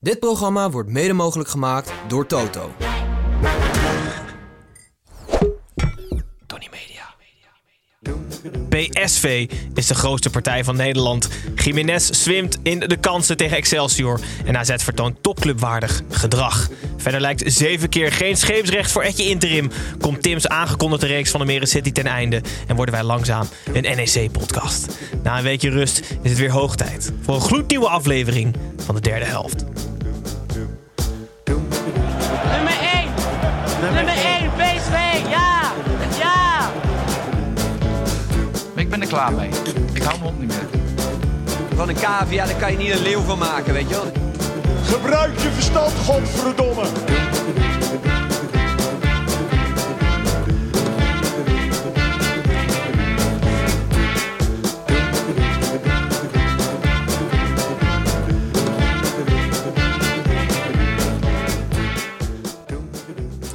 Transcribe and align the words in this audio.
Dit 0.00 0.18
programma 0.18 0.70
wordt 0.70 0.88
mede 0.88 1.12
mogelijk 1.12 1.48
gemaakt 1.48 1.92
door 2.08 2.26
Toto. 2.26 2.72
Tony 6.46 6.68
Media. 6.70 7.14
PSV 8.68 9.50
is 9.74 9.86
de 9.86 9.94
grootste 9.94 10.30
partij 10.30 10.64
van 10.64 10.76
Nederland. 10.76 11.28
Jiménez 11.54 12.10
zwemt 12.10 12.58
in 12.62 12.78
de 12.78 12.96
kansen 12.96 13.36
tegen 13.36 13.56
Excelsior. 13.56 14.20
En 14.44 14.56
AZ 14.56 14.74
vertoont 14.76 15.22
topclubwaardig 15.22 16.02
gedrag. 16.10 16.68
Verder 16.96 17.20
lijkt 17.20 17.52
zeven 17.52 17.88
keer 17.88 18.12
geen 18.12 18.36
scheepsrecht 18.36 18.92
voor 18.92 19.02
Etje 19.02 19.24
Interim. 19.24 19.70
Komt 20.00 20.22
Tim's 20.22 20.46
aangekondigde 20.46 21.06
reeks 21.06 21.30
van 21.30 21.40
de 21.40 21.46
Meren 21.46 21.68
City 21.68 21.92
ten 21.92 22.06
einde. 22.06 22.42
En 22.66 22.76
worden 22.76 22.94
wij 22.94 23.04
langzaam 23.04 23.48
een 23.72 23.82
NEC-podcast. 23.82 24.98
Na 25.22 25.36
een 25.36 25.44
weekje 25.44 25.70
rust 25.70 25.98
is 26.22 26.30
het 26.30 26.38
weer 26.38 26.50
hoog 26.50 26.76
tijd 26.76 27.12
voor 27.22 27.34
een 27.34 27.40
gloednieuwe 27.40 27.88
aflevering 27.88 28.54
van 28.76 28.94
de 28.94 29.00
derde 29.00 29.24
helft. 29.24 29.64
Nummer 31.48 32.76
1. 32.80 33.08
Nummer 33.80 34.14
1, 34.14 34.50
PSV. 34.56 35.28
Ja. 35.28 35.72
Ja. 36.18 36.70
Ik 38.74 38.90
ben 38.90 39.00
er 39.00 39.08
klaar 39.08 39.32
mee. 39.32 39.50
Ik 39.92 40.02
hou 40.02 40.18
mijn 40.18 40.20
hond 40.20 40.40
niet 40.40 40.48
meer. 40.48 40.66
Van 41.76 41.88
een 41.88 41.94
cavia, 41.94 42.46
daar 42.46 42.54
kan 42.54 42.72
je 42.72 42.78
niet 42.78 42.90
een 42.90 43.02
leeuw 43.02 43.20
van 43.20 43.38
maken, 43.38 43.72
weet 43.72 43.88
je 43.88 43.94
wel. 43.94 44.12
Gebruik 44.84 45.38
je 45.38 45.50
verstand, 45.50 45.92
godverdomme. 46.06 46.82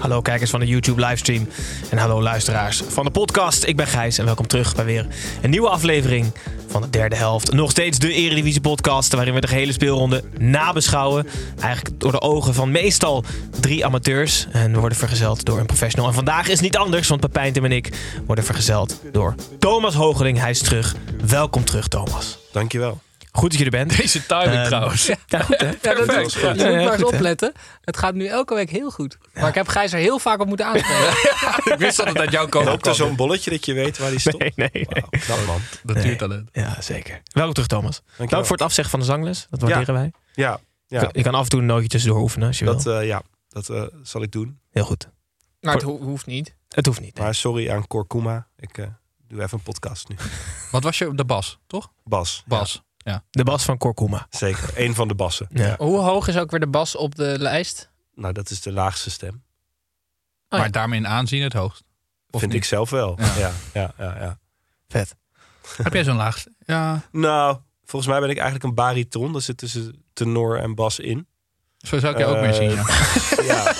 Hallo 0.03 0.21
kijkers 0.21 0.49
van 0.49 0.59
de 0.59 0.65
YouTube 0.65 1.05
livestream 1.05 1.47
en 1.89 1.97
hallo 1.97 2.21
luisteraars 2.21 2.81
van 2.87 3.05
de 3.05 3.11
podcast. 3.11 3.63
Ik 3.63 3.75
ben 3.75 3.87
Gijs 3.87 4.17
en 4.17 4.25
welkom 4.25 4.47
terug 4.47 4.75
bij 4.75 4.85
weer 4.85 5.07
een 5.41 5.49
nieuwe 5.49 5.69
aflevering 5.69 6.31
van 6.67 6.81
de 6.81 6.89
derde 6.89 7.15
helft. 7.15 7.51
Nog 7.51 7.71
steeds 7.71 7.99
de 7.99 8.13
Eredivisie 8.13 8.61
podcast 8.61 9.13
waarin 9.13 9.33
we 9.33 9.41
de 9.41 9.47
gehele 9.47 9.71
speelronde 9.71 10.23
nabeschouwen. 10.37 11.27
Eigenlijk 11.59 11.99
door 11.99 12.11
de 12.11 12.21
ogen 12.21 12.53
van 12.53 12.71
meestal 12.71 13.23
drie 13.59 13.85
amateurs. 13.85 14.47
En 14.51 14.73
we 14.73 14.79
worden 14.79 14.97
vergezeld 14.97 15.45
door 15.45 15.59
een 15.59 15.65
professional. 15.65 16.07
En 16.07 16.13
vandaag 16.13 16.47
is 16.47 16.59
niet 16.59 16.77
anders, 16.77 17.07
want 17.07 17.21
Pepijn, 17.21 17.53
en 17.53 17.71
ik 17.71 17.89
worden 18.25 18.45
vergezeld 18.45 18.99
door 19.11 19.35
Thomas 19.59 19.93
Hogeling. 19.93 20.39
Hij 20.39 20.49
is 20.49 20.61
terug. 20.61 20.95
Welkom 21.27 21.65
terug, 21.65 21.87
Thomas. 21.87 22.37
Dankjewel. 22.51 23.02
Goed 23.35 23.49
dat 23.49 23.59
je 23.59 23.65
er 23.65 23.71
bent. 23.71 23.97
Deze 23.97 24.25
timing 24.25 24.51
Ehm, 24.53 24.65
trouwens. 24.65 25.05
Ja, 25.25 25.39
goed 25.39 25.59
hè? 25.59 25.67
Ja, 25.67 25.93
dat 25.93 26.25
is, 26.25 26.33
je 26.33 26.47
moet 26.55 26.57
maar 26.57 26.93
eens 26.93 27.03
opletten. 27.03 27.51
Het 27.81 27.97
gaat 27.97 28.13
nu 28.13 28.25
elke 28.27 28.53
week 28.55 28.69
heel 28.69 28.91
goed. 28.91 29.17
Maar 29.33 29.47
ik 29.47 29.55
heb 29.55 29.67
Gijs 29.67 29.93
er 29.93 29.99
heel 29.99 30.19
vaak 30.19 30.39
op 30.39 30.47
moeten 30.47 30.65
aanspreken. 30.65 31.09
Ik 31.73 31.79
wist 31.79 31.97
dat 31.97 32.07
het 32.07 32.17
uit 32.17 32.31
jouw 32.31 32.47
kant 32.47 32.65
Loopt 32.65 32.87
er 32.87 32.93
kwam. 32.93 33.07
zo'n 33.07 33.15
bolletje 33.15 33.49
dat 33.49 33.65
je 33.65 33.73
weet 33.73 33.97
waar 33.97 34.09
die 34.09 34.19
stond? 34.19 34.37
Nee, 34.39 34.53
nee, 34.55 34.69
nee. 34.73 34.85
Wauw, 34.89 35.09
knap 35.09 35.45
man. 35.45 35.59
Natuurtalent. 35.83 36.49
Ja, 36.51 36.81
zeker. 36.81 37.21
Welkom 37.31 37.53
terug, 37.53 37.69
Thomas. 37.69 38.01
Dank 38.17 38.29
wel. 38.29 38.43
voor 38.45 38.55
het 38.55 38.65
afzeggen 38.65 38.91
van 38.91 38.99
de 38.99 39.05
zangles. 39.05 39.47
Dat 39.49 39.61
waarderen 39.61 39.93
wij. 39.93 40.11
Ja, 40.33 40.59
ja, 40.87 41.09
Je 41.11 41.21
kan 41.23 41.33
af 41.35 41.43
en 41.43 41.49
toe 41.49 41.59
een 41.59 41.65
nootje 41.65 41.87
tussendoor 41.87 42.21
oefenen 42.21 42.47
als 42.47 42.59
je 42.59 42.65
dat, 42.65 42.83
wil. 42.83 42.99
eh, 42.99 43.07
ja, 43.07 43.21
dat 43.49 43.69
eh, 43.69 43.83
zal 44.03 44.21
ik 44.21 44.31
doen. 44.31 44.59
Heel 44.71 44.85
goed. 44.85 45.09
Maar 45.59 45.73
het 45.73 45.83
ho- 45.83 45.99
hoeft 45.99 46.25
niet. 46.25 46.55
Het 46.69 46.85
hoeft 46.85 46.99
niet. 47.01 47.15
nee. 47.15 47.23
Maar 47.23 47.35
sorry 47.35 47.69
aan 47.71 47.87
Korkuma. 47.87 48.47
Ik 48.57 48.77
eh, 48.77 48.85
doe 49.27 49.41
even 49.41 49.57
een 49.57 49.63
podcast 49.63 50.07
nu. 50.09 50.15
Wat 50.71 50.83
was 50.83 50.97
je? 50.97 51.15
De 51.15 51.25
bas, 51.25 51.59
toch? 51.67 51.91
Bas. 52.03 52.43
Bas. 52.45 52.81
Ja. 53.03 53.23
De 53.29 53.43
bas 53.43 53.63
van 53.63 53.77
Korkuma. 53.77 54.17
Ja, 54.29 54.37
zeker. 54.37 54.69
Eén 54.75 54.95
van 54.95 55.07
de 55.07 55.15
bassen. 55.15 55.47
Ja. 55.49 55.75
Hoe 55.77 55.99
hoog 55.99 56.27
is 56.27 56.37
ook 56.37 56.51
weer 56.51 56.59
de 56.59 56.67
bas 56.67 56.95
op 56.95 57.15
de 57.15 57.35
lijst? 57.39 57.89
Nou, 58.15 58.33
dat 58.33 58.49
is 58.49 58.61
de 58.61 58.71
laagste 58.71 59.09
stem. 59.09 59.43
ja. 60.49 60.57
Maar 60.57 60.71
daarmee 60.71 60.99
in 60.99 61.07
aanzien 61.07 61.41
het 61.43 61.53
hoogst. 61.53 61.83
Of 62.31 62.39
Vind 62.39 62.51
niet? 62.51 62.61
ik 62.61 62.67
zelf 62.67 62.89
wel. 62.89 63.17
Ja. 63.19 63.35
Ja, 63.37 63.51
ja, 63.73 63.93
ja, 63.97 64.15
ja. 64.19 64.39
Vet. 64.87 65.15
Heb 65.83 65.93
jij 65.93 66.03
zo'n 66.03 66.15
laagste? 66.15 66.51
Ja, 66.65 67.01
Nou, 67.11 67.57
volgens 67.85 68.11
mij 68.11 68.19
ben 68.21 68.29
ik 68.29 68.35
eigenlijk 68.37 68.65
een 68.65 68.73
bariton. 68.75 69.31
Daar 69.31 69.41
zit 69.41 69.57
tussen 69.57 70.03
tenor 70.13 70.59
en 70.59 70.75
bas 70.75 70.99
in. 70.99 71.27
zo 71.77 71.99
zou 71.99 72.13
ik 72.13 72.19
je 72.19 72.25
ook 72.25 72.39
meer 72.41 72.53
zien. 72.53 72.69
Ja. 72.69 72.83
Ja. 73.53 73.73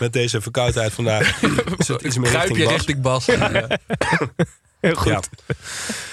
Met 0.00 0.12
deze 0.12 0.40
verkoudheid 0.40 0.92
vandaag 0.92 1.42
is 1.78 1.88
het 1.88 2.02
iets 2.02 2.16
meer 2.18 2.30
Kruip 2.30 2.48
richting 2.48 2.58
je 2.58 2.64
bas. 2.64 2.72
richting 2.72 3.00
bas. 3.02 3.26
Heel 4.80 4.94
goed. 4.94 5.28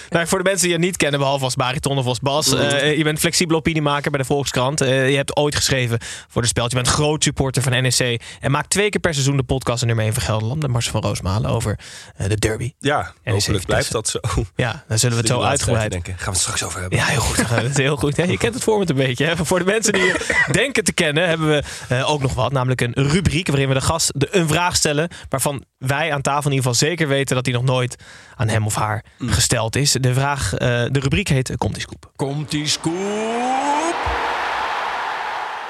Nou, 0.10 0.28
voor 0.28 0.38
de 0.38 0.44
mensen 0.44 0.68
die 0.68 0.78
je 0.78 0.84
niet 0.84 0.98
kennen, 0.98 1.20
behalve 1.20 1.44
als 1.44 1.56
bariton 1.56 1.98
of 1.98 2.06
als 2.06 2.20
bas. 2.20 2.54
eh, 2.54 2.98
je 2.98 3.04
bent 3.04 3.20
flexibele 3.20 3.58
opiniemaker 3.58 4.12
bij 4.12 4.20
de 4.20 4.26
Volkskrant. 4.26 4.82
Eh, 4.82 5.10
je 5.10 5.16
hebt 5.16 5.36
ooit 5.38 5.56
geschreven 5.56 6.00
voor 6.28 6.42
de 6.42 6.48
speld. 6.48 6.70
Je 6.70 6.76
bent 6.76 6.88
groot 6.88 7.24
supporter 7.24 7.62
van 7.62 7.72
NEC. 7.82 8.22
En 8.40 8.52
maakt 8.52 8.70
twee 8.70 8.90
keer 8.90 9.02
per 9.02 9.14
seizoen 9.14 9.38
de 9.38 9.44
podcast 9.44 9.82
en 9.82 9.88
nummer 9.88 10.06
1 10.06 10.14
van 10.14 10.24
Gelderland. 10.24 10.62
De 10.62 10.68
Mars 10.68 10.90
van 10.90 11.02
Roosmalen 11.02 11.50
over 11.50 11.80
eh, 12.16 12.30
de 12.30 12.36
derby. 12.36 12.74
Ja, 12.80 13.14
NEC 13.24 13.34
hopelijk 13.34 13.66
blijft 13.66 13.92
dat 13.92 14.08
zo. 14.08 14.20
Ja, 14.56 14.84
daar 14.88 15.00
zullen 15.00 15.16
we 15.16 15.22
het 15.22 15.32
zo 15.32 15.42
uitgebreid 15.42 15.92
denken. 15.92 16.14
Gaan 16.14 16.26
we 16.26 16.32
het 16.32 16.40
straks 16.40 16.64
over 16.64 16.80
hebben. 16.80 17.00
Ja, 17.00 17.06
heel 17.06 17.20
goed. 17.22 17.50
Dat 17.50 17.64
is 17.64 17.78
heel 17.78 17.96
goed. 17.98 18.16
Ja, 18.16 18.24
je 18.24 18.38
kent 18.38 18.54
het 18.54 18.64
format 18.64 18.90
een 18.90 18.96
beetje. 18.96 19.26
Hè? 19.26 19.46
Voor 19.46 19.60
de 19.60 19.66
mensen 19.66 19.94
die 19.94 20.02
je 20.04 20.26
denken 20.52 20.84
te 20.84 20.94
kennen, 20.94 21.28
hebben 21.28 21.48
we 21.88 22.04
ook 22.06 22.22
nog 22.22 22.34
wat. 22.34 22.52
Namelijk 22.52 22.82
een 22.82 22.94
rubriek 22.94 23.48
waarin 23.48 23.68
we 23.68 23.74
de 23.74 23.82
gast 23.82 24.12
de, 24.16 24.28
een 24.32 24.48
vraag 24.48 24.76
stellen. 24.76 25.10
Waarvan 25.30 25.64
wij 25.78 26.14
aan 26.14 26.22
tafel 26.22 26.50
in 26.52 26.56
ieder 26.56 26.72
geval 26.72 26.88
zeker 26.88 27.08
weten 27.08 27.36
dat 27.36 27.44
die 27.44 27.54
nog 27.54 27.64
nooit 27.64 27.96
aan 28.36 28.48
hem 28.48 28.66
of 28.66 28.76
haar 28.76 29.04
gesteld 29.18 29.76
is. 29.76 29.95
De, 30.02 30.14
vraag, 30.14 30.54
eh, 30.54 30.60
de 30.92 31.00
rubriek 31.00 31.28
heet 31.28 31.58
Komt 31.58 31.74
die 31.74 31.82
scoop? 31.82 32.12
Komt 32.16 32.52
die 32.52 32.68
scoop. 32.68 33.96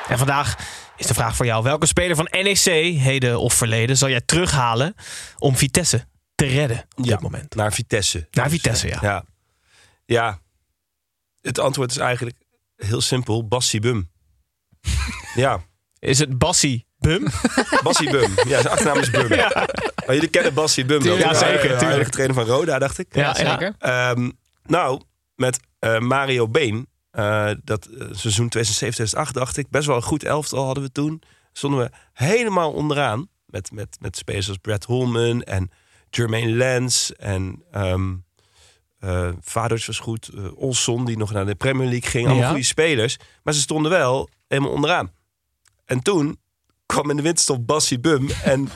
En 0.08 0.18
vandaag 0.18 0.56
is 0.98 1.08
de 1.08 1.14
vraag 1.14 1.36
voor 1.36 1.46
jou. 1.46 1.64
Welke 1.64 1.86
speler 1.86 2.16
van 2.16 2.28
NEC, 2.32 2.64
heden 3.00 3.40
of 3.40 3.54
verleden, 3.54 3.98
zal 3.98 4.10
jij 4.10 4.22
terughalen 4.22 4.94
om 5.38 5.56
Vitesse 5.56 6.08
te 6.36 6.46
redden 6.46 6.86
op 6.96 7.06
Ja, 7.06 7.12
dit 7.12 7.22
moment? 7.22 7.56
Naar 7.56 7.74
Vitesse. 7.74 8.28
Naar 8.32 8.50
Vitesse, 8.50 8.88
ja. 8.88 8.98
Ja. 9.02 9.24
Ja. 10.06 10.40
Het 11.42 11.60
antwoord 11.60 11.92
is 11.92 11.98
eigenlijk 11.98 12.38
heel 12.76 13.02
simpel. 13.02 13.48
Bassie 13.48 13.80
Bum. 13.80 14.12
ja, 15.36 15.64
Is 16.00 16.20
het 16.20 16.38
Bassie 16.38 16.88
Bum? 16.98 17.26
Bassie 17.84 18.10
Bum. 18.10 18.32
Ja, 18.48 18.62
zijn 18.62 18.68
achternaam 18.74 18.98
is 18.98 19.10
Bum. 19.10 19.28
Maar 20.06 20.14
jullie 20.16 20.30
kennen 20.30 20.54
Bassie 20.54 20.86
Bum 20.86 21.04
wel. 21.04 21.18
Ja, 21.18 21.34
zeker, 21.34 21.80
De 21.80 21.86
huidige 21.86 22.10
trainer 22.10 22.36
van 22.36 22.46
Roda, 22.46 22.80
dacht 22.80 22.98
ik. 23.00 23.16
Ja, 23.16 23.34
zeker. 23.36 23.76
Ehm, 23.80 24.30
nou, 24.66 25.02
met 25.36 25.60
eh, 25.80 26.00
Mario 26.00 26.48
Been, 26.48 26.88
eh, 27.12 27.52
dat 27.64 27.86
eh, 27.86 28.08
seizoen 28.12 28.50
2007-2008 28.50 29.32
dacht 29.32 29.58
ik, 29.58 29.70
best 29.70 29.88
wel 29.88 29.96
een 29.96 30.02
goed 30.02 30.24
elftal 30.24 30.66
hadden 30.66 30.84
we 30.84 30.92
toen. 30.92 31.22
Stonden 31.54 31.80
we 31.80 31.90
helemaal 32.14 32.72
onderaan 32.72 33.28
met, 33.46 33.72
met, 33.72 33.98
met 34.00 34.18
spelers 34.18 34.48
als 34.48 34.58
Brad 34.58 34.84
Holman 34.84 35.42
en 35.44 35.72
Jermaine 36.10 36.52
Lens 36.52 37.14
en 37.16 37.64
ehm 37.72 38.14
eh 39.00 39.30
Vaders 39.42 39.86
was 39.86 40.00
goed, 40.00 40.30
Olson 40.56 41.06
die 41.06 41.18
nog 41.18 41.32
naar 41.32 41.46
de 41.46 41.56
Premier 41.56 41.88
League 41.90 42.10
ging, 42.10 42.26
allemaal 42.26 42.44
Ja. 42.44 42.50
goede 42.50 42.64
spelers, 42.66 43.18
maar 43.44 43.54
ze 43.54 43.60
stonden 43.60 43.92
wel 43.92 44.30
helemaal 44.48 44.72
onderaan. 44.72 45.12
En 45.86 46.00
toen 46.02 46.40
kwam 46.86 47.10
in 47.10 47.16
de 47.16 47.22
winterstop 47.22 47.68
Bassie 47.68 48.00
Bum 48.00 48.30
en 48.44 48.70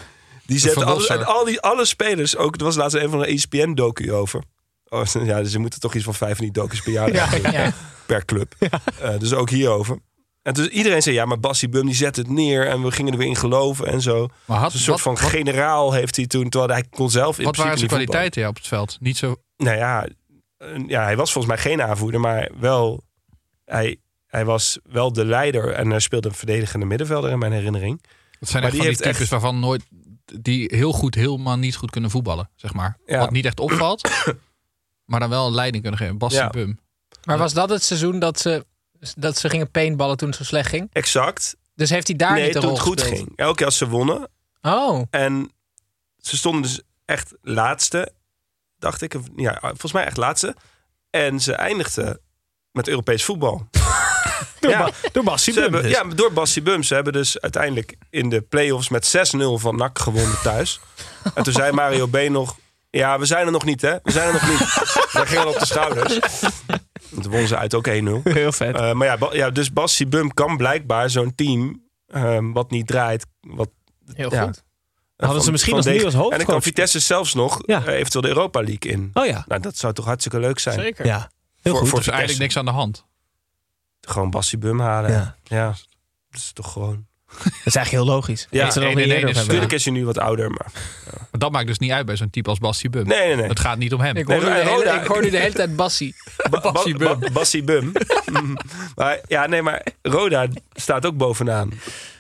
die 0.46 0.60
zette 0.60 1.06
en 1.08 1.26
al 1.26 1.46
die 1.46 1.62
alle 1.62 1.86
spelers 1.86 2.36
ook. 2.38 2.56
Er 2.56 2.64
was 2.64 2.76
laatst 2.76 2.96
een 2.98 3.10
van 3.10 3.20
de 3.20 3.30
E 3.32 3.34
ESPN 3.34 3.74
docu 3.74 4.14
over. 4.14 4.44
Oh, 4.90 5.06
ja, 5.24 5.42
dus 5.42 5.52
ze 5.52 5.60
moeten 5.60 5.80
toch 5.80 5.94
iets 5.96 6.04
van 6.04 6.14
vijf 6.14 6.36
van 6.36 6.46
die 6.46 6.54
docus 6.54 6.82
per 6.82 6.92
jaar 6.92 7.14
Ja. 7.52 7.74
per 8.06 8.26
club. 8.26 8.54
Eh, 9.00 9.20
dus 9.20 9.34
ook 9.34 9.50
hierover. 9.50 10.00
En 10.42 10.54
dus 10.54 10.68
iedereen 10.68 11.02
zei 11.02 11.16
ja, 11.16 11.26
maar 11.26 11.40
Bassie 11.40 11.70
Bum 11.70 11.86
die 11.86 11.96
zet 11.96 12.16
het 12.16 12.30
neer 12.30 12.68
en 12.68 12.84
we 12.84 12.92
gingen 12.92 13.12
er 13.12 13.18
weer 13.18 13.28
in 13.28 13.36
geloven 13.36 13.88
en 13.88 14.02
zo. 14.02 14.28
Maar 14.46 14.58
had, 14.58 14.72
Dus 14.72 14.80
een 14.80 14.86
soort 14.86 15.04
wat, 15.04 15.16
van 15.16 15.24
wat, 15.24 15.34
generaal 15.34 15.94
heeft 15.94 16.16
hij 16.16 16.28
toen, 16.28 16.50
terwijl 16.50 16.72
hij 16.72 16.84
kon 16.90 17.10
zelf 17.10 17.40
in 17.40 17.46
wat 17.46 17.56
waren 17.56 17.78
zijn 17.78 17.90
kwaliteiten 17.90 18.42
ja, 18.42 18.48
op 18.48 18.56
het 18.56 18.68
veld? 18.68 18.98
Niet 19.00 19.18
zo... 19.18 19.36
Nou 19.58 19.78
ja, 19.78 20.08
ja, 20.88 21.04
hij 21.04 21.18
was 21.18 21.32
volgens 21.32 21.54
mij 21.54 21.64
geen 21.64 21.82
aanvoerder, 21.82 22.20
maar 22.20 22.50
wel. 22.60 23.04
Hij, 23.66 24.00
hij 24.30 24.46
was 24.46 24.80
wel 24.84 25.14
de 25.14 25.26
leider 25.26 25.74
en 25.74 25.90
hij 25.90 26.00
speelde 26.00 26.28
een 26.28 26.36
verdedigende 26.36 26.86
middenvelder 26.86 27.32
in 27.32 27.40
mijn 27.40 27.52
herinnering. 27.52 28.02
Het 28.40 28.50
zijn 28.50 28.64
Maar 28.64 28.72
echt 28.72 28.82
die 28.82 28.82
van 28.82 28.96
die 28.96 29.04
heeft 29.04 29.18
types 29.18 29.30
waarvan 29.30 29.60
nooit... 29.60 29.84
Die 30.42 30.76
heel 30.76 30.92
goed, 30.92 31.16
helemaal 31.16 31.58
niet 31.58 31.76
goed 31.76 31.92
kunnen 31.92 32.10
voetballen, 32.10 32.50
zeg 32.56 32.74
maar. 32.74 32.98
Ja. 33.06 33.20
Wat 33.20 33.32
niet 33.32 33.46
echt 33.46 33.60
opvalt. 33.60 34.10
Maar 35.06 35.20
dan 35.20 35.30
wel 35.30 35.48
een 35.48 35.54
leiding 35.54 35.82
kunnen 35.82 36.00
geven. 36.00 36.18
Bassie 36.18 36.42
Ja. 36.42 36.50
Bum. 36.50 36.80
Maar 37.24 37.38
was 37.38 37.54
dat 37.54 37.70
het 37.70 37.84
seizoen 37.84 38.20
dat 38.20 38.40
ze, 38.40 38.66
dat 39.16 39.38
ze 39.38 39.50
gingen 39.50 39.72
paintballen 39.72 40.18
toen 40.18 40.28
het 40.28 40.38
zo 40.38 40.44
slecht 40.44 40.70
ging? 40.70 40.90
Exact. 40.92 41.56
Dus 41.76 41.90
heeft 41.90 42.08
hij 42.08 42.16
daar 42.16 42.34
nee, 42.34 42.44
niet 42.44 42.54
de 42.54 42.60
toen 42.60 42.70
rol 42.70 42.78
het 42.78 42.88
goed 42.88 43.00
gespeeld? 43.02 43.20
ging. 43.20 43.38
Elke 43.38 43.56
keer 43.56 43.66
als 43.66 43.78
ze 43.78 43.88
wonnen. 43.88 44.30
Oh, 44.62 45.02
En 45.10 45.52
ze 46.18 46.38
stonden 46.38 46.62
dus 46.62 46.82
echt 47.06 47.34
laatste, 47.42 48.12
dacht 48.78 49.02
ik. 49.02 49.16
Ja, 49.36 49.58
volgens 49.62 49.92
mij 49.92 50.06
echt 50.06 50.18
laatste. 50.18 50.56
En 51.10 51.40
ze 51.40 51.54
eindigden 51.54 52.20
met 52.72 52.88
Europees 52.88 53.24
voetbal. 53.24 53.68
Door, 54.60 54.72
Ja. 54.72 54.84
Ba- 54.84 54.92
door 55.12 55.24
Bassie 55.24 55.54
Ze 55.54 55.60
Bum 55.62 55.74
hebben, 55.74 55.90
dus. 55.92 56.00
ja, 56.00 56.16
door 56.16 56.34
Bassie 56.34 56.62
Bum. 56.62 56.84
Ze 56.84 56.94
hebben 56.94 57.14
dus 57.14 57.40
uiteindelijk 57.40 57.96
in 58.10 58.30
de 58.30 58.42
play-offs 58.42 58.90
met 58.90 59.06
6-0 59.06 59.60
van 59.60 59.76
NAC 59.76 60.00
gewonnen 60.00 60.38
thuis. 60.44 60.80
en 61.34 61.44
toen 61.44 61.54
zei 61.54 61.72
Mario 61.72 62.08
B. 62.08 62.18
nog... 62.30 62.56
Ja, 62.92 63.20
we 63.20 63.26
zijn 63.26 63.46
er 63.46 63.52
nog 63.52 63.66
niet, 63.66 63.82
hè? 63.82 63.96
We 64.04 64.12
zijn 64.12 64.28
er 64.28 64.34
nog 64.34 64.50
niet. 64.50 64.60
Daar 65.14 65.28
ging 65.28 65.42
al 65.44 65.48
op 65.50 65.60
de 65.60 65.66
schouders. 65.66 66.20
En 66.20 67.22
toen 67.22 67.32
wonnen 67.32 67.48
ze 67.48 67.58
uit 67.58 67.74
ook 67.74 67.88
1-0. 67.88 67.92
Heel 68.24 68.52
vet. 68.52 68.76
Eh, 68.76 68.92
maar 68.94 69.08
ja, 69.08 69.18
Ba- 69.18 69.34
ja, 69.34 69.50
dus 69.50 69.74
Bassie 69.74 70.08
Bum 70.08 70.34
kan 70.34 70.58
blijkbaar 70.58 71.10
zo'n 71.10 71.36
team... 71.36 71.84
ehm, 72.08 72.52
wat 72.52 72.72
niet 72.72 72.88
draait, 72.88 73.26
wat 73.42 73.70
heel 74.14 74.34
Ja. 74.34 74.44
goed. 74.44 74.64
Hadden 75.16 75.42
ze 75.44 75.52
misschien 75.52 75.76
als 75.76 75.86
nu 75.86 76.06
als 76.06 76.14
En 76.14 76.20
dan 76.30 76.46
kan. 76.46 76.62
Vitesse 76.62 77.00
zelfs 77.00 77.34
nog 77.34 77.62
Ja. 77.66 77.86
eh, 77.86 77.94
eventueel 77.94 78.22
de 78.22 78.28
Europa 78.28 78.60
League 78.60 78.92
in. 78.92 79.10
Oh 79.14 79.26
ja, 79.26 79.44
Nou, 79.48 79.62
dat 79.62 79.78
zou 79.78 79.94
toch 79.94 80.06
hartstikke 80.06 80.40
leuk 80.40 80.60
zijn. 80.60 80.80
Zeker. 80.80 81.06
ja. 81.06 81.18
Heel 81.62 81.72
Voor- 81.72 81.82
goed. 81.82 81.90
voor 81.90 82.00
Er 82.00 82.04
is 82.06 82.10
eigenlijk 82.12 82.40
niks 82.42 82.58
aan 82.58 82.66
de 82.66 82.72
hand. 82.72 83.06
Gewoon 84.10 84.30
Bassie 84.30 84.58
Bum 84.58 84.80
halen. 84.80 85.12
Ja. 85.12 85.36
Ja. 85.44 85.66
Dat 86.30 86.42
is 86.42 86.52
toch 86.54 86.72
gewoon... 86.72 87.08
Dat 87.44 87.46
is 87.66 87.76
eigenlijk 87.76 87.90
heel 87.90 88.06
logisch. 88.16 88.48
Ja, 88.50 88.76
één 88.76 88.98
eerder 88.98 89.18
is- 89.18 89.24
over 89.24 89.36
Natuurlijk 89.36 89.72
is 89.72 89.84
hij 89.86 89.94
nu 89.94 90.06
wat 90.06 90.18
ouder, 90.18 90.50
maar... 90.50 90.72
Maar 91.14 91.40
dat 91.40 91.52
maakt 91.52 91.68
dus 91.68 91.80
niet 91.80 91.92
uit 91.92 92.06
bij 92.06 92.16
zo'n 92.16 92.30
type 92.30 92.50
als 92.50 92.60
Bassie 92.60 92.90
Bum. 92.90 93.08
Nee, 93.08 93.28
nee, 93.28 93.36
nee. 93.36 93.48
Het 93.48 93.60
gaat 93.60 93.78
niet 93.78 93.94
om 93.94 94.00
hem. 94.00 94.16
Ik 94.18 94.28
Nee, 94.28 94.38
hoorde, 94.38 94.52
maar 94.52 94.64
de 94.64 94.70
hele, 94.70 95.02
ik 95.02 95.08
hoorde 95.08 95.30
de 95.30 95.38
hele 95.38 95.54
tijd 95.54 95.76
Bassie. 95.76 96.16
Ba- 96.50 96.60
ba- 96.60 96.72
Bassie 96.72 96.98
Bum. 96.98 97.20
ba- 97.20 97.30
Bassie 97.32 97.64
Bum. 97.64 97.92
maar 98.96 99.20
ja, 99.28 99.46
nee, 99.46 99.62
maar 99.62 99.84
Roda 100.02 100.48
staat 100.74 101.06
ook 101.06 101.18
bovenaan. 101.18 101.72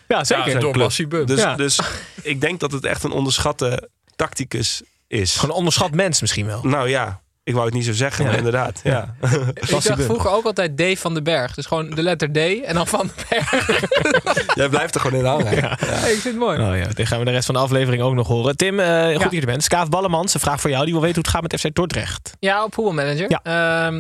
Ja, 0.08 0.24
zeker. 0.24 0.48
Ja, 0.48 0.60
door 0.60 0.72
club. 0.72 0.84
Bassie 0.86 1.08
Bum. 1.08 1.26
Dus, 1.26 1.40
Ja. 1.40 1.56
dus 1.56 1.80
ik 2.22 2.42
denk 2.42 2.60
dat 2.60 2.72
het 2.72 2.86
echt 2.86 3.04
een 3.04 3.12
onderschatte 3.12 3.90
tacticus 4.16 4.82
is. 5.08 5.34
Gewoon 5.36 5.50
een 5.50 5.56
onderschat 5.58 5.92
mens 5.92 6.22
misschien 6.22 6.46
wel. 6.46 6.64
Nou 6.64 6.90
ja, 6.90 7.22
ik 7.50 7.56
wou 7.56 7.66
het 7.66 7.75
niet 7.75 7.86
zo 7.86 7.94
zeggen, 7.94 8.24
Ja. 8.24 8.30
maar 8.30 8.38
inderdaad. 8.38 8.80
Ja. 8.84 9.16
Ik 9.54 9.69
dacht 9.69 9.96
Bum. 9.96 10.06
vroeger 10.06 10.30
ook 10.31 10.46
altijd 10.46 10.78
D 10.78 11.00
van 11.00 11.13
den 11.13 11.24
Berg. 11.24 11.54
Dus 11.54 11.66
gewoon 11.66 11.90
de 11.90 12.04
letter 12.04 12.31
D 12.31 12.38
en 12.63 12.74
dan 12.74 12.88
van 12.88 13.12
den 13.16 13.25
Berg. 13.30 13.80
Jij 14.56 14.69
blijft 14.69 14.96
er 14.96 15.01
gewoon 15.01 15.19
in 15.19 15.25
hangen. 15.25 15.72
ik 15.72 15.78
vind 16.06 16.24
het 16.24 16.36
mooi. 16.38 16.60
Oh 16.60 16.78
ja, 16.78 16.88
dit 16.94 17.07
gaan 17.07 17.19
we 17.19 17.25
de 17.25 17.31
rest 17.31 17.46
van 17.46 17.56
de 17.56 17.62
aflevering 17.62 18.04
ook 18.04 18.13
nog 18.13 18.28
horen. 18.28 18.56
Tim, 18.57 18.80
eh, 18.80 19.04
goed 19.04 19.12
Ja. 19.13 19.18
dat 19.19 19.31
je 19.31 19.40
er 19.40 19.46
bent. 19.46 19.63
Skaaf 19.63 19.90
Ballemans, 19.90 20.34
een 20.34 20.40
vraag 20.40 20.62
voor 20.62 20.69
jou. 20.69 20.84
Die 20.84 20.94
wil 20.94 21.01
weten 21.01 21.16
hoe 21.22 21.31
het 21.31 21.34
gaat 21.34 21.51
met 21.51 21.60
FC 21.72 21.75
Dordrecht. 21.75 22.31
Ja, 22.40 22.63
op 22.63 22.74
voetbalmanager. 22.74 23.25
Ja. 23.44 23.92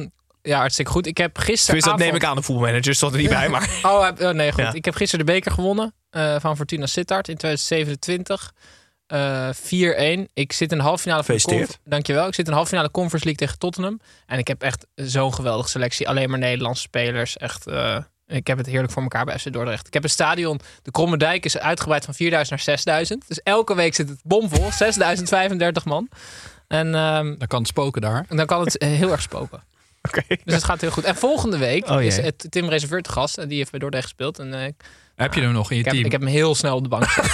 ja, 0.41 0.57
hartstikke 0.59 0.91
goed. 0.91 1.07
Ik 1.07 1.17
heb 1.17 1.35
Dus 1.35 1.43
gisteren. 1.43 1.81
dat 1.81 1.97
neem 1.97 2.15
ik 2.15 2.23
aan, 2.23 2.35
de 2.35 2.41
voetbalmanager 2.41 2.95
stond 2.95 3.13
er 3.13 3.19
niet 3.19 3.29
bij. 3.29 3.49
Maar 3.49 3.69
Oh, 3.91 4.03
heb- 4.03 4.21
oh, 4.21 4.29
nee, 4.29 4.51
goed. 4.51 4.63
Ja. 4.63 4.73
Ik 4.73 4.85
heb 4.85 4.95
gisteren 4.95 5.25
de 5.25 5.31
beker 5.31 5.51
gewonnen 5.51 5.93
eh, 6.09 6.35
van 6.39 6.55
Fortuna 6.55 6.85
Sittard 6.85 7.27
in 7.27 7.37
2027. 7.37 8.51
Eh 9.09 9.49
4-1. 9.53 10.25
Ik 10.33 10.53
zit 10.53 10.71
in 10.71 10.77
de 10.77 10.83
halve 10.83 11.01
finale 11.01 11.23
van 11.23 11.35
de 11.35 11.67
Dankjewel. 11.83 12.27
Ik 12.27 12.33
zit 12.35 12.45
in 12.45 12.51
de 12.51 12.55
halve 12.57 12.69
finale 12.69 12.91
Conference 12.91 13.25
League 13.25 13.45
tegen 13.45 13.59
Tottenham. 13.59 13.99
En 14.25 14.37
ik 14.37 14.47
heb 14.47 14.61
echt 14.61 14.85
zo'n 14.95 15.33
geweldige 15.33 15.69
selectie. 15.69 16.07
Alleen 16.07 16.29
maar 16.29 16.39
Nederlandse 16.39 16.81
spelers. 16.81 17.37
Echt, 17.37 17.67
eh, 17.67 17.97
ik 18.27 18.47
heb 18.47 18.57
het 18.57 18.65
heerlijk 18.67 18.91
voor 18.93 19.01
elkaar 19.01 19.25
bij 19.25 19.39
FC 19.39 19.51
Dordrecht. 19.53 19.87
Ik 19.87 19.93
heb 19.93 20.03
een 20.03 20.09
stadion. 20.09 20.59
De 20.83 20.91
Kromme 20.91 21.17
Dijk 21.17 21.45
is 21.45 21.57
uitgebreid 21.57 22.05
van 22.05 22.13
4000 22.13 22.49
naar 22.57 22.65
6000. 22.65 23.27
Dus 23.27 23.41
elke 23.43 23.75
week 23.75 23.95
zit 23.95 24.09
het 24.09 24.19
bomvol. 24.23 24.71
6035 24.77 25.85
man. 25.85 26.09
En 26.67 26.95
ehm, 26.95 27.35
Dan 27.37 27.47
kan 27.47 27.59
het 27.59 27.67
spoken 27.67 28.01
daar. 28.01 28.25
dan 28.29 28.45
kan 28.45 28.59
het 28.59 28.77
eh, 28.77 28.89
heel 28.89 29.11
erg 29.11 29.21
spoken. 29.21 29.63
oké. 30.09 30.21
Dus 30.27 30.53
het 30.53 30.63
gaat 30.63 30.81
heel 30.81 30.91
goed. 30.91 31.03
En 31.03 31.15
volgende 31.15 31.57
week 31.57 31.89
Oh, 31.89 32.01
is 32.01 32.17
het 32.17 32.45
Tim 32.49 32.69
Reserveur 32.69 33.01
te 33.01 33.11
gast. 33.11 33.37
En 33.37 33.47
die 33.47 33.57
heeft 33.57 33.71
bij 33.71 33.79
Dordrecht 33.79 34.05
gespeeld. 34.05 34.39
En 34.39 34.53
eh, 34.63 34.71
Heb 35.15 35.33
je 35.33 35.41
hem 35.41 35.51
nog 35.51 35.69
in 35.71 35.75
je 35.75 35.79
ik, 35.81 35.85
heb, 35.85 35.93
team? 35.93 36.05
ik 36.05 36.11
heb 36.11 36.21
hem 36.21 36.29
heel 36.29 36.55
snel 36.55 36.75
op 36.75 36.83
de 36.83 36.89
bank 36.89 37.05
gezet. 37.07 37.31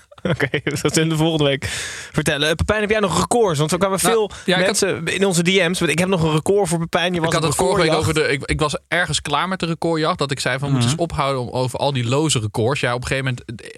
Oké, 0.32 0.48
dat 0.82 0.96
in 0.96 1.08
de 1.08 1.16
volgende 1.16 1.44
week 1.44 1.64
vertellen. 2.12 2.48
Eh, 2.48 2.54
Pepijn, 2.54 2.80
heb 2.80 2.90
jij 2.90 3.00
nog 3.00 3.18
records? 3.18 3.58
Want 3.58 3.72
er 3.72 3.78
kwamen 3.78 3.98
Nou, 4.02 4.12
veel 4.14 4.30
ja, 4.54 4.58
mensen 4.58 5.06
in 5.06 5.24
onze 5.26 5.42
DM's. 5.42 5.80
met, 5.80 5.90
Ik 5.90 5.98
heb 5.98 6.08
nog 6.08 6.22
een 6.22 6.32
record 6.32 6.68
voor 6.68 6.78
Pepijn. 6.78 7.14
Je 7.14 7.20
was 7.20 7.28
ik 7.28 7.34
had 7.34 7.42
het 7.42 7.54
vorige 7.54 7.80
week 7.82 7.92
over 7.92 8.14
de. 8.14 8.22
Ik, 8.28 8.44
ik 8.44 8.60
was 8.60 8.76
ergens 8.88 9.22
klaar 9.22 9.48
met 9.48 9.60
de 9.60 9.66
recordjacht. 9.66 10.18
Dat 10.18 10.30
ik 10.30 10.40
zei 10.40 10.58
van 10.58 10.66
we 10.68 10.72
moeten 10.74 10.90
eens 10.90 11.00
ophouden 11.00 11.42
om 11.42 11.48
over 11.50 11.78
al 11.78 11.92
die 11.92 12.08
loze 12.08 12.38
records. 12.38 12.80
Ja, 12.80 12.94
op 12.94 13.00
een 13.00 13.06
gegeven 13.06 13.34
moment 13.46 13.62
eh, 13.62 13.68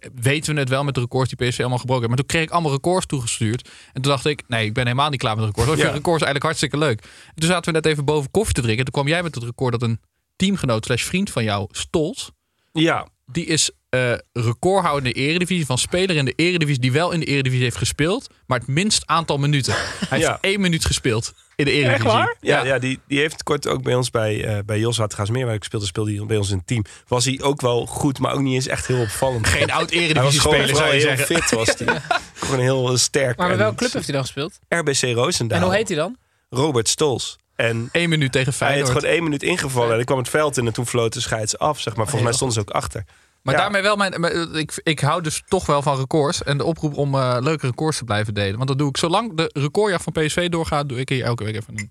eh, 0.00 0.10
weten 0.14 0.54
we 0.54 0.60
het 0.60 0.68
wel 0.68 0.84
met 0.84 0.94
de 0.94 1.00
records 1.00 1.32
die 1.34 1.48
PSV 1.48 1.60
allemaal 1.60 1.78
gebroken. 1.78 2.08
Maar 2.08 2.16
toen 2.16 2.26
kreeg 2.26 2.42
ik 2.42 2.50
allemaal 2.50 2.72
records 2.72 3.06
toegestuurd. 3.06 3.68
En 3.92 4.02
toen 4.02 4.10
dacht 4.12 4.24
ik, 4.26 4.42
nee, 4.48 4.64
ik 4.66 4.72
ben 4.74 4.84
helemaal 4.86 5.10
niet 5.10 5.20
klaar 5.20 5.36
met 5.36 5.40
de 5.44 5.48
records. 5.50 5.68
Want 5.68 5.78
Ik 5.80 5.84
Ja. 5.86 5.92
vind 5.92 6.04
records 6.04 6.24
eigenlijk 6.24 6.44
hartstikke 6.44 6.86
leuk. 6.86 7.00
En 7.28 7.34
toen 7.34 7.48
zaten 7.48 7.72
we 7.72 7.78
net 7.80 7.86
even 7.86 8.04
boven 8.04 8.30
koffie 8.30 8.54
te 8.54 8.60
drinken. 8.62 8.84
Toen 8.84 8.94
kwam 8.94 9.08
jij 9.08 9.22
met 9.22 9.34
het 9.34 9.44
record 9.44 9.72
dat 9.72 9.82
een 9.82 10.00
teamgenoot 10.36 10.84
slash 10.84 11.02
vriend 11.02 11.30
van 11.30 11.44
jou, 11.44 11.66
Stols, 11.70 12.30
Ja, 12.72 13.06
die 13.26 13.46
is 13.46 13.70
eh, 13.94 14.42
recordhouder 14.44 15.06
in 15.06 15.12
de 15.12 15.18
eredivisie 15.20 15.66
van 15.66 15.78
speler 15.78 16.16
in 16.16 16.24
de 16.24 16.32
eredivisie 16.36 16.80
die 16.80 16.92
wel 16.92 17.10
in 17.10 17.20
de 17.20 17.26
eredivisie 17.26 17.64
heeft 17.64 17.76
gespeeld, 17.76 18.26
maar 18.46 18.58
het 18.58 18.68
minst 18.68 19.02
aantal 19.06 19.38
minuten. 19.38 19.74
Hij 20.08 20.18
Ja. 20.18 20.28
heeft 20.28 20.38
één 20.40 20.60
minuut 20.60 20.84
gespeeld 20.84 21.32
in 21.56 21.64
de 21.64 21.70
eredivisie. 21.70 22.08
waar? 22.08 22.36
ja, 22.40 22.64
ja. 22.64 22.78
die, 22.78 23.00
die 23.08 23.18
heeft 23.18 23.42
kort 23.42 23.66
ook 23.66 23.82
bij 23.82 23.94
ons 23.94 24.10
bij, 24.10 24.44
eh 24.44 24.58
bij 24.66 24.78
Jos 24.78 24.96
Hartgaasmeer, 24.98 25.46
waar 25.46 25.54
ik 25.54 25.64
speelde, 25.64 25.86
speelde 25.86 26.16
hij 26.16 26.26
bij 26.26 26.36
ons 26.36 26.50
in 26.50 26.56
het 26.56 26.66
team. 26.66 26.84
Was 27.08 27.24
hij 27.24 27.40
ook 27.42 27.60
wel 27.60 27.86
goed, 27.86 28.18
maar 28.18 28.32
ook 28.32 28.40
niet 28.40 28.54
eens 28.54 28.66
echt 28.66 28.86
heel 28.86 29.00
opvallend. 29.00 29.46
Geen 29.46 29.70
oud 29.70 29.90
Hij 29.90 29.98
was 29.98 30.08
eredivisie 30.08 30.40
gewoon 30.40 30.56
speler 30.56 30.74
vooral 30.76 30.90
zou 30.90 31.00
je 31.00 31.06
heel 31.06 31.16
zeggen. 31.16 31.36
fit, 31.42 31.50
was 31.50 31.74
hij. 31.78 32.00
Gewoon 32.44 32.60
heel 32.60 32.98
sterk. 32.98 33.36
Maar 33.36 33.48
bij 33.48 33.56
welke 33.56 33.76
club 33.76 33.92
heeft 33.92 34.04
hij 34.04 34.14
dan 34.14 34.24
gespeeld? 34.24 34.58
RBC 34.68 35.00
Roosendaal. 35.14 35.58
En 35.58 35.64
hoe 35.64 35.74
heet 35.74 35.88
hij 35.88 35.96
dan? 35.96 36.16
Robert 36.50 36.88
Stols. 36.88 37.36
En 37.56 37.88
Eén 37.92 38.08
minuut 38.08 38.32
tegen 38.32 38.52
hij 38.58 38.68
heeft 38.68 38.72
Feyenoord. 38.74 38.88
gewoon 38.98 39.14
één 39.14 39.22
minuut 39.22 39.42
ingevallen. 39.42 39.94
En 39.94 40.00
ik 40.00 40.06
kwam 40.06 40.18
het 40.18 40.28
veld 40.28 40.56
in 40.56 40.66
en 40.66 40.72
toen 40.72 40.86
floot 40.86 41.12
de 41.12 41.20
scheids 41.20 41.58
af. 41.58 41.80
Zeg 41.80 41.94
maar. 41.96 42.04
Volgens 42.04 42.22
mij 42.22 42.32
stonden 42.32 42.54
ze 42.56 42.60
ook 42.60 42.70
achter. 42.70 43.04
Maar 43.44 43.54
Ja. 43.54 43.60
daarmee 43.60 43.82
wel 43.82 43.96
mijn. 43.96 44.20
mijn- 44.20 44.54
Ik, 44.54 44.80
ik 44.82 45.00
hou 45.00 45.22
dus 45.22 45.42
toch 45.48 45.66
wel 45.66 45.82
van 45.82 45.96
records. 45.98 46.42
En 46.42 46.58
de 46.58 46.64
oproep 46.64 46.96
om 46.96 47.14
eh, 47.14 47.36
leuke 47.40 47.66
records 47.66 47.98
te 47.98 48.04
blijven 48.04 48.34
delen. 48.34 48.56
Want 48.56 48.68
dat 48.68 48.78
doe 48.78 48.88
ik 48.88 48.96
zolang 48.96 49.36
de 49.36 49.50
recordjacht 49.52 50.02
van 50.04 50.12
PSV 50.12 50.48
doorgaat, 50.48 50.88
doe 50.88 50.98
ik 51.00 51.08
hier 51.08 51.24
elke 51.24 51.44
week 51.44 51.54
even 51.54 51.78
een, 51.78 51.90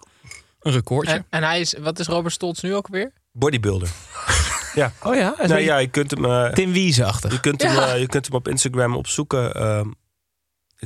een 0.62 0.72
recordje. 0.72 1.14
En, 1.14 1.26
en 1.30 1.44
hij 1.44 1.60
is, 1.60 1.76
wat 1.82 2.00
is 2.00 2.08
Robert 2.08 2.34
Stolz 2.34 2.62
nu 2.62 2.76
ook 2.76 2.88
weer? 2.88 3.12
Bodybuilder. 3.32 3.90
Oh 4.76 5.16
ja, 5.16 5.34
hij 5.36 5.44
is 5.46 5.50
Nou 5.50 5.62
ja, 5.62 5.78
je 5.78 5.88
kunt 5.88 6.12
hem, 6.12 6.26
eh, 6.26 6.52
Tim 6.52 6.72
Wiese-achtig. 6.72 7.32
je 7.32 7.40
kunt 7.40 7.62
hem, 7.64 7.74
Ja. 7.74 7.88
eh, 7.94 8.00
je 8.00 8.08
kunt 8.08 8.26
hem 8.26 8.36
op 8.36 8.48
Instagram 8.48 8.96
opzoeken. 8.96 9.52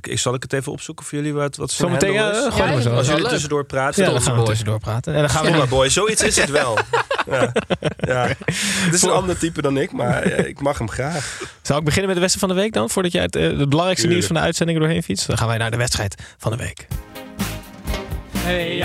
Ik, 0.02 0.20
zal 0.20 0.34
ik 0.34 0.44
het 0.44 0.54
even 0.54 0.72
opzoeken 0.72 1.06
voor 1.06 1.18
jullie 1.18 1.34
wat, 1.34 1.56
wat 1.56 1.72
Zometeen 1.72 2.10
eh, 2.10 2.16
ja, 2.16 2.90
Als 2.90 3.08
jullie 3.08 3.28
tussendoor 3.28 3.66
praten. 3.66 4.04
Ja, 4.04 4.12
dan 4.12 4.22
gaan 4.22 4.40
we 4.40 4.44
tussendoor 4.44 4.80
praten. 4.80 5.14
En 5.14 5.20
dan 5.20 5.30
gaan 5.30 5.46
we 5.46 5.52
ja. 5.52 5.66
boy, 5.66 5.89
zoiets 5.89 6.24
is 6.24 6.36
het 6.36 6.50
wel. 6.50 6.77
Ja. 7.32 7.51
ja. 7.98 8.27
Het 8.48 8.94
is 8.94 9.01
een 9.01 9.10
ander 9.10 9.38
type 9.38 9.62
dan 9.62 9.77
ik, 9.77 9.92
maar 9.92 10.22
eh, 10.22 10.48
ik 10.48 10.62
mag 10.62 10.77
hem 10.77 10.89
graag. 10.89 11.42
zal 11.62 11.77
ik 11.77 11.84
beginnen 11.84 12.08
met 12.08 12.16
de 12.16 12.22
wedstrijd 12.22 12.48
van 12.48 12.56
de 12.56 12.62
week 12.63 12.74
dan? 12.74 12.89
Voordat 12.89 13.12
jij 13.12 13.22
het, 13.22 13.36
eh, 13.36 13.58
belangrijkste 13.58 14.08
nieuws 14.08 14.25
van 14.25 14.36
de 14.36 14.42
uitzending 14.42 14.80
doorheen 14.80 15.04
fietst. 15.04 15.27
Dan 15.27 15.38
gaan 15.38 15.48
wij 15.48 15.58
naar 15.58 15.72
de 15.72 15.77
wedstrijd 15.77 16.16
van 16.38 16.51
de 16.51 16.58
week. 16.58 16.88
Hey, 18.38 18.77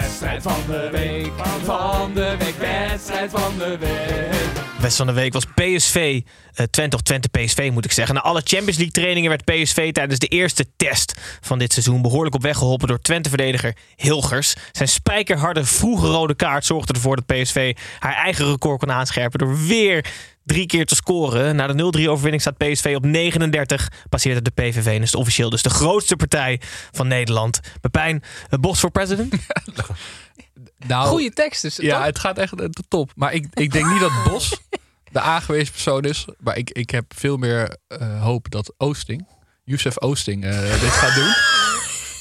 Wedstrijd 0.00 0.42
van 0.42 0.60
de 0.66 0.88
week, 0.92 1.32
van 1.64 2.14
de 2.14 2.36
week, 2.38 2.58
wedstrijd 2.58 3.30
van 3.30 3.58
de 3.58 3.78
week. 3.78 4.65
Wedstrijd 4.80 4.96
van 4.96 5.06
de 5.06 5.20
week 5.22 5.32
was 5.32 5.44
PSV, 5.44 6.20
eh, 6.54 6.66
Twente 6.70 6.96
of 6.96 7.02
Twente 7.02 7.28
PSV 7.28 7.70
moet 7.72 7.84
ik 7.84 7.92
zeggen. 7.92 8.14
Na 8.14 8.20
alle 8.20 8.40
Champions 8.44 8.76
League 8.76 8.90
trainingen 8.90 9.28
werd 9.28 9.44
PSV 9.44 9.92
tijdens 9.92 10.18
de 10.18 10.26
eerste 10.26 10.66
test 10.76 11.14
van 11.40 11.58
dit 11.58 11.72
seizoen 11.72 12.02
behoorlijk 12.02 12.34
op 12.34 12.42
weg 12.42 12.56
geholpen 12.56 12.88
door 12.88 13.00
Twente-verdediger 13.00 13.76
Hilgers. 13.96 14.54
Zijn 14.72 14.88
spijkerharde 14.88 15.64
vroege 15.64 16.06
rode 16.06 16.34
kaart 16.34 16.64
zorgde 16.64 16.92
ervoor 16.92 17.16
dat 17.16 17.26
PSV 17.26 17.76
haar 17.98 18.14
eigen 18.14 18.46
record 18.50 18.78
kon 18.78 18.92
aanscherpen 18.92 19.38
door 19.38 19.66
weer 19.66 20.04
drie 20.44 20.66
keer 20.66 20.86
te 20.86 20.94
scoren. 20.94 21.56
Na 21.56 21.66
de 21.66 21.98
0-3 21.98 22.08
overwinning 22.08 22.42
staat 22.42 22.56
PSV 22.56 22.92
op 22.96 23.04
39, 23.04 23.88
passeert 24.08 24.34
het 24.34 24.44
de 24.44 24.62
PVV 24.62 24.86
en 24.86 25.02
is 25.02 25.10
het 25.10 25.20
officieel 25.20 25.50
dus 25.50 25.62
de 25.62 25.70
grootste 25.70 26.16
partij 26.16 26.60
van 26.92 27.08
Nederland. 27.08 27.60
Pepijn, 27.80 28.22
eh, 28.50 28.58
Bos 28.58 28.80
voor 28.80 28.90
president? 28.90 29.34
Nou, 30.88 31.06
Goeie 31.08 31.30
tekst 31.32 31.62
dus. 31.62 31.76
Ja, 31.76 31.96
toch? 31.96 32.06
het 32.06 32.18
gaat 32.18 32.38
echt 32.38 32.56
de 32.58 32.70
top. 32.88 33.10
Maar 33.14 33.32
ik, 33.32 33.46
ik 33.52 33.72
denk 33.72 33.86
niet 33.86 34.00
dat 34.00 34.12
Bos 34.28 34.60
de 35.12 35.20
aangewezen 35.20 35.72
persoon 35.72 36.02
is. 36.04 36.24
Maar 36.38 36.56
ik, 36.56 36.70
ik 36.70 36.90
heb 36.90 37.04
veel 37.16 37.36
meer 37.36 37.76
eh, 37.88 38.22
hoop 38.22 38.50
dat 38.50 38.74
Oosting, 38.78 39.26
Youssef 39.64 40.00
Oosting, 40.00 40.44
eh, 40.44 40.80
dit 40.80 40.90
gaat 40.90 41.14
doen. 41.14 41.34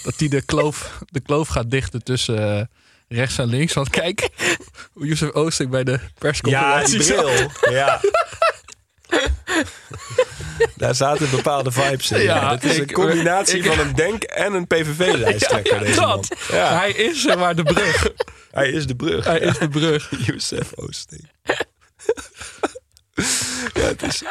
Dat 0.04 0.14
hij 0.20 0.28
de 0.28 0.42
kloof, 0.42 1.00
de 1.06 1.20
kloof 1.20 1.48
gaat 1.48 1.72
dichten 1.72 2.04
tussen 2.04 2.58
eh, 2.60 2.64
rechts 3.08 3.38
en 3.38 3.48
links. 3.48 3.74
Want 3.74 3.90
kijk 3.90 4.30
hoe 4.94 5.06
Youssef 5.06 5.32
Oosting 5.34 5.70
bij 5.70 5.84
de 5.84 5.92
Ja, 5.92 6.00
persconferentie 6.20 6.98
die 7.00 7.14
bril. 7.14 7.50
Ja. 7.72 8.02
Daar 10.76 10.96
zaten 10.96 11.30
bepaalde 11.30 11.72
vibes 11.72 12.12
in. 12.12 12.22
Ja, 12.22 12.36
Ja, 12.36 12.52
het 12.52 12.64
is 12.64 12.78
een 12.78 12.92
combinatie 12.92 13.58
ik- 13.58 13.66
van 13.66 13.80
een 13.80 13.96
denk- 13.96 14.24
en 14.24 14.54
een 14.54 14.68
PVV-lijsttrekker. 14.68 15.80
deze 15.80 16.00
man. 16.00 16.10
dat. 16.10 16.38
Ja, 16.52 16.78
Hij 16.78 16.92
is 16.92 17.22
zeg 17.22 17.38
maar 17.38 17.56
de 17.56 17.64
brug. 17.64 18.08
Hij 18.56 18.70
is 18.70 18.88
de 18.88 18.96
brug. 18.96 19.26
Hij 19.26 19.40
is 19.40 19.58
de 19.58 19.70
brug. 19.70 20.10
Youssef 20.26 20.72
Oosting. 20.76 21.30
ja, 23.74 23.82
het 23.82 24.04
is, 24.04 24.24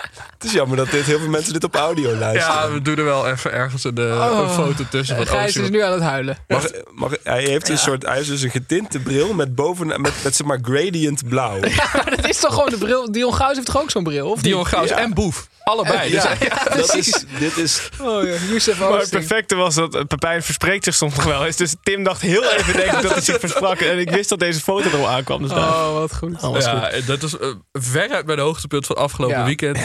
het 0.44 0.52
is 0.52 0.58
jammer 0.58 0.76
dat 0.76 0.90
dit, 0.90 1.04
heel 1.04 1.18
veel 1.18 1.28
mensen 1.28 1.52
dit 1.52 1.64
op 1.64 1.74
audio 1.74 2.14
luisteren. 2.16 2.54
Ja, 2.62 2.70
we 2.72 2.82
doen 2.82 2.96
er 2.96 3.04
wel 3.04 3.28
even 3.28 3.52
ergens 3.52 3.84
een, 3.84 3.96
eh, 3.98 4.38
een 4.40 4.50
foto 4.50 4.84
tussen. 4.90 5.16
Van 5.16 5.26
Gijs 5.26 5.44
Oosting. 5.46 5.64
is 5.64 5.70
nu 5.70 5.82
aan 5.82 5.92
het 5.92 6.02
huilen. 6.02 6.38
Mag, 6.48 6.64
mag, 6.94 7.12
hij 7.22 7.42
heeft 7.42 7.68
een 7.68 7.78
soort, 7.78 8.02
hij 8.06 8.16
heeft 8.16 8.28
dus 8.28 8.42
een 8.42 8.50
getinte 8.50 8.98
bril 8.98 9.34
met 9.34 9.54
boven, 9.54 9.86
met, 9.86 10.00
met 10.24 10.36
zeg 10.36 10.46
maar 10.46 10.58
gradient 10.62 11.28
blauw. 11.28 11.58
Maar 11.94 12.16
dat 12.16 12.28
is 12.28 12.38
toch 12.40 12.54
gewoon 12.54 12.70
de 12.70 12.78
bril. 12.78 13.12
Dion 13.12 13.34
Gauws 13.34 13.54
heeft 13.54 13.66
toch 13.66 13.80
ook 13.82 13.90
zo'n 13.90 14.02
bril? 14.04 14.30
Of? 14.30 14.40
Dion 14.42 14.66
Gauws 14.66 14.88
Ja. 14.88 14.96
en 14.98 15.14
Boef. 15.14 15.48
Allebei. 15.64 16.10
Dus, 16.10 16.22
Ja, 16.22 16.30
ja. 16.48 16.76
dat 16.76 16.94
is, 16.94 17.24
dit 17.38 17.56
is, 17.56 17.88
Oh 18.00 18.24
ja, 18.24 18.74
Maar 18.88 18.98
het 19.00 19.10
perfecte 19.10 19.54
was 19.54 19.74
dat 19.74 19.94
eh, 19.94 20.02
Pepijn 20.04 20.42
verspreekt 20.42 20.84
zich 20.84 20.94
soms 20.94 21.14
nog 21.14 21.24
wel 21.24 21.44
eens. 21.46 21.56
Dus 21.56 21.74
Tim 21.82 22.04
dacht 22.04 22.20
heel 22.20 22.44
even 22.52 22.72
denk 22.76 22.92
ik 22.92 23.02
dat 23.02 23.12
hij 23.12 23.20
zich 23.20 23.40
versprak. 23.40 23.80
En 23.80 23.98
ik 23.98 24.10
wist 24.10 24.28
dat 24.28 24.38
deze 24.38 24.60
foto 24.60 24.88
er 24.90 24.96
al 24.98 25.08
aankwam. 25.08 25.42
Dus 25.42 25.50
daar- 25.50 25.58
Oh, 25.68 25.92
wat 25.92 26.14
goed. 26.16 26.36
Ja, 26.40 26.90
dat 27.06 27.22
is 27.22 27.34
uh, 27.34 27.40
veruit 27.72 28.26
mijn 28.26 28.38
hoogtepunt 28.38 28.86
van 28.86 28.96
afgelopen 28.96 29.38
Ja. 29.38 29.44
weekend. 29.44 29.78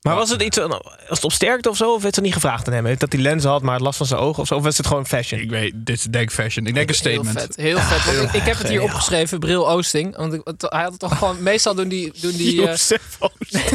Maar 0.00 0.14
was 0.14 0.30
het 0.30 0.42
iets, 0.42 0.58
eh, 0.58 0.68
was 0.68 0.80
het 1.08 1.24
op 1.24 1.32
sterkte 1.32 1.68
of 1.70 1.76
zo? 1.76 1.94
Of 1.94 2.02
werd 2.02 2.14
ze 2.14 2.20
niet 2.20 2.32
gevraagd 2.32 2.66
aan 2.66 2.72
hem? 2.72 2.96
Dat 2.98 3.12
hij 3.12 3.22
lenzen 3.22 3.50
had, 3.50 3.62
maar 3.62 3.80
last 3.80 3.96
van 3.96 4.06
zijn 4.06 4.20
ogen 4.20 4.42
of 4.42 4.48
zo? 4.48 4.54
Of 4.56 4.62
was 4.62 4.76
het 4.76 4.86
gewoon 4.86 5.06
fashion? 5.06 5.40
Ik 5.40 5.50
weet, 5.50 5.72
dit 5.76 5.96
is 5.96 6.02
denk 6.04 6.24
ik 6.24 6.30
fashion. 6.30 6.66
Ik 6.66 6.74
denk 6.74 6.88
een 6.88 6.94
statement. 6.94 7.36
Heel 7.38 7.46
vet. 7.46 7.56
Heel 7.56 7.78
vet. 7.78 8.16
Want 8.16 8.28
ik, 8.28 8.40
ik 8.40 8.46
heb 8.46 8.58
het 8.58 8.68
hier 8.68 8.82
opgeschreven, 8.82 9.38
Bril 9.38 9.70
Oosting. 9.70 10.16
Want 10.16 10.32
ik, 10.32 10.40
het- 10.44 10.66
hij 10.68 10.82
had 10.82 10.90
het 10.90 11.00
toch 11.00 11.18
gewoon... 11.18 11.42
Meestal 11.50 11.74
doen 11.74 11.88
die... 11.88 12.12
Doen 12.20 12.36
die 12.36 12.68
Oost. 12.70 12.90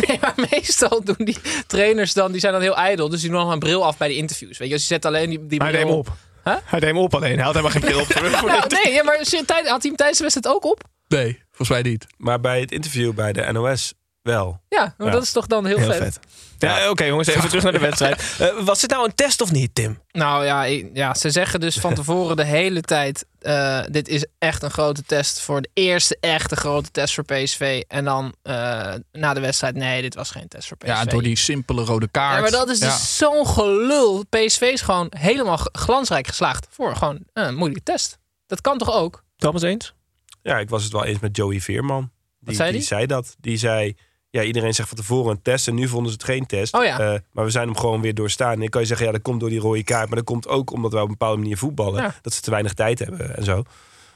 nee, 0.08 0.18
maar 0.22 0.34
meestal 0.52 1.04
doen 1.04 1.16
die 1.26 1.38
trainers 1.68 2.14
dan... 2.14 2.32
Die 2.32 2.40
zijn 2.40 2.54
dan 2.54 2.62
heel 2.62 2.76
ijdel. 2.78 3.10
Dus 3.10 3.22
die 3.22 3.30
doen 3.30 3.40
dan 3.40 3.52
een 3.52 3.60
bril 3.60 3.86
af 3.86 3.98
bij 3.98 4.08
de 4.08 4.16
interviews. 4.16 4.58
Weet 4.58 4.68
je, 4.68 4.74
dus 4.74 4.88
je 4.88 4.94
zet 4.94 5.06
alleen 5.06 5.30
die, 5.30 5.46
die 5.48 5.60
bril 5.60 5.88
op. 5.98 6.12
Huh? 6.44 6.56
Hij 6.64 6.80
deed 6.80 6.90
hem 6.90 6.98
op 6.98 7.16
alleen. 7.16 7.36
Hij 7.36 7.44
had 7.44 7.56
helemaal 7.56 7.72
geen 7.72 7.82
bril 7.82 8.00
op. 8.00 8.08
Nee, 8.84 8.94
ja, 8.94 9.04
maar 9.04 9.18
had 9.18 9.32
hij 9.32 9.78
hem 9.82 9.96
tijdens 9.96 10.18
de 10.18 10.24
wedstrijd 10.24 10.48
ook 10.56 10.66
op? 10.66 10.84
Nee, 11.08 11.40
volgens 11.48 11.70
mij 11.70 11.82
niet. 11.92 12.06
maar 12.18 12.40
bij 12.40 12.60
het 12.60 12.72
interview 12.72 13.14
bij 13.14 13.34
de 13.34 13.52
NOS 13.52 13.94
wel. 14.26 14.62
Ja, 14.70 14.94
maar 14.98 15.08
Ja. 15.08 15.14
dat 15.14 15.24
is 15.24 15.32
toch 15.32 15.48
dan 15.48 15.66
heel, 15.66 15.78
Heel 15.78 15.92
vet. 15.92 15.98
vet. 16.04 16.20
Ja, 16.58 16.90
oké 16.90 17.04
jongens, 17.04 17.28
even 17.28 17.48
terug 17.48 17.64
naar 17.64 17.72
de 17.72 17.80
wedstrijd. 17.80 18.24
Eh, 18.40 18.48
was 18.64 18.80
dit 18.82 18.90
nou 18.90 19.06
een 19.06 19.16
test 19.16 19.42
of 19.42 19.52
niet, 19.52 19.76
Tim? 19.76 20.02
Nou 20.12 20.46
ja, 20.46 20.64
ja, 20.94 21.14
ze 21.14 21.30
zeggen 21.30 21.60
dus 21.60 21.78
van 21.80 21.94
tevoren 21.94 22.36
de 22.36 22.44
hele 22.44 22.82
tijd... 22.82 23.26
eh, 23.40 23.82
dit 23.90 24.08
is 24.08 24.26
echt 24.40 24.64
een 24.64 24.72
grote 24.72 25.04
test 25.04 25.42
voor 25.42 25.62
de 25.62 25.70
eerste 25.74 26.18
echte 26.20 26.56
grote 26.56 26.92
test 26.92 27.14
voor 27.14 27.24
PSV. 27.24 27.84
En 27.88 28.06
dan 28.06 28.36
eh, 28.42 28.94
na 29.12 29.34
de 29.34 29.40
wedstrijd, 29.40 29.76
nee, 29.76 30.02
dit 30.02 30.16
was 30.16 30.30
geen 30.32 30.48
test 30.48 30.68
voor 30.68 30.78
PSV. 30.78 30.88
Ja, 30.88 31.06
door 31.06 31.22
die 31.24 31.36
simpele 31.38 31.84
rode 31.84 32.08
kaart. 32.08 32.36
Ja, 32.36 32.42
maar 32.42 32.52
dat 32.52 32.70
is 32.70 32.80
dus 32.80 32.90
Ja. 32.90 32.98
zo'n 32.98 33.48
gelul. 33.48 34.24
PSV 34.30 34.62
is 34.62 34.82
gewoon 34.82 35.08
helemaal 35.18 35.60
glansrijk 35.72 36.28
geslaagd 36.28 36.68
voor 36.70 36.96
gewoon 36.96 37.20
een 37.34 37.56
moeilijke 37.56 37.84
test. 37.92 38.18
Dat 38.48 38.62
kan 38.62 38.78
toch 38.78 38.94
ook? 38.94 39.24
Thomas 39.38 39.62
eens? 39.62 39.94
Ja, 40.42 40.58
ik 40.60 40.70
was 40.70 40.84
het 40.84 40.92
wel 40.92 41.04
eens 41.06 41.20
met 41.20 41.36
Joey 41.38 41.60
Veerman. 41.62 42.12
Die, 42.40 42.56
zei 42.56 42.70
die 42.70 42.80
die? 42.80 42.88
zei 42.88 43.06
dat. 43.06 43.36
Die 43.40 43.58
zei, 43.58 43.96
ja, 44.36 44.44
iedereen 44.44 44.74
zegt 44.74 44.88
van 44.88 44.98
tevoren 44.98 45.32
een 45.32 45.42
test 45.42 45.68
en 45.68 45.76
nu 45.76 45.88
vonden 45.88 46.12
ze 46.12 46.18
het 46.18 46.26
geen 46.26 46.46
test. 46.46 46.74
Oh 46.74 46.84
ja. 46.84 47.00
Eh, 47.00 47.20
maar 47.32 47.46
we 47.46 47.52
zijn 47.52 47.68
hem 47.68 47.78
gewoon 47.78 48.02
weer 48.02 48.14
doorstaan. 48.14 48.52
En 48.52 48.60
dan 48.60 48.70
kan 48.70 48.82
je 48.82 48.88
zeggen, 48.88 49.06
ja, 49.06 49.12
dat 49.12 49.22
komt 49.22 49.40
door 49.40 49.50
die 49.50 49.60
rode 49.60 49.84
kaart. 49.84 50.08
Maar 50.08 50.18
dat 50.18 50.26
komt 50.26 50.48
ook 50.48 50.72
omdat 50.72 50.92
we 50.92 50.98
op 50.98 51.04
een 51.04 51.10
bepaalde 51.10 51.38
manier 51.38 51.58
voetballen. 51.58 52.02
Ja. 52.02 52.16
Dat 52.22 52.34
ze 52.34 52.42
te 52.42 52.50
weinig 52.50 52.74
tijd 52.74 53.00
hebben 53.00 53.36
en 53.38 53.44
zo. 53.44 53.64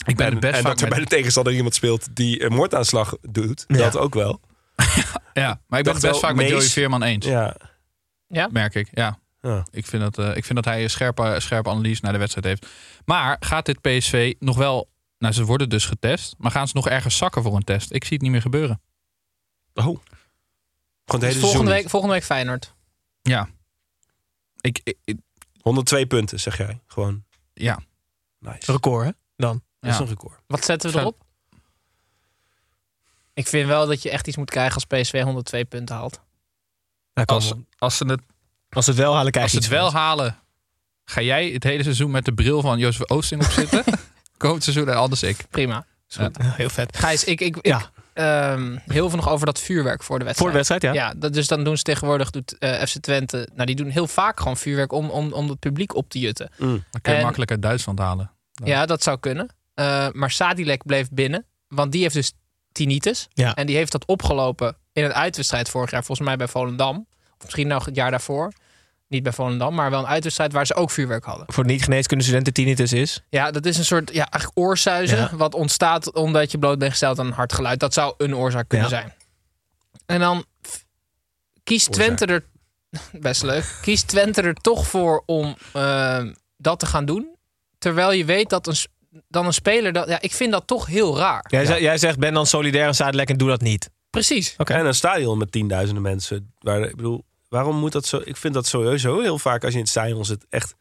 Ik 0.05 0.15
ben 0.15 0.25
en 0.25 0.31
het 0.31 0.41
best 0.41 0.55
en 0.55 0.61
vaak 0.61 0.71
dat 0.71 0.81
er 0.81 0.89
bij 0.89 0.99
de 0.99 1.05
tegenstander 1.05 1.53
iemand 1.53 1.75
speelt 1.75 2.07
die 2.13 2.43
een 2.43 2.53
moordaanslag 2.53 3.15
doet. 3.21 3.63
Ja. 3.67 3.77
Dat 3.77 3.97
ook 3.97 4.13
wel. 4.13 4.39
Ja, 5.33 5.61
maar 5.67 5.79
ik 5.79 5.85
ben 5.85 5.93
het 5.93 6.01
best 6.01 6.21
wel 6.21 6.29
vaak 6.29 6.35
met 6.35 6.47
Joey 6.49 6.61
Veerman 6.61 7.03
eens. 7.03 7.25
Ja. 7.25 8.47
Merk 8.51 8.75
ik, 8.75 8.87
ja. 8.91 9.19
Ja. 9.41 9.65
Ik 9.71 9.85
vind, 9.85 10.01
dat, 10.01 10.17
eh, 10.17 10.35
ik 10.35 10.45
vind 10.45 10.55
dat 10.55 10.65
hij 10.65 10.83
een 10.83 10.89
scherpe, 10.89 11.35
scherpe 11.37 11.69
analyse 11.69 12.01
naar 12.03 12.13
de 12.13 12.19
wedstrijd 12.19 12.47
heeft. 12.47 12.67
Maar 13.05 13.37
gaat 13.39 13.65
dit 13.65 13.81
PSV 13.81 14.33
nog 14.39 14.57
wel... 14.57 14.89
Nou, 15.17 15.33
ze 15.33 15.45
worden 15.45 15.69
dus 15.69 15.85
getest. 15.85 16.35
Maar 16.37 16.51
gaan 16.51 16.67
ze 16.67 16.75
nog 16.75 16.89
ergens 16.89 17.17
zakken 17.17 17.43
voor 17.43 17.55
een 17.55 17.63
test? 17.63 17.93
Ik 17.93 18.03
zie 18.03 18.13
het 18.13 18.21
niet 18.21 18.31
meer 18.31 18.41
gebeuren. 18.41 18.81
Oh. 19.79 19.85
Gewoon 19.85 19.99
de 21.05 21.17
Dus 21.19 21.27
hele 21.35 21.39
volgende, 21.39 21.71
week, 21.71 21.89
volgende 21.89 22.15
week 22.15 22.23
Feyenoord. 22.23 22.73
Ja. 23.21 23.49
Ik, 24.61 24.79
ik- 24.83 24.97
ik- 25.03 25.19
102 25.61 26.05
punten, 26.07 26.39
zeg 26.39 26.57
jij. 26.57 26.79
Gewoon 26.87 27.23
ja. 27.53 27.79
nice. 28.39 28.71
Record, 28.71 29.05
hè? 29.05 29.11
Dan. 29.35 29.61
Dat 29.79 29.89
is 29.91 29.97
Ja. 29.97 30.03
een 30.03 30.09
record. 30.09 30.39
Wat 30.47 30.65
zetten 30.65 30.91
we 30.91 30.99
erop? 30.99 31.23
Ik 33.33 33.47
vind 33.47 33.67
wel 33.67 33.87
dat 33.87 34.01
je 34.01 34.09
echt 34.09 34.27
iets 34.27 34.37
moet 34.37 34.49
krijgen 34.49 34.73
als 34.75 34.85
PSV 34.85 35.21
102 35.23 35.65
punten 35.65 35.95
haalt. 35.95 36.19
Kan 37.13 37.25
Als, 37.25 37.49
wel. 37.49 37.65
als 37.77 37.97
ze 37.97 38.05
het, 38.05 38.21
als 38.69 38.85
ze 38.85 38.91
het 38.91 38.99
wel 38.99 39.13
halen, 39.15 39.31
krijg 39.31 39.45
als 39.45 39.53
je 39.53 39.59
het 39.61 39.67
iets 39.67 39.75
wel 39.81 39.91
van. 39.91 39.99
halen... 40.01 40.39
Ga 41.05 41.21
jij 41.21 41.47
het 41.49 41.63
hele 41.63 41.83
seizoen 41.83 42.11
met 42.11 42.25
de 42.25 42.33
bril 42.33 42.61
van 42.61 42.79
Jozef 42.79 43.09
Oosting 43.09 43.45
op 43.45 43.51
zitten? 43.51 43.83
Komend 44.37 44.63
seizoen 44.63 44.89
en 44.89 44.95
anders 44.95 45.23
ik. 45.23 45.45
Prima. 45.49 45.85
Is 46.09 46.15
goed. 46.15 46.37
Ja, 46.41 46.51
heel 46.51 46.69
vet. 46.69 46.97
Gijs, 46.97 47.23
ik, 47.23 47.41
ik, 47.41 47.57
ik 47.57 47.65
Ja. 47.65 47.91
Ehm, 48.19 48.77
heel 48.87 49.09
veel 49.09 49.17
nog 49.17 49.29
over 49.29 49.45
dat 49.45 49.59
vuurwerk 49.59 50.03
voor 50.03 50.19
de 50.19 50.25
wedstrijd. 50.25 50.51
Voor 50.53 50.61
de 50.61 50.67
wedstrijd, 50.67 50.95
ja. 50.95 51.07
Ja, 51.07 51.13
dat, 51.17 51.33
dus 51.33 51.47
dan 51.47 51.63
doen 51.63 51.77
ze 51.77 51.83
tegenwoordig, 51.83 52.29
doet 52.29 52.57
eh, 52.57 52.81
FC 52.81 52.97
Twente, 52.99 53.49
nou 53.53 53.65
die 53.65 53.75
doen 53.75 53.89
heel 53.89 54.07
vaak 54.07 54.39
gewoon 54.39 54.57
vuurwerk 54.57 54.91
om, 54.91 55.09
om, 55.09 55.33
om 55.33 55.49
het 55.49 55.59
publiek 55.59 55.95
op 55.95 56.09
te 56.09 56.19
jutten. 56.19 56.49
Mm. 56.57 56.83
Dan 56.91 57.01
kun 57.01 57.11
je 57.11 57.17
En- 57.17 57.23
makkelijk 57.23 57.51
uit 57.51 57.61
Duitsland 57.61 57.99
halen. 57.99 58.31
Ja. 58.51 58.65
Ja, 58.65 58.85
dat 58.85 59.03
zou 59.03 59.19
kunnen. 59.19 59.47
Eh, 59.73 60.07
maar 60.11 60.31
Sadilek 60.31 60.85
bleef 60.85 61.09
binnen, 61.11 61.45
want 61.67 61.91
die 61.91 62.01
heeft 62.01 62.13
dus 62.13 62.31
tinnitus. 62.71 63.27
Ja. 63.33 63.53
En 63.55 63.65
die 63.65 63.75
heeft 63.75 63.91
dat 63.91 64.05
opgelopen 64.05 64.77
in 64.93 65.03
een 65.03 65.13
uitwedstrijd 65.13 65.69
vorig 65.69 65.91
jaar, 65.91 66.03
volgens 66.03 66.27
mij 66.27 66.37
bij 66.37 66.47
Volendam. 66.47 67.07
Of 67.37 67.43
misschien 67.43 67.67
nog 67.67 67.85
het 67.85 67.95
jaar 67.95 68.11
daarvoor. 68.11 68.51
Niet 69.09 69.23
bij 69.23 69.31
Volendam, 69.31 69.75
maar 69.75 69.89
wel 69.89 69.99
een 69.99 70.07
uitwedstrijd 70.07 70.53
waar 70.53 70.65
ze 70.65 70.75
ook 70.75 70.91
vuurwerk 70.91 71.23
hadden. 71.23 71.45
Voor 71.53 71.63
de 71.63 71.71
niet-geneeskunde 71.71 72.23
studenten 72.23 72.53
tinnitus 72.53 72.93
is. 72.93 73.23
Ja, 73.29 73.51
dat 73.51 73.65
is 73.65 73.77
een 73.77 73.85
soort 73.85 74.13
ja, 74.13 74.29
eigenlijk 74.29 74.67
oorsuizen. 74.67 75.17
Ja. 75.17 75.35
Wat 75.35 75.53
ontstaat 75.53 76.13
omdat 76.13 76.51
je 76.51 76.57
bloot 76.59 76.79
bent 76.79 76.91
gesteld 76.91 77.19
aan 77.19 77.25
een 77.25 77.31
hard 77.33 77.53
geluid. 77.53 77.79
Dat 77.79 77.93
zou 77.93 78.13
een 78.17 78.35
oorzaak 78.35 78.67
kunnen 78.67 78.89
Ja. 78.89 78.95
zijn. 78.95 79.13
En 80.05 80.19
dan 80.19 80.45
kiest 81.63 81.91
Twente 81.91 82.25
er... 82.25 82.45
Best 83.21 83.43
leuk. 83.43 83.77
Kiest 83.81 84.07
Twente 84.07 84.41
er 84.41 84.53
toch 84.53 84.87
voor 84.87 85.23
om 85.25 85.55
eh, 85.73 86.23
dat 86.57 86.79
te 86.79 86.85
gaan 86.85 87.05
doen. 87.05 87.35
Terwijl 87.77 88.11
je 88.11 88.25
weet 88.25 88.49
dat 88.49 88.67
een, 88.67 88.75
dan 89.27 89.45
een 89.45 89.53
speler... 89.53 89.93
Dat, 89.93 90.07
ja, 90.07 90.21
ik 90.21 90.33
vind 90.33 90.51
dat 90.51 90.67
toch 90.67 90.85
heel 90.85 91.17
raar. 91.17 91.45
Jij, 91.49 91.65
zegt- 91.65 91.79
jij 91.79 91.97
zegt, 91.97 92.19
ben 92.19 92.33
dan 92.33 92.45
solidair 92.45 92.87
en 92.87 92.95
Zadelijk 92.95 93.29
en 93.29 93.37
doe 93.37 93.49
dat 93.49 93.61
niet. 93.61 93.89
Precies. 94.09 94.55
En 94.57 94.85
een 94.85 94.93
stadion 94.93 95.37
met 95.37 95.51
tienduizenden 95.51 96.03
mensen. 96.03 96.53
Waar, 96.59 96.81
ik 96.81 96.95
bedoel, 96.95 97.23
waarom 97.49 97.75
moet 97.75 97.91
dat 97.91 98.05
zo? 98.05 98.21
Ik 98.23 98.37
vind 98.37 98.53
dat 98.53 98.67
sowieso 98.67 99.19
heel 99.21 99.39
vaak 99.39 99.61
als 99.63 99.69
je 99.71 99.77
in 99.77 99.83
het 99.83 99.91
stadion 99.91 100.25
zit 100.25 100.45
echt 100.49 100.75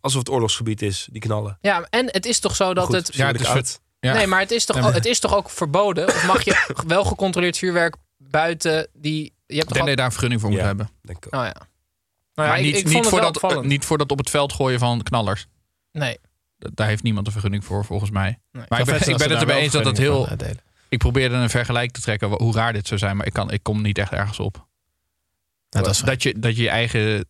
alsof 0.00 0.18
het 0.18 0.30
oorlogsgebied 0.30 0.82
is, 0.82 1.08
die 1.12 1.20
knallen. 1.20 1.58
Ja, 1.60 1.86
en 1.90 2.06
het 2.12 2.26
is 2.26 2.38
toch 2.38 2.56
zo 2.56 2.74
dat 2.74 2.84
Goed, 2.84 2.94
het... 2.94 3.14
Ja, 3.14 3.26
het 3.32 3.40
is. 3.54 3.78
Ja. 4.00 4.12
Nee, 4.12 4.26
maar 4.26 4.40
het 4.40 4.50
is, 4.50 4.64
toch, 4.64 4.76
Ja, 4.76 4.82
maar- 4.82 4.94
het 4.94 5.04
is 5.06 5.18
toch 5.20 5.34
ook 5.36 5.50
verboden? 5.50 6.06
Of 6.08 6.26
mag 6.26 6.44
je 6.44 6.72
wel 6.86 7.04
gecontroleerd 7.04 7.58
vuurwerk 7.58 7.96
buiten 8.16 8.88
die... 8.92 9.22
Je 9.22 9.26
hebt 9.26 9.34
Ik 9.46 9.48
denk 9.48 9.62
toch 9.68 9.72
dat 9.72 9.82
al... 9.82 9.88
je 9.88 9.96
daar 9.96 10.04
een 10.04 10.10
vergunning 10.12 10.40
voor 10.40 10.50
moet 10.50 10.58
Ja. 10.58 10.64
hebben. 10.66 10.88
Denk 11.02 11.24
ik 11.26 11.34
ook. 11.34 11.40
Oh 11.40 11.46
ja. 11.46 11.52
Nou 12.34 12.48
ja, 12.48 12.54
maar 12.54 12.58
ik- 12.58 12.64
niet, 12.64 12.76
ik 12.76 12.84
niet, 12.84 12.92
vond 12.92 13.04
het 13.24 13.38
voor 13.38 13.48
dat, 13.54 13.64
niet 13.64 13.84
voor 13.84 13.98
dat 13.98 14.10
op 14.10 14.18
het 14.18 14.30
veld 14.30 14.52
gooien 14.52 14.78
van 14.78 15.02
knallers. 15.02 15.46
Nee. 15.92 16.14
D- 16.58 16.68
Daar 16.76 16.86
heeft 16.86 17.02
niemand 17.02 17.26
een 17.26 17.32
vergunning 17.32 17.64
voor, 17.64 17.84
volgens 17.84 18.10
mij. 18.10 18.38
Nee. 18.52 18.64
Maar 18.68 18.78
ik 18.80 18.84
ben, 18.86 19.08
ik 19.08 19.16
ben 19.16 19.30
het 19.30 19.40
ermee 19.40 19.60
eens 19.62 19.72
dat 19.72 19.84
het 19.84 19.98
heel... 19.98 20.28
Ik 20.88 20.98
probeerde 20.98 21.34
een 21.34 21.50
vergelijk 21.50 21.90
te 21.92 22.00
trekken 22.00 22.28
hoe 22.30 22.54
raar 22.54 22.72
dit 22.72 22.86
zou 22.86 23.00
zijn, 23.00 23.16
maar 23.16 23.26
ik, 23.26 23.32
kan, 23.32 23.50
ik 23.50 23.62
kom 23.62 23.82
niet 23.82 23.98
echt 23.98 24.12
ergens 24.12 24.38
op. 24.40 24.66
Nou, 25.74 25.86
dat 25.86 25.94
is 25.94 26.00
dat, 26.00 26.22
je, 26.22 26.38
dat 26.38 26.56
je 26.56 26.62
je 26.62 26.68
eigen... 26.68 27.28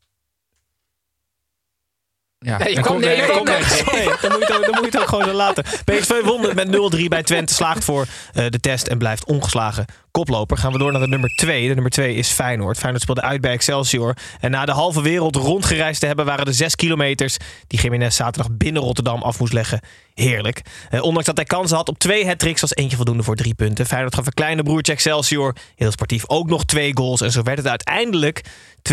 Ja, 2.39 2.59
Nee, 2.59 2.71
je 2.71 2.77
er 2.77 2.83
komt- 2.83 3.01
nee, 3.01 3.17
je 3.17 3.41
nergens. 3.45 3.93
Nee, 3.93 4.05
dan, 4.21 4.33
moet 4.33 4.47
je 4.47 4.53
het, 4.53 4.57
ook- 4.57 4.63
dan 4.65 4.71
moet 4.75 4.79
je 4.85 4.91
het 4.91 4.99
ook 5.01 5.09
gewoon 5.09 5.25
zo 5.25 5.33
laten. 5.33 5.65
PSV 5.85 6.21
won 6.23 6.55
met 6.55 6.97
0-3 6.97 7.05
bij 7.09 7.23
Twente. 7.23 7.55
Slaagt 7.55 7.85
voor 7.85 8.07
eh, 8.35 8.47
de 8.49 8.61
test 8.61 8.87
en 8.87 8.99
blijft 8.99 9.25
ongeslagen 9.25 9.85
koploper. 10.19 10.57
Gaan 10.57 10.73
we 10.73 10.79
door 10.79 10.93
naar 10.93 11.01
de 11.01 11.09
nummer 11.09 11.31
2. 11.31 11.69
De 11.69 11.75
nummer 11.75 11.91
2 11.91 12.15
is 12.15 12.31
Feyenoord. 12.31 12.79
Feyenoord 12.79 13.03
speelde 13.03 13.21
uit 13.21 13.41
bij 13.41 13.53
Excelsior. 13.53 14.17
En 14.41 14.51
na 14.51 14.65
de 14.65 14.73
halve 14.73 15.03
wereld 15.03 15.37
rondgereisd 15.37 16.01
te 16.01 16.07
hebben... 16.07 16.25
waren 16.25 16.45
de 16.45 16.53
6 16.53 16.77
kilometers 16.77 17.37
die 17.67 17.81
Jiménez 17.81 18.17
zaterdag 18.17 18.53
binnen 18.57 18.83
Rotterdam 18.83 19.23
af 19.23 19.39
moest 19.39 19.53
leggen. 19.53 19.81
Heerlijk. 20.15 20.63
Eh, 20.91 21.03
ondanks 21.03 21.27
dat 21.27 21.37
hij 21.37 21.45
kansen 21.45 21.77
had 21.77 21.89
op 21.89 21.99
twee 21.99 22.27
hat-tricks... 22.27 22.61
was 22.61 22.75
eentje 22.75 22.97
voldoende 22.97 23.23
voor 23.23 23.37
drie 23.37 23.55
punten. 23.55 23.87
Feyenoord 23.87 24.15
gaf 24.15 24.27
een 24.27 24.33
kleine 24.33 24.63
broertje 24.63 24.93
Excelsior. 24.93 25.57
Heel 25.77 25.91
sportief 25.91 26.29
ook 26.29 26.49
nog 26.49 26.65
twee 26.65 26.97
goals. 26.97 27.21
En 27.21 27.33
zo 27.33 27.43
werd 27.43 27.59
het 27.59 27.69
uiteindelijk 27.69 28.45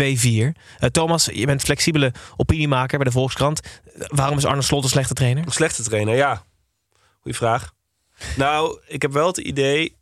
Eh, 0.78 0.88
Thomas, 0.90 1.28
je 1.32 1.46
bent 1.46 1.62
flexibele 1.62 2.12
opiniemaker 2.36 2.98
bij 2.98 3.06
de 3.06 3.12
Volkskrant. 3.12 3.60
Waarom 3.96 4.38
is 4.38 4.44
Arne 4.44 4.62
Slot 4.62 4.82
een 4.82 4.88
slechte 4.88 5.14
trainer? 5.14 5.46
Een 5.46 5.52
slechte 5.52 5.82
trainer, 5.82 6.14
ja. 6.14 6.44
Goeie 7.20 7.36
vraag. 7.36 7.72
Nou, 8.36 8.80
ik 8.86 9.02
heb 9.02 9.12
wel 9.12 9.26
het 9.26 9.38
idee 9.38 10.00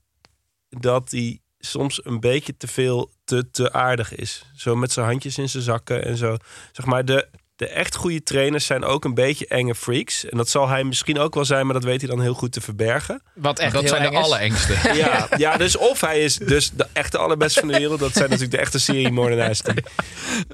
dat 0.71 1.11
hij 1.11 1.41
soms 1.59 2.05
een 2.05 2.21
beetje 2.21 2.57
te 2.57 2.67
veel 2.67 3.11
te, 3.25 3.51
te 3.51 3.73
aardig 3.73 4.15
is. 4.15 4.45
Zo 4.57 4.77
met 4.77 4.93
zijn 4.93 5.07
handjes 5.07 5.39
in 5.39 5.49
zijn 5.49 5.63
zakken 5.63 6.05
en 6.05 6.17
zo. 6.17 6.37
Zeg 6.73 6.87
maar, 6.87 7.05
de, 7.05 7.29
de 7.57 7.69
echt 7.69 7.97
goede 7.97 8.23
trainers 8.23 8.67
zijn 8.67 8.85
ook 8.85 9.05
een 9.05 9.15
beetje 9.15 9.47
enge 9.47 9.75
freaks. 9.75 10.25
En 10.25 10.37
dat 10.37 10.49
zal 10.49 10.69
hij 10.69 10.85
misschien 10.85 11.19
ook 11.19 11.35
wel 11.35 11.45
zijn, 11.45 11.65
maar 11.65 11.75
dat 11.75 11.85
weet 11.85 12.01
hij 12.01 12.11
dan 12.11 12.21
heel 12.21 12.35
goed 12.35 12.53
te 12.53 12.61
verbergen. 12.61 13.23
Wat 13.35 13.59
echt 13.59 13.73
Dat 13.73 13.83
heel 13.83 13.91
zijn 13.91 14.03
eng 14.03 14.11
de 14.11 14.19
allerengste. 14.19 14.75
Ja, 14.95 15.29
ja, 15.37 15.57
dus 15.57 15.77
of 15.77 16.01
hij 16.01 16.21
is 16.21 16.37
dus 16.37 16.71
de 16.71 16.87
echte 16.93 17.19
allerbeste 17.19 17.61
van 17.61 17.69
de 17.69 17.79
wereld. 17.79 18.01
Dat 18.01 18.13
zijn 18.13 18.25
natuurlijk 18.25 18.57
de 18.57 18.61
echte 18.61 18.79
seriemoordenaars. 18.79 19.63
Die, 19.63 19.75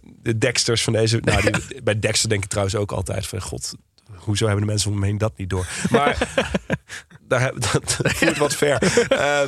de 0.02 0.38
Dexters 0.38 0.82
van 0.82 0.92
deze... 0.92 1.18
Nou, 1.20 1.50
die, 1.50 1.82
bij 1.82 1.98
Dexter 1.98 2.28
denk 2.28 2.42
ik 2.42 2.48
trouwens 2.48 2.76
ook 2.76 2.92
altijd 2.92 3.26
van... 3.26 3.40
God, 3.40 3.74
hoezo 4.14 4.44
hebben 4.46 4.64
de 4.64 4.70
mensen 4.70 4.90
om 4.90 4.98
me 4.98 5.06
heen 5.06 5.18
dat 5.18 5.36
niet 5.36 5.50
door? 5.50 5.66
Maar 5.90 6.18
daar, 7.28 7.52
dat, 7.52 7.96
dat 8.02 8.12
voert 8.12 8.38
wat 8.38 8.54
ver. 8.54 8.82
Eh, 9.08 9.40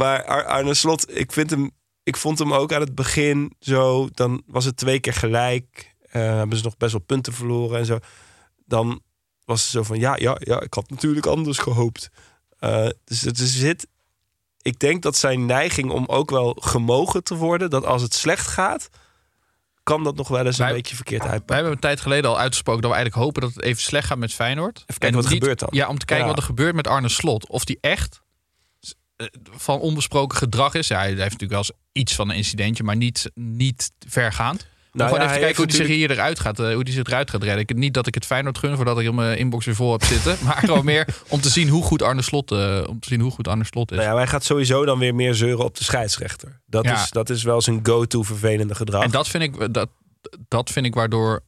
maar 0.00 0.24
Ar- 0.24 0.44
Arne 0.44 0.74
Slot, 0.74 1.16
ik 1.18 1.32
vind 1.32 1.50
hem... 1.50 1.70
ik 2.02 2.16
vond 2.16 2.38
hem 2.38 2.52
ook 2.54 2.72
aan 2.72 2.80
het 2.80 2.94
begin 2.94 3.54
zo. 3.60 4.08
Dan 4.12 4.42
was 4.46 4.64
het 4.64 4.76
twee 4.76 5.00
keer 5.00 5.12
gelijk. 5.12 5.94
Eh, 6.10 6.22
hebben 6.22 6.58
ze 6.58 6.64
nog 6.64 6.76
best 6.76 6.92
wel 6.92 7.00
punten 7.00 7.32
verloren 7.32 7.78
en 7.78 7.86
zo. 7.86 7.98
Dan 8.66 9.00
was 9.44 9.60
het 9.60 9.70
zo 9.70 9.82
van 9.82 9.98
ja, 9.98 10.16
ja, 10.16 10.36
ja. 10.38 10.60
Ik 10.60 10.74
had 10.74 10.90
natuurlijk 10.90 11.26
anders 11.26 11.58
gehoopt. 11.58 12.08
Eh, 12.58 12.86
dus 13.04 13.20
het 13.20 13.38
zit. 13.38 13.86
Ik 14.62 14.78
denk 14.78 15.02
dat 15.02 15.16
zijn 15.16 15.46
neiging 15.46 15.90
om 15.90 16.04
ook 16.06 16.30
wel 16.30 16.56
gemogen 16.60 17.22
te 17.24 17.34
worden, 17.34 17.70
dat 17.70 17.84
als 17.84 18.02
het 18.02 18.14
slecht 18.14 18.46
gaat, 18.46 18.88
kan 19.82 20.04
dat 20.04 20.16
nog 20.16 20.28
wel 20.28 20.46
eens 20.46 20.58
een 20.58 20.64
Wij- 20.64 20.74
beetje 20.74 20.96
verkeerd 20.96 21.22
We 21.22 21.28
uitpakken. 21.28 21.54
hebben 21.54 21.72
een 21.74 21.80
tijd 21.80 22.00
geleden 22.00 22.30
al 22.30 22.38
uitgesproken 22.38 22.82
dat 22.82 22.90
we 22.90 22.96
eigenlijk 22.96 23.26
hopen 23.26 23.42
dat 23.42 23.54
het 23.54 23.64
even 23.64 23.82
slecht 23.82 24.06
gaat 24.06 24.18
met 24.18 24.32
Feyenoord. 24.34 24.76
Even 24.86 25.00
kijken 25.00 25.16
wat 25.22 25.26
er 25.30 25.36
gebeurt 25.38 25.58
dan. 25.58 25.68
Ja, 25.72 25.88
om 25.88 25.98
te 25.98 26.04
kijken 26.06 26.26
Ja. 26.26 26.32
wat 26.32 26.40
er 26.40 26.48
gebeurt 26.48 26.74
met 26.74 26.86
Arne 26.86 27.08
Slot. 27.08 27.48
Of 27.48 27.64
die 27.64 27.78
echt 27.80 28.20
van 29.50 29.78
onbesproken 29.78 30.38
gedrag 30.38 30.74
is. 30.74 30.88
Ja, 30.88 30.98
hij 30.98 31.06
heeft 31.08 31.18
natuurlijk 31.18 31.50
wel 31.50 31.58
eens 31.58 31.72
iets 31.92 32.14
van 32.14 32.30
een 32.30 32.36
incidentje, 32.36 32.82
maar 32.82 32.96
niet, 32.96 33.30
niet 33.34 33.90
vergaand. 34.08 34.66
Nou 34.92 35.10
gewoon 35.10 35.24
ja, 35.24 35.30
even 35.30 35.40
kijken 35.42 35.62
hoe 35.62 35.72
hij 35.76 35.86
zich 35.86 35.96
hier 35.96 36.10
eruit 36.10 36.40
gaat, 36.40 36.58
eh, 36.60 36.66
hoe 36.74 36.82
hij 36.82 36.92
zich 36.92 37.04
eruit 37.04 37.30
gaat 37.30 37.42
redden. 37.42 37.60
Ik, 37.60 37.74
niet 37.74 37.94
dat 37.94 38.06
ik 38.06 38.14
het 38.14 38.26
Feyenoord 38.26 38.58
gun 38.58 38.76
voordat 38.76 38.98
ik 38.98 39.06
in 39.06 39.14
mijn 39.14 39.38
inbox 39.38 39.64
weer 39.64 39.74
vol 39.74 39.92
heb 39.92 40.04
zitten. 40.04 40.36
Maar 40.44 40.56
gewoon 40.56 40.84
meer 40.84 41.06
om 41.28 41.40
te 41.40 41.48
zien 41.48 41.68
hoe 41.68 41.82
goed 41.82 42.02
Arne 42.02 42.22
Slot, 42.22 42.52
eh, 42.52 42.84
om 42.88 43.00
te 43.00 43.08
zien 43.08 43.20
hoe 43.20 43.30
goed 43.30 43.48
Arne 43.48 43.64
Slot 43.64 43.90
is. 43.90 43.96
Nou 43.96 44.08
ja, 44.10 44.16
hij 44.16 44.26
gaat 44.26 44.44
sowieso 44.44 44.84
dan 44.84 44.98
weer 44.98 45.14
meer 45.14 45.34
zeuren 45.34 45.64
op 45.64 45.76
de 45.76 45.84
scheidsrechter. 45.84 46.60
Dat, 46.66 46.84
Ja. 46.84 47.02
is, 47.02 47.10
dat 47.10 47.30
is 47.30 47.42
wel 47.42 47.60
zijn 47.60 47.80
go-to 47.82 48.22
vervelende 48.22 48.74
gedrag. 48.74 49.02
En 49.04 49.10
dat 49.10 49.28
vind 49.28 49.42
ik, 49.42 49.74
dat, 49.74 49.88
dat 50.48 50.70
vind 50.70 50.86
ik 50.86 50.94
waardoor 50.94 51.42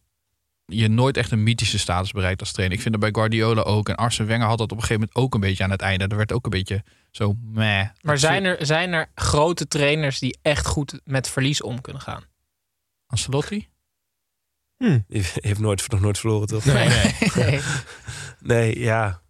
je 0.66 0.88
nooit 0.88 1.16
echt 1.16 1.30
een 1.30 1.42
mythische 1.42 1.78
status 1.78 2.12
bereikt 2.12 2.40
als 2.40 2.52
trainer. 2.52 2.76
Ik 2.76 2.82
vind 2.82 3.00
dat 3.00 3.12
bij 3.12 3.22
Guardiola 3.22 3.62
ook. 3.62 3.88
En 3.88 3.96
Arsene 3.96 4.28
Wenger 4.28 4.46
had 4.46 4.58
dat 4.58 4.72
op 4.72 4.76
een 4.76 4.82
gegeven 4.82 5.00
moment 5.00 5.16
ook 5.16 5.34
een 5.34 5.40
beetje 5.40 5.64
aan 5.64 5.70
het 5.70 5.80
einde. 5.80 6.06
Er 6.06 6.16
werd 6.16 6.32
ook 6.32 6.44
een 6.44 6.50
beetje 6.50 6.82
zo 7.10 7.36
meh. 7.42 7.88
Maar 8.00 8.18
zijn 8.18 8.44
er, 8.44 8.66
zijn 8.66 8.92
er 8.92 9.10
grote 9.14 9.68
trainers 9.68 10.18
die 10.18 10.38
echt 10.42 10.66
goed 10.66 11.00
met 11.04 11.28
verlies 11.28 11.62
om 11.62 11.80
kunnen 11.80 12.02
gaan? 12.02 12.24
Ancelotti? 13.06 13.68
Die 15.08 15.24
heeft 15.34 15.60
nooit, 15.60 15.90
nog 15.90 16.00
nooit 16.00 16.18
verloren, 16.18 16.46
toch? 16.46 16.64
Nee. 16.64 16.88
nee. 17.34 17.60
Nee, 18.40 18.78
ja. 18.90 19.22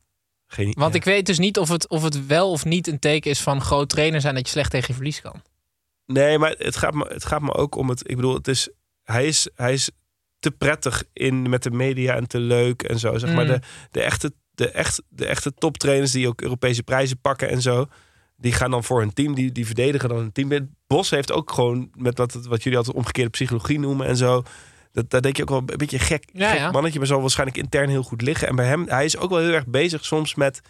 Geen. 0.46 0.74
Want 0.78 0.92
ja. 0.92 0.98
ik 0.98 1.04
weet 1.04 1.26
dus 1.26 1.38
niet 1.38 1.58
of 1.58 1.68
het, 1.68 1.88
of 1.88 2.02
het 2.02 2.26
wel 2.26 2.50
of 2.50 2.64
niet 2.64 2.86
een 2.86 2.98
teken 2.98 3.30
is 3.30 3.40
van 3.40 3.60
groot 3.60 3.88
trainer 3.88 4.20
zijn 4.20 4.34
dat 4.34 4.46
je 4.46 4.52
slecht 4.52 4.70
tegen 4.70 4.86
je 4.88 4.94
verlies 4.94 5.20
kan. 5.20 5.42
Nee, 6.06 6.38
maar 6.38 6.54
het 6.58 6.76
gaat, 6.76 6.94
me, 6.94 7.06
het 7.08 7.24
gaat 7.24 7.40
me 7.40 7.54
ook 7.54 7.74
om 7.74 7.88
het... 7.88 8.10
Ik 8.10 8.16
bedoel, 8.16 8.34
het 8.34 8.48
is, 8.48 8.68
hij, 9.02 9.26
is, 9.26 9.48
hij 9.54 9.72
is 9.72 9.90
te 10.42 10.50
prettig 10.50 11.04
in, 11.12 11.48
met 11.50 11.62
de 11.62 11.70
media 11.70 12.14
en 12.14 12.26
te 12.28 12.38
leuk 12.38 12.82
en 12.82 12.98
zo. 12.98 13.18
Zeg 13.18 13.34
maar 13.34 13.44
Mm. 13.44 13.50
de, 13.50 13.60
de, 13.90 14.00
echte, 14.02 14.32
de, 14.54 14.70
echt, 14.70 15.02
de 15.08 15.26
echte 15.26 15.54
toptrainers 15.54 16.10
die 16.12 16.28
ook 16.28 16.40
Europese 16.42 16.82
prijzen 16.82 17.18
pakken 17.20 17.48
en 17.48 17.62
zo... 17.62 17.86
Die 18.36 18.52
gaan 18.52 18.70
dan 18.70 18.84
voor 18.84 19.00
hun 19.00 19.12
team, 19.12 19.34
die, 19.34 19.52
die 19.52 19.66
verdedigen 19.66 20.08
dan 20.08 20.18
hun 20.18 20.32
team. 20.32 20.70
Bos 20.86 21.10
heeft 21.10 21.32
ook 21.32 21.52
gewoon 21.52 21.90
met 21.96 22.18
wat, 22.18 22.32
wat 22.32 22.62
jullie 22.62 22.78
altijd 22.78 22.96
omgekeerde 22.96 23.30
psychologie 23.30 23.78
noemen 23.78 24.06
en 24.06 24.16
zo. 24.16 24.42
Dat, 24.92 25.10
daar 25.10 25.22
denk 25.22 25.36
je 25.36 25.42
ook 25.42 25.48
wel 25.48 25.58
een 25.58 25.76
beetje 25.76 25.98
gek, 25.98 26.24
Ja, 26.32 26.50
gek 26.50 26.58
ja. 26.58 26.70
mannetje, 26.70 26.98
maar 26.98 27.08
zal 27.08 27.20
waarschijnlijk 27.20 27.58
intern 27.58 27.88
heel 27.88 28.02
goed 28.02 28.22
liggen. 28.22 28.48
En 28.48 28.56
bij 28.56 28.66
hem, 28.66 28.88
hij 28.88 29.04
is 29.04 29.16
ook 29.16 29.30
wel 29.30 29.38
heel 29.38 29.52
erg 29.52 29.66
bezig 29.66 30.04
soms 30.04 30.34
met, 30.34 30.60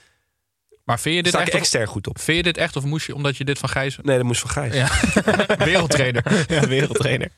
Maar 0.84 1.00
vind 1.00 1.14
je 1.14 1.22
dit 1.22 1.32
sta 1.32 1.40
ik 1.40 1.48
echt? 1.48 1.56
Extern 1.56 1.86
goed 1.86 2.06
op? 2.06 2.20
vind 2.20 2.36
je 2.36 2.42
dit 2.42 2.56
echt 2.56 2.76
of 2.76 2.84
moest 2.84 3.06
je 3.06 3.14
omdat 3.14 3.36
je 3.36 3.44
dit 3.44 3.58
van 3.58 3.68
Gijs 3.68 3.98
Nee, 4.02 4.16
dat 4.16 4.26
moest 4.26 4.40
van 4.40 4.50
Gijs. 4.50 4.74
Ja. 4.74 4.88
wereldtrainer? 5.64 6.46
Ja, 6.48 6.66
wereldtrainer. 6.66 7.28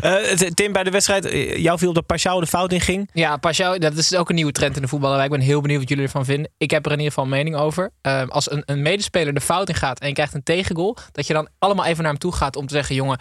Eh, 0.00 0.32
Tim, 0.32 0.72
bij 0.72 0.84
de 0.84 0.90
wedstrijd, 0.90 1.24
eh, 1.24 1.56
jou 1.56 1.78
viel 1.78 1.92
dat 1.92 2.06
Pashao 2.06 2.40
de 2.40 2.46
fout 2.46 2.72
in 2.72 2.80
ging. 2.80 3.10
Ja, 3.12 3.36
Pashao, 3.36 3.78
dat 3.78 3.96
is 3.96 4.14
ook 4.14 4.28
een 4.28 4.34
nieuwe 4.34 4.52
trend 4.52 4.76
in 4.76 4.82
de 4.82 4.88
voetballerij. 4.88 5.24
Ik 5.24 5.30
ben 5.30 5.40
heel 5.40 5.60
benieuwd 5.60 5.80
wat 5.80 5.88
jullie 5.88 6.04
ervan 6.04 6.24
vinden. 6.24 6.50
Ik 6.58 6.70
heb 6.70 6.86
er 6.86 6.92
in 6.92 6.98
ieder 6.98 7.12
geval 7.12 7.24
een 7.24 7.36
mening 7.36 7.56
over. 7.56 7.90
Ehm, 8.00 8.28
als 8.28 8.50
een, 8.50 8.62
een 8.66 8.82
medespeler 8.82 9.34
de 9.34 9.40
fout 9.40 9.68
in 9.68 9.74
gaat 9.74 10.00
en 10.00 10.08
je 10.08 10.14
krijgt 10.14 10.34
een 10.34 10.42
tegengoal, 10.42 10.96
dat 11.12 11.26
je 11.26 11.32
dan 11.32 11.48
allemaal 11.58 11.84
even 11.84 12.02
naar 12.02 12.12
hem 12.12 12.20
toe 12.20 12.32
gaat 12.32 12.56
om 12.56 12.66
te 12.66 12.74
zeggen: 12.74 12.94
jongen, 12.94 13.18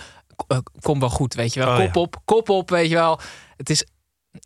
eh, 0.47 0.57
kom 0.79 0.99
wel 0.99 1.09
goed, 1.09 1.33
weet 1.33 1.53
je 1.53 1.59
wel. 1.59 1.69
Oh, 1.69 1.77
kop 1.77 1.95
ja. 1.95 2.01
op, 2.01 2.15
kop 2.25 2.49
op, 2.49 2.69
weet 2.69 2.89
je 2.89 2.95
wel. 2.95 3.19
Het 3.57 3.69
is, 3.69 3.85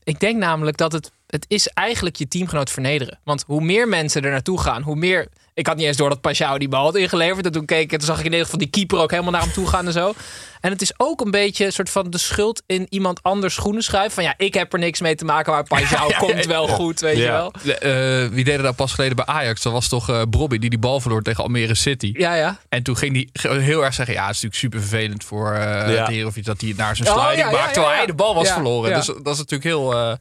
ik 0.04 0.20
denk 0.20 0.38
namelijk 0.38 0.78
dat 0.78 0.92
het, 0.92 1.12
het 1.34 1.46
is 1.48 1.68
eigenlijk 1.68 2.16
je 2.16 2.28
teamgenoot 2.28 2.70
vernederen. 2.70 3.20
Want 3.24 3.44
hoe 3.48 3.62
meer 3.62 3.88
mensen 3.88 4.22
er 4.24 4.32
naartoe 4.32 4.60
gaan, 4.60 4.82
hoe 4.82 4.96
meer. 4.96 5.28
Ik 5.56 5.68
had 5.68 5.76
niet 5.78 5.86
eens 5.86 5.98
door 5.98 6.10
dat 6.10 6.22
Pashao 6.22 6.58
die 6.58 6.68
bal 6.70 6.84
had 6.84 6.96
ingeleverd. 6.96 7.46
En 7.46 7.52
toen 7.52 7.66
keek 7.66 7.82
ik 7.84 7.92
en 7.92 7.98
toen 7.98 8.08
zag 8.08 8.20
ik 8.20 8.26
in 8.26 8.32
ieder 8.32 8.46
geval 8.46 8.60
die 8.60 8.70
keeper 8.70 9.00
ook 9.00 9.12
helemaal 9.12 9.32
naar 9.32 9.42
hem 9.42 9.52
toe 9.52 9.68
gaan 9.68 9.86
en 9.86 9.92
zo. 9.94 10.14
En 10.62 10.72
het 10.72 10.82
is 10.82 10.94
ook 10.98 11.22
een 11.22 11.32
beetje 11.32 11.66
een 11.66 11.72
soort 11.72 11.90
van 11.90 12.10
de 12.10 12.18
schuld 12.18 12.62
in 12.66 12.88
iemand 12.90 13.24
anders 13.24 13.54
schoenen 13.54 13.84
schuiven. 13.84 14.12
Van 14.14 14.24
ja, 14.24 14.34
ik 14.38 14.54
heb 14.54 14.74
er 14.74 14.80
niks 14.80 15.02
mee 15.02 15.16
te 15.16 15.26
maken, 15.26 15.54
maar 15.54 15.64
Pashao 15.64 16.10
komt 16.28 16.46
wel 16.46 16.68
goed, 16.68 17.00
weet 17.00 17.18
je 17.18 17.24
wel. 17.24 17.54
Eh, 17.80 18.28
wie 18.28 18.44
deed 18.44 18.62
dat 18.62 18.76
pas 18.76 18.94
geleden 18.94 19.16
bij 19.16 19.26
Ajax? 19.26 19.62
Dat 19.62 19.74
was 19.74 19.88
toch 19.88 20.10
eh 20.10 20.22
Brobby 20.30 20.58
die 20.58 20.70
die 20.70 20.80
bal 20.80 21.00
verloor 21.00 21.22
tegen 21.22 21.44
Almere 21.44 21.76
City. 21.76 22.12
Ja, 22.18 22.34
ja. 22.36 22.58
En 22.70 22.84
toen 22.84 22.98
ging 22.98 23.30
hij 23.42 23.60
heel 23.62 23.84
erg 23.86 23.94
zeggen: 23.94 24.16
Ja, 24.16 24.28
het 24.28 24.36
is 24.36 24.42
natuurlijk 24.42 24.62
super 24.74 24.90
vervelend 24.90 25.24
voor 25.24 25.54
eh 25.54 25.94
Ja. 25.96 26.06
de 26.06 26.14
heer 26.14 26.26
of 26.26 26.36
iets 26.36 26.48
dat 26.48 26.60
hij 26.62 26.70
het 26.70 26.78
naar 26.78 26.96
zijn 26.96 27.10
Oh, 27.10 27.16
ja, 27.16 27.32
ja, 27.32 27.52
maakt. 27.52 27.64
Terwijl 27.74 27.86
ja, 27.86 27.92
ja. 27.92 27.98
hij 27.98 28.06
de 28.06 28.14
bal 28.14 28.36
was 28.36 28.48
Ja, 28.48 28.54
verloren. 28.54 28.90
ja. 28.90 28.96
Dus 28.96 29.06
dat 29.06 29.34
is 29.34 29.38
natuurlijk 29.38 29.64
heel 29.64 29.94
eh, 29.94 30.14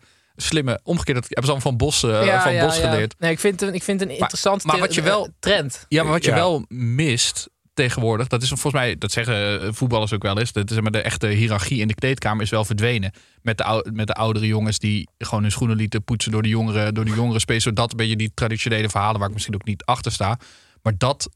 slimme. 0.42 0.80
Omgekeerd, 0.82 1.16
dat 1.16 1.24
hebben 1.28 1.44
ze 1.44 1.50
allemaal 1.50 1.70
van 1.70 1.76
Bos, 1.76 2.02
eh, 2.02 2.26
ja, 2.26 2.42
van 2.42 2.52
ja, 2.54 2.64
Bos 2.66 2.76
ja. 2.78 2.90
geleerd. 2.90 3.14
Nee, 3.18 3.30
ik 3.30 3.38
vind 3.40 3.60
het, 3.60 3.74
ik 3.74 3.82
vind 3.82 4.00
het 4.00 4.08
een 4.08 4.14
interessante 4.16 4.66
maar 4.66 4.78
wat 4.78 4.94
je 4.94 5.02
wel- 5.02 5.28
trend. 5.38 5.86
Ja, 5.88 6.02
maar 6.02 6.12
wat 6.12 6.24
je 6.24 6.30
Ja. 6.30 6.36
wel 6.36 6.64
mist 6.68 7.50
tegenwoordig, 7.74 8.26
dat 8.26 8.42
is 8.42 8.48
volgens 8.48 8.72
mij, 8.72 8.98
dat 8.98 9.12
zeggen 9.12 9.62
eh, 9.62 9.68
voetballers 9.72 10.12
ook 10.12 10.22
wel 10.22 10.38
eens, 10.38 10.52
dat 10.52 10.70
is 10.70 10.80
maar 10.80 10.90
de 10.90 11.00
echte 11.02 11.26
hiërarchie 11.26 11.80
in 11.80 11.88
de 11.88 11.94
kleedkamer 11.94 12.42
is 12.42 12.50
wel 12.50 12.64
verdwenen. 12.64 13.12
Met 13.42 13.58
de, 13.58 13.90
met 13.92 14.06
de 14.06 14.12
oudere 14.14 14.46
jongens 14.46 14.78
die 14.78 15.08
gewoon 15.18 15.42
hun 15.42 15.52
schoenen 15.52 15.76
lieten 15.76 16.04
poetsen 16.04 16.32
door 16.32 16.42
de 16.42 16.48
jongere, 16.48 16.92
door 16.92 17.04
de 17.04 17.14
jongere. 17.14 17.60
Zodat 17.60 17.90
een 17.90 17.96
beetje 17.96 18.16
die 18.16 18.30
traditionele 18.34 18.88
verhalen 18.88 19.18
waar 19.18 19.28
ik 19.28 19.34
misschien 19.34 19.54
ook 19.54 19.64
niet 19.64 19.84
achter 19.84 20.12
sta. 20.12 20.38
Maar 20.82 20.92
dat, 20.98 21.28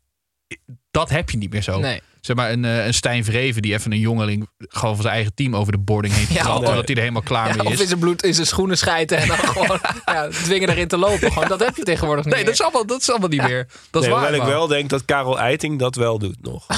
dat 0.90 1.09
heb 1.11 1.30
je 1.30 1.37
niet 1.37 1.52
meer 1.52 1.62
zo. 1.62 1.78
Nee. 1.78 2.00
Zeg 2.20 2.37
maar 2.37 2.50
een, 2.50 2.64
eh, 2.64 2.87
een 2.87 2.94
Stijn 2.94 3.24
Vreven 3.24 3.62
die 3.62 3.72
even 3.72 3.92
een 3.92 3.98
jongeling 3.98 4.48
gewoon 4.59 4.94
van 4.94 5.02
zijn 5.02 5.14
eigen 5.14 5.35
team 5.35 5.56
over 5.56 5.72
de 5.72 5.78
boarding 5.78 6.14
heen 6.14 6.26
Ja, 6.37 6.42
trapt. 6.42 6.61
nee. 6.61 6.68
Zodat 6.68 6.85
hij 6.87 6.94
er 6.94 7.00
helemaal 7.00 7.22
klaar 7.22 7.48
Ja, 7.48 7.54
mee 7.56 7.66
of 7.66 7.72
is. 7.72 7.80
in 7.80 7.87
zijn 7.87 7.98
bloed 7.98 8.22
in 8.22 8.35
zijn 8.35 8.46
schoenen 8.46 8.78
schijten 8.78 9.18
en 9.18 9.28
dan 9.28 9.37
gewoon 9.48 9.80
ja, 10.04 10.28
dwingen 10.28 10.68
erin 10.68 10.88
te 10.88 10.96
lopen. 10.96 11.32
Gewoon, 11.32 11.48
dat 11.48 11.61
heb 11.61 11.76
je 11.76 11.82
tegenwoordig 11.82 12.24
niet 12.24 12.35
Nee, 12.35 12.44
dat 12.44 12.52
is 12.52 12.62
allemaal, 12.62 12.87
dat 12.87 13.00
is 13.00 13.11
allemaal 13.11 13.28
niet 13.28 13.42
meer. 13.42 13.66
Dat 13.90 14.02
is 14.02 14.09
Nee, 14.09 14.16
waar. 14.16 14.28
hoewel 14.28 14.46
ik 14.46 14.52
wel 14.52 14.66
denk 14.66 14.90
dat 14.90 15.04
Karel 15.04 15.38
Eiting 15.38 15.78
dat 15.78 15.94
wel 15.94 16.18
doet 16.18 16.37
nog. 16.42 16.66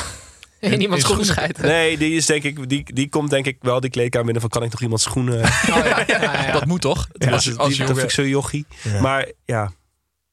in 0.61 0.71
schoenen 0.71 1.01
schoenen. 1.01 1.25
schijten. 1.27 1.65
Nee, 1.67 1.99
die, 1.99 2.17
is 2.17 2.27
denk 2.27 2.43
ik, 2.43 2.69
die, 2.69 2.93
die 2.95 3.09
komt 3.09 3.31
denk 3.31 3.47
ik 3.47 3.57
wel 3.61 3.81
die 3.81 3.91
kleedkamer 3.91 4.25
binnen 4.25 4.43
van 4.43 4.51
kan 4.51 4.63
ik 4.63 4.71
nog 4.71 4.81
iemand 4.81 5.01
schoenen... 5.01 5.45
Oh, 5.45 5.51
ja. 5.67 6.05
Ja, 6.07 6.23
ja. 6.47 6.53
Dat 6.53 6.65
moet 6.67 6.81
toch? 6.81 7.09
Ja, 7.13 7.31
als, 7.31 7.45
die, 7.45 7.57
als 7.57 7.77
dat 7.77 7.87
vind 7.87 8.03
ik 8.03 8.11
zo 8.11 8.27
jochie. 8.27 8.67
Maar 9.01 9.29
ja, 9.45 9.73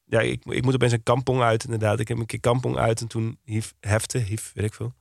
ja 0.05 0.19
ik, 0.19 0.41
ik 0.45 0.63
moet 0.63 0.73
opeens 0.73 0.91
een 0.91 1.03
kampong 1.03 1.41
uit 1.41 1.63
inderdaad. 1.63 1.99
Ik 1.99 2.07
heb 2.07 2.17
een 2.17 2.25
keer 2.25 2.39
kampong 2.39 2.77
uit 2.77 3.01
en 3.01 3.07
toen 3.07 3.37
hief, 3.43 3.73
hefte, 3.79 4.17
hief, 4.17 4.51
weet 4.53 4.65
ik 4.65 4.73
veel. 4.73 4.93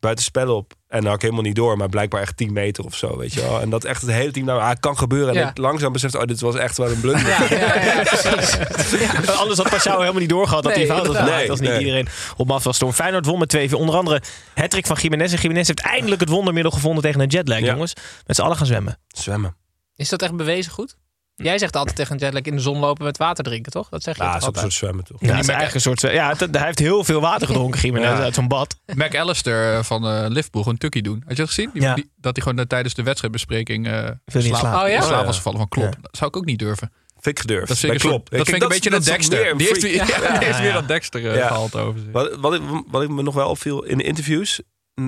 Buiten 0.00 0.24
spel 0.24 0.56
op. 0.56 0.72
En 0.88 0.98
dan 0.98 1.06
had 1.06 1.14
ik 1.14 1.22
helemaal 1.22 1.42
niet 1.42 1.54
door, 1.54 1.76
maar 1.76 1.88
blijkbaar 1.88 2.20
echt 2.20 2.36
10 2.36 2.52
meter 2.52 2.84
of 2.84 2.96
zo, 2.96 3.16
weet 3.18 3.32
je 3.34 3.40
wel. 3.40 3.60
En 3.60 3.70
dat 3.70 3.84
echt 3.84 4.00
het 4.02 4.10
hele 4.10 4.30
team, 4.30 4.46
nou, 4.46 4.60
ah, 4.60 4.70
kan 4.80 4.98
gebeuren. 4.98 5.34
En 5.34 5.40
Ja. 5.40 5.48
ik 5.48 5.56
langzaam 5.58 5.92
beseft, 5.92 6.14
oh, 6.14 6.22
dit 6.24 6.40
was 6.40 6.54
echt 6.54 6.76
wel 6.76 6.90
een 6.90 7.00
blunder. 7.00 7.28
Ja, 7.28 7.42
ja, 7.50 7.84
ja, 7.84 8.02
precies. 8.72 9.28
Anders 9.28 9.58
had 9.58 9.82
helemaal 9.84 10.12
niet 10.12 10.28
doorgehad 10.28 10.62
dat 10.62 10.74
Nee, 10.74 10.86
hij 10.86 10.94
fout 10.96 11.06
inderdaad. 11.06 11.28
gemaakt. 11.30 11.50
Als 11.50 11.60
niet 11.60 11.68
Nee. 11.70 11.78
iedereen 11.78 12.08
op 12.36 12.46
mat 12.46 12.62
was 12.62 12.78
door. 12.78 12.92
Feyenoord 12.92 13.26
won 13.26 13.38
met 13.38 13.48
2 13.48 13.76
Onder 13.76 13.94
andere 13.94 14.22
Hattrick 14.54 14.86
van 14.86 14.96
Jiménez. 15.00 15.32
En 15.32 15.38
Jiménez 15.40 15.66
heeft 15.66 15.80
eindelijk 15.80 16.20
het 16.20 16.30
wondermiddel 16.30 16.72
gevonden 16.72 17.02
tegen 17.02 17.20
een 17.20 17.28
jetlag, 17.28 17.58
Ja. 17.58 17.66
jongens. 17.66 17.94
Met 18.26 18.36
z'n 18.36 18.42
allen 18.42 18.56
gaan 18.56 18.66
zwemmen. 18.66 18.98
Zwemmen. 19.08 19.56
Is 19.96 20.08
dat 20.08 20.22
echt 20.22 20.36
bewezen 20.36 20.72
goed? 20.72 20.96
Jij 21.42 21.58
zegt 21.58 21.76
altijd 21.76 21.96
tegen 21.96 22.12
een 22.14 22.18
jetlag 22.20 22.42
in 22.42 22.54
de 22.56 22.62
zon 22.62 22.78
lopen 22.78 23.04
met 23.04 23.16
water 23.16 23.44
drinken, 23.44 23.72
toch? 23.72 23.88
Dat 23.88 24.02
zeg 24.02 24.16
je 24.16 24.22
Ja, 24.22 24.32
dat 24.32 24.42
is 24.42 24.48
ook 24.48 24.54
een 24.54 24.60
soort 24.60 24.72
zwemmen 24.72 25.04
toch? 25.04 25.20
Ja, 25.20 25.28
is 25.38 25.46
eigenlijk 25.48 25.74
een 25.74 25.80
soort... 25.80 26.00
Ja, 26.00 26.28
het- 26.36 26.54
hij 26.56 26.64
heeft 26.64 26.78
heel 26.78 27.04
veel 27.04 27.20
water 27.20 27.46
gedronken, 27.46 27.80
Jiménez, 27.80 28.08
Ja. 28.18 28.22
uit 28.22 28.34
zo'n 28.34 28.48
bad. 28.48 28.76
McAllister 28.94 29.74
eh, 29.74 29.82
van 29.82 30.06
eh 30.06 30.24
Liverpool 30.28 30.62
gewoon 30.62 30.78
tukkie 30.78 31.02
doen. 31.02 31.22
Had 31.26 31.36
je 31.36 31.42
dat 31.42 31.46
gezien? 31.48 31.70
Die- 31.72 31.82
Ja. 31.82 31.94
die- 31.94 32.10
dat 32.16 32.36
hij 32.36 32.42
gewoon 32.44 32.58
eh, 32.58 32.64
tijdens 32.66 32.94
de 32.94 33.02
wedstrijdbespreking 33.02 33.86
eh 33.88 34.08
in 34.32 34.42
slaap. 34.42 34.82
Oh 34.84 34.88
ja? 34.88 35.00
slaap 35.00 35.20
ja. 35.20 35.24
was 35.26 35.36
gevallen 35.36 35.58
van 35.58 35.68
klop. 35.68 35.84
Ja. 35.94 35.98
Dat 36.00 36.16
zou 36.16 36.30
ik 36.30 36.36
ook 36.36 36.44
niet 36.44 36.58
durven. 36.58 36.92
Vind 37.20 37.36
ik 37.36 37.40
gedurfd. 37.40 37.68
Dat 37.68 37.78
vind 37.78 37.92
ik, 37.94 38.02
een 38.02 38.10
dat 38.10 38.28
vind 38.30 38.48
ik 38.48 38.62
een 38.62 38.68
beetje 38.68 38.90
dat 38.90 38.98
een 39.06 39.12
Dexter. 39.12 39.50
een 39.50 39.56
Die 39.56 39.66
heeft, 39.66 39.82
weer- 39.82 39.92
die 39.92 40.00
heeft 40.00 40.56
Ja, 40.56 40.58
weer 40.58 40.66
ja. 40.68 40.72
dat 40.72 40.88
Dexter 40.88 41.30
eh, 41.30 41.36
Ja. 41.36 41.46
gehaald 41.46 41.76
over 41.76 42.00
zich. 42.00 42.12
Wat, 42.12 42.36
wat, 42.36 42.54
ik, 42.54 42.60
wat 42.86 43.02
ik 43.02 43.08
me 43.08 43.22
nog 43.22 43.34
wel 43.34 43.48
opviel 43.48 43.82
in 43.84 43.98
de 43.98 44.04
interviews 44.04 44.60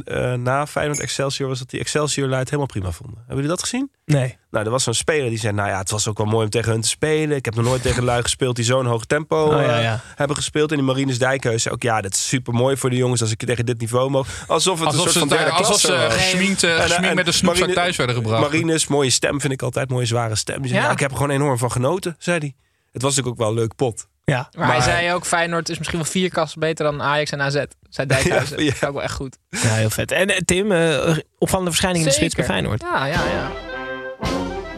eh, 0.04 0.32
na 0.32 0.66
Feyenoord 0.66 1.00
Excelsior 1.00 1.48
was 1.48 1.58
dat 1.58 1.70
die 1.70 1.80
Excelsior 1.80 2.26
lui 2.28 2.38
het 2.40 2.48
helemaal 2.50 2.66
prima 2.72 2.90
vonden. 2.90 3.16
Hebben 3.16 3.34
jullie 3.34 3.50
dat 3.50 3.60
gezien? 3.60 3.90
Nee. 4.04 4.36
Nou, 4.50 4.64
er 4.64 4.70
was 4.70 4.82
zo'n 4.82 4.94
speler 4.94 5.28
die 5.28 5.38
zei, 5.38 5.52
nou 5.52 5.68
ja, 5.68 5.78
het 5.78 5.90
was 5.90 6.08
ook 6.08 6.18
wel 6.18 6.26
mooi 6.26 6.44
om 6.44 6.50
tegen 6.50 6.72
hun 6.72 6.80
te 6.80 6.88
spelen. 6.88 7.36
Ik 7.36 7.44
heb 7.44 7.54
nog 7.54 7.64
nooit 7.64 7.82
tegen 7.82 8.04
lui 8.04 8.22
gespeeld 8.22 8.56
die 8.56 8.64
zo'n 8.64 8.86
hoog 8.86 9.04
tempo 9.04 9.36
Oh, 9.44 9.60
ja, 9.62 9.80
eh, 9.92 9.98
hebben 10.14 10.36
gespeeld. 10.36 10.70
En 10.70 10.76
die 10.76 10.86
Marines 10.86 11.18
Dijkhuis 11.18 11.62
zei 11.62 11.74
ook, 11.74 11.82
ja, 11.82 12.00
dat 12.00 12.12
is 12.12 12.28
super 12.28 12.52
mooi 12.54 12.76
voor 12.76 12.90
de 12.90 12.96
jongens 12.96 13.20
als 13.20 13.30
ik 13.30 13.38
tegen 13.44 13.66
dit 13.66 13.80
niveau 13.80 14.10
mogen. 14.10 14.32
Alsof 14.46 14.78
het 14.78 14.88
Alsof 14.88 15.04
een 15.06 15.12
ze, 15.12 15.18
soort 15.18 15.28
van 15.28 15.36
derde 15.38 15.52
alsof 15.52 15.66
klasse 15.80 15.86
ze 16.10 16.20
gesminkt, 16.20 16.62
eh, 16.62 16.80
gesminkt 16.80 17.14
met 17.14 17.26
een 17.26 17.32
snoepzak 17.32 17.60
Marine- 17.60 17.80
thuis 17.82 17.96
werden 17.96 18.16
gebracht. 18.16 18.40
Marines, 18.42 18.86
mooie 18.86 19.10
stem 19.10 19.40
vind 19.40 19.52
ik 19.52 19.62
altijd, 19.62 19.90
mooie 19.90 20.06
zware 20.06 20.36
stem. 20.36 20.58
Die 20.60 20.68
zei, 20.70 20.80
Ja. 20.80 20.86
ja, 20.86 20.92
ik 20.92 21.00
heb 21.00 21.10
er 21.10 21.16
gewoon 21.16 21.32
enorm 21.32 21.58
van 21.58 21.72
genoten, 21.72 22.16
zei 22.18 22.38
hij. 22.38 22.54
Het 22.92 23.02
was 23.02 23.10
natuurlijk 23.16 23.40
ook 23.40 23.46
wel 23.46 23.56
een 23.56 23.60
leuk 23.62 23.74
pot. 23.76 24.08
Ja. 24.32 24.48
Maar, 24.56 24.68
hij 24.68 24.80
zei 24.80 25.12
ook, 25.12 25.26
Feyenoord 25.26 25.68
is 25.68 25.78
misschien 25.78 25.98
wel 25.98 26.08
vier 26.08 26.30
kasten 26.30 26.60
beter 26.60 26.84
dan 26.84 27.02
Ajax 27.02 27.30
en 27.30 27.42
AZ. 27.42 27.62
Zei 27.88 28.06
Dijkhuizen. 28.08 28.58
Ja, 28.58 28.64
ja. 28.64 28.70
Dat 28.70 28.82
is 28.82 28.88
ook 28.88 28.94
wel 28.94 29.02
echt 29.02 29.14
goed. 29.14 29.36
ja, 29.48 29.58
heel 29.58 29.90
vet. 29.90 30.12
En 30.12 30.28
eh, 30.28 30.36
Tim, 30.44 30.72
eh, 30.72 31.16
opvallende 31.38 31.70
verschijning 31.70 32.04
in 32.04 32.10
de 32.10 32.16
spits 32.16 32.34
bij 32.34 32.44
Feyenoord. 32.44 32.80
Ja, 32.80 33.06
ja, 33.06 33.12
ja. 33.12 33.50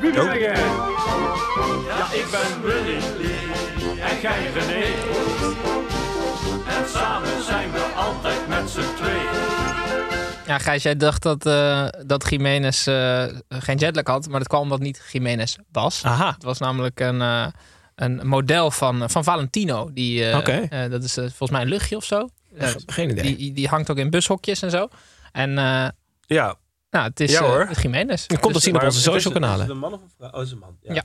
Ja, 0.03 0.13
ik 2.13 2.27
ben 2.31 2.63
Willy 2.63 2.97
en 4.01 4.21
jij 4.21 4.51
René. 4.55 4.85
En 6.79 6.89
samen 6.89 7.43
zijn 7.43 7.73
we 7.73 7.93
altijd 7.97 8.49
met 8.49 8.71
z'n 8.71 8.95
twee. 8.97 9.23
Ja, 10.47 10.59
Gijs, 10.59 10.83
jij 10.83 10.97
dacht 10.97 11.23
dat, 11.23 11.47
eh 11.47 11.87
dat 12.07 12.27
Jiménez 12.31 12.87
eh, 12.87 13.25
geen 13.49 13.77
jetlag 13.77 14.07
had, 14.07 14.29
maar 14.29 14.39
dat 14.39 14.49
kwam 14.49 14.61
omdat 14.61 14.81
niet 14.81 15.03
Jiménez 15.13 15.57
was. 15.73 16.03
Aha. 16.05 16.33
Het 16.35 16.43
was 16.43 16.59
namelijk 16.59 17.01
een, 17.01 17.21
eh, 17.23 17.47
een 17.95 18.27
model 18.27 18.71
van, 18.71 19.11
van 19.11 19.25
Valentino. 19.25 19.91
Die, 19.93 20.25
eh, 20.25 20.85
eh, 20.85 20.91
dat 20.91 21.03
is 21.03 21.17
eh, 21.17 21.25
volgens 21.25 21.51
mij 21.51 21.61
een 21.61 21.69
luchtje 21.69 21.97
of 21.97 22.05
zo. 22.05 22.29
Eh, 22.59 22.71
Geen 22.87 23.11
idee. 23.11 23.37
die, 23.37 23.53
die 23.53 23.69
hangt 23.69 23.91
ook 23.91 23.97
in 23.97 24.11
bushokjes 24.11 24.63
en 24.63 24.71
zo. 24.71 24.89
En 25.33 25.59
eh, 25.59 25.89
Ja. 26.27 26.57
nou, 26.91 27.09
het 27.09 27.21
is 27.21 27.33
Ja, 27.33 27.39
eh, 27.41 27.47
hoor. 27.47 27.71
Jiménez. 27.83 28.23
Je 28.27 28.39
komt 28.39 28.43
dat 28.43 28.53
Dus, 28.53 28.63
zien 28.63 28.77
op 28.77 28.83
onze 28.83 28.97
is 28.99 29.05
social 29.05 29.35
Is 29.35 29.41
kanalen. 29.41 29.61
het 29.61 29.71
een 29.71 29.79
man 29.79 29.93
of 29.93 30.01
een 30.01 30.11
vrouw? 30.19 30.31
Oh, 30.31 30.43
is 30.43 30.51
een 30.51 30.59
man. 30.59 30.77
Ja. 30.81 31.03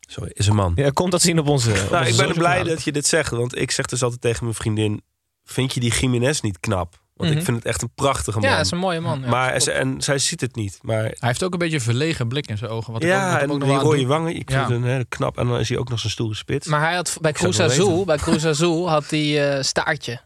Sorry, 0.00 0.30
is 0.34 0.46
een 0.46 0.54
man. 0.54 0.72
Ja, 0.76 0.90
komt 0.90 1.10
dat 1.10 1.22
zien 1.22 1.38
op 1.38 1.48
onze. 1.48 1.70
op 1.70 1.76
Nou, 1.90 2.06
onze 2.06 2.10
ik 2.22 2.26
ben 2.28 2.36
blij 2.36 2.62
dat 2.62 2.82
je 2.82 2.92
dit 2.92 3.06
zegt. 3.06 3.30
Want 3.30 3.56
ik 3.58 3.70
zeg 3.70 3.86
dus 3.86 4.02
altijd 4.02 4.20
tegen 4.20 4.44
mijn 4.44 4.56
vriendin... 4.56 5.02
Vind 5.44 5.74
je 5.74 5.80
die 5.80 5.92
Jiménez 5.92 6.40
niet 6.40 6.60
knap? 6.60 7.00
Want 7.20 7.32
Mhm. 7.32 7.38
ik 7.40 7.44
vind 7.44 7.56
het 7.56 7.66
echt 7.66 7.82
een 7.82 7.90
prachtige 7.94 8.38
man. 8.38 8.48
Ja, 8.50 8.56
dat 8.56 8.64
is 8.64 8.70
een 8.70 8.78
mooie 8.78 9.00
man. 9.00 9.20
Ja, 9.20 9.28
maar 9.28 9.60
ze- 9.60 9.72
en 9.72 10.02
zij 10.02 10.18
ziet 10.18 10.40
het 10.40 10.54
niet. 10.56 10.78
Maar 10.82 11.02
Hij 11.02 11.14
heeft 11.18 11.42
ook 11.42 11.52
een 11.52 11.58
beetje 11.58 11.76
een 11.76 11.82
verlegen 11.82 12.28
blik 12.28 12.46
in 12.46 12.58
zijn 12.58 12.70
ogen. 12.70 12.92
Wat 12.92 13.02
ik 13.02 13.08
ook, 13.08 13.14
ja, 13.14 13.32
wat 13.32 13.40
en 13.40 13.50
ook 13.50 13.58
nog 13.58 13.68
die 13.68 13.78
rode 13.78 14.06
wangen. 14.06 14.30
Ik 14.36 14.50
vind 14.50 14.68
Ja. 14.68 14.74
het 14.74 14.84
een 14.84 15.08
knap. 15.08 15.38
En 15.38 15.46
dan 15.48 15.58
is 15.58 15.68
hij 15.68 15.78
ook 15.78 15.88
nog 15.88 15.98
zijn 16.00 16.12
stoere 16.12 16.34
spits. 16.34 16.66
Maar 16.66 16.80
hij 16.80 16.94
had 16.94 17.18
bij 17.20 17.32
Cruz 17.32 17.56
het 17.58 17.70
Azul, 17.70 18.04
bij 18.04 18.16
Cruz 18.16 18.44
Azul 18.44 18.88
had 18.90 19.10
hij 19.10 19.54
eh, 19.56 19.62
staartje. 19.62 20.20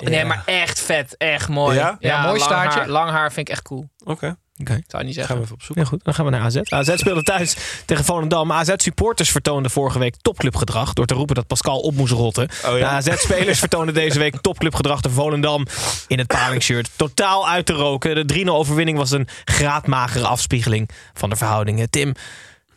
Nee, 0.00 0.24
maar 0.24 0.42
echt 0.46 0.80
vet, 0.80 1.16
echt 1.16 1.48
mooi. 1.48 1.76
Ja? 1.76 1.96
Ja, 2.00 2.16
mooi 2.22 2.32
lang 2.38 2.42
staartje. 2.42 2.78
Haar, 2.78 2.88
lang 2.88 3.10
haar 3.10 3.32
vind 3.32 3.48
ik 3.48 3.52
echt 3.54 3.62
cool. 3.62 3.88
Oké, 4.04 4.36
Zou 4.66 4.78
je 4.78 4.98
niet 4.98 5.04
gaan 5.04 5.12
zeggen. 5.14 5.36
we 5.36 5.42
even 5.42 5.54
op 5.54 5.62
zoek. 5.62 5.76
Ja, 5.76 5.84
goed, 5.84 6.04
dan 6.04 6.14
gaan 6.14 6.24
we 6.24 6.30
naar 6.30 6.40
AZ. 6.40 6.56
AZ 6.68 6.94
speelde 6.96 7.22
thuis 7.22 7.56
tegen 7.84 8.04
Volendam. 8.04 8.52
AZ-supporters 8.52 9.30
vertoonden 9.30 9.70
vorige 9.70 9.98
week 9.98 10.16
topclubgedrag... 10.16 10.92
door 10.92 11.06
te 11.06 11.14
roepen 11.14 11.34
dat 11.34 11.46
Pascal 11.46 11.80
op 11.80 11.94
moest 11.94 12.12
rotten. 12.12 12.48
Oh 12.64 12.72
De? 12.72 12.84
AZ-spelers 12.84 13.58
vertoonden 13.58 13.94
deze 13.94 14.18
week 14.18 14.40
topclubgedrag 14.40 15.00
te 15.00 15.10
Volendam... 15.10 15.66
in 16.06 16.18
het 16.18 16.26
palingshirt. 16.26 16.90
Totaal 16.96 17.48
uit 17.48 17.66
te 17.66 17.72
roken. 17.72 18.26
De 18.26 18.44
3-0-overwinning 18.46 18.96
was 18.96 19.10
een 19.10 19.28
graadmagere 19.44 20.26
afspiegeling 20.26 20.88
van 21.14 21.30
de 21.30 21.36
verhoudingen. 21.36 21.90
Tim, 21.90 22.14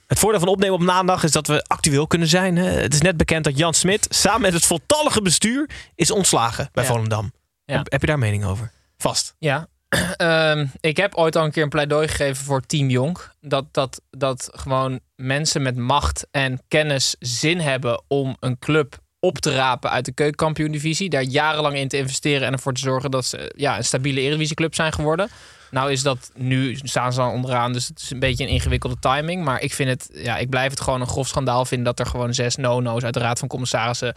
het 0.08 0.20
voordeel 0.20 0.40
van 0.40 0.50
opnemen 0.50 0.76
op 0.76 0.82
maandag 0.82 1.24
is 1.24 1.32
dat 1.32 1.48
we 1.48 1.64
actueel 1.68 2.08
kunnen 2.08 2.28
zijn. 2.28 2.56
hè. 2.56 2.70
Het 2.70 2.94
is 2.94 3.02
net 3.02 3.18
bekend 3.18 3.44
dat 3.44 3.58
Jan 3.58 3.74
Smit 3.74 4.08
samen 4.10 4.42
met 4.42 4.54
het 4.54 4.66
voltallige 4.66 5.22
bestuur... 5.22 5.70
is 5.96 6.12
ontslagen 6.12 6.70
bij 6.74 6.84
Ja. 6.84 6.90
Volendam. 6.90 7.32
Ja. 7.66 7.78
Heb, 7.78 7.92
heb 7.92 8.02
je 8.02 8.08
daar 8.08 8.20
mening 8.20 8.46
over? 8.46 8.72
Vast. 8.98 9.36
Ja. 9.40 9.68
Ehm, 10.18 10.66
ik 10.80 10.98
heb 10.98 11.16
ooit 11.16 11.36
al 11.36 11.44
een 11.44 11.52
keer 11.52 11.64
een 11.64 11.70
pleidooi 11.70 12.08
gegeven 12.08 12.46
voor 12.46 12.62
Team 12.62 12.90
Jong. 12.90 13.18
Dat, 13.42 13.66
dat, 13.72 14.02
dat 14.10 14.50
gewoon 14.52 15.00
mensen 15.16 15.62
met 15.62 15.76
macht 15.76 16.28
en 16.32 16.62
kennis 16.68 17.16
zin 17.20 17.60
hebben 17.60 18.04
om 18.08 18.38
een 18.40 18.60
club 18.60 19.00
op 19.20 19.38
te 19.38 19.56
rapen 19.56 19.90
uit 19.90 20.06
de 20.06 20.12
keukenkampioen-divisie. 20.12 21.10
Daar 21.10 21.24
jarenlang 21.24 21.76
in 21.76 21.88
te 21.88 21.98
investeren 21.98 22.48
en 22.48 22.54
ervoor 22.54 22.74
te 22.74 22.82
zorgen 22.82 23.12
dat 23.12 23.26
ze 23.26 23.54
ja, 23.56 23.78
een 23.78 23.84
stabiele 23.84 24.20
Eredivisieclub 24.20 24.76
zijn 24.76 24.94
geworden. 24.94 25.30
Nou 25.72 25.92
is 25.92 26.02
dat 26.02 26.32
nu, 26.36 26.80
staan 26.84 27.14
ze 27.14 27.20
dan 27.20 27.32
onderaan, 27.32 27.74
dus 27.74 27.88
het 27.88 28.00
is 28.00 28.12
een 28.12 28.20
beetje 28.20 28.44
een 28.44 28.50
ingewikkelde 28.50 29.00
timing. 29.00 29.44
Maar 29.44 29.62
ik 29.62 29.74
vind 29.74 29.90
het, 29.90 30.10
ja, 30.14 30.38
ik 30.38 30.50
blijf 30.50 30.70
het 30.70 30.82
gewoon 30.82 31.02
een 31.02 31.08
grof 31.08 31.28
schandaal 31.28 31.66
vinden 31.66 31.86
dat 31.86 32.00
er 32.00 32.06
gewoon 32.12 32.34
zes 32.34 32.56
no-no's 32.56 33.04
uit 33.04 33.14
de 33.14 33.20
Raad 33.20 33.40
van 33.40 33.48
Commissarissen 33.48 34.14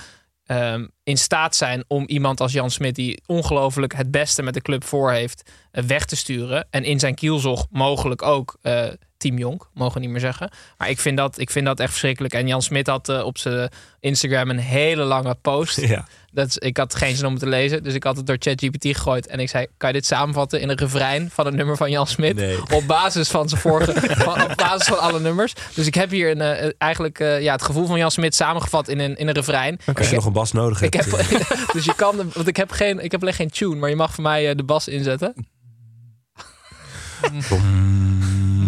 ehm, 0.47 0.87
in 1.03 1.17
staat 1.17 1.57
zijn 1.57 1.85
om 1.89 2.05
iemand 2.07 2.41
als 2.41 2.53
Jan 2.53 2.71
Smit, 2.71 2.95
die 2.95 3.23
ongelooflijk 3.27 3.95
het 3.95 4.11
beste 4.11 4.43
met 4.43 4.55
de 4.55 4.63
club 4.63 4.85
voor 4.85 5.13
heeft, 5.13 5.51
eh, 5.71 5.85
weg 5.85 6.05
te 6.05 6.17
sturen. 6.17 6.67
En 6.71 6.85
in 6.85 6.99
zijn 6.99 7.15
kielzog 7.15 7.67
mogelijk 7.71 8.23
ook 8.23 8.59
eh, 8.63 8.87
Team 9.25 9.39
Jonk, 9.39 9.69
mogen 9.75 9.95
we 9.95 10.01
niet 10.01 10.11
meer 10.11 10.21
zeggen. 10.21 10.51
Maar 10.79 10.91
ik 10.91 10.99
vind 10.99 11.17
dat, 11.17 11.39
ik 11.39 11.51
vind 11.51 11.67
dat 11.67 11.81
echt 11.81 11.91
verschrikkelijk. 11.91 12.35
En 12.35 12.47
Jan 12.47 12.63
Smit 12.63 12.87
had 12.87 13.09
eh, 13.09 13.25
op 13.25 13.39
zijn 13.39 13.71
Instagram 14.01 14.51
een 14.51 14.59
hele 14.59 15.05
lange 15.05 15.35
post. 15.35 15.81
Ja. 15.95 16.07
Dat 16.33 16.47
is, 16.47 16.59
ik 16.59 16.77
had 16.77 16.95
geen 16.95 17.17
zin 17.17 17.27
om 17.27 17.33
het 17.33 17.43
te 17.43 17.49
lezen, 17.49 17.83
dus 17.83 17.95
ik 17.95 18.05
had 18.05 18.17
het 18.17 18.27
door 18.27 18.37
ChatGPT 18.39 18.87
gegooid. 18.87 19.27
En 19.27 19.41
ik 19.41 19.49
zei, 19.49 19.67
kan 19.77 19.89
je 19.89 19.95
dit 19.95 20.07
samenvatten 20.07 20.61
in 20.61 20.69
een 20.69 20.77
refrein 20.77 21.31
van 21.31 21.47
het 21.47 21.55
nummer 21.55 21.77
van 21.77 21.91
Jan 21.91 22.07
Smit? 22.07 22.37
Nee. 22.37 22.59
Op 22.79 22.87
basis 22.87 23.29
van 23.29 23.49
zijn 23.49 23.61
vorige, 23.61 23.93
van, 24.25 24.43
op 24.43 24.57
basis 24.57 24.87
van 24.87 24.99
alle 24.99 25.21
nummers. 25.21 25.53
Dus 25.75 25.87
ik 25.87 25.95
heb 25.95 26.11
hier 26.11 26.31
een, 26.31 26.41
eh, 26.41 26.71
eigenlijk 26.79 27.19
eh, 27.19 27.43
ja, 27.43 27.53
het 27.53 27.63
gevoel 27.63 27.87
van 27.87 27.99
Jan 27.99 28.11
Smit 28.11 28.35
samengevat 28.35 28.89
in 28.89 28.99
een, 28.99 29.17
in 29.17 29.29
een 29.29 29.35
refrein. 29.35 29.81
Als 29.95 30.09
je 30.09 30.15
nog 30.15 30.25
een 30.25 30.33
bas 30.33 30.53
nodig 30.53 30.81
hebt. 30.81 30.95
Ik 30.95 31.01
heb, 31.05 31.73
dus 31.73 31.85
je 31.85 31.95
kan, 31.95 32.17
want 32.17 32.49
ik 32.49 32.57
heb 32.57 32.71
geen, 32.71 32.99
ik 32.99 33.11
heb 33.13 33.21
alleen 33.21 33.35
geen 33.35 33.51
tune, 33.51 33.77
maar 33.77 33.91
je 33.91 33.97
mag 33.97 34.15
voor 34.15 34.25
mij 34.25 34.55
de 34.55 34.65
bas 34.65 34.89
inzetten. 34.89 35.35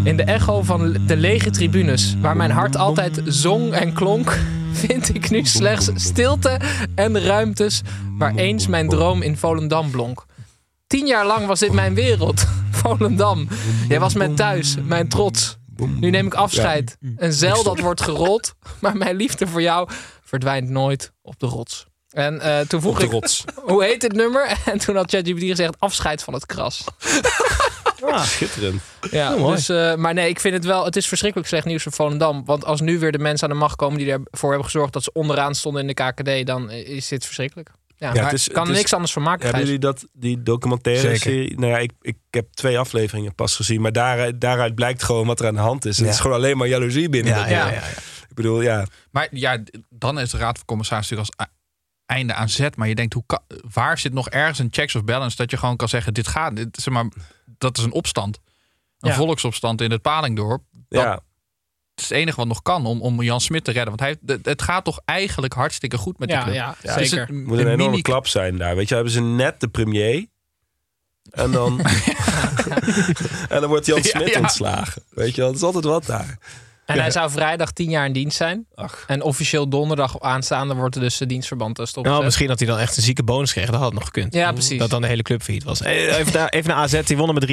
In 0.07 0.17
de 0.17 0.23
echo 0.23 0.63
van 0.63 0.97
de 1.07 1.17
lege 1.17 1.51
tribunes, 1.51 2.15
waar 2.21 2.37
mijn 2.37 2.51
hart 2.51 2.77
altijd 2.77 3.21
zong 3.25 3.73
en 3.73 3.93
klonk, 3.93 4.39
vind 4.87 5.15
ik 5.15 5.31
nu 5.31 5.45
slechts 5.45 5.91
stilte 5.95 6.61
en 6.95 7.21
ruimtes 7.21 7.81
waar 8.19 8.35
eens 8.35 8.67
mijn 8.67 8.89
droom 8.89 9.23
in 9.23 9.37
Volendam 9.37 9.91
blonk. 9.91 10.25
Tien 10.87 11.07
jaar 11.07 11.27
lang 11.27 11.47
was 11.47 11.61
dit 11.61 11.73
mijn 11.73 11.95
wereld, 11.95 12.47
Volendam. 12.83 13.49
Jij 13.89 14.01
was 14.01 14.15
mijn 14.15 14.35
thuis, 14.35 14.77
mijn 14.83 15.09
trots. 15.09 15.59
Nu 15.77 16.11
neem 16.11 16.27
ik 16.27 16.35
afscheid. 16.35 16.97
Een 17.17 17.33
zeil 17.33 17.63
dat 17.63 17.81
wordt 17.81 18.01
gerold, 18.01 18.55
maar 18.81 18.97
mijn 18.97 19.17
liefde 19.17 19.47
voor 19.47 19.63
jou 19.63 19.89
verdwijnt 20.25 20.69
nooit 20.69 21.13
op 21.23 21.39
de 21.39 21.47
rots. 21.47 21.87
En 22.11 22.41
eh, 22.41 22.61
toen 22.61 22.81
vroeg 22.81 23.01
ik, 23.01 23.11
hoe 23.55 23.85
heet 23.85 24.03
het 24.03 24.13
nummer? 24.13 24.59
En 24.65 24.79
toen 24.79 24.97
had 24.97 25.11
ChatGPT 25.11 25.43
gezegd, 25.43 25.75
afscheid 25.79 26.23
van 26.23 26.35
het 26.35 26.47
kras. 26.47 26.85
Schitterend. 28.25 28.83
Ja, 29.11 29.37
mooi. 29.37 29.55
dus, 29.55 29.69
eh, 29.69 29.95
maar 29.95 30.15
nee, 30.15 30.29
ik 30.29 30.41
vind 30.41 30.55
het 30.55 30.65
wel, 30.65 30.85
het 30.85 30.97
is 30.97 31.09
verschrikkelijk 31.09 31.49
slecht 31.49 31.65
nieuws 31.67 31.83
voor 31.83 31.93
Volendam. 31.93 32.45
Want 32.45 32.65
als 32.65 32.81
nu 32.81 32.99
weer 32.99 33.13
de 33.13 33.19
mensen 33.19 33.49
aan 33.49 33.55
de 33.55 33.61
macht 33.61 33.77
komen 33.77 33.99
die 33.99 34.11
ervoor 34.13 34.49
hebben 34.51 34.65
gezorgd 34.71 34.93
dat 34.93 35.03
ze 35.03 35.11
onderaan 35.13 35.55
stonden 35.55 35.81
in 35.81 35.87
de 35.87 35.95
KKD, 35.95 36.47
dan 36.47 36.71
is 36.71 37.09
dit 37.09 37.25
verschrikkelijk. 37.25 37.71
Ja, 37.99 38.07
Ja, 38.09 38.15
maar 38.15 38.25
het 38.25 38.33
is- 38.33 38.47
kan 38.49 38.55
het 38.57 38.65
er 38.67 38.73
is- 38.73 38.79
niks 38.79 38.93
anders 38.93 39.13
van 39.13 39.23
maken. 39.23 39.43
Hebben 39.43 39.61
Gijs. 39.67 39.73
jullie 39.75 39.93
dat, 39.93 40.07
die 40.13 40.43
documentaire 40.43 41.01
Zeker. 41.03 41.19
serie? 41.21 41.59
Nou 41.59 41.73
ja, 41.73 41.79
ik, 41.79 41.93
ik 42.01 42.17
heb 42.31 42.47
twee 42.53 42.79
afleveringen 42.79 43.35
pas 43.35 43.57
gezien. 43.57 43.81
Maar 43.81 43.93
daaruit, 43.93 44.41
daaruit 44.41 44.75
blijkt 44.75 45.03
gewoon 45.03 45.27
wat 45.27 45.41
er 45.41 45.47
aan 45.47 45.55
de 45.55 45.61
hand 45.61 45.85
is. 45.85 45.99
Het 45.99 46.09
is 46.09 46.21
gewoon 46.21 46.37
alleen 46.37 46.57
maar 46.57 46.69
jaloezie 46.69 47.09
binnen. 47.09 47.33
Ja, 47.33 47.39
dat 47.41 47.49
ja, 47.49 47.65
ding. 47.65 47.75
ja, 47.77 47.81
ja. 47.83 47.89
Ik 48.29 48.35
bedoel, 48.35 48.61
ja. 48.61 48.87
Maar 49.11 49.29
ja, 49.31 49.59
dan 49.89 50.21
is 50.21 50.31
de 50.31 50.37
Raad 50.39 50.57
van 50.57 50.67
Commissarissen 50.67 51.17
natuurlijk 51.17 51.41
als 51.41 51.49
e- 51.49 52.15
einde 52.15 52.35
aan 52.35 52.49
zet. 52.49 52.77
Maar 52.77 52.89
je 52.89 52.95
denkt, 52.95 53.15
hoe 53.15 53.23
kan, 53.27 53.41
waar 53.73 53.99
zit 53.99 54.13
nog 54.13 54.29
ergens 54.29 54.59
een 54.59 54.69
checks 54.71 54.95
of 54.95 55.05
balance 55.05 55.37
dat 55.37 55.51
je 55.51 55.57
gewoon 55.57 55.77
kan 55.77 55.89
zeggen, 55.89 56.15
dit 56.15 56.29
gaat, 56.29 56.57
dit, 56.57 56.69
zeg 56.83 56.95
maar, 56.95 57.07
dat 57.59 57.79
is 57.79 57.85
een 57.85 57.93
opstand. 57.93 58.39
Een 59.01 59.11
Ja. 59.11 59.17
volksopstand 59.17 59.81
in 59.81 59.91
het 59.91 60.03
Palingdorp. 60.03 60.63
Dat 60.89 61.03
ja. 61.03 61.21
is 61.95 62.03
het 62.03 62.11
enige 62.13 62.37
wat 62.37 62.47
nog 62.47 62.63
kan 62.63 62.87
om, 62.87 63.01
om 63.03 63.23
Jan 63.23 63.41
Smit 63.41 63.65
te 63.65 63.71
redden. 63.73 63.97
Want 63.97 64.01
hij, 64.01 64.17
het, 64.37 64.47
het 64.47 64.63
gaat 64.63 64.85
toch 64.85 65.01
eigenlijk 65.05 65.53
hartstikke 65.53 65.97
goed 65.99 66.19
met 66.19 66.29
die 66.29 66.37
Ja, 66.37 66.43
club. 66.43 66.55
ja, 66.55 66.75
Het 66.81 67.01
is 67.01 67.09
zeker. 67.11 67.29
een- 67.29 67.45
moet 67.45 67.59
een 67.59 67.67
een 67.67 67.73
enorme 67.73 67.91
mini- 67.91 68.03
klap 68.03 68.27
zijn 68.27 68.59
daar. 68.59 68.77
Weet 68.77 68.89
je, 68.89 68.95
hebben 68.95 69.13
ze 69.13 69.21
net 69.21 69.61
de 69.61 69.69
premier. 69.69 70.27
En 71.31 71.51
dan, 71.51 71.81
en 73.49 73.61
dan 73.61 73.67
wordt 73.67 73.87
Jan 73.87 73.97
Ja, 74.03 74.03
Smit 74.09 74.29
ja. 74.33 74.41
ontslagen. 74.41 75.03
Weet 75.09 75.35
je 75.35 75.43
het 75.45 75.55
is 75.55 75.63
altijd 75.63 75.85
wat 75.85 76.07
daar. 76.07 76.39
En 76.87 76.99
hij 77.01 77.11
zou 77.19 77.31
vrijdag 77.31 77.71
tien 77.73 77.91
jaar 77.91 78.07
in 78.07 78.13
dienst 78.13 78.37
zijn. 78.37 78.67
Ach. 78.75 79.05
En 79.07 79.23
officieel 79.23 79.69
donderdag 79.69 80.21
aanstaande 80.21 80.75
wordt 80.75 80.95
er 80.95 81.01
dus 81.01 81.17
de 81.17 81.27
dienstverband 81.27 81.79
eh, 81.79 81.85
stopgezet. 81.85 82.13
Nou, 82.13 82.25
misschien 82.25 82.47
dat 82.47 82.59
hij 82.59 82.69
dan 82.69 82.79
echt 82.79 82.97
een 82.97 83.03
zieke 83.03 83.23
bonus 83.23 83.53
kreeg. 83.53 83.71
Dat 83.71 83.81
had 83.81 83.93
nog 83.93 84.05
gekund. 84.05 84.35
Ja, 84.35 84.53
precies. 84.53 84.79
Dat 84.79 84.91
dan 84.91 85.01
de 85.01 85.07
hele 85.07 85.23
club 85.23 85.43
failliet 85.43 85.65
was. 85.65 85.81
Eh, 85.83 86.19
Even 86.19 86.33
naar, 86.33 86.49
even 86.49 86.69
naar 86.71 86.79
AZ, 86.79 87.03
die 87.03 87.17
wonnen 87.17 87.35
met 87.35 87.47
3-0. 87.49 87.53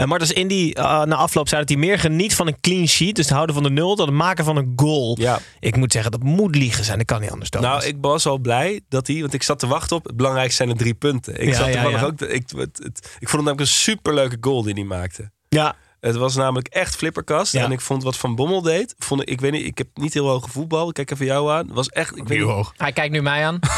Uh, 0.00 0.06
Martens 0.06 0.32
Indy 0.32 0.72
na 0.74 1.14
afloop 1.14 1.48
zei 1.48 1.60
dat 1.60 1.68
hij 1.70 1.78
meer 1.78 1.98
geniet 1.98 2.34
van 2.34 2.46
een 2.46 2.60
clean 2.60 2.86
sheet. 2.88 3.14
Dus 3.16 3.24
het 3.24 3.34
houden 3.34 3.54
van 3.54 3.64
de 3.64 3.70
nul, 3.70 3.96
dan 3.96 4.06
het 4.06 4.14
maken 4.16 4.44
van 4.44 4.56
een 4.56 4.72
goal. 4.76 5.16
Ja. 5.20 5.38
Ik 5.60 5.76
moet 5.76 5.92
zeggen, 5.92 6.10
dat 6.10 6.22
moet 6.22 6.54
liegen 6.56 6.84
zijn. 6.84 6.98
Dat 6.98 7.06
kan 7.06 7.20
niet 7.20 7.30
anders. 7.30 7.50
Thomas. 7.50 7.68
Nou, 7.70 7.84
ik 7.84 7.96
was 8.00 8.26
al 8.26 8.38
blij 8.38 8.80
dat 8.88 9.06
hij... 9.06 9.20
Want 9.20 9.34
ik 9.34 9.42
zat 9.42 9.58
te 9.58 9.66
wachten 9.66 9.96
op... 9.96 10.04
Het 10.04 10.16
belangrijkste 10.16 10.56
zijn 10.56 10.68
de 10.68 10.82
drie 10.82 10.94
punten. 10.94 11.40
Ik 11.40 11.48
Ja, 11.48 11.54
zat 11.54 11.72
ja, 11.72 11.88
ja. 11.88 12.02
ook... 12.02 12.20
Ik, 12.20 12.42
het, 12.56 12.78
het- 12.82 12.98
ik 13.18 13.28
vond 13.28 13.30
het 13.30 13.30
namelijk 13.32 13.60
een 13.60 13.66
superleuke 13.66 14.36
goal 14.40 14.62
die 14.62 14.74
hij 14.74 14.84
maakte. 14.84 15.30
Ja, 15.48 15.76
Het 16.00 16.16
was 16.16 16.36
namelijk 16.36 16.68
echt 16.68 16.96
flipperkast. 16.96 17.52
Ja. 17.52 17.64
En 17.64 17.72
ik 17.72 17.80
vond 17.80 18.02
wat 18.02 18.16
Van 18.16 18.34
Bommel 18.34 18.62
deed. 18.62 18.94
Vond 18.98 19.20
ik, 19.20 19.28
ik 19.28 19.40
weet 19.40 19.52
niet, 19.52 19.64
ik 19.66 19.78
heb 19.78 19.88
niet 19.94 20.14
heel 20.14 20.28
hoge 20.28 20.50
voetbal. 20.50 20.88
Ik 20.88 20.94
kijk 20.94 21.10
even 21.10 21.26
jou 21.26 21.50
aan. 21.50 21.66
Het 21.66 21.74
was 21.74 21.88
echt. 21.88 22.16
Ik 22.16 22.28
weet, 22.28 22.38
niet, 22.38 22.46
hoog. 22.48 22.72
Hij 22.76 22.92
kijkt 22.92 23.12
nu 23.12 23.22
mij 23.22 23.46
aan. 23.46 23.58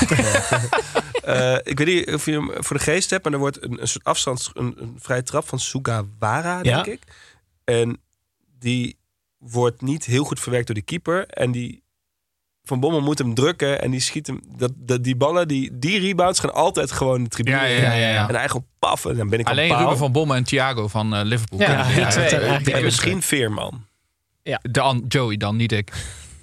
eh, 1.23 1.55
ik 1.63 1.79
weet 1.79 1.87
niet 1.87 2.15
of 2.15 2.25
je 2.25 2.33
hem 2.33 2.51
voor 2.65 2.77
de 2.77 2.83
geest 2.83 3.11
hebt. 3.11 3.25
Maar 3.25 3.33
er 3.33 3.39
wordt 3.39 3.63
een, 3.63 3.81
een 3.81 3.89
soort 3.89 4.05
afstands. 4.05 4.51
Een, 4.55 4.75
een 4.77 4.97
vrije 5.01 5.23
trap 5.23 5.49
van 5.49 5.59
Sugawara, 5.61 6.63
denk 6.63 6.87
Ja. 6.87 6.93
ik. 6.93 7.03
En 7.65 8.01
die 8.59 8.99
wordt 9.39 9.81
niet 9.83 10.05
heel 10.05 10.25
goed 10.25 10.41
verwerkt 10.41 10.67
door 10.67 10.77
de 10.77 10.83
keeper. 10.83 11.27
En 11.27 11.51
die. 11.51 11.83
Van 12.71 12.81
Bommel 12.81 13.01
moet 13.01 13.19
hem 13.19 13.35
drukken 13.35 13.83
en 13.83 13.91
die 13.91 14.01
schiet 14.01 14.27
hem. 14.27 14.41
Dat, 14.57 14.73
dat, 14.77 15.05
die 15.05 15.17
ballen, 15.17 15.49
die, 15.49 15.79
die 15.79 16.01
rebounds 16.01 16.41
gaan 16.41 16.55
altijd 16.55 16.93
gewoon 16.93 17.23
de 17.23 17.29
tribune. 17.29 17.57
Ja, 17.57 17.65
ja, 17.65 17.81
ja, 17.81 17.93
ja, 17.93 18.09
ja. 18.09 18.29
En 18.29 18.35
eigenlijk 18.35 18.67
paf. 18.79 19.05
En 19.07 19.17
dan 19.17 19.29
ben 19.29 19.39
ik 19.39 19.49
Alleen. 19.49 19.77
Ruben 19.77 19.97
van 19.99 20.13
Bommel 20.13 20.37
en 20.37 20.45
Thiago 20.45 20.89
van 20.89 21.15
eh, 21.15 21.21
Liverpool. 21.25 21.59
Ja, 21.59 21.67
kunnen 21.67 21.87
die 21.87 22.05
dit. 22.05 22.63
twee. 22.63 22.75
En 22.75 22.85
misschien 22.85 23.23
Veerman. 23.23 23.85
De 24.63 24.81
an- 24.81 25.05
Joey 25.09 25.37
dan, 25.37 25.57
niet 25.57 25.73
ik. 25.73 25.93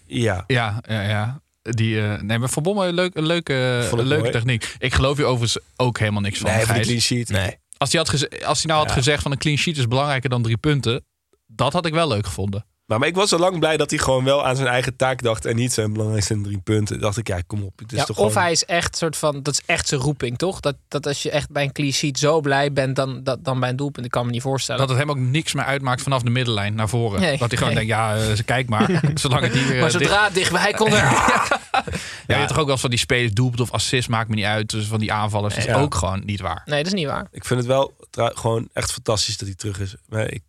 Ja. 0.05 0.43
Ja, 0.47 0.81
ja, 0.87 1.01
ja. 1.01 1.41
Die, 1.61 2.01
eh, 2.01 2.21
nee, 2.21 2.37
maar 2.39 2.49
Van 2.49 2.63
Bommel, 2.63 2.87
een, 2.87 2.93
leuk, 2.93 3.15
een 3.15 3.25
leuke, 3.25 3.53
een 3.91 3.97
leuke 4.07 4.17
mooi. 4.19 4.31
techniek. 4.31 4.75
Ik 4.79 4.93
geloof 4.93 5.17
je 5.17 5.25
overigens 5.25 5.63
ook 5.75 5.99
helemaal 5.99 6.21
niks 6.21 6.39
van. 6.39 6.51
Nee, 6.51 6.65
clean 6.65 6.99
sheet. 7.01 7.29
nee. 7.29 7.55
Als 7.77 7.91
hij, 7.91 8.01
had 8.01 8.09
als 8.45 8.57
hij 8.63 8.67
nou 8.71 8.79
had 8.79 8.87
Ja. 8.89 8.93
gezegd 8.93 9.21
van 9.21 9.31
een 9.31 9.37
clean 9.37 9.57
sheet 9.57 9.77
is 9.77 9.87
belangrijker 9.87 10.29
dan 10.29 10.41
drie 10.41 10.57
punten. 10.57 11.05
Dat 11.47 11.73
had 11.73 11.85
ik 11.85 11.93
wel 11.93 12.07
leuk 12.07 12.25
gevonden. 12.25 12.65
Maar, 12.88 13.00
maar 13.00 13.08
ik 13.08 13.15
was 13.15 13.30
zo 13.30 13.38
lang 13.38 13.60
blij 13.60 13.78
dat 13.78 13.89
hij 13.89 14.00
gewoon 14.00 14.23
wel 14.23 14.45
aan 14.45 14.56
zijn 14.56 14.67
eigen 14.67 14.95
taak 14.95 15.21
dacht 15.21 15.45
en 15.45 15.56
niet 15.56 15.73
zijn 15.73 15.93
belangrijkste 15.93 16.41
drie 16.41 16.58
punten. 16.58 17.00
Dacht 17.00 17.17
ik, 17.17 17.28
ja, 17.28 17.41
kom 17.47 17.63
op. 17.63 17.80
Het 17.80 17.91
is 17.91 17.97
Ja, 17.97 18.04
toch 18.06 18.17
of 18.17 18.28
gewoon... 18.28 18.43
hij 18.43 18.52
is 18.52 18.65
echt 18.65 18.97
soort 18.97 19.17
van, 19.17 19.43
dat 19.43 19.54
is 19.54 19.62
echt 19.65 19.88
zijn 19.88 20.02
roeping, 20.02 20.38
toch? 20.38 20.60
Dat, 20.60 20.76
dat 20.88 21.08
als 21.08 21.23
je 21.23 21.32
echt 21.32 21.50
bij 21.52 21.63
een 21.63 21.71
clean 21.71 21.91
sheet 21.91 22.19
zo 22.19 22.41
blij 22.41 22.73
bent 22.73 22.95
dan, 22.95 23.23
dat, 23.23 23.43
dan 23.43 23.60
bij 23.60 23.69
een 23.69 23.76
doelpunt. 23.76 24.06
Ik 24.06 24.12
kan 24.12 24.26
me 24.26 24.32
niet 24.32 24.41
voorstellen. 24.41 24.82
Dat 24.82 24.89
het 24.89 24.97
hem 24.97 25.10
ook 25.10 25.17
niks 25.17 25.54
meer 25.54 25.63
uitmaakt 25.65 26.02
vanaf 26.02 26.21
de 26.21 26.30
middenlijn 26.30 26.76
naar 26.76 26.89
voren. 26.89 27.19
Nee, 27.21 27.38
dat 27.38 27.47
hij 27.50 27.58
gewoon 27.58 27.73
nee. 27.73 27.86
denkt, 27.88 28.02
ja, 28.02 28.15
eh, 28.17 28.38
kijk 28.45 28.69
maar. 28.69 29.02
Zolang 29.13 29.41
het 29.43 29.54
hier... 29.54 29.62
eh, 29.73 29.80
maar 29.82 29.91
dicht- 29.91 30.04
zodra 30.04 30.23
het 30.26 30.34
dichtbij 30.34 30.73
komt, 30.73 30.93
er... 30.93 31.04
Ja, 32.28 32.34
je 32.34 32.34
hebt 32.34 32.47
toch 32.47 32.58
ook 32.58 32.63
wel 32.63 32.71
eens 32.71 32.82
van 32.82 32.89
die 32.89 33.00
spelers 33.00 33.34
doelpunt 33.34 33.62
of 33.62 33.71
assist, 33.71 34.10
maakt 34.10 34.30
me 34.30 34.36
niet 34.36 34.45
uit. 34.45 34.69
Dus 34.69 34.86
van 34.86 35.00
die 35.00 35.12
aanvallers 35.13 35.56
is 35.58 35.65
Ja. 35.65 35.76
ook 35.82 35.95
gewoon 35.95 36.21
niet 36.26 36.39
waar. 36.41 36.62
Nee, 36.65 36.78
dat 36.84 36.93
is 36.93 37.00
niet 37.00 37.08
waar. 37.08 37.28
Ik 37.32 37.45
vind 37.45 37.60
het 37.60 37.69
wel 37.69 37.93
gewoon 38.12 38.69
echt 38.73 38.91
fantastisch 38.91 39.38
dat 39.38 39.47
hij 39.47 39.58
terug 39.58 39.80
is. 39.80 39.95
Maar 40.10 40.32
ik, 40.32 40.41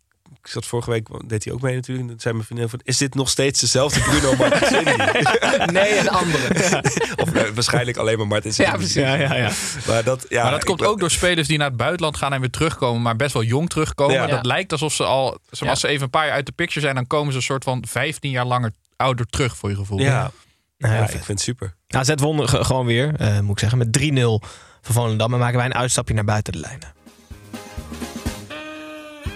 ik 0.43 0.47
zat 0.47 0.65
vorige 0.65 0.89
week, 0.89 1.07
deed 1.27 1.43
hij 1.43 1.53
ook 1.53 1.61
mee 1.61 1.75
natuurlijk. 1.75 2.03
En 2.07 2.11
toen 2.11 2.19
zei 2.21 2.33
mijn 2.33 2.45
vriendin 2.45 2.69
van, 2.69 2.79
is 2.83 2.97
dit 2.97 3.15
nog 3.15 3.29
steeds 3.29 3.59
dezelfde 3.59 3.99
Bruno 3.99 4.35
Martins? 4.35 4.69
Nee, 5.71 5.99
een 5.99 6.09
andere. 6.09 6.47
of 7.23 7.33
eh, 7.33 7.49
waarschijnlijk 7.53 7.97
alleen 7.97 8.17
maar 8.17 8.27
Martins. 8.27 8.57
Ja, 8.57 8.71
precies. 8.71 8.93
Ja, 8.93 9.13
ja, 9.13 9.35
ja. 9.35 9.51
Maar 9.87 10.03
dat, 10.03 10.25
ja, 10.29 10.41
maar 10.43 10.51
dat 10.51 10.63
komt 10.63 10.79
ben- 10.79 10.87
ook 10.87 10.99
door 10.99 11.11
spelers 11.11 11.47
die 11.47 11.57
naar 11.57 11.67
het 11.67 11.77
buitenland 11.77 12.17
gaan 12.17 12.33
en 12.33 12.39
weer 12.39 12.49
terugkomen, 12.49 13.01
maar 13.01 13.15
best 13.15 13.33
wel 13.33 13.43
jong 13.43 13.69
terugkomen. 13.69 14.13
Ja. 14.15 14.21
Dat 14.27 14.29
Ja. 14.29 14.41
lijkt 14.41 14.71
alsof 14.71 14.93
ze 14.93 15.03
al, 15.03 15.29
zeg 15.29 15.39
maar, 15.51 15.59
Ja. 15.61 15.69
als 15.69 15.79
ze 15.79 15.87
even 15.87 16.03
een 16.03 16.09
paar 16.09 16.25
jaar 16.25 16.35
uit 16.35 16.45
de 16.45 16.51
picture 16.51 16.79
zijn, 16.81 16.95
dan 16.95 17.07
komen 17.07 17.31
ze 17.31 17.37
een 17.37 17.43
soort 17.43 17.63
van 17.63 17.83
15 17.87 18.31
jaar 18.31 18.45
langer 18.45 18.71
ouder 18.95 19.25
terug 19.25 19.57
voor 19.57 19.69
je 19.69 19.75
gevoel. 19.75 19.99
Ja, 19.99 20.31
Nou, 20.77 20.93
ja, 20.93 20.99
ja, 20.99 21.03
ik 21.03 21.09
vind 21.09 21.27
het 21.27 21.41
super. 21.41 21.75
AZ 21.87 22.11
won 22.15 22.49
ge- 22.49 22.63
gewoon 22.63 22.85
weer, 22.85 23.15
eh, 23.15 23.39
moet 23.39 23.51
ik 23.51 23.59
zeggen, 23.59 23.77
met 23.77 23.91
3-0 23.93 24.41
van 24.81 24.93
Volendam. 24.93 25.33
En 25.33 25.39
maken 25.39 25.57
wij 25.57 25.65
een 25.65 25.73
uitstapje 25.75 26.13
naar 26.13 26.23
buiten 26.25 26.53
de 26.53 26.59
lijnen. 26.59 26.93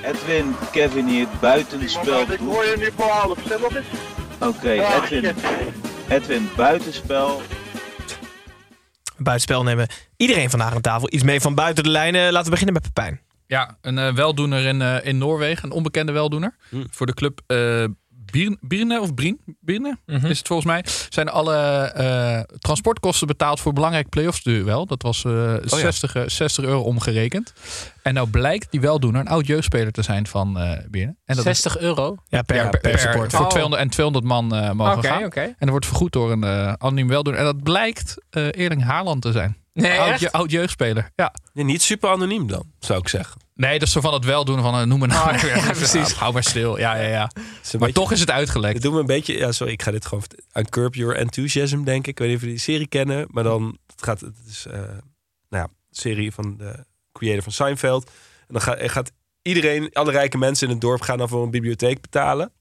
Edwin, 0.04 0.56
Kevin 0.72 1.08
hier, 1.08 1.28
buitenspel. 1.42 2.22
Ik 2.32 2.40
hoor 2.40 2.66
je 2.66 2.76
nu 2.78 2.90
voor 2.96 3.06
half. 3.06 3.38
Zeg 3.48 3.60
wat 3.60 3.76
is 3.76 3.86
Oké, 4.40 4.70
Edwin, 4.72 5.36
Edwin, 6.10 6.50
buitenspel. 6.56 7.42
Buitenspel 9.18 9.64
nemen 9.64 9.88
iedereen 10.18 10.50
vandaag 10.50 10.74
aan 10.74 10.82
tafel 10.82 11.14
iets 11.14 11.24
mee 11.24 11.42
van 11.42 11.56
buiten 11.56 11.84
de 11.84 11.90
lijnen. 11.90 12.32
Laten 12.32 12.44
we 12.44 12.50
beginnen 12.50 12.74
met 12.74 12.84
Pepijn. 12.94 13.22
Ja, 13.48 13.78
een 13.82 13.98
eh, 13.98 14.14
weldoener 14.14 14.66
in, 14.66 14.82
eh, 14.82 15.06
in 15.06 15.18
Noorwegen, 15.18 15.64
een 15.64 15.72
onbekende 15.72 16.12
weldoener. 16.12 16.56
Hm. 16.70 16.84
Voor 16.90 17.06
de 17.06 17.14
club 17.14 17.42
eh 17.48 17.86
Bierne 18.62 19.02
of 19.02 19.14
Brien, 19.14 19.40
Bierne 19.60 19.98
Mhm. 20.06 20.26
is 20.26 20.38
het 20.38 20.48
volgens 20.48 20.68
mij. 20.68 20.86
Zijn 21.10 21.30
alle 21.30 21.56
eh, 21.56 22.40
transportkosten 22.60 23.28
betaald 23.28 23.60
voor 23.60 23.68
een 23.68 23.74
belangrijk 23.76 24.10
playoffs 24.10 24.44
duel. 24.44 24.86
Dat 24.86 25.02
was 25.02 25.26
eh 25.26 25.56
60, 25.64 26.16
eh, 26.16 26.24
60 26.28 26.64
euro 26.66 26.82
omgerekend. 26.82 27.54
En 28.04 28.14
nou 28.14 28.28
blijkt 28.30 28.68
die 28.72 28.82
weldoener 28.82 29.22
een 29.22 29.28
oud 29.28 29.48
jeugdspeler 29.48 29.92
te 29.92 30.02
zijn 30.02 30.28
van 30.28 30.60
eh 30.60 30.80
Bierne. 30.90 31.16
En 31.26 31.36
dat 31.36 31.46
is 31.46 31.62
60 31.62 31.78
euro. 31.78 32.16
Ja, 32.28 32.42
per, 32.42 32.56
ja, 32.56 32.70
per, 32.70 32.80
per, 32.80 33.00
support. 33.00 33.32
voor 33.32 33.42
Oh. 33.46 33.50
200 33.50 33.82
en 33.82 33.90
200 33.90 34.26
man 34.26 34.56
eh, 34.56 34.72
mogen 34.72 35.04
gaan. 35.04 35.24
oké. 35.24 35.42
En 35.42 35.56
dat 35.60 35.70
wordt 35.70 35.86
vergoed 35.86 36.12
door 36.12 36.32
een 36.32 36.44
eh 36.44 36.74
anoniem 36.78 37.08
weldoener. 37.08 37.40
En 37.42 37.46
dat 37.48 37.64
blijkt 37.64 38.16
eh 38.30 38.60
Erling 38.60 38.84
Haaland 38.84 39.22
te 39.22 39.32
zijn. 39.32 39.58
Nee, 39.74 40.00
oud, 40.00 40.32
oud 40.32 40.52
jeugdspeler. 40.52 41.12
Ja. 41.16 41.34
Niet 41.54 41.82
super 41.82 42.10
anoniem 42.10 42.48
dan, 42.48 42.72
zou 42.80 43.00
ik 43.00 43.08
zeggen. 43.08 43.42
Nee, 43.56 43.80
dat 43.80 43.88
is 43.88 43.94
zo 43.94 44.02
van 44.02 44.14
het 44.14 44.26
weldoen 44.26 44.62
van 44.62 44.76
eh, 44.80 44.86
noem 44.86 45.00
me 45.00 45.08
nou. 45.08 45.34
Oh, 45.36 45.42
ja, 45.42 45.56
ja, 45.56 45.72
precies. 45.72 46.12
hou 46.14 46.34
maar 46.34 46.44
stil. 46.44 46.78
Ja, 46.80 46.96
ja, 46.96 47.08
ja. 47.08 47.32
Een 47.34 47.42
Maar 47.44 47.80
beetje- 47.80 47.94
toch 47.94 48.12
is 48.12 48.20
het 48.20 48.32
uitgelekt. 48.32 48.74
Het 48.74 48.84
doet 48.84 48.94
me 48.94 49.00
een 49.00 49.06
beetje, 49.06 49.38
ja, 49.38 49.52
sorry, 49.52 49.74
ik 49.74 49.82
ga 49.82 49.92
dit 49.92 50.06
gewoon 50.06 50.24
aan 50.52 50.70
Curb 50.70 50.96
Your 50.96 51.16
Enthusiasm 51.16 51.84
denken. 51.84 52.12
Ik 52.12 52.18
weet 52.20 52.28
niet 52.28 52.36
of 52.38 52.44
jullie 52.44 52.56
die 52.58 52.66
serie 52.66 52.88
kennen, 52.88 53.28
maar 53.32 53.44
dan 53.44 53.78
het 53.88 54.04
gaat 54.04 54.20
het 54.20 54.36
is, 54.48 54.66
eh, 54.66 54.74
nou 54.80 54.90
ja, 55.50 55.64
een 55.64 55.70
serie 55.92 56.32
van 56.32 56.58
de 56.58 56.86
creator 57.12 57.44
van 57.44 57.52
Seinfeld. 57.52 58.06
En 58.40 58.54
dan 58.54 58.62
gaat, 58.62 58.92
gaat 58.92 59.12
iedereen, 59.42 59.90
alle 59.94 60.12
rijke 60.12 60.38
mensen 60.38 60.68
in 60.68 60.74
het 60.74 60.82
dorp 60.82 61.02
gaan 61.02 61.18
dan 61.18 61.30
voor 61.30 61.44
een 61.44 61.52
bibliotheek 61.52 62.02
betalen. 62.02 62.52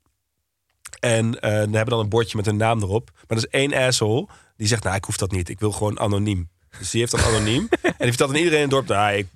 En 1.00 1.40
eh, 1.40 1.50
dan 1.50 1.72
hebben 1.72 1.86
dan 1.94 1.98
een 2.00 2.08
bordje 2.08 2.36
met 2.36 2.46
hun 2.46 2.56
naam 2.56 2.82
erop. 2.82 3.10
Maar 3.14 3.38
er 3.38 3.44
is 3.44 3.46
één 3.46 3.74
asshole 3.74 4.28
die 4.56 4.66
zegt, 4.66 4.82
nou, 4.84 4.96
ik 4.96 5.04
hoef 5.04 5.16
dat 5.16 5.30
niet. 5.30 5.48
Ik 5.48 5.60
wil 5.60 5.72
gewoon 5.72 6.00
anoniem. 6.00 6.50
Dus 6.78 6.90
die 6.90 7.00
heeft 7.00 7.12
dan 7.12 7.20
anoniem. 7.24 7.68
en 7.82 7.92
die 7.98 8.08
vertelt 8.08 8.30
aan 8.30 8.36
iedereen 8.36 8.56
in 8.58 8.62
het 8.62 8.70
dorp, 8.70 8.86
nou, 8.88 9.12
ik, 9.16 9.26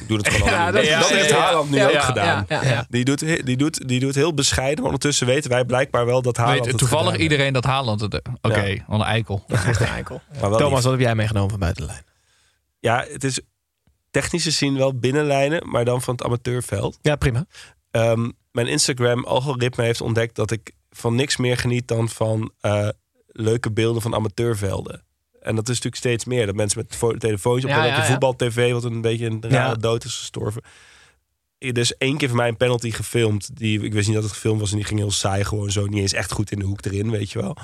ik 0.00 0.08
doe 0.08 0.16
het 0.16 0.28
gewoon 0.28 0.48
Ja, 0.48 0.66
anoniem. 0.66 0.90
dat 0.90 1.00
dat, 1.00 1.08
heeft 1.10 1.28
ja, 1.30 1.38
Haaland 1.40 1.70
nu 1.70 1.76
ja, 1.76 1.86
ook 1.86 1.92
ja, 1.92 2.00
gedaan. 2.00 2.44
ja, 2.48 2.62
ja, 2.62 2.68
ja. 2.70 2.86
Die, 2.88 3.04
doet, 3.04 3.18
die, 3.46 3.56
doet, 3.56 3.88
die 3.88 4.00
doet 4.00 4.14
heel 4.14 4.34
bescheiden. 4.34 4.76
Maar 4.76 4.84
ondertussen 4.84 5.26
weten 5.26 5.50
wij 5.50 5.64
blijkbaar 5.64 6.06
wel 6.06 6.22
dat 6.22 6.36
Haaland 6.36 6.66
Weet 6.66 6.78
toevallig 6.78 7.16
iedereen 7.16 7.52
dat 7.52 7.64
Haaland 7.64 8.00
het... 8.00 8.14
Oké, 8.40 8.60
Ja. 8.62 8.84
wat 8.86 9.00
een 9.00 9.06
eikel. 9.06 9.44
Echt 9.48 9.80
een 9.80 9.86
eikel. 9.86 10.20
Thomas, 10.40 10.60
lief. 10.60 10.70
wat 10.70 10.84
heb 10.84 11.00
jij 11.00 11.14
meegenomen 11.14 11.50
van 11.50 11.58
buiten 11.58 11.82
de 11.86 11.88
lijn? 11.92 12.04
Ja, 12.78 13.04
het 13.12 13.24
is 13.24 13.40
technisch 14.10 14.42
gezien 14.44 14.76
wel 14.76 14.98
binnenlijnen, 14.98 15.70
maar 15.70 15.84
dan 15.84 16.02
van 16.02 16.14
het 16.14 16.24
amateurveld. 16.24 16.98
Ja, 17.02 17.16
prima. 17.16 17.46
Ehm, 17.90 18.30
mijn 18.52 18.66
Instagram-algoritme 18.66 19.84
heeft 19.84 20.00
ontdekt 20.00 20.36
dat 20.36 20.50
ik 20.50 20.70
van 20.90 21.14
niks 21.14 21.36
meer 21.36 21.56
geniet 21.56 21.88
dan 21.88 22.08
van 22.08 22.52
eh, 22.60 22.88
leuke 23.26 23.72
beelden 23.72 24.02
van 24.02 24.14
amateurvelden. 24.14 25.04
En 25.46 25.54
dat 25.54 25.64
is 25.68 25.74
natuurlijk 25.74 25.96
steeds 25.96 26.24
meer. 26.24 26.46
Dat 26.46 26.54
mensen 26.54 26.78
met 26.78 26.96
fo- 26.96 27.16
telefoontjes 27.16 27.70
op 27.70 27.76
Ja, 27.76 27.84
ja, 27.84 27.92
ja, 27.92 27.98
ja. 27.98 28.04
voetbal-tv, 28.06 28.72
wat 28.72 28.84
een 28.84 29.00
beetje 29.00 29.26
een 29.26 29.42
rare 29.42 29.54
Ja. 29.68 29.74
dood 29.74 30.04
is 30.04 30.14
gestorven. 30.18 30.62
Er 31.58 31.78
is 31.78 31.96
één 31.96 32.16
keer 32.16 32.28
van 32.28 32.36
mij 32.36 32.48
een 32.48 32.56
penalty 32.56 32.90
gefilmd. 32.90 33.56
Die, 33.56 33.82
ik 33.82 33.92
wist 33.92 34.06
niet 34.06 34.14
dat 34.16 34.24
het 34.24 34.32
gefilmd 34.32 34.60
was 34.60 34.70
en 34.70 34.76
die 34.76 34.84
ging 34.86 34.98
heel 35.00 35.10
saai. 35.10 35.44
Gewoon 35.44 35.70
zo 35.70 35.86
niet 35.86 36.00
eens 36.00 36.12
echt 36.12 36.32
goed 36.32 36.50
in 36.50 36.58
de 36.58 36.64
hoek 36.64 36.84
erin, 36.84 37.10
weet 37.10 37.30
je 37.30 37.40
wel. 37.40 37.56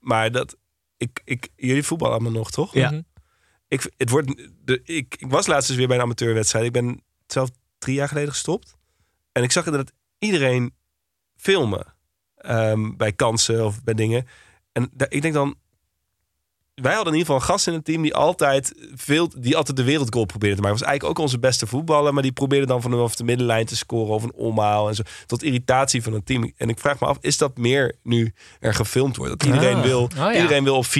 Maar 0.00 0.32
dat... 0.32 0.56
Ik, 0.96 1.20
ik, 1.24 1.48
jullie 1.56 1.82
voetballen 1.82 2.14
allemaal 2.14 2.32
nog, 2.32 2.50
toch? 2.50 2.74
Ja. 2.74 2.90
Mhm. 2.90 3.00
ik, 3.68 3.92
het 3.96 4.10
wordt, 4.10 4.36
de, 4.64 4.80
ik, 4.84 5.16
ik 5.18 5.30
was 5.30 5.46
laatst 5.46 5.68
dus 5.68 5.76
weer 5.76 5.86
bij 5.86 5.96
een 5.96 6.02
amateurwedstrijd. 6.02 6.64
Ik 6.64 6.72
ben 6.72 7.02
zelf 7.26 7.50
drie 7.78 7.94
jaar 7.94 8.08
geleden 8.08 8.30
gestopt. 8.30 8.74
En 9.32 9.42
ik 9.42 9.52
zag 9.52 9.64
inderdaad 9.66 9.92
iedereen 10.18 10.74
filmen. 11.36 11.94
ehm, 12.36 12.96
bij 12.96 13.12
kansen 13.12 13.64
of 13.64 13.82
bij 13.84 13.94
dingen. 13.94 14.26
En 14.72 14.90
ik 15.08 15.22
denk 15.22 15.34
dan... 15.34 15.54
Wij 16.82 16.94
hadden 16.94 17.12
in 17.12 17.18
ieder 17.18 17.32
geval 17.34 17.48
een 17.48 17.54
gast 17.54 17.66
in 17.66 17.72
het 17.72 17.84
team 17.84 18.02
die 18.02 18.14
altijd, 18.14 18.74
veel, 18.94 19.30
die 19.36 19.56
altijd 19.56 19.76
de 19.76 19.82
wereldgoal 19.84 20.24
probeerde 20.24 20.56
te 20.56 20.62
maken. 20.62 20.78
Was 20.78 20.86
eigenlijk 20.88 21.18
ook 21.18 21.24
onze 21.24 21.38
beste 21.38 21.66
voetballer. 21.66 22.14
Maar 22.14 22.22
die 22.22 22.32
probeerde 22.32 22.66
dan 22.66 22.82
vanaf 22.82 23.16
de 23.16 23.24
middenlijn 23.24 23.66
te 23.66 23.76
scoren 23.76 24.14
of 24.14 24.22
een 24.22 24.32
omhaal. 24.34 24.88
En 24.88 24.94
zo, 24.94 25.02
tot 25.26 25.42
irritatie 25.42 26.02
van 26.02 26.12
het 26.12 26.26
team. 26.26 26.52
En 26.56 26.68
ik 26.68 26.78
vraag 26.78 27.00
me 27.00 27.06
af, 27.06 27.16
is 27.20 27.38
dat 27.38 27.56
meer 27.56 27.94
nu 28.02 28.32
er 28.60 28.74
gefilmd 28.74 29.16
wordt? 29.16 29.38
Dat 29.38 29.48
iedereen, 29.54 29.76
Ah. 29.76 29.82
wil, 29.82 30.10
ja. 30.16 30.34
iedereen 30.34 30.64
wil 30.64 30.76
op 30.76 30.84
4-3-3 30.86 30.90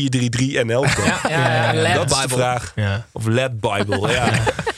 NL 0.65 0.81
komen. 0.81 1.05
Ja, 1.05 1.21
ja, 1.29 1.73
ja, 1.73 1.95
dat 1.95 2.11
is 2.11 2.21
de 2.23 2.29
vraag. 2.29 2.73
Ja. 2.77 3.07
Of 3.13 3.27
Led 3.27 3.61
Bible, 3.61 4.09
ja. 4.19 4.31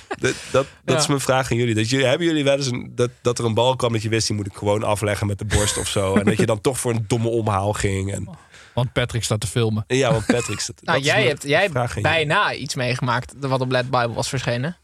Dat, 0.09 0.35
dat, 0.35 0.35
dat 0.53 0.67
Ja. 0.85 0.97
is 0.97 1.07
mijn 1.07 1.21
vraag 1.21 1.51
aan 1.51 1.57
jullie. 1.57 1.75
Dat 1.75 1.89
jullie 1.91 2.07
hebben 2.07 2.27
jullie 2.27 2.45
wel 2.45 2.57
eens 2.57 2.67
een, 2.71 2.93
dat, 2.95 3.11
dat 3.23 3.39
er 3.39 3.45
een 3.45 3.55
bal 3.55 3.77
kwam 3.77 3.93
dat 3.93 4.03
je 4.03 4.09
wist, 4.09 4.27
die 4.27 4.37
moet 4.37 4.47
ik 4.47 4.55
gewoon 4.55 4.83
afleggen 4.83 5.27
met 5.27 5.39
de 5.39 5.45
borst 5.45 5.79
of 5.79 5.89
zo. 5.89 6.15
En 6.17 6.25
dat 6.25 6.37
je 6.37 6.47
dan 6.47 6.61
toch 6.61 6.79
voor 6.79 6.91
een 6.93 7.05
domme 7.09 7.29
omhaal 7.29 7.73
ging. 7.73 8.13
En, 8.13 8.29
Want 8.79 8.93
Patrick 8.93 9.25
staat 9.25 9.41
te 9.41 9.47
filmen. 9.47 9.85
ja, 9.87 10.13
want 10.13 10.27
Patrick 10.27 10.61
staat. 10.61 10.77
Nou, 10.89 11.01
jij 11.01 11.27
hebt, 11.27 11.43
jij 11.43 11.61
hebt 11.73 12.03
bijna 12.03 12.53
iets 12.55 12.75
meegemaakt 12.75 13.33
wat 13.39 13.61
op 13.61 13.71
Led 13.71 13.91
Bible 13.91 14.13
was 14.13 14.29
verschenen. 14.29 14.77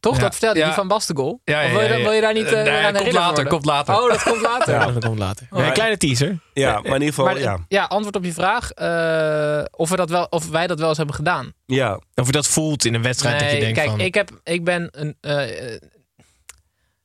Toch? 0.00 0.14
Ja. 0.16 0.20
Dat 0.20 0.30
vertelde 0.32 0.54
je, 0.58 0.60
Ja. 0.60 0.66
die 0.70 0.78
van 0.78 0.88
Bastengol? 0.88 1.40
Ja, 1.44 1.60
of 1.60 1.66
ja, 1.66 1.72
wil 1.72 1.80
je, 1.82 1.88
daar- 1.88 2.00
wil 2.00 2.12
je 2.12 2.20
daar 2.20 2.32
niet 2.32 2.44
Eh, 2.44 2.62
nee, 2.62 2.84
aan 2.84 2.94
komt 2.94 3.12
later, 3.12 3.46
komt 3.46 3.64
later. 3.64 3.94
Oh, 4.02 4.08
dat 4.10 4.22
komt 4.22 4.40
later. 4.50 4.74
Ja, 4.74 4.86
dat 4.86 5.04
komt 5.04 5.18
later. 5.18 5.46
Maar- 5.50 5.66
een 5.66 5.72
kleine 5.72 5.96
teaser. 5.96 6.38
Ja, 6.52 6.72
maar 6.72 6.84
in 6.84 6.92
ieder 6.92 7.08
geval, 7.08 7.24
Maar 7.24 7.38
ja. 7.38 7.58
ja, 7.68 7.84
antwoord 7.84 8.16
op 8.16 8.24
je 8.24 8.32
vraag. 8.32 8.70
eh, 8.70 9.64
of, 9.70 9.90
we 9.90 9.96
dat 9.96 10.10
wel, 10.10 10.26
of 10.30 10.48
wij 10.48 10.66
dat 10.66 10.78
wel 10.78 10.88
eens 10.88 10.96
hebben 10.96 11.14
gedaan. 11.16 11.52
ja. 11.66 12.00
Of 12.14 12.26
je 12.26 12.32
dat 12.32 12.46
voelt 12.46 12.84
in 12.84 12.94
een 12.94 13.02
wedstrijd 13.02 13.40
dat 13.40 13.50
je 13.50 13.58
denkt 13.58 13.78
kijk, 13.78 13.90
van... 13.90 14.00
ik, 14.00 14.14
heb, 14.14 14.30
ik 14.44 14.64
ben 14.64 14.88
een, 14.90 15.16
eh, 15.20 15.76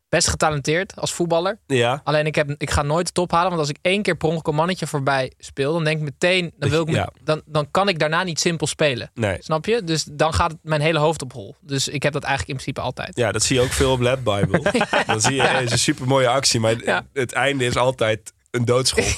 best 0.09 0.27
getalenteerd 0.27 0.95
als 0.95 1.13
voetballer. 1.13 1.59
Ja, 1.65 2.01
Alleen 2.03 2.25
ik, 2.25 2.35
heb, 2.35 2.55
ik 2.57 2.71
ga 2.71 2.81
nooit 2.81 3.05
de 3.05 3.11
top 3.11 3.31
halen. 3.31 3.47
Want 3.49 3.59
als 3.59 3.69
ik 3.69 3.77
één 3.81 4.01
keer 4.01 4.15
per 4.15 4.27
ongeluk 4.27 4.47
een 4.47 4.55
mannetje 4.55 4.87
voorbij 4.87 5.31
speel... 5.39 5.73
dan 5.73 5.83
denk 5.83 5.97
ik 5.97 6.03
meteen, 6.03 6.53
dan, 6.57 6.69
wil 6.69 6.81
ik 6.81 6.87
me- 6.87 6.93
Ja. 6.93 7.09
dan, 7.23 7.41
dan 7.45 7.71
kan 7.71 7.89
ik 7.89 7.99
daarna 7.99 8.23
niet 8.23 8.39
simpel 8.39 8.67
spelen. 8.67 9.11
nee. 9.13 9.37
Snap 9.39 9.65
je? 9.65 9.83
Dus 9.83 10.03
dan 10.11 10.33
gaat 10.33 10.51
het 10.51 10.59
mijn 10.63 10.81
hele 10.81 10.99
hoofd 10.99 11.21
op 11.21 11.33
hol. 11.33 11.55
Dus 11.61 11.87
ik 11.87 12.03
heb 12.03 12.13
dat 12.13 12.23
eigenlijk 12.23 12.57
in 12.59 12.63
principe 12.63 12.85
altijd. 12.87 13.17
Ja, 13.17 13.31
dat 13.31 13.43
zie 13.43 13.55
je 13.55 13.61
ook 13.61 13.71
veel 13.71 13.91
op 13.91 13.99
Led 13.99 14.23
Bible. 14.23 14.61
Dan 15.07 15.21
zie 15.21 15.35
je, 15.35 15.43
is 15.63 15.71
een 15.71 15.79
super 15.79 16.07
mooie 16.07 16.27
actie, 16.27 16.59
maar 16.59 16.83
Ja. 16.85 17.05
het 17.13 17.31
einde 17.33 17.65
is 17.65 17.75
altijd 17.75 18.33
een 18.51 18.65
doodschop. 18.65 19.05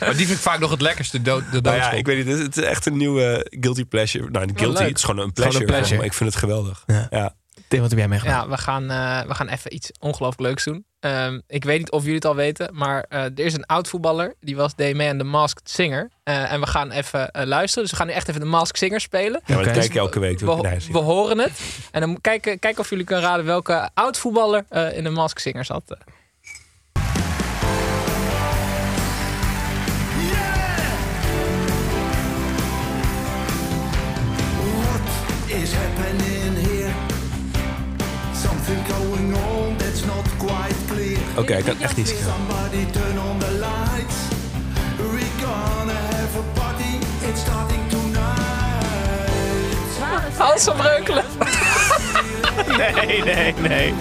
Maar 0.00 0.16
die 0.16 0.26
vind 0.26 0.30
ik 0.30 0.36
vaak 0.44 0.58
nog 0.58 0.70
het 0.70 0.80
lekkerste, 0.80 1.22
dood, 1.22 1.40
de 1.40 1.46
Nou 1.50 1.62
doodschop. 1.62 1.82
ja, 1.92 1.98
ik 1.98 2.06
weet 2.06 2.26
niet, 2.26 2.38
het 2.38 2.56
is, 2.56 2.64
echt 2.64 2.86
een 2.86 2.96
nieuwe 2.96 3.46
guilty 3.60 3.84
pleasure. 3.84 4.30
Nou, 4.30 4.46
niet 4.46 4.58
guilty, 4.58 4.82
het 4.82 4.96
is 4.96 5.04
gewoon 5.04 5.24
een 5.24 5.30
Gewoon 5.34 5.46
een 5.48 5.50
pleasure. 5.50 5.64
pleasure. 5.72 5.96
maar 5.96 6.06
ik 6.06 6.12
vind 6.14 6.30
het 6.30 6.38
geweldig. 6.38 6.82
Ja. 6.86 7.06
Ja. 7.10 7.34
Tim, 7.70 7.80
wat 7.80 7.90
heb 7.90 7.98
jij 7.98 8.08
meegenomen? 8.08 8.42
Ja, 8.42 8.48
we 8.48 8.58
gaan, 8.58 8.90
eh, 8.90 9.28
we 9.28 9.34
gaan 9.34 9.48
even 9.48 9.74
iets 9.74 9.90
ongelooflijk 10.00 10.40
leuks 10.40 10.64
doen. 10.64 10.84
Ehm, 11.00 11.40
ik 11.46 11.64
weet 11.64 11.78
niet 11.78 11.90
of 11.90 12.00
jullie 12.00 12.14
het 12.14 12.24
al 12.24 12.34
weten, 12.34 12.68
maar 12.72 13.04
eh, 13.08 13.22
er 13.22 13.38
is 13.38 13.54
een 13.54 13.66
oud 13.66 13.88
voetballer. 13.88 14.34
Die 14.40 14.56
was 14.56 14.74
mee 14.76 15.08
aan 15.08 15.18
de 15.18 15.24
Masked 15.24 15.70
Singer. 15.70 16.10
Eh, 16.22 16.52
en 16.52 16.60
we 16.60 16.66
gaan 16.66 16.90
even 16.90 17.30
luisteren. 17.32 17.82
Dus 17.82 17.90
we 17.90 17.96
gaan 17.96 18.06
nu 18.06 18.12
echt 18.12 18.28
even 18.28 18.40
de 18.40 18.46
Masked 18.46 18.78
Singer 18.78 19.00
spelen. 19.00 19.40
Ja, 19.44 19.54
maar 19.54 19.64
dat 19.64 19.72
kijk 19.72 19.92
je 19.92 19.98
elke 19.98 20.18
week. 20.18 20.40
We, 20.40 20.46
je. 20.46 20.92
we 20.92 20.98
horen 20.98 21.38
het. 21.38 21.60
En 21.90 22.00
dan 22.00 22.20
kijken, 22.20 22.58
kijken 22.58 22.80
of 22.80 22.90
jullie 22.90 23.04
kunnen 23.04 23.24
raden 23.24 23.44
welke 23.44 23.90
oud 23.94 24.18
voetballer 24.18 24.64
eh, 24.68 24.96
in 24.96 25.04
de 25.04 25.10
Masked 25.10 25.40
Singer 25.40 25.64
zat. 25.64 25.96
Gonna 45.40 45.92
have 45.92 46.36
a 46.36 46.42
party. 46.54 46.98
It's 47.28 47.40
starting 47.40 47.88
tonight. 47.88 48.30
Hans 50.38 50.64
van 50.64 50.76
Breukelen. 50.76 51.24
Nee, 52.78 53.22
nee, 53.22 53.54
nee. 53.54 53.94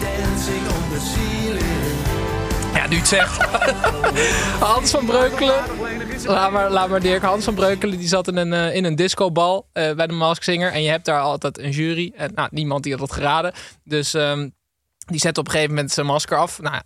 Dancing 0.00 0.66
on 0.66 0.82
the 0.92 1.00
ceiling. 1.14 1.76
Ja, 2.74 2.86
nu 2.86 2.96
het 2.96 3.08
zegt. 3.08 3.44
Hans 4.68 4.90
van 4.90 5.06
Breukelen. 5.06 5.64
Laat 6.24 6.52
maar, 6.52 6.70
laat 6.70 6.88
maar 6.88 7.00
Dirk. 7.00 7.22
Hans 7.22 7.44
van 7.44 7.54
Breukelen 7.54 7.98
die 7.98 8.08
zat 8.08 8.28
in 8.28 8.36
een, 8.36 8.52
eh, 8.52 8.74
in 8.74 8.84
een 8.84 8.96
discobal 8.96 9.68
eh, 9.72 9.92
bij 9.92 10.06
de 10.06 10.12
Mask 10.12 10.42
Singer. 10.42 10.72
En 10.72 10.82
je 10.82 10.90
hebt 10.90 11.04
daar 11.04 11.20
altijd 11.20 11.58
een 11.58 11.70
jury. 11.70 12.12
En 12.16 12.30
nou, 12.34 12.48
niemand 12.52 12.82
die 12.82 12.92
had 12.92 13.00
dat 13.00 13.12
geraden. 13.12 13.52
Dus 13.84 14.14
ehm, 14.14 14.48
die 15.06 15.20
zette 15.20 15.40
op 15.40 15.46
een 15.46 15.52
gegeven 15.52 15.74
moment 15.74 15.92
zijn 15.92 16.06
masker 16.06 16.36
af. 16.38 16.60
Nou, 16.60 16.74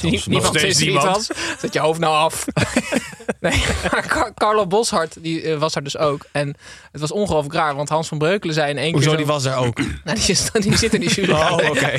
nie- 0.00 0.22
niemand 0.26 0.46
steeds 0.56 0.62
wist 0.64 0.78
wie 0.78 0.92
het 0.94 1.04
was. 1.04 1.28
Zet 1.60 1.72
je 1.72 1.78
hoofd 1.80 2.00
nou 2.00 2.14
af. 2.14 2.44
nee, 3.40 3.64
maar 3.92 4.06
Car- 4.06 4.34
Carlo 4.34 4.66
Boshart 4.66 5.22
die, 5.22 5.42
eh, 5.42 5.58
was 5.58 5.74
er 5.74 5.82
dus 5.84 5.96
ook. 5.96 6.26
En 6.32 6.54
het 6.92 7.00
was 7.00 7.12
ongelooflijk 7.12 7.54
raar. 7.54 7.74
Want 7.74 7.88
Hans 7.88 8.08
van 8.08 8.18
Breukelen 8.18 8.54
zei 8.54 8.70
in 8.70 8.78
één 8.78 8.92
Hoezo, 8.92 9.08
keer... 9.08 9.16
die 9.16 9.26
zo- 9.26 9.32
was 9.32 9.42
daar 9.42 9.58
ook? 9.58 9.78
Nou, 10.04 10.18
die, 10.26 10.60
die 10.60 10.76
zit 10.76 10.94
in 10.94 11.00
die 11.00 11.10
jury. 11.10 11.32
Oh, 11.32 11.52
oké. 11.70 11.98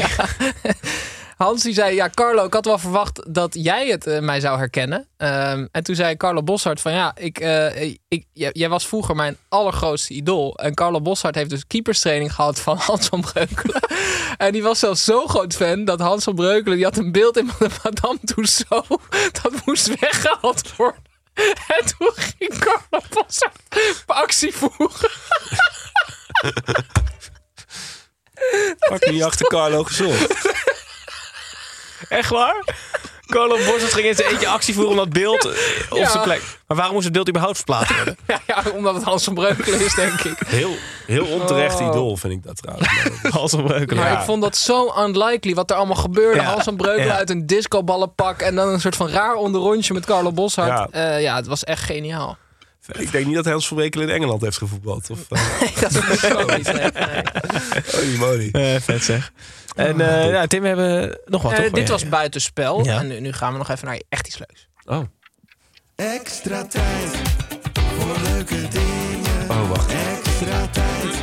Hans 1.37 1.63
die 1.63 1.73
zei, 1.73 1.95
ja 1.95 2.09
Carlo, 2.09 2.45
ik 2.45 2.53
had 2.53 2.65
wel 2.65 2.77
verwacht 2.77 3.33
dat 3.33 3.53
jij 3.53 3.87
het 3.87 4.07
eh, 4.07 4.19
mij 4.19 4.39
zou 4.39 4.57
herkennen. 4.57 5.07
Ehm, 5.17 5.67
en 5.71 5.83
toen 5.83 5.95
zei 5.95 6.17
Carlo 6.17 6.43
Boshart 6.43 6.81
van 6.81 6.91
ja, 6.91 7.11
ik, 7.15 7.39
eh, 7.39 7.95
ik, 8.07 8.25
jij, 8.33 8.69
was 8.69 8.87
vroeger 8.87 9.15
mijn 9.15 9.37
allergrootste 9.49 10.13
idool. 10.13 10.55
En 10.57 10.73
Carlo 10.73 11.01
Boshart 11.01 11.35
heeft 11.35 11.49
dus 11.49 11.67
keeperstraining 11.67 12.33
gehad 12.33 12.59
van 12.59 12.77
Hans 12.87 13.07
van 13.07 13.21
Breukelen. 13.21 13.81
en 14.37 14.51
die 14.51 14.63
was 14.63 14.79
zelfs 14.79 15.03
zo 15.03 15.27
groot 15.27 15.53
fan 15.53 15.85
dat 15.85 15.99
Hans 15.99 16.23
van 16.23 16.35
Breukelen, 16.35 16.77
die 16.77 16.85
had 16.85 16.97
een 16.97 17.11
beeld 17.11 17.37
in 17.37 17.49
Madame 17.83 18.19
Tussauds. 18.25 18.87
Dat 19.41 19.65
moest 19.65 19.99
weggehaald 19.99 20.75
worden. 20.75 21.01
En 21.67 21.85
toen 21.97 22.11
ging 22.13 22.57
Carlo 22.59 23.05
Boshart 23.09 23.61
actie 24.05 24.53
voeren. 24.53 25.09
Pak 28.89 29.05
niet 29.09 29.23
achter 29.23 29.47
Carlo 29.47 29.83
gezond. 29.83 30.27
Echt 32.09 32.29
waar? 32.29 32.63
Carlo 33.25 33.55
Bossert 33.55 33.93
ging 33.93 34.07
in 34.07 34.15
zijn 34.15 34.27
eentje 34.29 34.47
actie 34.47 34.73
voeren 34.73 34.91
om 34.91 34.97
dat 34.97 35.09
beeld 35.09 35.45
eh, 35.45 35.51
op 35.89 35.97
Ja. 35.97 36.09
zijn 36.09 36.23
plek. 36.23 36.41
Maar 36.67 36.77
waarom 36.77 36.93
moest 36.93 37.05
het 37.05 37.13
beeld 37.13 37.27
überhaupt 37.29 37.55
verplaatst 37.57 37.95
worden? 37.95 38.17
Ja, 38.27 38.39
ja, 38.47 38.63
omdat 38.73 38.95
het 38.95 39.03
Hans 39.03 39.23
van 39.23 39.33
Breukelen 39.33 39.85
is, 39.85 39.93
denk 39.95 40.19
ik. 40.21 40.37
Heel, 40.47 40.75
heel 41.07 41.25
onterecht 41.25 41.79
Oh. 41.79 41.87
idool 41.87 42.17
vind 42.17 42.33
ik 42.33 42.43
dat 42.43 42.57
trouwens. 42.61 42.87
Hans 43.39 43.51
van 43.51 43.63
Breukelen. 43.63 44.03
Maar 44.03 44.11
Ja. 44.11 44.19
ik 44.19 44.25
vond 44.25 44.41
dat 44.41 44.57
zo 44.57 44.93
unlikely 44.99 45.53
wat 45.53 45.69
er 45.71 45.75
allemaal 45.77 45.95
gebeurde. 45.95 46.39
Ja. 46.41 46.45
Hans 46.51 46.63
van 46.63 46.75
Breukelen 46.75 47.07
Ja. 47.07 47.15
uit 47.15 47.29
een 47.29 47.45
discoballenpak 47.47 48.41
en 48.41 48.55
dan 48.55 48.67
een 48.67 48.81
soort 48.81 48.95
van 48.95 49.09
raar 49.09 49.35
onderrondje 49.35 49.93
met 49.93 50.05
Carlo 50.05 50.31
Boshart. 50.31 50.67
Ja. 50.93 51.01
Ja, 51.01 51.15
ja 51.15 51.35
het 51.35 51.47
was 51.47 51.63
echt 51.63 51.81
geniaal. 51.83 52.37
Ik 52.91 53.11
denk 53.11 53.25
niet 53.25 53.35
dat 53.35 53.45
Hans 53.45 53.67
van 53.67 53.77
Breukelen 53.77 54.07
in 54.07 54.13
Engeland 54.13 54.41
heeft 54.41 54.57
gevoetbald. 54.57 55.09
Of, 55.09 55.19
uh, 55.29 55.81
dat 55.81 55.91
is 55.91 56.19
zoiets. 56.19 56.71
nee, 56.71 56.91
nee. 56.91 57.23
holy 57.91 58.15
moly. 58.17 58.49
Eh, 58.51 58.81
vet 58.81 59.03
zeg. 59.03 59.31
En 59.75 60.01
eh, 60.01 60.29
ja, 60.31 60.47
Tim, 60.47 60.61
we 60.61 60.67
hebben 60.67 61.19
nog 61.25 61.41
wat, 61.41 61.51
Eh, 61.51 61.73
dit 61.73 61.87
Ja, 61.87 61.93
was 61.93 62.01
ja. 62.01 62.07
buitenspel. 62.09 62.85
Ja. 62.85 62.99
En 62.99 63.07
nu, 63.07 63.19
nu 63.19 63.31
gaan 63.33 63.51
we 63.51 63.57
nog 63.57 63.69
even 63.69 63.85
naar 63.87 64.01
echt 64.09 64.27
iets 64.27 64.37
leuks. 64.37 64.67
Oh. 64.85 65.03
Extra 65.95 66.65
tijd 66.67 67.09
voor 67.73 68.15
leuke 68.23 68.67
dingen. 68.67 69.49
oh, 69.49 69.69
wacht. 69.69 69.91
Extra 69.91 70.67
tijd 70.71 71.15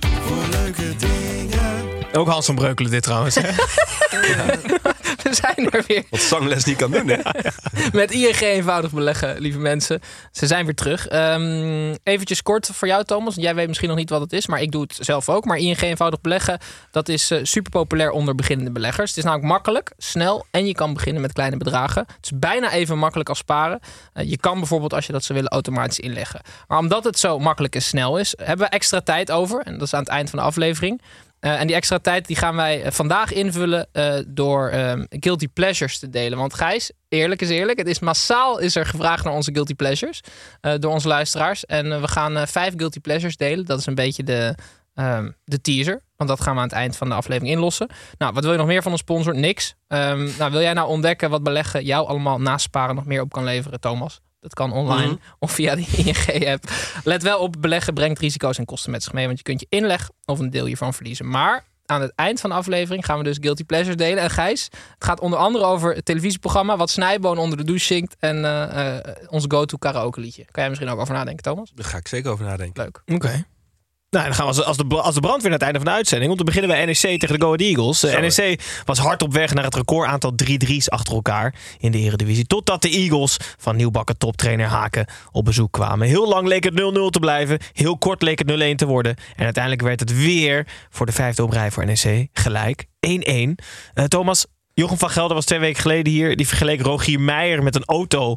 voor 0.00 0.44
leuke 0.50 0.96
dingen. 0.96 1.88
Ook 2.12 2.28
Hans 2.28 2.46
van 2.46 2.54
Breukelen 2.54 2.90
dit 2.90 3.02
trouwens. 3.02 3.34
hè? 3.34 3.48
We 5.30 5.34
zijn 5.34 5.70
er 5.70 5.84
weer 5.86 6.04
Wat 6.10 6.20
zangles 6.20 6.64
niet 6.64 6.76
kan 6.76 6.90
doen, 6.90 7.08
hè? 7.08 7.16
met 7.92 8.10
ING 8.10 8.40
eenvoudig 8.40 8.90
beleggen, 8.92 9.40
lieve 9.40 9.58
mensen. 9.58 10.00
Ze 10.32 10.46
zijn 10.46 10.64
weer 10.64 10.74
terug. 10.74 11.08
Ehm 11.08 11.94
eventjes 12.02 12.42
kort 12.42 12.66
voor 12.72 12.88
jou, 12.88 13.04
Thomas. 13.04 13.34
Jij 13.34 13.54
weet 13.54 13.66
misschien 13.66 13.88
nog 13.88 13.98
niet 13.98 14.10
wat 14.10 14.20
het 14.20 14.32
is, 14.32 14.46
maar 14.46 14.60
ik 14.60 14.70
doe 14.70 14.82
het 14.82 14.98
zelf 15.00 15.28
ook. 15.28 15.44
Maar 15.44 15.56
ING 15.56 15.80
eenvoudig 15.80 16.20
beleggen, 16.20 16.58
dat 16.90 17.08
is 17.08 17.30
eh, 17.30 17.38
super 17.42 17.70
populair 17.70 18.10
onder 18.10 18.34
beginnende 18.34 18.70
beleggers. 18.70 19.08
Het 19.08 19.18
is 19.18 19.24
namelijk 19.24 19.48
makkelijk, 19.48 19.92
snel 19.96 20.46
en 20.50 20.66
je 20.66 20.74
kan 20.74 20.94
beginnen 20.94 21.22
met 21.22 21.32
kleine 21.32 21.56
bedragen. 21.56 22.04
Het 22.06 22.24
is 22.24 22.32
bijna 22.34 22.72
even 22.72 22.98
makkelijk 22.98 23.28
als 23.28 23.38
sparen. 23.38 23.80
Eh, 24.12 24.30
je 24.30 24.36
kan 24.36 24.58
bijvoorbeeld, 24.58 24.94
als 24.94 25.06
je 25.06 25.12
dat 25.12 25.24
zou 25.24 25.38
willen, 25.38 25.52
automatisch 25.52 26.00
inleggen. 26.00 26.40
Maar 26.68 26.78
omdat 26.78 27.04
het 27.04 27.18
zo 27.18 27.38
makkelijk 27.38 27.74
en 27.74 27.82
snel 27.82 28.18
is, 28.18 28.34
hebben 28.36 28.66
we 28.66 28.72
extra 28.72 29.00
tijd 29.00 29.30
over. 29.30 29.60
En 29.60 29.72
dat 29.72 29.82
is 29.82 29.94
aan 29.94 30.00
het 30.00 30.08
eind 30.08 30.30
van 30.30 30.38
de 30.38 30.44
aflevering. 30.44 31.00
Eh, 31.40 31.60
en 31.60 31.66
die 31.66 31.76
extra 31.76 31.98
tijd 31.98 32.26
die 32.26 32.36
gaan 32.36 32.56
wij 32.56 32.82
eh, 32.82 32.92
vandaag 32.92 33.32
invullen 33.32 33.88
eh, 33.92 34.14
door 34.26 34.68
ehm, 34.68 35.04
guilty 35.08 35.48
pleasures 35.48 35.98
te 35.98 36.08
delen. 36.08 36.38
Want 36.38 36.54
Gijs, 36.54 36.92
eerlijk 37.08 37.40
is 37.40 37.48
eerlijk, 37.48 37.78
het 37.78 37.86
is 37.86 37.98
massaal 37.98 38.58
is 38.58 38.76
er 38.76 38.86
gevraagd 38.86 39.24
naar 39.24 39.32
onze 39.32 39.52
guilty 39.52 39.74
pleasures 39.74 40.20
door 40.78 40.92
onze 40.92 41.08
luisteraars. 41.08 41.66
En 41.66 42.00
we 42.00 42.08
gaan 42.08 42.48
vijf 42.48 42.72
guilty 42.76 43.00
pleasures 43.00 43.36
delen. 43.36 43.64
Dat 43.64 43.78
is 43.78 43.86
een 43.86 43.94
beetje 43.94 44.22
de, 44.22 44.54
ehm, 44.94 45.30
de 45.44 45.60
teaser. 45.60 46.02
Want 46.16 46.30
dat 46.30 46.40
gaan 46.40 46.54
we 46.54 46.60
aan 46.60 46.66
het 46.66 46.76
eind 46.76 46.96
van 46.96 47.08
de 47.08 47.14
aflevering 47.14 47.52
inlossen. 47.54 47.88
Nou, 48.18 48.32
wat 48.32 48.42
wil 48.42 48.52
je 48.52 48.58
nog 48.58 48.66
meer 48.66 48.82
van 48.82 48.92
een 48.92 48.98
sponsor? 48.98 49.34
Niks. 49.34 49.74
Ehm, 49.86 50.28
nou, 50.38 50.50
wil 50.50 50.60
jij 50.60 50.72
nou 50.72 50.88
ontdekken 50.88 51.30
wat 51.30 51.42
beleggen 51.42 51.84
jou 51.84 52.06
allemaal 52.06 52.40
naast 52.40 52.64
sparen 52.64 52.94
nog 52.94 53.06
meer 53.06 53.20
op 53.20 53.32
kan 53.32 53.44
leveren, 53.44 53.80
Thomas? 53.80 54.20
Dat 54.40 54.54
kan 54.54 54.72
online 54.72 55.06
Mhm. 55.06 55.16
of 55.38 55.52
via 55.52 55.74
de 55.74 55.84
ING-app. 55.96 56.64
Let 57.04 57.22
wel 57.22 57.38
op, 57.38 57.56
beleggen 57.60 57.94
brengt 57.94 58.18
risico's 58.18 58.58
en 58.58 58.64
kosten 58.64 58.90
met 58.90 59.02
zich 59.02 59.12
mee. 59.12 59.26
Want 59.26 59.38
je 59.38 59.44
kunt 59.44 59.60
je 59.60 59.66
inleg 59.68 60.10
of 60.24 60.38
een 60.38 60.50
deel 60.50 60.64
hiervan 60.66 60.94
verliezen. 60.94 61.28
Maar 61.28 61.64
aan 61.86 62.00
het 62.00 62.12
eind 62.14 62.40
van 62.40 62.50
de 62.50 62.56
aflevering 62.56 63.04
gaan 63.04 63.18
we 63.18 63.24
dus 63.24 63.36
Guilty 63.40 63.64
Pleasures 63.64 63.96
delen. 63.96 64.22
En 64.22 64.30
Gijs, 64.30 64.64
het 64.64 65.04
gaat 65.04 65.20
onder 65.20 65.38
andere 65.38 65.64
over 65.64 65.94
het 65.94 66.04
televisieprogramma... 66.04 66.76
wat 66.76 66.90
Snijboon 66.90 67.38
onder 67.38 67.58
de 67.58 67.64
douche 67.64 67.84
zingt 67.84 68.16
en 68.18 68.44
eh, 68.44 68.96
eh, 68.98 69.04
ons 69.28 69.44
go-to 69.48 69.76
karaoke 69.76 70.20
liedje. 70.20 70.44
Kan 70.44 70.52
jij 70.62 70.68
misschien 70.68 70.90
ook 70.90 71.00
over 71.00 71.14
nadenken, 71.14 71.42
Thomas? 71.42 71.70
Daar 71.74 71.84
ga 71.86 71.96
ik 71.96 72.08
zeker 72.08 72.30
over 72.30 72.44
nadenken. 72.44 72.82
Leuk. 72.82 73.02
Oké. 73.16 73.44
Nou, 74.10 74.24
dan 74.24 74.34
gaan 74.34 74.46
we 74.46 74.52
als, 74.52 74.64
als, 74.64 74.76
de, 74.76 74.84
als 75.02 75.14
de 75.14 75.20
brandweer 75.20 75.50
naar 75.50 75.58
het 75.58 75.62
einde 75.62 75.78
van 75.78 75.88
de 75.88 75.94
uitzending. 75.94 76.30
Om 76.30 76.36
te 76.36 76.44
beginnen 76.44 76.70
bij 76.70 76.84
NEC 76.84 76.96
tegen 76.96 77.38
de 77.38 77.44
Go 77.44 77.46
Ahead 77.46 77.60
Eagles. 77.60 78.02
Eh, 78.02 78.20
NEC 78.20 78.60
was 78.84 78.98
hard 78.98 79.22
op 79.22 79.32
weg 79.32 79.54
naar 79.54 79.64
het 79.64 79.74
record 79.74 80.08
aantal 80.08 80.32
3-3's 80.44 80.90
achter 80.90 81.14
elkaar 81.14 81.54
in 81.78 81.92
de 81.92 81.98
Eredivisie. 81.98 82.46
Totdat 82.46 82.82
de 82.82 82.88
Eagles 82.88 83.36
van 83.58 83.76
nieuwbakken 83.76 84.18
toptrainer 84.18 84.66
Haken 84.66 85.06
op 85.32 85.44
bezoek 85.44 85.72
kwamen. 85.72 86.08
Heel 86.08 86.28
lang 86.28 86.48
leek 86.48 86.64
het 86.64 86.72
0-0 86.72 86.76
te 87.10 87.18
blijven. 87.20 87.58
Heel 87.72 87.98
kort 87.98 88.22
leek 88.22 88.38
het 88.38 88.72
0-1 88.72 88.74
te 88.76 88.86
worden. 88.86 89.16
En 89.36 89.44
uiteindelijk 89.44 89.82
werd 89.82 90.00
het 90.00 90.22
weer 90.22 90.66
voor 90.90 91.06
de 91.06 91.12
vijfde 91.12 91.42
op 91.42 91.50
rij 91.50 91.70
voor 91.70 91.86
NEC 91.86 92.28
gelijk. 92.32 92.86
1-1. 93.06 93.54
Eh, 93.94 94.04
Thomas, 94.04 94.46
Jochem 94.74 94.98
van 94.98 95.10
Gelder 95.10 95.34
was 95.34 95.44
twee 95.44 95.58
weken 95.58 95.80
geleden 95.80 96.12
hier. 96.12 96.36
Die 96.36 96.48
vergeleek 96.48 96.80
Rogier 96.80 97.20
Meijer 97.20 97.62
met 97.62 97.74
een 97.74 97.84
auto 97.84 98.36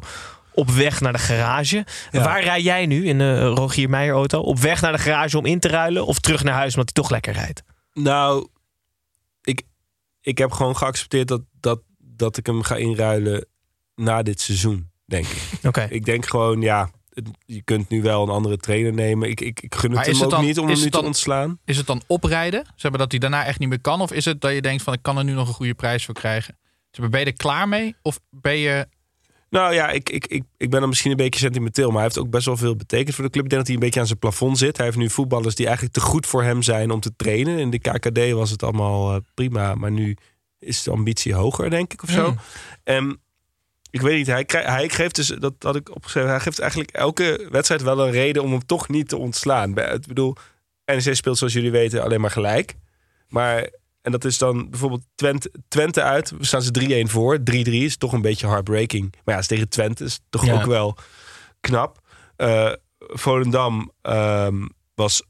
op 0.54 0.70
weg 0.70 1.00
naar 1.00 1.12
de 1.12 1.18
garage. 1.18 1.84
Ja. 2.10 2.22
Waar 2.24 2.42
rij 2.42 2.60
jij 2.62 2.86
nu 2.86 3.06
in 3.06 3.18
de 3.18 3.46
Rogier 3.46 3.88
Meijer 3.90 4.14
auto? 4.14 4.40
Op 4.40 4.58
weg 4.58 4.80
naar 4.80 4.92
de 4.92 4.98
garage 4.98 5.38
om 5.38 5.46
in 5.46 5.60
te 5.60 5.68
ruilen 5.68 6.06
of 6.06 6.18
terug 6.18 6.42
naar 6.44 6.54
huis 6.54 6.74
omdat 6.76 6.90
hij 6.94 7.02
toch 7.02 7.10
lekker 7.12 7.32
rijdt? 7.32 7.62
Nou, 7.92 8.48
ik, 9.42 9.62
ik 10.20 10.38
heb 10.38 10.52
gewoon 10.52 10.76
geaccepteerd 10.76 11.28
dat, 11.28 11.42
dat, 11.60 11.80
dat 11.98 12.36
ik 12.36 12.46
hem 12.46 12.62
ga 12.62 12.76
inruilen 12.76 13.46
na 13.94 14.22
dit 14.22 14.40
seizoen, 14.40 14.90
denk 15.04 15.26
ik. 15.26 15.42
Oké. 15.68 15.86
Ik 15.90 16.04
denk 16.04 16.26
gewoon, 16.26 16.60
ja, 16.60 16.90
het- 17.12 17.28
je 17.46 17.62
kunt 17.62 17.88
nu 17.88 18.02
wel 18.02 18.22
een 18.22 18.28
andere 18.28 18.56
trainer 18.56 18.92
nemen. 18.92 19.28
Ik, 19.30 19.40
ik, 19.40 19.60
ik 19.60 19.74
gun 19.74 19.90
het 19.90 19.94
Maar 19.98 20.04
hem 20.04 20.14
het 20.14 20.24
ook 20.24 20.30
dan- 20.30 20.44
niet 20.44 20.58
om 20.58 20.68
hem 20.68 20.80
nu 20.80 20.90
te 20.90 21.02
ontslaan. 21.02 21.58
Is 21.64 21.76
het 21.76 21.86
dan 21.86 22.02
oprijden? 22.06 22.64
Zeg 22.76 22.90
maar 22.90 23.00
dat 23.00 23.10
hij 23.10 23.20
daarna 23.20 23.44
echt 23.44 23.58
niet 23.58 23.68
meer 23.68 23.80
kan? 23.80 24.00
Of 24.00 24.12
is 24.12 24.24
het 24.24 24.40
dat 24.40 24.52
je 24.52 24.62
denkt 24.62 24.82
van 24.82 24.92
ik 24.92 25.02
kan 25.02 25.18
er 25.18 25.24
nu 25.24 25.32
nog 25.32 25.48
een 25.48 25.54
goede 25.54 25.74
prijs 25.74 26.04
voor 26.04 26.14
krijgen? 26.14 26.58
Zeg 26.90 27.00
maar, 27.00 27.08
ben 27.10 27.20
je 27.20 27.26
er 27.26 27.32
klaar 27.32 27.68
mee? 27.68 27.96
Of 28.02 28.20
ben 28.30 28.56
je... 28.56 28.86
Nou 29.54 29.74
ja, 29.74 29.88
ik, 29.88 30.10
ik, 30.10 30.26
ik, 30.26 30.42
ik 30.56 30.70
ben 30.70 30.80
dan 30.80 30.88
misschien 30.88 31.10
een 31.10 31.16
beetje 31.16 31.40
sentimenteel, 31.40 31.86
maar 31.86 31.94
hij 31.94 32.02
heeft 32.02 32.18
ook 32.18 32.30
best 32.30 32.46
wel 32.46 32.56
veel 32.56 32.76
betekend 32.76 33.14
voor 33.14 33.24
de 33.24 33.30
club. 33.30 33.44
Ik 33.44 33.50
denk 33.50 33.60
dat 33.60 33.70
hij 33.70 33.74
een 33.80 33.84
beetje 33.84 34.00
aan 34.00 34.06
zijn 34.06 34.18
plafond 34.18 34.58
zit. 34.58 34.76
Hij 34.76 34.86
heeft 34.86 34.98
nu 34.98 35.10
voetballers 35.10 35.54
die 35.54 35.66
eigenlijk 35.66 35.94
te 35.96 36.00
goed 36.00 36.26
voor 36.26 36.42
hem 36.42 36.62
zijn 36.62 36.90
om 36.90 37.00
te 37.00 37.16
trainen. 37.16 37.58
In 37.58 37.70
de 37.70 37.78
KKD 37.78 38.30
was 38.30 38.50
het 38.50 38.62
allemaal 38.62 39.14
eh, 39.14 39.20
prima, 39.34 39.74
maar 39.74 39.90
nu 39.90 40.16
is 40.58 40.82
de 40.82 40.90
ambitie 40.90 41.34
hoger, 41.34 41.70
denk 41.70 41.92
ik, 41.92 42.02
of 42.02 42.10
zo. 42.10 42.24
Hmm. 42.24 42.38
En 42.84 43.20
ik 43.90 44.00
weet 44.00 44.16
niet, 44.16 44.26
hij, 44.26 44.44
krijgt, 44.44 44.68
hij 44.68 44.88
geeft 44.88 45.14
dus, 45.14 45.26
dat 45.26 45.54
had 45.58 45.76
ik 45.76 45.94
opgeschreven, 45.94 46.30
hij 46.30 46.40
geeft 46.40 46.58
eigenlijk 46.58 46.90
elke 46.90 47.48
wedstrijd 47.50 47.82
wel 47.82 48.06
een 48.06 48.12
reden 48.12 48.42
om 48.42 48.50
hem 48.50 48.66
toch 48.66 48.88
niet 48.88 49.08
te 49.08 49.16
ontslaan. 49.16 49.78
Ik 49.78 50.06
bedoel, 50.06 50.36
NEC 50.84 51.14
speelt 51.14 51.38
zoals 51.38 51.52
jullie 51.52 51.70
weten 51.70 52.02
alleen 52.02 52.20
maar 52.20 52.30
gelijk. 52.30 52.74
Maar, 53.28 53.68
en 54.04 54.12
dat 54.12 54.24
is 54.24 54.38
dan 54.38 54.70
bijvoorbeeld 54.70 55.02
Twente, 55.14 55.50
Twente 55.68 56.02
uit, 56.02 56.30
we 56.30 56.44
staan 56.44 56.62
ze 56.62 57.04
3-1 57.06 57.10
voor. 57.10 57.38
3-3 57.38 57.42
is 57.82 57.96
toch 57.96 58.12
een 58.12 58.22
beetje 58.22 58.46
heartbreaking. 58.46 59.14
Maar 59.24 59.34
ja, 59.34 59.40
is 59.40 59.46
tegen 59.46 59.68
Twente 59.68 60.04
is 60.04 60.20
toch 60.30 60.44
Ja. 60.46 60.54
ook 60.54 60.64
wel 60.66 60.96
knap. 61.60 61.98
Eh 62.36 62.72
Volendam 62.98 63.90
ehm, 64.02 64.66
was 64.94 65.22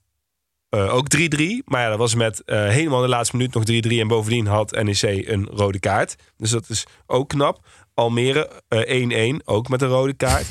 eh, 0.69 0.95
ook 0.95 1.07
3-3. 1.17 1.19
Maar 1.65 1.81
ja, 1.83 1.89
dat 1.89 1.99
was 1.99 2.15
met 2.15 2.45
eh, 2.45 2.69
helemaal 2.69 3.01
de 3.01 3.09
laatste 3.09 3.37
minuut 3.37 3.55
nog 3.55 3.63
3-3. 3.65 4.01
En 4.01 4.09
bovendien 4.09 4.47
had 4.47 4.71
NEC 4.83 5.03
een 5.29 5.45
rode 5.47 5.79
kaart. 5.81 6.17
Dus 6.37 6.51
dat 6.51 6.69
is 6.69 6.85
ook 7.07 7.29
knap. 7.29 7.67
Almere 7.95 8.63
eh, 8.69 9.33
1-1, 9.39 9.45
ook 9.45 9.69
met 9.69 9.83
een 9.83 9.89
rode 9.89 10.15
kaart. 10.15 10.47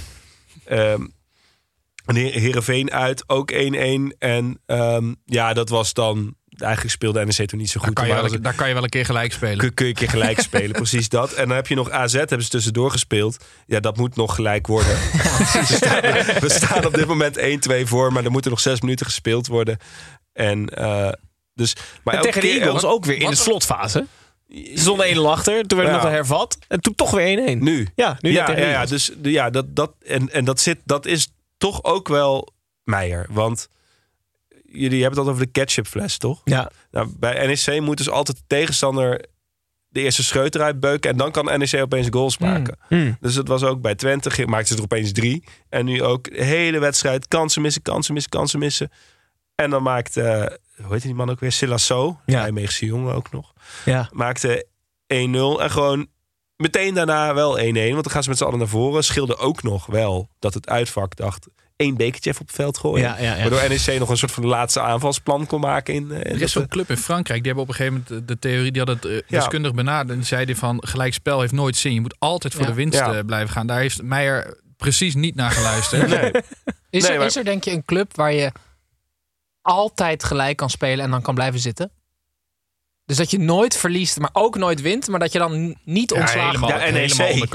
Heer- 2.05 2.31
Heerenveen 2.33 2.91
uit, 2.91 3.23
ook 3.29 3.51
1-1. 3.51 3.55
En 4.17 4.59
ehm, 4.65 5.13
ja, 5.25 5.53
dat 5.53 5.69
was 5.69 5.93
dan 5.93 6.35
eigenlijk 6.63 6.93
speelde 6.93 7.25
NEC 7.25 7.47
toen 7.47 7.59
niet 7.59 7.69
zo 7.69 7.79
Daar 7.79 7.87
goed. 7.87 7.95
kan, 7.95 8.07
je 8.07 8.13
wel, 8.13 8.41
daar 8.41 8.53
kan 8.53 8.67
je 8.67 8.73
wel 8.73 8.83
een 8.83 8.89
keer 8.89 9.05
gelijk 9.05 9.33
spelen. 9.33 9.57
kun, 9.57 9.73
kun 9.73 9.85
je 9.85 9.91
een 9.91 9.97
keer 9.97 10.09
gelijk 10.09 10.39
spelen, 10.49 10.71
precies 10.71 11.09
dat. 11.09 11.33
En 11.33 11.47
dan 11.47 11.55
heb 11.55 11.67
je 11.67 11.75
nog 11.75 11.89
AZ, 11.89 12.13
hebben 12.13 12.43
ze 12.43 12.49
tussendoor 12.49 12.91
gespeeld. 12.91 13.45
Ja, 13.65 13.79
dat 13.79 13.97
moet 13.97 14.15
nog 14.15 14.35
gelijk 14.35 14.67
worden. 14.67 14.91
we, 14.97 15.63
staan, 15.65 16.01
we 16.39 16.49
staan 16.49 16.85
op 16.85 16.93
dit 16.93 17.07
moment 17.07 17.39
1-2 17.39 17.41
voor, 17.83 18.13
maar 18.13 18.23
er 18.23 18.31
moeten 18.31 18.51
nog 18.51 18.59
zes 18.59 18.81
minuten 18.81 19.05
gespeeld 19.05 19.47
worden. 19.47 19.77
En 20.33 20.69
eh, 20.69 21.11
dus... 21.53 21.75
Maar 22.03 22.13
En 22.13 22.21
tegen 22.21 22.41
de 22.41 22.87
ook 22.87 23.05
weer 23.05 23.21
in 23.21 23.29
de 23.29 23.35
slotfase. 23.35 24.05
Ze 24.49 24.71
stonden 24.73 25.05
1 25.05 25.25
achter, 25.25 25.67
toen 25.67 25.77
werd 25.77 25.89
het 25.91 25.99
Ja. 25.99 26.03
nog 26.03 26.15
hervat. 26.15 26.57
En 26.67 26.81
toen 26.81 26.95
toch 26.95 27.11
weer 27.11 27.57
1-1. 27.57 27.57
Nu. 27.57 27.87
Ja, 27.95 28.17
nu 28.19 28.31
ja, 28.31 28.51
ja, 28.51 28.69
ja, 28.69 28.85
dus 28.85 29.11
ja, 29.21 29.49
dat, 29.49 29.75
dat, 29.75 29.91
en, 30.05 30.31
en 30.31 30.45
dat, 30.45 30.59
zit, 30.59 30.77
dat 30.83 31.05
is 31.05 31.27
toch 31.57 31.83
ook 31.83 32.07
wel 32.07 32.53
Meijer. 32.83 33.27
Want 33.29 33.69
jullie 34.73 35.01
hebben 35.01 35.19
het 35.19 35.29
over 35.29 35.45
de 35.45 35.51
ketchupfles, 35.51 36.17
toch? 36.17 36.41
Ja. 36.43 36.71
Nou, 36.91 37.07
bij 37.19 37.47
NEC 37.47 37.81
moet 37.81 37.97
dus 37.97 38.09
altijd 38.09 38.37
de 38.37 38.43
tegenstander 38.47 39.25
de 39.93 40.01
eerste 40.01 40.23
scheut 40.23 40.55
eruit 40.55 40.79
beuken. 40.79 41.11
En 41.11 41.17
dan 41.17 41.31
kan 41.31 41.45
NEC 41.45 41.81
opeens 41.81 42.07
goals 42.09 42.37
maken. 42.37 42.77
Hmm. 42.87 43.17
Dus 43.19 43.33
dat 43.33 43.47
was 43.47 43.63
ook 43.63 43.81
bij 43.81 43.95
Twente. 43.95 44.45
Maakten 44.45 44.67
ze 44.67 44.75
er 44.75 44.83
opeens 44.83 45.11
drie. 45.11 45.43
En 45.69 45.85
nu 45.85 46.03
ook 46.03 46.35
de 46.35 46.43
hele 46.43 46.79
wedstrijd. 46.79 47.27
Kansen 47.27 47.61
missen, 47.61 47.81
kansen 47.81 48.13
missen, 48.13 48.31
kansen 48.31 48.59
missen. 48.59 48.91
En 49.55 49.69
dan 49.69 49.83
maakte, 49.83 50.59
hoe 50.83 50.93
heet 50.93 51.01
die 51.01 51.13
man 51.13 51.29
ook 51.29 51.39
weer? 51.39 51.51
Silasso. 51.51 52.19
Ja. 52.25 52.41
Nijmeegse 52.41 52.85
jongen 52.85 53.13
ook 53.15 53.31
nog. 53.31 53.53
Ja. 53.85 54.09
Maakte 54.11 54.67
1-0. 54.67 54.71
En 55.07 55.71
gewoon 55.71 56.07
meteen 56.55 56.93
daarna 56.93 57.33
wel 57.33 57.59
1-1. 57.59 57.61
Want 57.63 58.03
dan 58.03 58.11
gaan 58.11 58.23
ze 58.23 58.29
met 58.29 58.37
z'n 58.37 58.43
allen 58.43 58.59
naar 58.59 58.67
voren. 58.67 59.03
Scheelde 59.03 59.37
ook 59.37 59.63
nog 59.63 59.85
wel 59.85 60.29
dat 60.39 60.53
het 60.53 60.69
uitvak 60.69 61.15
dacht... 61.15 61.47
één 61.83 61.97
bekertje 61.97 62.29
even 62.29 62.41
op 62.41 62.47
het 62.47 62.55
veld 62.55 62.77
gooien. 62.77 63.05
Ja, 63.07 63.17
ja, 63.19 63.35
ja. 63.35 63.49
Waardoor 63.49 63.69
NEC 63.69 63.99
nog 63.99 64.09
een 64.09 64.17
soort 64.17 64.31
van 64.31 64.45
laatste 64.45 64.81
aanvalsplan 64.81 65.45
kon 65.45 65.59
maken. 65.59 65.93
In, 65.93 66.11
in 66.11 66.21
Er 66.21 66.41
is 66.41 66.51
zo'n 66.51 66.67
club 66.67 66.89
in 66.89 66.97
Frankrijk, 66.97 67.43
die 67.43 67.47
hebben 67.53 67.63
op 67.63 67.69
een 67.69 67.75
gegeven 67.85 68.03
moment 68.09 68.27
de, 68.27 68.39
theorie, 68.39 68.71
die 68.71 68.81
had 68.81 68.89
het 68.89 69.05
eh, 69.05 69.11
Ja. 69.15 69.21
deskundig 69.27 69.73
benaderd. 69.73 70.09
En 70.09 70.15
die 70.15 70.25
zeiden 70.25 70.55
van 70.55 70.83
gelijkspel 70.87 71.39
heeft 71.39 71.53
nooit 71.53 71.75
zin. 71.75 71.93
Je 71.93 72.01
moet 72.01 72.15
altijd 72.19 72.53
voor 72.53 72.61
Ja. 72.61 72.67
de 72.69 72.73
winst 72.75 72.99
Ja. 72.99 73.13
eh, 73.13 73.19
blijven 73.25 73.49
gaan. 73.49 73.67
Daar 73.67 73.79
heeft 73.79 74.01
Meijer 74.01 74.57
precies 74.77 75.15
niet 75.15 75.35
naar 75.35 75.51
geluisterd. 75.51 76.07
Nee. 76.09 76.31
Is, 76.89 77.01
Nee, 77.03 77.11
er, 77.11 77.17
maar- 77.17 77.27
is 77.27 77.35
er 77.35 77.43
denk 77.43 77.63
je 77.63 77.71
een 77.71 77.85
club 77.85 78.15
waar 78.15 78.33
je 78.33 78.51
altijd 79.61 80.23
gelijk 80.23 80.57
kan 80.57 80.69
spelen 80.69 81.05
en 81.05 81.11
dan 81.11 81.21
kan 81.21 81.35
blijven 81.35 81.59
zitten? 81.59 81.91
Dus 83.05 83.17
dat 83.17 83.31
je 83.31 83.39
nooit 83.39 83.77
verliest, 83.77 84.19
maar 84.19 84.29
ook 84.33 84.57
nooit 84.57 84.81
wint, 84.81 85.07
maar 85.07 85.19
dat 85.19 85.31
je 85.31 85.39
dan 85.39 85.75
niet 85.83 86.11
ontslagen 86.11 86.45
helemaal, 86.59 86.69
wordt. 86.69 87.15
Ja, 87.17 87.23
NEC. 87.23 87.47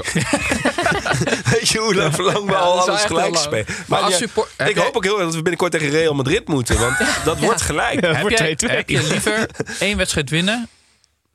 Weet 1.51 1.69
je 1.69 1.79
hoe 1.79 1.95
lang, 1.95 2.15
we 2.15 2.23
Ja, 2.47 2.57
al 2.57 2.79
alles 2.79 3.01
gelijk 3.01 3.35
spelen? 3.35 3.65
Maar 3.67 3.85
Maar 3.87 3.99
als 4.01 4.17
support, 4.17 4.53
ik 4.57 4.77
hoop 4.77 4.95
ook 4.95 5.03
heel 5.03 5.15
erg 5.15 5.23
dat 5.25 5.33
we 5.35 5.41
binnenkort 5.41 5.71
tegen 5.71 5.89
Real 5.89 6.13
Madrid 6.13 6.47
moeten. 6.47 6.79
Want 6.79 6.97
dat 7.25 7.39
wordt 7.39 7.61
gelijk. 7.61 8.05
Heb, 8.05 8.29
jij, 8.29 8.57
2-2. 8.65 8.71
heb 8.71 8.89
je 8.89 9.03
liever 9.03 9.49
één 9.79 9.97
wedstrijd 9.97 10.29
winnen 10.29 10.69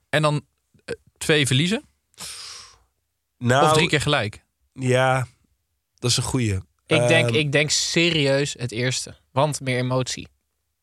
en 0.09 0.23
dan 0.23 0.45
eh, 0.85 0.95
twee 1.19 1.47
verliezen? 1.47 1.85
Nou, 3.39 3.67
of 3.67 3.73
drie 3.73 3.89
keer 3.89 4.01
gelijk? 4.01 4.43
Ja, 4.73 5.27
dat 5.99 6.11
is 6.11 6.17
een 6.17 6.23
goeie. 6.23 6.55
Ik 6.87 7.09
denk, 7.09 7.29
Ehm, 7.29 7.35
ik 7.35 7.53
denk 7.53 7.71
serieus 7.71 8.55
het 8.59 8.73
eerste. 8.73 9.17
Want 9.33 9.61
meer 9.61 9.79
emotie. 9.79 10.29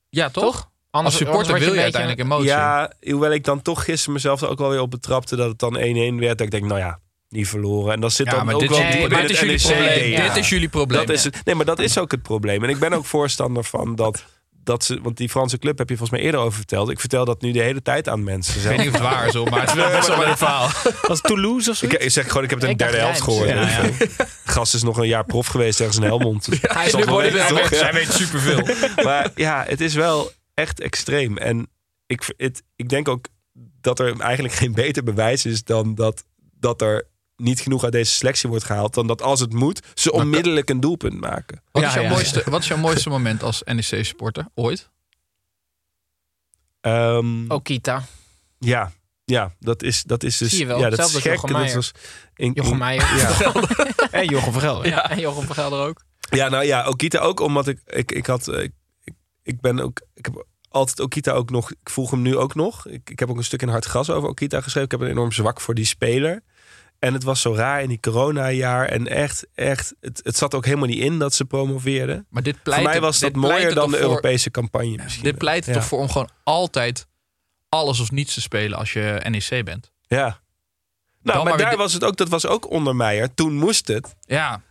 Ja, 0.10 0.30
toch? 0.30 0.44
Toch? 0.44 0.70
Anders, 0.92 1.16
Als 1.16 1.24
supporter 1.24 1.54
anders 1.54 1.66
wil 1.66 1.76
je 1.76 1.82
uiteindelijk 1.82 2.22
emotie. 2.22 2.48
Ja, 2.48 2.94
hoewel 3.02 3.32
ik 3.32 3.44
dan 3.44 3.62
toch 3.62 3.84
gisteren 3.84 4.14
mezelf 4.14 4.42
er 4.42 4.50
ook 4.50 4.60
wel 4.60 4.70
weer 4.70 4.82
op 4.82 4.92
betrapte 4.92 5.36
dat 5.36 5.48
het 5.50 5.60
dan 5.60 5.76
1-1 5.78 5.80
werd. 6.20 6.38
Dat 6.38 6.42
ik 6.42 6.52
denk, 6.52 6.64
nou 6.64 6.80
ja, 6.80 7.00
niet 7.32 7.48
verloren. 7.48 7.94
En 7.94 8.00
dat 8.00 8.14
zit 8.14 8.26
Ja, 8.26 8.32
dan 8.32 8.46
maar 8.46 8.54
ook 8.54 8.60
dit, 8.62 8.70
wel 8.70 8.80
Nee, 8.80 8.92
diep 8.92 9.00
dit, 9.00 9.04
in 9.04 9.12
maar 9.12 9.24
is 9.24 9.64
het 9.64 9.74
probleem. 9.74 10.16
DNA. 10.16 10.28
Dit 10.28 10.36
is 10.44 10.50
jullie 10.50 10.70
probleem. 10.70 11.06
Dat 11.06 11.16
is 11.16 11.24
het. 11.24 11.42
Nee, 11.46 11.56
maar 11.56 11.66
dat 11.66 11.80
is 11.80 11.98
ook 11.98 12.12
het 12.12 12.22
probleem. 12.22 12.64
En 12.64 12.70
ik 12.70 12.80
ben 12.80 12.94
ook 12.94 13.06
voorstander 13.06 13.64
van 13.64 13.96
dat, 13.96 14.26
dat 14.64 14.84
ze... 14.84 15.00
Want 15.02 15.18
die 15.18 15.30
Franse 15.30 15.58
club 15.58 15.78
heb 15.78 15.90
je 15.90 15.98
volgens 15.98 16.18
mij 16.18 16.28
eerder 16.28 16.42
over 16.42 16.58
verteld. 16.58 16.90
Ik 16.90 17.00
vertel 17.00 17.26
dat 17.26 17.42
nu 17.42 17.52
de 17.52 17.62
hele 17.62 17.82
tijd 17.82 18.10
aan 18.10 18.24
mensen. 18.24 18.56
Ik 18.62 18.68
weet 18.68 18.78
niet 18.78 18.88
of 18.88 18.94
het 18.94 19.02
waar 19.02 19.28
is, 19.28 19.34
hoor, 19.34 19.50
maar 19.50 19.60
het 19.60 19.70
is 19.70 19.76
wel 19.76 19.92
best 19.92 20.08
wel 20.08 20.26
een 20.26 20.38
verhaal. 20.38 20.70
Was 21.08 21.18
het 21.18 21.24
Toulouse 21.24 21.70
of 21.70 21.76
zo? 21.76 21.86
Ik, 21.86 21.94
ik 21.94 22.10
zeg 22.12 22.28
gewoon, 22.28 22.44
ik 22.44 22.50
heb 22.50 22.62
het 22.62 22.70
in 22.70 22.78
de 22.78 22.84
derde 22.84 22.98
helft 22.98 23.22
gehoord. 23.22 23.54
Weet 23.54 23.72
je 23.72 24.08
wel. 24.08 24.18
Gast 24.46 24.74
is 24.74 24.84
nog 24.84 24.98
een 24.98 25.08
jaar 25.08 25.26
prof 25.26 25.48
geweest 25.48 25.80
ergens 25.80 25.98
in 25.98 26.04
Helmond. 26.04 26.48
Hij? 26.62 26.92
Ja. 26.92 27.68
Zij 27.68 27.94
weet 27.94 28.12
superveel. 28.12 28.68
Maar 29.06 29.32
ja, 29.36 29.64
het 29.68 29.82
is 29.82 29.94
wel 29.94 30.32
echt 30.54 30.80
extreem. 30.80 31.38
En 31.38 31.70
ik, 32.08 32.34
het, 32.38 32.64
ik 32.76 32.90
denk 32.90 33.08
ook 33.08 33.26
dat 33.82 34.00
er 34.00 34.20
eigenlijk 34.20 34.54
geen 34.54 34.74
beter 34.74 35.04
bewijs 35.04 35.46
is 35.46 35.64
dan 35.64 35.96
dat, 35.96 36.24
dat 36.60 36.82
er 36.82 37.10
niet 37.42 37.60
genoeg 37.60 37.84
uit 37.84 37.92
deze 37.92 38.12
selectie 38.12 38.50
wordt 38.50 38.64
gehaald. 38.64 38.94
Dan 38.94 39.08
dat 39.08 39.22
als 39.22 39.39
het 39.39 39.54
moet, 39.54 39.82
ze 39.94 40.12
onmiddellijk 40.12 40.70
een 40.70 40.80
doelpunt 40.80 41.20
maken. 41.20 41.64
Wat, 41.72 41.82
Ja, 41.82 41.88
is 41.88 41.94
jouw 41.94 42.04
ja, 42.04 42.10
mooiste, 42.10 42.44
wat 42.46 42.62
is 42.62 42.68
jouw 42.68 42.78
mooiste 42.78 43.10
moment 43.10 43.44
als 43.44 43.62
NEC-supporter 43.64 44.48
ooit? 44.54 44.89
Ehm, 46.82 47.52
Okita. 47.52 48.04
Ja, 48.60 48.92
ja, 49.26 49.54
dat 49.60 49.84
is, 49.84 50.04
dat 50.04 50.24
is 50.24 50.38
dus. 50.38 50.50
Zie 50.50 50.60
je 50.60 50.66
wel, 50.66 50.80
ja, 50.80 50.89
dat 50.89 51.08
is 51.08 51.16
gek. 51.16 51.34
Jochem 51.34 51.54
Dat 51.54 51.74
was 51.74 51.92
in, 52.36 52.52
Jochem 52.54 52.78
Meijer. 52.78 53.04
Ja. 53.18 53.54
En 54.12 54.26
Jochem 54.26 54.52
van 54.52 54.62
Gelder. 54.62 54.88
Ja, 54.88 55.10
en 55.10 55.20
Jochem 55.20 55.46
van 55.46 55.56
Gelder 55.56 55.88
ook. 55.88 56.04
Ja, 56.30 56.50
nou 56.50 56.66
ja, 56.66 56.88
Okita 56.88 57.20
ook 57.20 57.39
omdat 57.39 57.68
ik, 57.68 57.80
ik, 57.86 58.12
ik 58.12 58.26
had, 58.26 58.48
eh, 58.48 58.64
ik, 58.64 58.72
ik, 59.04 59.14
ik 59.44 59.62
ben 59.62 59.80
ook, 59.80 60.02
ik 60.14 60.26
heb 60.26 60.46
altijd 60.70 61.00
Okita 61.00 61.32
ook 61.32 61.50
nog, 61.50 61.72
ik 61.72 61.89
volg 61.89 62.12
hem 62.12 62.22
nu 62.22 62.38
ook 62.38 62.56
nog. 62.56 62.88
Ik, 62.88 63.10
ik 63.10 63.20
heb 63.20 63.30
ook 63.30 63.38
een 63.38 63.44
stuk 63.44 63.62
in 63.62 63.68
Hard 63.68 63.86
Gras 63.86 64.10
over 64.10 64.30
Okita 64.30 64.62
geschreven. 64.62 64.84
Ik 64.84 64.92
heb 64.92 65.02
een 65.02 65.16
enorm 65.16 65.32
zwak 65.32 65.62
voor 65.62 65.74
die 65.74 65.86
speler. 65.86 66.42
En 67.02 67.14
het 67.14 67.24
was 67.24 67.41
zo 67.41 67.54
raar 67.56 67.82
in 67.82 67.89
die 67.89 67.99
corona-jaar. 67.99 68.86
En 68.88 69.08
echt, 69.08 69.47
echt, 69.56 69.95
het, 70.02 70.20
het 70.24 70.38
zat 70.38 70.54
ook 70.56 70.66
helemaal 70.66 70.88
niet 70.88 70.99
in 70.99 71.20
dat 71.20 71.34
ze 71.34 71.45
promoveerden. 71.45 72.26
Maar 72.30 72.43
dit 72.43 72.64
pleit 72.64 72.82
voor 72.82 72.89
mij 72.89 73.02
was 73.02 73.20
dat 73.20 73.36
mooier 73.36 73.74
dan 73.74 73.91
de 73.91 73.99
Europese 73.99 74.52
campagne 74.52 74.97
misschien. 75.04 75.24
Dit 75.24 75.38
pleit 75.38 75.66
Ja. 75.66 75.74
toch 75.74 75.86
voor 75.86 75.99
om 75.99 76.10
gewoon 76.10 76.30
altijd 76.43 77.08
alles 77.70 77.99
of 77.99 78.12
niets 78.12 78.34
te 78.34 78.41
spelen 78.41 78.78
als 78.78 78.93
je 78.93 79.22
NEC 79.30 79.66
bent. 79.66 79.91
Ja. 80.02 80.39
Nou, 81.24 81.38
Dan 81.38 81.47
maar 81.47 81.58
daar 81.58 81.78
was 81.78 81.93
het 81.93 82.04
ook, 82.04 82.18
dat 82.18 82.30
was 82.30 82.45
ook 82.45 82.70
onder 82.72 82.95
Meijer. 82.95 83.34
Toen 83.34 83.54
moest 83.54 83.88
het. 83.88 84.16
Ja. 84.22 84.62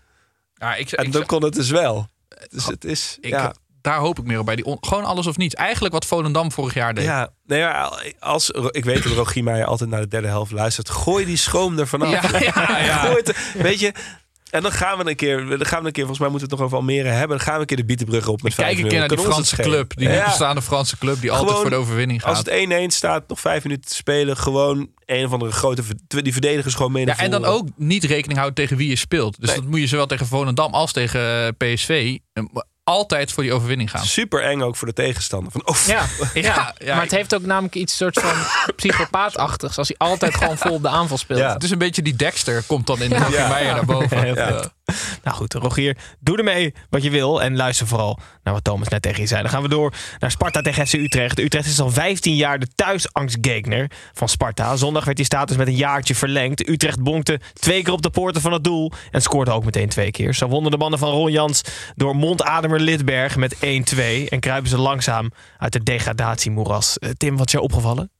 ja 0.55 0.75
ik, 0.75 0.93
En 0.93 1.05
ik, 1.05 1.13
dan 1.13 1.27
kon 1.27 1.45
het 1.45 1.55
dus 1.55 1.71
wel. 1.71 2.09
Dus 2.51 2.67
het 2.67 2.85
is, 2.85 3.17
ik- 3.21 3.31
ja. 3.31 3.55
Daar 3.81 3.99
hoop 3.99 4.19
ik 4.19 4.25
meer 4.25 4.39
op 4.39 4.47
bij 4.47 4.57
die 4.57 4.65
on- 4.65 4.79
gewoon 4.81 5.05
alles 5.05 5.27
of 5.27 5.37
niets. 5.37 5.55
Eigenlijk 5.55 5.95
wat 5.95 6.07
Volendam 6.07 6.53
vorig 6.53 6.75
jaar 6.75 6.95
deed. 6.95 7.05
Ja, 7.05 7.31
nee, 7.47 7.65
als, 8.19 8.51
ik 8.51 8.85
weet 8.85 9.03
dat 9.03 9.13
Rogier 9.13 9.45
Meijer 9.45 9.67
altijd 9.67 9.91
naar 9.91 10.01
de 10.01 10.09
derde 10.09 10.29
helft 10.29 10.53
luistert. 10.53 10.91
Gooi 10.91 11.25
die 11.25 11.37
schroom 11.37 11.79
er 11.79 11.87
vanaf. 11.87 12.11
Ja, 12.33 12.39
ja, 12.39 12.79
ja. 12.85 13.09
Het, 13.17 13.53
weet 13.55 13.81
je, 13.81 13.93
en 14.51 14.63
dan 14.63 14.73
gaan 14.73 14.99
we 14.99 15.11
een 15.11 15.17
keer, 15.17 15.47
dan 15.49 15.67
gaan 15.67 15.81
we 15.81 15.87
een 15.87 15.93
keer, 15.93 16.07
volgens 16.07 16.19
mij 16.19 16.29
moeten 16.29 16.49
we 16.49 16.55
het 16.55 16.63
nog 16.63 16.73
over 16.73 16.77
Almere 16.77 17.09
hebben. 17.09 17.37
Dan 17.37 17.47
gaan 17.47 17.55
we 17.55 17.61
een 17.61 17.67
keer 17.67 17.77
de 17.77 17.85
Bietenbrug 17.85 18.29
op 18.29 18.43
met 18.43 18.55
Kijk 18.55 18.79
een 18.79 18.89
keer 18.89 18.99
naar 18.99 19.09
die 19.09 19.19
Franse 19.19 19.57
club. 19.57 19.97
Die 19.97 20.09
Ja. 20.09 20.25
bestaande 20.25 20.63
Franse 20.63 20.99
club 20.99 21.21
die 21.21 21.33
altijd 21.33 21.59
voor 21.59 21.71
de 21.71 21.77
overwinning 21.77 22.25
Als 22.25 22.37
gaat. 22.37 22.47
het 22.47 22.55
1-1 22.55 22.91
staat, 22.95 23.29
nog 23.29 23.41
vijf 23.41 23.63
minuten 23.63 23.91
te 23.91 23.95
spelen, 23.97 24.37
gewoon 24.37 24.91
een 25.07 25.25
of 25.25 25.33
andere 25.33 25.53
grote, 25.53 25.83
die 26.07 26.33
verdedigers 26.33 26.75
gewoon 26.75 26.93
mee 26.93 27.07
Ja, 27.07 27.19
en 27.19 27.31
dan 27.31 27.45
ook 27.45 27.69
niet 27.77 28.05
rekening 28.05 28.35
houden 28.39 28.55
tegen 28.55 28.77
wie 28.77 28.89
je 28.89 28.97
speelt. 28.97 29.41
Dus 29.41 29.49
Nee. 29.49 29.59
dat 29.61 29.67
moet 29.69 29.81
je 29.81 29.87
zowel 29.87 30.07
tegen 30.07 30.27
Volendam 30.27 30.75
als 30.75 30.93
tegen 30.93 31.55
eh, 31.59 31.73
PSV 31.75 32.19
eh, 32.33 32.43
altijd 32.91 33.33
voor 33.33 33.43
die 33.43 33.53
overwinning 33.53 33.91
gaan. 33.91 34.05
Super 34.05 34.43
eng 34.43 34.61
ook 34.61 34.77
voor 34.77 34.89
de 34.89 34.95
tegenstander. 34.95 35.53
Van, 35.53 35.67
oh, 35.67 35.77
Ja, 35.87 36.07
ja, 36.35 36.41
Ja, 36.41 36.75
ja, 36.79 36.95
maar 36.95 37.03
het 37.03 37.11
heeft 37.11 37.35
ook 37.35 37.43
namelijk 37.43 37.75
iets 37.75 37.97
soort 37.97 38.21
van 38.21 38.33
psychopaatachtigs. 38.77 39.79
Als 39.79 39.89
hij 39.89 39.97
altijd 40.09 40.35
gewoon 40.35 40.59
vol 40.59 40.75
op 40.75 40.83
de 40.83 40.89
aanval 40.89 41.19
speelt. 41.19 41.41
Ja. 41.41 41.53
Het 41.53 41.63
is 41.63 41.71
een 41.71 41.79
beetje 41.79 42.03
die 42.03 42.17
Dexter 42.17 42.63
komt 42.67 42.87
dan 42.87 43.03
in 43.03 43.09
de 43.09 43.27
Ja. 43.31 43.49
Naar 43.49 43.85
boven. 43.85 44.19
Nou 45.25 45.37
goed, 45.37 45.55
Rogier, 45.55 45.97
doe 46.21 46.37
ermee 46.37 46.75
wat 46.91 47.03
je 47.03 47.11
wil. 47.11 47.43
En 47.43 47.57
luister 47.57 47.87
vooral 47.87 48.19
naar 48.43 48.55
wat 48.55 48.65
Thomas 48.65 48.89
net 48.89 49.03
tegen 49.03 49.21
je 49.21 49.27
zei. 49.27 49.43
Dan 49.43 49.51
gaan 49.51 49.63
we 49.63 49.69
door 49.69 49.93
naar 50.19 50.31
Sparta 50.31 50.61
tegen 50.61 50.87
FC 50.87 50.93
Utrecht. 50.93 51.39
Utrecht 51.39 51.67
is 51.67 51.81
al 51.81 51.91
15 51.91 52.35
jaar 52.35 52.59
de 52.59 52.69
thuisangstgegner 52.75 53.91
van 54.13 54.29
Sparta. 54.29 54.77
Zondag 54.77 55.05
werd 55.05 55.17
die 55.17 55.27
status 55.27 55.57
met 55.57 55.67
een 55.67 55.77
jaartje 55.77 56.15
verlengd. 56.15 56.69
Utrecht 56.69 57.03
bonkte 57.03 57.41
twee 57.53 57.83
keer 57.83 57.93
op 57.93 58.03
de 58.03 58.11
poorten 58.11 58.41
van 58.41 58.53
het 58.53 58.65
doel. 58.65 58.93
En 59.11 59.23
scoorde 59.23 59.51
ook 59.51 59.65
meteen 59.65 59.89
twee 59.89 60.11
keer. 60.11 60.35
Zo 60.35 60.49
wonnen 60.49 60.71
de 60.71 60.77
mannen 60.77 60.99
van 60.99 61.11
Ron 61.11 61.31
Jans 61.31 61.63
door 61.95 62.17
mondademer 62.17 62.81
Lidberg 62.81 63.37
met 63.37 63.57
1-2. 63.57 63.59
En 64.29 64.41
kruipen 64.41 64.71
ze 64.71 64.79
langzaam 64.79 65.31
uit 65.59 65.75
het 65.75 65.87
degradatiemoeras. 65.87 66.99
Eh, 66.99 67.11
Tim, 67.11 67.37
wat 67.37 67.47
is 67.47 67.53
jou 67.53 67.65
opgevallen? 67.65 68.20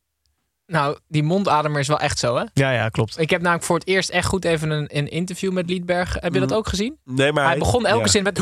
Nou, 0.71 0.97
die 1.09 1.23
mondademer 1.23 1.81
is 1.81 1.89
wel 1.89 1.99
echt 1.99 2.19
zo, 2.19 2.37
hè? 2.37 2.45
Ja, 2.55 2.71
ja, 2.73 2.89
klopt. 2.89 3.21
Ik 3.21 3.31
heb 3.31 3.41
namelijk 3.41 3.67
voor 3.67 3.79
het 3.79 3.87
eerst 3.87 4.09
echt 4.11 4.27
goed 4.27 4.45
even 4.45 4.71
een, 4.71 4.89
een 4.93 5.09
interview 5.09 5.53
met 5.53 5.69
Liedberg. 5.71 6.17
Heb 6.21 6.35
je 6.35 6.41
dat 6.41 6.53
ook 6.53 6.69
gezien? 6.69 6.99
nee, 7.05 7.33
maar 7.33 7.47
Hij 7.47 7.59
begon 7.59 7.87
elke 7.87 8.01
ja. 8.05 8.09
zin 8.09 8.23
met... 8.23 8.39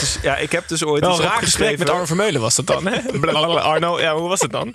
Is- 0.00 0.18
ja, 0.28 0.36
ik 0.36 0.52
heb 0.52 0.68
dus 0.68 0.84
ooit 0.84 1.04
Wel 1.04 1.18
een 1.18 1.24
raar 1.24 1.42
gesprek 1.42 1.78
met 1.78 1.90
Arno 1.90 2.04
Vermeulen 2.04 2.40
was 2.40 2.54
dat 2.56 2.66
dan. 2.66 2.86
hè? 2.86 3.00
Arno, 3.60 4.00
ja, 4.00 4.16
hoe 4.16 4.28
was 4.28 4.40
het 4.40 4.52
dan? 4.52 4.74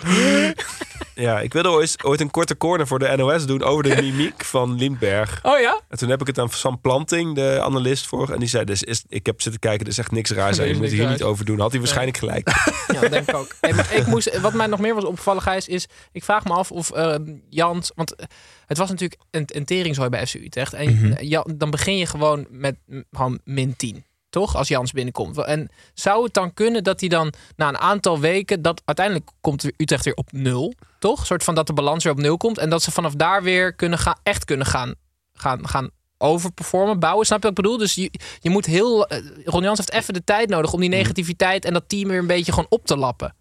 Ja, 1.14 1.40
ik 1.40 1.52
wilde 1.52 1.68
ooit, 1.68 2.04
ooit 2.04 2.20
een 2.20 2.30
korte 2.30 2.56
corner 2.56 2.86
voor 2.86 2.98
de 2.98 3.14
NOS 3.16 3.46
doen 3.46 3.62
over 3.62 3.82
de 3.82 4.02
mimiek 4.02 4.44
van 4.44 4.74
Lindberg. 4.78 5.40
Oh 5.42 5.60
ja? 5.60 5.80
En 5.88 5.98
toen 5.98 6.08
heb 6.08 6.20
ik 6.20 6.26
het 6.26 6.38
aan 6.38 6.50
Sam 6.50 6.80
Planting, 6.80 7.34
de 7.34 7.60
analist, 7.62 8.06
voor. 8.06 8.30
En 8.30 8.38
die 8.38 8.48
zei, 8.48 8.64
dus 8.64 8.82
is, 8.82 9.04
ik 9.08 9.26
heb 9.26 9.40
zitten 9.42 9.60
kijken, 9.60 9.84
er 9.86 9.92
is 9.92 9.98
echt 9.98 10.10
niks 10.10 10.30
raars 10.30 10.60
aan. 10.60 10.68
Je 10.68 10.74
moet 10.82 10.88
hier 10.90 11.08
niet 11.08 11.22
over 11.22 11.44
doen. 11.44 11.60
Had 11.60 11.70
hij 11.70 11.80
waarschijnlijk 11.80 12.16
gelijk. 12.16 12.48
Ja, 12.92 13.00
dat 13.00 13.10
denk 13.10 13.28
ik 13.28 13.34
ook. 13.36 13.54
Hey, 13.60 13.72
maar 13.72 13.94
ik 13.94 14.06
moest, 14.06 14.40
wat 14.40 14.52
mij 14.52 14.66
nog 14.66 14.80
meer 14.80 14.94
was 14.94 15.04
opgevallen, 15.04 15.42
Gijs, 15.42 15.68
is... 15.68 15.86
Ik 16.12 16.24
vraag 16.24 16.44
me 16.44 16.52
af 16.52 16.70
of 16.70 16.90
eh, 16.90 17.14
Jans... 17.48 17.92
Want 17.94 18.14
eh, 18.14 18.26
het 18.66 18.78
was 18.78 18.88
natuurlijk 18.90 19.20
een, 19.30 19.44
een 19.46 19.64
teringzooi 19.64 20.08
bij 20.08 20.26
FC 20.26 20.34
Utrecht. 20.34 20.72
En 20.72 20.94
Mhm. 20.94 21.14
ja, 21.24 21.44
dan 21.54 21.70
begin 21.70 21.96
je 21.96 22.06
gewoon 22.06 22.46
met 22.50 22.76
gewoon 23.10 23.38
min 23.44 23.76
10. 23.76 24.04
Toch? 24.32 24.56
Als 24.56 24.68
Jans 24.68 24.92
binnenkomt. 24.92 25.38
En 25.38 25.70
zou 25.94 26.24
het 26.24 26.34
dan 26.34 26.54
kunnen 26.54 26.84
dat 26.84 27.00
hij 27.00 27.08
dan 27.08 27.32
na 27.56 27.68
een 27.68 27.78
aantal 27.78 28.20
weken... 28.20 28.62
dat 28.62 28.82
uiteindelijk 28.84 29.30
komt 29.40 29.64
Utrecht 29.76 30.04
weer 30.04 30.14
op 30.14 30.32
nul, 30.32 30.74
toch? 30.98 31.20
Een 31.20 31.26
soort 31.26 31.44
van 31.44 31.54
dat 31.54 31.66
de 31.66 31.72
balans 31.72 32.04
weer 32.04 32.12
op 32.12 32.18
nul 32.18 32.36
komt. 32.36 32.58
En 32.58 32.70
dat 32.70 32.82
ze 32.82 32.90
vanaf 32.90 33.14
daar 33.14 33.42
weer 33.42 33.74
kunnen 33.74 33.98
gaan, 33.98 34.18
echt 34.22 34.44
kunnen 34.44 34.66
gaan, 34.66 34.94
gaan, 35.32 35.68
gaan 35.68 35.90
overperformen, 36.18 36.98
bouwen. 36.98 37.26
Snap 37.26 37.42
je 37.42 37.48
wat 37.48 37.58
ik 37.58 37.62
bedoel? 37.62 37.78
Dus 37.78 37.94
je, 37.94 38.10
je 38.40 38.50
moet 38.50 38.66
heel... 38.66 39.06
eh, 39.06 39.18
Ron 39.44 39.62
Jans 39.62 39.78
heeft 39.78 39.92
even 39.92 40.14
de 40.14 40.24
tijd 40.24 40.48
nodig 40.48 40.72
om 40.72 40.80
die 40.80 40.88
negativiteit... 40.88 41.64
en 41.64 41.72
dat 41.72 41.88
team 41.88 42.08
weer 42.08 42.18
een 42.18 42.26
beetje 42.26 42.52
gewoon 42.52 42.70
op 42.70 42.86
te 42.86 42.96
lappen. 42.96 43.34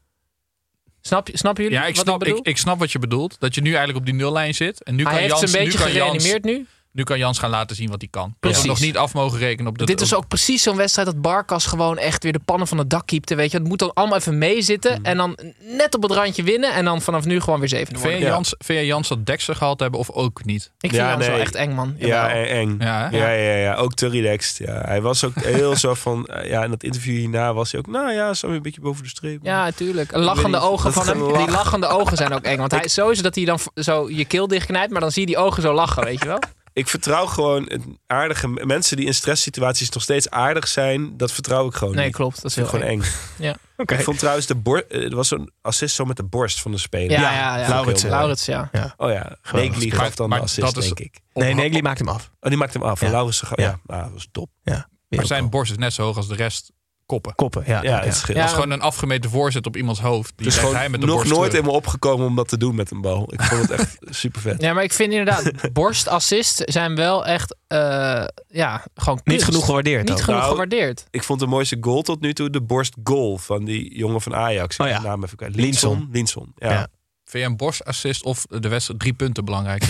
Snap, 1.01 1.27
je, 1.27 1.37
snappen 1.37 1.63
jullie 1.63 1.77
Ja, 1.79 1.85
ik 1.85 1.95
wat 1.95 2.03
snap, 2.05 2.21
ik 2.21 2.23
bedoel? 2.27 2.39
ik, 2.39 2.47
ik 2.47 2.57
snap 2.57 2.79
wat 2.79 2.91
je 2.91 2.99
bedoelt. 2.99 3.39
Dat 3.39 3.55
je 3.55 3.61
nu 3.61 3.69
eigenlijk 3.69 3.97
op 3.99 4.05
die 4.05 4.13
nullijn 4.13 4.53
zit. 4.53 4.83
En 4.83 4.95
nu 4.95 5.03
Hij 5.03 5.11
kan 5.11 5.21
heeft 5.21 5.39
Jans, 5.39 5.53
een 5.53 5.59
beetje 5.59 5.77
nu 5.77 5.83
kan 5.83 5.93
Jans, 5.93 6.23
gereanimeerd 6.23 6.43
nu. 6.43 6.67
Nu 6.93 7.03
kan 7.03 7.17
Jans 7.17 7.39
gaan 7.39 7.49
laten 7.49 7.75
zien 7.75 7.89
wat 7.89 8.01
hij 8.01 8.09
kan. 8.11 8.35
Precies. 8.39 8.63
nog 8.63 8.79
niet 8.79 8.97
af 8.97 9.13
mogen 9.13 9.37
rekenen 9.39 9.71
op 9.71 9.77
de 9.77 9.85
Dit 9.85 10.01
is 10.01 10.15
ook 10.15 10.27
precies 10.27 10.63
zo'n 10.63 10.75
wedstrijd 10.75 11.07
dat 11.07 11.21
Barkas 11.21 11.65
gewoon 11.65 11.97
echt 11.97 12.23
weer 12.23 12.31
de 12.33 12.39
pannen 12.45 12.67
van 12.67 12.77
het 12.77 12.89
dak 12.89 13.05
kiepte. 13.07 13.35
Weet 13.35 13.51
je, 13.51 13.57
het 13.57 13.67
moet 13.67 13.79
dan 13.79 13.93
allemaal 13.93 14.17
even 14.17 14.37
meezitten. 14.37 14.91
Mhm. 14.97 15.05
En 15.05 15.17
dan 15.17 15.37
net 15.77 15.95
op 15.95 16.01
het 16.03 16.11
randje 16.11 16.43
winnen. 16.43 16.73
En 16.73 16.85
dan 16.85 17.01
vanaf 17.01 17.25
nu 17.25 17.39
gewoon 17.41 17.59
weer 17.59 17.69
zevende 17.69 17.99
Vind 17.99 18.19
je, 18.19 18.25
Jans, 18.25 18.55
vind 18.57 18.79
je 18.79 18.85
Jans 18.85 19.07
dat 19.07 19.25
Dexter 19.25 19.55
gehad 19.55 19.79
hebben 19.79 19.99
of 19.99 20.09
ook 20.09 20.45
niet? 20.45 20.63
Ik 20.63 20.89
vind 20.89 20.93
Ja, 21.01 21.09
Jans 21.11 21.27
wel 21.27 21.37
echt 21.39 21.55
eng, 21.55 21.71
man. 21.73 21.95
Ja, 21.97 22.07
Jawel. 22.07 22.35
en- 22.35 22.47
eng. 22.49 22.75
Ja? 22.79 23.09
Ja, 23.11 23.29
ja, 23.31 23.55
ja, 23.55 23.75
ook 23.75 23.93
te 23.93 24.07
relaxed. 24.07 24.57
Ja. 24.67 24.81
Hij 24.85 25.01
was 25.01 25.23
ook 25.23 25.35
heel 25.43 25.75
zo 25.75 25.93
van... 25.93 26.25
eh, 26.25 26.49
Ja, 26.49 26.63
in 26.63 26.69
dat 26.69 26.83
interview 26.83 27.17
hierna 27.17 27.53
was 27.53 27.71
hij 27.71 27.79
ook... 27.79 27.87
Nou 27.87 28.11
ja, 28.11 28.33
zo 28.33 28.47
weer 28.47 28.55
een 28.55 28.61
beetje 28.61 28.81
boven 28.81 29.03
de 29.03 29.09
streep. 29.09 29.39
Ja, 29.43 29.63
natuurlijk. 29.63 30.15
Lachende 30.15 30.59
ogen 30.59 30.93
van 30.93 31.07
hem. 31.07 31.33
Die 31.37 31.51
lachende 31.51 31.87
ogen 31.87 32.17
zijn 32.17 32.33
ook 32.33 32.43
eng. 32.43 32.57
Want 32.57 32.71
hij 32.75 32.83
is 32.83 32.93
sowieso 32.93 33.21
dat 33.21 33.35
hij 33.35 33.45
dan 33.45 33.59
zo 33.75 34.09
je 34.09 34.25
keel 34.25 34.47
dichtknijpt. 34.47 34.91
Maar 34.91 35.01
dan 35.01 35.11
zie 35.11 35.21
je 35.21 35.27
die 35.27 35.37
ogen 35.37 35.61
zo 35.61 35.73
lachen, 35.73 36.03
weet 36.03 36.19
je 36.19 36.27
wel? 36.27 36.39
Ik 36.73 36.87
vertrouw 36.87 37.25
gewoon 37.25 37.69
aardige... 38.07 38.47
Mensen 38.47 38.97
die 38.97 39.05
in 39.05 39.13
stresssituaties 39.13 39.89
nog 39.89 40.03
steeds 40.03 40.29
aardig 40.29 40.67
zijn... 40.67 41.17
Dat 41.17 41.31
vertrouw 41.31 41.67
ik 41.67 41.73
gewoon 41.73 41.95
Nee, 41.95 42.05
niet. 42.05 42.15
klopt. 42.15 42.35
Dat 42.35 42.45
is 42.45 42.55
heel 42.55 42.65
gewoon 42.65 42.85
eng. 42.85 43.01
eng. 43.01 43.09
Ja. 43.37 43.55
Ik 43.85 43.99
vond 44.01 44.19
trouwens 44.19 44.45
de 44.45 44.55
borst... 44.55 44.85
Er 44.89 45.15
was 45.15 45.27
zo'n 45.27 45.51
assist 45.61 45.95
zo 45.95 46.05
met 46.05 46.17
de 46.17 46.23
borst 46.23 46.61
van 46.61 46.71
de 46.71 46.77
speler. 46.77 47.11
Ja, 47.11 47.31
ja, 47.33 47.57
ja. 47.57 47.67
Lauritsen. 47.69 48.09
Laurits, 48.09 48.45
ja. 48.45 48.69
Oh 48.97 49.11
ja, 49.11 49.37
Negli 49.53 49.91
gaf 49.91 50.15
dan 50.15 50.29
Maar 50.29 50.37
de 50.39 50.43
assist, 50.45 50.73
denk 50.81 50.99
ik. 50.99 51.19
Nee, 51.33 51.53
Negli 51.53 51.81
maakt 51.81 51.99
hem 51.99 52.07
af. 52.07 52.31
Oh, 52.39 52.49
die 52.49 52.57
maakte 52.57 52.77
hem 52.77 52.87
af. 52.87 52.99
Ja. 53.01 53.07
En 53.13 53.33
gaf... 53.33 53.57
Ja, 53.57 53.63
Ja. 53.63 53.79
nou, 53.85 54.03
dat 54.03 54.11
was 54.11 54.27
top. 54.31 54.49
Ja. 54.63 54.89
Maar 55.09 55.25
zijn 55.25 55.49
borst 55.49 55.71
is 55.71 55.77
net 55.77 55.93
zo 55.93 56.03
hoog 56.03 56.17
als 56.17 56.27
de 56.27 56.35
rest 56.35 56.71
koppen. 57.11 57.35
koppen. 57.35 57.63
Ja, 57.65 57.83
Ja, 57.83 58.01
het 58.03 58.15
scheelt. 58.15 58.37
Dat 58.37 58.47
is 58.47 58.53
gewoon 58.53 58.71
een 58.71 58.81
afgemeten 58.81 59.29
voorzet 59.29 59.65
op 59.65 59.75
iemands 59.75 59.99
hoofd. 59.99 60.33
Die 60.35 60.45
Dus 60.45 60.57
gewoon 60.57 60.75
hij 60.75 60.89
met 60.89 60.99
de 61.01 61.05
nog 61.05 61.15
borst 61.15 61.29
nooit 61.29 61.41
terug. 61.41 61.53
helemaal 61.57 61.75
opgekomen 61.75 62.25
om 62.27 62.35
dat 62.35 62.47
te 62.47 62.57
doen 62.57 62.75
met 62.75 62.91
een 62.91 63.01
bal. 63.01 63.33
Ik 63.33 63.41
vond 63.41 63.61
het 63.61 63.71
echt 63.71 63.97
super 64.23 64.41
vet. 64.41 64.61
Ja, 64.61 64.73
maar 64.73 64.83
ik 64.83 64.93
vind 64.93 65.11
inderdaad, 65.11 65.51
borstassist 65.73 66.61
zijn 66.65 66.95
wel 66.95 67.25
echt, 67.25 67.55
eh, 67.67 68.23
ja, 68.47 68.83
gewoon 68.95 69.19
Niet 69.23 69.43
genoeg 69.43 69.65
gewaardeerd. 69.65 70.03
Niet 70.03 70.11
ook. 70.11 70.21
genoeg 70.21 70.39
Nou, 70.39 70.51
gewaardeerd. 70.51 71.05
Ik 71.09 71.23
vond 71.23 71.39
de 71.39 71.47
mooiste 71.47 71.77
goal 71.81 72.01
tot 72.01 72.21
nu 72.21 72.33
toe 72.33 72.49
de 72.49 72.61
borstgoal 72.61 73.37
van 73.37 73.65
die 73.65 73.97
jongen 73.97 74.21
van 74.21 74.35
Ajax. 74.35 74.77
Oh 74.77 74.87
ja. 74.87 75.01
naam 75.01 75.23
even. 75.23 75.37
Linson. 75.51 76.09
Linson. 76.11 76.51
Ja. 76.55 76.87
Vind 77.31 77.43
je 77.43 77.49
een 77.49 77.57
borstassist 77.57 78.23
of 78.23 78.45
de 78.49 78.67
wedstrijd 78.67 78.99
drie 78.99 79.13
punten 79.13 79.45
belangrijk? 79.45 79.83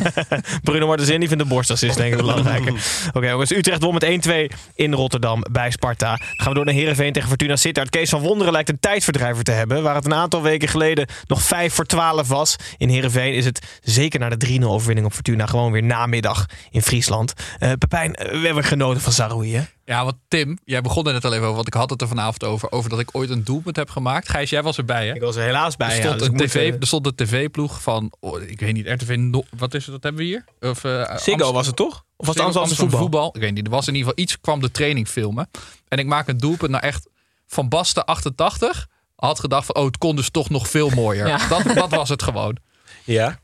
Bruno 0.62 0.86
Martens 0.86 1.08
die 1.08 1.28
vindt 1.28 1.42
de 1.42 1.48
borstassist 1.48 1.96
denk 1.96 2.12
ik 2.12 2.18
belangrijker. 2.18 2.72
Oké 3.16 3.28
jongens, 3.28 3.52
Utrecht 3.52 3.82
won 3.82 3.94
met 3.94 4.28
1-2 4.28 4.56
in 4.74 4.92
Rotterdam 4.92 5.44
bij 5.50 5.70
Sparta. 5.70 6.16
Dan 6.16 6.26
gaan 6.36 6.48
we 6.48 6.54
door 6.54 6.64
naar 6.64 6.74
Heerenveen 6.74 7.12
tegen 7.12 7.28
Fortuna 7.28 7.56
Sittard. 7.56 7.90
Kees 7.90 8.10
van 8.10 8.20
Wonderen 8.20 8.52
lijkt 8.52 8.68
een 8.68 8.80
tijdverdrijver 8.80 9.44
te 9.44 9.50
hebben. 9.50 9.82
Waar 9.82 9.94
het 9.94 10.04
een 10.04 10.14
aantal 10.14 10.42
weken 10.42 10.68
geleden 10.68 11.06
nog 11.26 11.42
5 11.42 11.74
voor 11.74 11.86
12 11.86 12.28
was. 12.28 12.56
In 12.76 12.88
Heerenveen 12.88 13.34
is 13.34 13.44
het 13.44 13.80
zeker 13.82 14.20
na 14.20 14.28
de 14.28 14.58
3-0 14.60 14.64
overwinning 14.64 15.06
op 15.06 15.12
Fortuna 15.12 15.46
gewoon 15.46 15.72
weer 15.72 15.84
namiddag 15.84 16.46
in 16.70 16.82
Friesland. 16.82 17.32
Eh 17.58 17.72
Pepijn, 17.78 18.12
we 18.12 18.42
hebben 18.44 18.64
genoten 18.64 19.02
van 19.02 19.12
Saroui 19.12 19.56
hè? 19.56 19.62
Ja, 19.92 20.04
want 20.04 20.16
Tim, 20.28 20.58
jij 20.64 20.80
begon 20.80 21.06
er 21.06 21.12
net 21.12 21.24
al 21.24 21.30
even 21.32 21.42
over, 21.44 21.54
want 21.54 21.66
ik 21.66 21.74
had 21.74 21.90
het 21.90 22.00
er 22.00 22.08
vanavond 22.08 22.44
over, 22.44 22.72
over 22.72 22.90
dat 22.90 22.98
ik 22.98 23.08
ooit 23.12 23.30
een 23.30 23.44
doelpunt 23.44 23.76
heb 23.76 23.90
gemaakt. 23.90 24.28
Gijs, 24.28 24.50
jij 24.50 24.62
was 24.62 24.76
erbij, 24.78 25.06
hè? 25.06 25.14
Ik 25.14 25.20
was 25.20 25.36
er 25.36 25.42
helaas 25.42 25.76
bij. 25.76 25.88
Er 25.88 25.94
ja, 25.96 26.00
stond, 26.02 26.18
dus 26.18 26.28
een 26.28 26.34
moet, 26.34 26.46
TV, 26.46 26.54
eh, 26.72 26.80
er 26.80 26.86
stond 26.86 27.06
een 27.06 27.14
tv-ploeg 27.14 27.82
van, 27.82 28.12
oh, 28.20 28.42
ik 28.42 28.60
weet 28.60 28.72
niet, 28.72 28.86
RTV, 28.88 29.14
No- 29.18 29.42
wat 29.56 29.74
is 29.74 29.82
het, 29.84 29.92
dat 29.94 30.02
hebben 30.02 30.20
we 30.20 30.26
hier? 30.26 30.44
Of, 30.70 30.84
eh, 30.84 31.16
Ziggo 31.16 31.52
was 31.52 31.66
het 31.66 31.76
toch? 31.76 32.04
Of 32.16 32.26
was 32.26 32.36
het 32.36 32.44
Ziggo- 32.44 32.60
Amsterdamse 32.60 32.96
voetbal? 32.96 33.30
Ik 33.34 33.40
weet 33.40 33.54
niet, 33.54 33.64
er 33.66 33.70
was 33.72 33.86
in 33.88 33.94
ieder 33.94 34.08
geval 34.08 34.24
iets, 34.24 34.40
kwam 34.40 34.60
de 34.60 34.70
training 34.70 35.08
filmen. 35.08 35.50
En 35.88 35.98
ik 35.98 36.06
maak 36.06 36.28
een 36.28 36.36
doelpunt 36.38 36.70
naar 36.70 36.82
echt 36.82 37.08
Van 37.46 37.68
Basten 37.68 38.04
88. 38.04 38.86
Had 39.16 39.40
gedacht 39.40 39.66
van, 39.66 39.74
oh, 39.74 39.84
het 39.84 39.98
kon 39.98 40.16
dus 40.16 40.30
toch 40.30 40.50
nog 40.50 40.68
veel 40.68 40.90
mooier. 40.90 41.26
Ja. 41.26 41.48
Dat, 41.48 41.62
dat 41.74 41.90
was 41.90 42.08
het 42.08 42.22
gewoon. 42.22 42.56
Ja. 43.04 43.40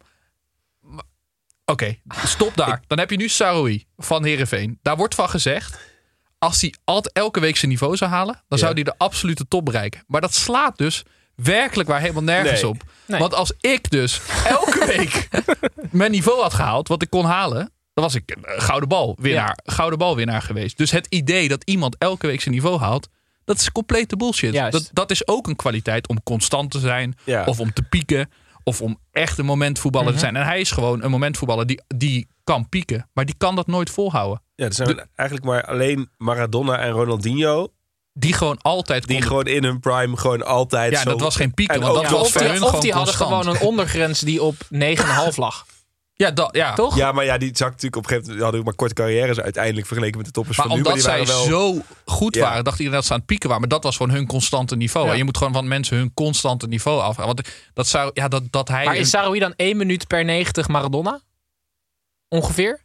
Oké, 1.64 1.96
stop 2.24 2.57
daar. 2.57 2.82
Dan 2.86 2.99
heb 2.99 3.11
je 3.11 3.16
nu 3.16 3.28
Saroui 3.28 3.84
van 3.96 4.24
Herenveen. 4.24 4.78
Daar 4.82 4.96
wordt 4.96 5.14
van 5.14 5.28
gezegd. 5.28 5.78
Als 6.39 6.61
hij 6.61 6.74
altijd 6.84 7.14
elke 7.14 7.41
week 7.41 7.57
zijn 7.57 7.70
niveau 7.70 7.97
zou 7.97 8.11
halen, 8.11 8.43
dan 8.49 8.59
zou 8.59 8.72
hij 8.74 8.82
de 8.82 8.95
absolute 8.99 9.49
top 9.49 9.64
bereiken. 9.64 10.05
Maar 10.07 10.20
dat 10.20 10.34
slaat 10.34 10.78
dus 10.78 11.05
werkelijk 11.34 11.89
waar 11.89 12.01
helemaal 12.01 12.22
nergens 12.22 12.61
Nee. 12.62 12.70
op. 12.70 12.82
Nee. 13.07 13.20
Want 13.20 13.34
als 13.34 13.53
ik 13.61 13.91
dus 13.91 14.20
elke 14.47 14.86
week 14.97 15.28
mijn 15.91 16.11
niveau 16.11 16.43
had 16.43 16.55
gehaald, 16.55 16.89
wat 16.89 17.03
ik 17.03 17.11
kon 17.11 17.24
halen, 17.24 17.59
dan 17.95 18.05
was 18.05 18.14
ik 18.14 18.30
een 18.43 18.61
gouden 18.61 18.89
bal 18.89 19.16
winnaar, 19.20 19.59
gouden 19.64 19.99
bal 19.99 20.16
winnaar 20.16 20.43
geweest. 20.43 20.76
Dus 20.78 20.91
het 20.91 21.07
idee 21.09 21.49
dat 21.49 21.62
iemand 21.64 21.97
elke 21.99 22.26
week 22.26 22.41
zijn 22.41 22.55
niveau 22.55 22.78
haalt, 22.78 23.09
dat 23.45 23.59
is 23.61 23.72
complete 23.72 24.16
bullshit. 24.16 24.53
Juist. 24.53 24.72
Dat, 24.72 24.89
dat 24.93 25.11
is 25.11 25.28
ook 25.28 25.47
een 25.47 25.57
kwaliteit 25.57 26.09
om 26.09 26.22
constant 26.22 26.70
te 26.70 26.78
zijn, 26.78 27.16
Ja. 27.24 27.45
of 27.45 27.61
om 27.61 27.72
te 27.72 27.82
pieken, 27.82 28.30
of 28.64 28.80
om 28.82 28.99
echt 29.12 29.39
een 29.39 29.45
momentvoetballer 29.45 30.09
Mhm. 30.09 30.16
te 30.18 30.20
zijn. 30.24 30.36
En 30.36 30.45
hij 30.45 30.61
is 30.61 30.70
gewoon 30.70 31.03
een 31.03 31.11
momentvoetballer 31.11 31.66
die, 31.66 31.80
die 31.86 32.28
kan 32.45 32.68
pieken, 32.68 33.09
maar 33.12 33.24
die 33.24 33.34
kan 33.39 33.57
dat 33.57 33.66
nooit 33.66 33.91
volhouden. 33.91 34.43
Ja, 34.59 34.65
er 34.67 34.73
zijn 34.75 35.09
eigenlijk 35.15 35.49
maar 35.49 35.65
alleen 35.65 36.11
Maradona 36.17 36.79
en 36.79 36.91
Ronaldinho... 36.91 37.73
Die 38.13 38.33
gewoon 38.33 38.59
altijd 38.63 39.03
die 39.07 39.11
konden- 39.11 39.29
gewoon 39.29 39.47
in 39.57 39.65
hun 39.65 39.81
prime 39.81 40.17
gewoon 40.17 40.45
altijd 40.47 40.93
Ja, 40.93 41.01
zo... 41.03 41.09
dat 41.11 41.21
was 41.21 41.37
geen 41.37 41.55
pieken, 41.55 41.75
En 41.75 41.81
want 41.81 41.95
dat 41.95 42.11
was 42.11 42.21
Of 42.21 42.33
die, 42.33 42.49
hun 42.49 42.63
of 42.63 42.67
gewoon 42.69 42.81
die 42.81 42.93
hadden 42.93 43.15
constant. 43.17 43.43
gewoon 43.45 43.57
een 43.57 43.63
ondergrens 43.69 44.21
die 44.21 44.43
op 44.43 44.55
9,5 44.75 45.35
lag. 45.37 45.67
Ja, 46.15 46.31
dat, 46.31 46.57
ja. 46.57 46.75
Toch? 46.75 46.97
Ja, 46.97 47.13
maar 47.13 47.25
ja, 47.25 47.39
die 47.39 47.51
zag 47.57 47.69
natuurlijk 47.69 47.97
op 47.97 48.03
een 48.03 48.09
gegeven 48.09 48.25
moment... 48.27 48.43
hadden 48.43 48.61
ook 48.61 48.67
maar 48.67 48.77
korte 48.77 48.95
carrières 48.95 49.41
uiteindelijk 49.41 49.87
vergeleken 49.87 50.17
met 50.17 50.27
de 50.27 50.33
toppers 50.33 50.57
Maar 50.57 50.67
van 50.67 50.75
nu. 50.77 50.83
omdat 50.83 50.95
die 50.97 51.03
zij 51.09 51.25
waren 51.25 51.35
wel... 51.35 51.45
zo 51.75 51.83
goed 52.05 52.35
Ja. 52.35 52.43
waren, 52.43 52.65
dacht 52.65 52.77
iedereen 52.79 52.99
dat 52.99 53.07
ze 53.07 53.13
aan 53.13 53.19
het 53.19 53.27
pieken 53.27 53.49
waren. 53.49 53.63
Maar 53.63 53.73
dat 53.73 53.85
was 53.85 53.97
gewoon 53.97 54.13
hun 54.17 54.27
constante 54.27 54.77
niveau. 54.77 55.07
Ja. 55.07 55.13
En 55.13 55.19
je 55.19 55.25
moet 55.25 55.37
gewoon 55.37 55.53
van 55.53 55.69
mensen 55.69 55.97
hun 55.97 56.15
constante 56.15 56.67
niveau 56.67 57.01
af. 57.01 57.17
Want 57.17 57.49
dat 57.75 57.87
zou, 57.87 58.11
ja, 58.15 58.29
dat, 58.29 58.43
dat 58.51 58.69
hij. 58.69 58.85
Maar 58.85 58.95
een- 58.95 59.01
is 59.01 59.11
Saroui 59.11 59.41
dan 59.41 59.53
1 59.57 59.77
minuut 59.77 60.07
per 60.07 60.25
90 60.25 60.69
Maradona? 60.69 61.21
Ongeveer? 62.29 62.81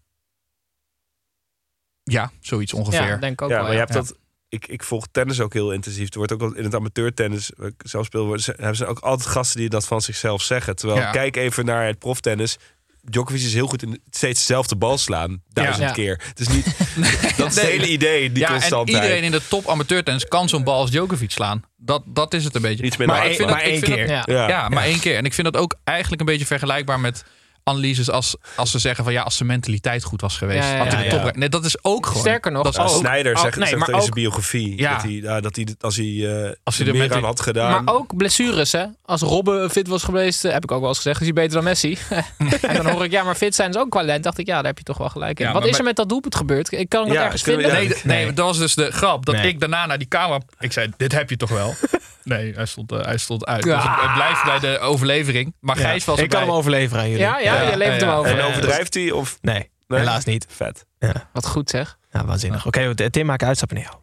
Ja, 2.04 2.32
zoiets 2.42 2.74
ongeveer. 2.74 3.08
Ja, 3.08 3.16
denk 3.18 3.34
ik 3.34 3.42
ook 3.42 3.50
ja, 3.50 3.56
wel. 3.56 3.64
maar 3.64 3.74
je 3.74 3.80
ja. 3.80 3.84
hebt 3.90 3.94
dat... 4.08 4.18
Ik, 4.50 4.68
ik 4.68 4.84
volg 4.84 5.06
tennis 5.12 5.40
ook 5.40 5.54
heel 5.54 5.72
intensief. 5.72 6.10
Er 6.12 6.18
wordt 6.18 6.32
ook 6.32 6.56
in 6.56 6.64
het 6.64 6.76
amateurtennis, 6.76 7.52
zelf 7.78 8.06
speel, 8.06 8.38
hebben 8.46 8.76
ze 8.76 8.86
ook 8.86 9.00
altijd 9.00 9.30
gasten 9.30 9.60
die 9.60 9.70
dat 9.70 9.86
van 9.86 10.02
zichzelf 10.02 10.42
zeggen. 10.42 10.76
Terwijl, 10.76 11.00
Ja. 11.00 11.12
kijk 11.12 11.36
even 11.36 11.66
naar 11.66 11.86
het 11.86 12.00
proftennis. 12.00 12.58
Djokovic 13.02 13.42
is 13.42 13.54
heel 13.54 13.68
goed 13.68 13.84
in 13.84 14.02
steeds 14.10 14.40
dezelfde 14.40 14.76
bal 14.76 14.98
slaan. 14.98 15.42
Duizend 15.50 15.88
Ja. 15.88 15.92
keer. 15.92 16.22
Het 16.28 16.40
is 16.40 16.48
niet... 16.48 16.66
dat 17.38 17.50
is 17.50 17.56
het 17.56 17.66
hele 17.66 17.88
idee, 17.88 18.32
die 18.32 18.44
ja, 18.44 18.62
en 18.62 18.88
iedereen 18.88 19.24
in 19.24 19.32
de 19.32 19.42
top 19.50 19.68
amateurtennis 19.68 20.28
kan 20.28 20.50
zo'n 20.50 20.64
bal 20.64 20.80
als 20.80 20.92
Djokovic 20.92 21.32
slaan. 21.32 21.64
Dat, 21.78 22.04
dat 22.06 22.34
is 22.34 22.44
het 22.44 22.56
een 22.56 22.62
beetje. 22.62 22.84
Iets 22.84 22.98
minder 22.98 23.16
maar 23.16 23.26
hard 23.26 23.30
ik 23.32 23.36
vind 23.38 23.50
dat- 23.50 23.58
Maar 23.58 23.68
ik 23.68 23.72
één 23.74 23.84
vind 23.84 24.10
dat- 24.10 24.26
keer. 24.26 24.36
Ja. 24.36 24.48
Ja, 24.48 24.70
maar 24.70 24.84
één 24.84 25.00
keer. 25.00 25.16
En 25.18 25.26
ik 25.26 25.34
vind 25.34 25.54
dat 25.54 25.62
ook 25.62 25.76
eigenlijk 25.84 26.20
een 26.22 26.28
beetje 26.28 26.46
vergelijkbaar 26.46 27.00
met 27.00 27.24
analyses 27.64 28.10
als, 28.10 28.36
als 28.56 28.72
ze 28.72 28.80
zeggen 28.80 29.04
van 29.04 29.14
ja, 29.14 29.22
als 29.22 29.36
zijn 29.38 29.50
mentaliteit 29.50 30.04
goed 30.04 30.22
was 30.22 30.38
geweest. 30.38 30.64
Ja, 30.68 30.72
ja, 30.76 30.78
had 30.84 30.92
hij 30.94 31.04
ja, 31.04 31.10
de 31.18 31.22
top. 31.24 31.36
Nee, 31.36 31.50
dat 31.50 31.66
is 31.66 31.84
ook 31.84 32.06
gewoon. 32.06 32.22
Sterker 32.22 32.52
nog, 32.52 32.64
dat 32.64 32.74
is 32.74 32.80
Ja, 32.80 32.86
ook, 32.86 33.06
Snyder 33.06 33.38
zegt, 33.38 33.58
nee, 33.58 33.68
zegt 33.68 33.88
in 33.90 34.00
zijn 34.02 34.14
biografie 34.14 34.78
Ja. 34.78 34.94
dat, 34.94 35.02
hij, 35.02 35.12
ja, 35.12 35.40
dat 35.42 35.56
hij 35.56 35.68
als 35.80 35.96
hij, 35.96 36.06
eh, 36.06 36.52
Als 36.64 36.78
hij 36.78 36.88
er 36.88 36.94
er 36.94 37.00
meer 37.00 37.14
aan 37.14 37.24
had 37.24 37.40
gedaan. 37.42 37.84
Maar 37.84 37.94
ook 37.94 38.18
blessures, 38.18 38.72
hè? 38.72 38.86
Als 39.06 39.22
Robben 39.22 39.70
fit 39.70 39.88
was 39.88 40.04
geweest, 40.04 40.46
eh, 40.46 40.52
heb 40.52 40.64
ik 40.64 40.72
ook 40.72 40.80
wel 40.80 40.90
eens 40.90 40.98
gezegd, 40.98 41.20
is 41.20 41.26
hij 41.26 41.34
beter 41.36 41.54
dan 41.54 41.64
Messi. 41.64 41.98
en 42.62 42.76
dan 42.76 42.90
hoor 42.90 43.04
ik, 43.04 43.12
ja, 43.12 43.24
maar 43.24 43.36
fit 43.36 43.56
zijn 43.56 43.70
is 43.70 43.78
ook 43.78 43.90
qua 43.90 44.00
talent. 44.04 44.24
Dacht 44.24 44.38
ik, 44.38 44.48
ja, 44.48 44.56
daar 44.56 44.66
heb 44.66 44.78
je 44.78 44.84
toch 44.84 44.98
wel 44.98 45.10
gelijk 45.10 45.40
in. 45.40 45.46
Ja, 45.46 45.52
Wat 45.52 45.62
maar 45.62 45.70
is 45.70 45.78
er 45.78 45.84
met 45.84 45.96
dat 45.96 46.10
doelpunt 46.10 46.36
gebeurd? 46.36 46.72
Ik 46.72 46.90
kan 46.90 47.04
het 47.04 47.14
Ja, 47.14 47.24
ergens 47.24 47.42
vinden. 47.42 47.72
Nee, 47.74 47.88
nee, 47.88 47.98
Nee. 48.04 48.34
dat 48.34 48.46
was 48.46 48.58
dus 48.58 48.76
de 48.76 48.92
grap. 48.92 49.26
Dat 49.26 49.36
Nee. 49.36 49.48
ik 49.48 49.60
daarna 49.60 49.86
naar 49.86 49.98
die 49.98 50.08
kamer... 50.08 50.42
Ik 50.60 50.72
zei, 50.72 50.92
dit 50.98 51.12
heb 51.12 51.30
je 51.30 51.38
toch 51.38 51.50
wel? 51.50 51.74
Nee, 52.24 52.54
hij 52.56 52.66
stond, 52.66 52.92
eh, 52.92 53.00
hij 53.02 53.18
stond 53.18 53.46
uit. 53.46 53.64
Ja. 53.64 53.76
Dus 53.76 53.84
het, 53.84 54.02
het 54.02 54.14
blijft 54.14 54.44
bij 54.44 54.60
de 54.60 54.80
overlevering. 54.80 55.54
Maar 55.60 55.78
Ja. 55.78 55.82
Gijs 55.84 56.06
was 56.06 56.20
Ik 56.20 56.30
kan 56.30 56.42
hem 56.42 56.52
overleveren 56.52 57.04
aan 57.04 57.10
jullie. 57.10 57.24
Ja, 57.26 57.40
ja, 57.40 57.53
Ja, 57.54 57.70
je 57.70 57.78
levert 57.78 58.02
hem 58.02 58.10
over. 58.10 58.40
en 58.40 58.46
overdrijft 58.46 58.94
hij? 58.94 59.12
Of 59.12 59.38
Nee, 59.42 59.70
Nee? 59.88 60.00
helaas 60.00 60.24
niet. 60.26 60.46
vet? 60.50 60.86
Wat 61.34 61.48
goed 61.48 61.70
zeg. 61.70 61.98
Ja, 62.12 62.26
waanzinnig. 62.26 62.66
Oké, 62.66 62.94
Tim, 63.10 63.26
maak 63.26 63.42
naar 63.42 63.56
jou. 63.82 63.96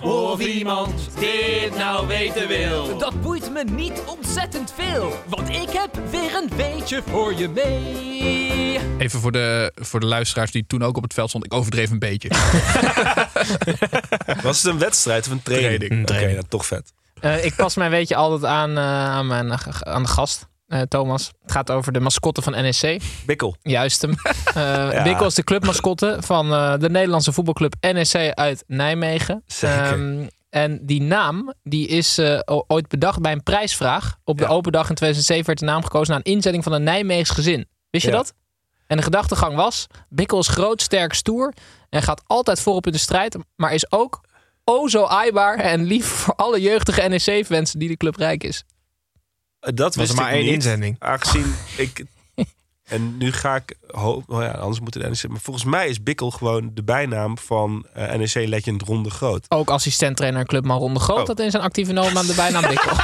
Of 0.00 0.40
iemand 0.40 1.08
dit 1.18 1.76
nou 1.76 2.06
weten 2.06 2.48
wil. 2.48 2.98
Dat 2.98 3.20
boeit 3.22 3.50
me 3.52 3.64
niet 3.64 4.02
ontzettend 4.06 4.72
veel, 4.76 5.12
want 5.28 5.48
ik 5.48 5.68
heb 5.70 5.98
weer 6.10 6.34
een 6.34 6.50
beetje 6.56 7.02
voor 7.10 7.34
je 7.34 7.48
mee. 7.48 8.78
Even 8.98 9.20
voor 9.20 9.32
de, 9.32 9.72
voor 9.74 10.00
de 10.00 10.06
luisteraars 10.06 10.50
die 10.50 10.64
toen 10.66 10.82
ook 10.82 10.96
op 10.96 11.02
het 11.02 11.14
veld 11.14 11.28
stonden. 11.28 11.50
Ik 11.50 11.56
overdreef 11.56 11.90
een 11.90 11.98
beetje. 11.98 12.28
Was 14.42 14.62
het 14.62 14.72
een 14.72 14.78
wedstrijd 14.78 15.26
of 15.26 15.32
een 15.32 15.42
training? 15.42 15.76
Training. 15.76 15.92
Oké, 16.02 16.04
Training. 16.12 16.34
nou, 16.36 16.48
toch 16.48 16.66
vet. 16.66 16.92
Eh, 17.20 17.44
ik 17.44 17.54
pas 17.56 17.74
mijn 17.76 17.90
weetje 17.90 18.14
altijd 18.16 18.44
aan, 18.44 18.76
eh, 18.76 18.84
aan, 19.10 19.26
mijn, 19.26 19.52
aan 19.80 20.02
de 20.02 20.08
gast. 20.08 20.46
eh, 20.66 20.80
Thomas. 20.80 21.30
Het 21.42 21.52
gaat 21.52 21.70
over 21.70 21.92
de 21.92 22.00
mascotte 22.00 22.42
van 22.42 22.52
NEC. 22.52 23.02
Bikkel. 23.26 23.56
Juist 23.62 24.02
hem. 24.02 24.14
Eh 24.54 25.02
Bikkel 25.02 25.26
is 25.26 25.34
de 25.34 25.44
clubmascotte 25.44 26.16
van 26.20 26.52
eh, 26.52 26.78
de 26.78 26.90
Nederlandse 26.90 27.32
voetbalclub 27.32 27.74
NEC 27.80 28.32
uit 28.34 28.64
Nijmegen. 28.66 29.42
Zeker. 29.46 29.82
Ehm, 29.92 30.26
en 30.50 30.86
die 30.86 31.02
naam 31.02 31.52
die 31.62 31.88
is 31.88 32.18
eh, 32.18 32.38
ooit 32.66 32.88
bedacht 32.88 33.20
bij 33.20 33.32
een 33.32 33.42
prijsvraag. 33.42 34.16
Op 34.24 34.38
de 34.38 34.46
open 34.46 34.72
dag 34.72 34.88
in 34.88 34.94
2007 34.94 35.46
werd 35.46 35.58
de 35.58 35.64
naam 35.64 35.82
gekozen 35.82 36.12
na 36.14 36.20
een 36.24 36.32
inzetting 36.32 36.64
van 36.64 36.72
een 36.72 36.82
Nijmeegs 36.82 37.30
gezin. 37.30 37.68
Wist 37.90 38.04
je 38.04 38.10
Ja. 38.10 38.16
dat? 38.16 38.32
En 38.86 38.96
de 38.96 39.02
gedachtegang 39.02 39.56
was: 39.56 39.86
Bikkel 40.08 40.38
is 40.38 40.48
groot, 40.48 40.82
sterk, 40.82 41.12
stoer 41.14 41.52
en 41.90 42.02
gaat 42.02 42.22
altijd 42.26 42.60
voorop 42.60 42.86
in 42.86 42.92
de 42.92 42.98
strijd, 42.98 43.36
maar 43.56 43.72
is 43.74 43.92
ook 43.92 44.20
o 44.64 44.88
zo 44.88 45.04
aaibaar 45.04 45.58
en 45.58 45.84
lief 45.84 46.06
voor 46.06 46.34
alle 46.34 46.60
jeugdige 46.60 47.02
NEC-fans 47.08 47.72
die 47.72 47.88
de 47.88 47.96
club 47.96 48.16
rijk 48.16 48.44
is. 48.44 48.64
Eh, 49.60 49.70
Dat 49.74 49.94
Was 49.94 50.06
wist 50.06 50.18
maar 50.18 50.28
ik 50.28 50.34
één 50.34 50.44
niet, 50.44 50.54
inzending. 50.54 50.96
Aangezien 50.98 51.54
ik... 51.76 52.04
En 52.84 53.16
nu 53.16 53.32
ga 53.32 53.54
ik... 53.56 53.74
Ho 53.90 54.22
oh 54.26 54.42
ja, 54.42 54.50
anders 54.50 54.80
moet 54.80 54.94
het 54.94 55.02
NEC... 55.02 55.28
Maar 55.28 55.40
volgens 55.40 55.64
mij 55.64 55.88
is 55.88 56.02
Bikkel 56.02 56.30
gewoon 56.30 56.70
de 56.74 56.82
bijnaam 56.82 57.38
van 57.38 57.86
eh, 57.94 58.14
NEC-legend 58.14 58.82
Ron 58.82 59.02
de 59.02 59.10
Groot. 59.10 59.44
Ook 59.48 59.70
assistent-trainer 59.70 60.44
Clubman 60.44 60.78
Ron 60.78 60.94
de 60.94 61.00
Groot 61.00 61.20
Oh. 61.20 61.26
had 61.26 61.40
in 61.40 61.50
zijn 61.50 61.62
actieve 61.62 61.92
noodnaam 61.92 62.26
de 62.26 62.34
bijnaam 62.34 62.68
Bikkel. 62.68 62.92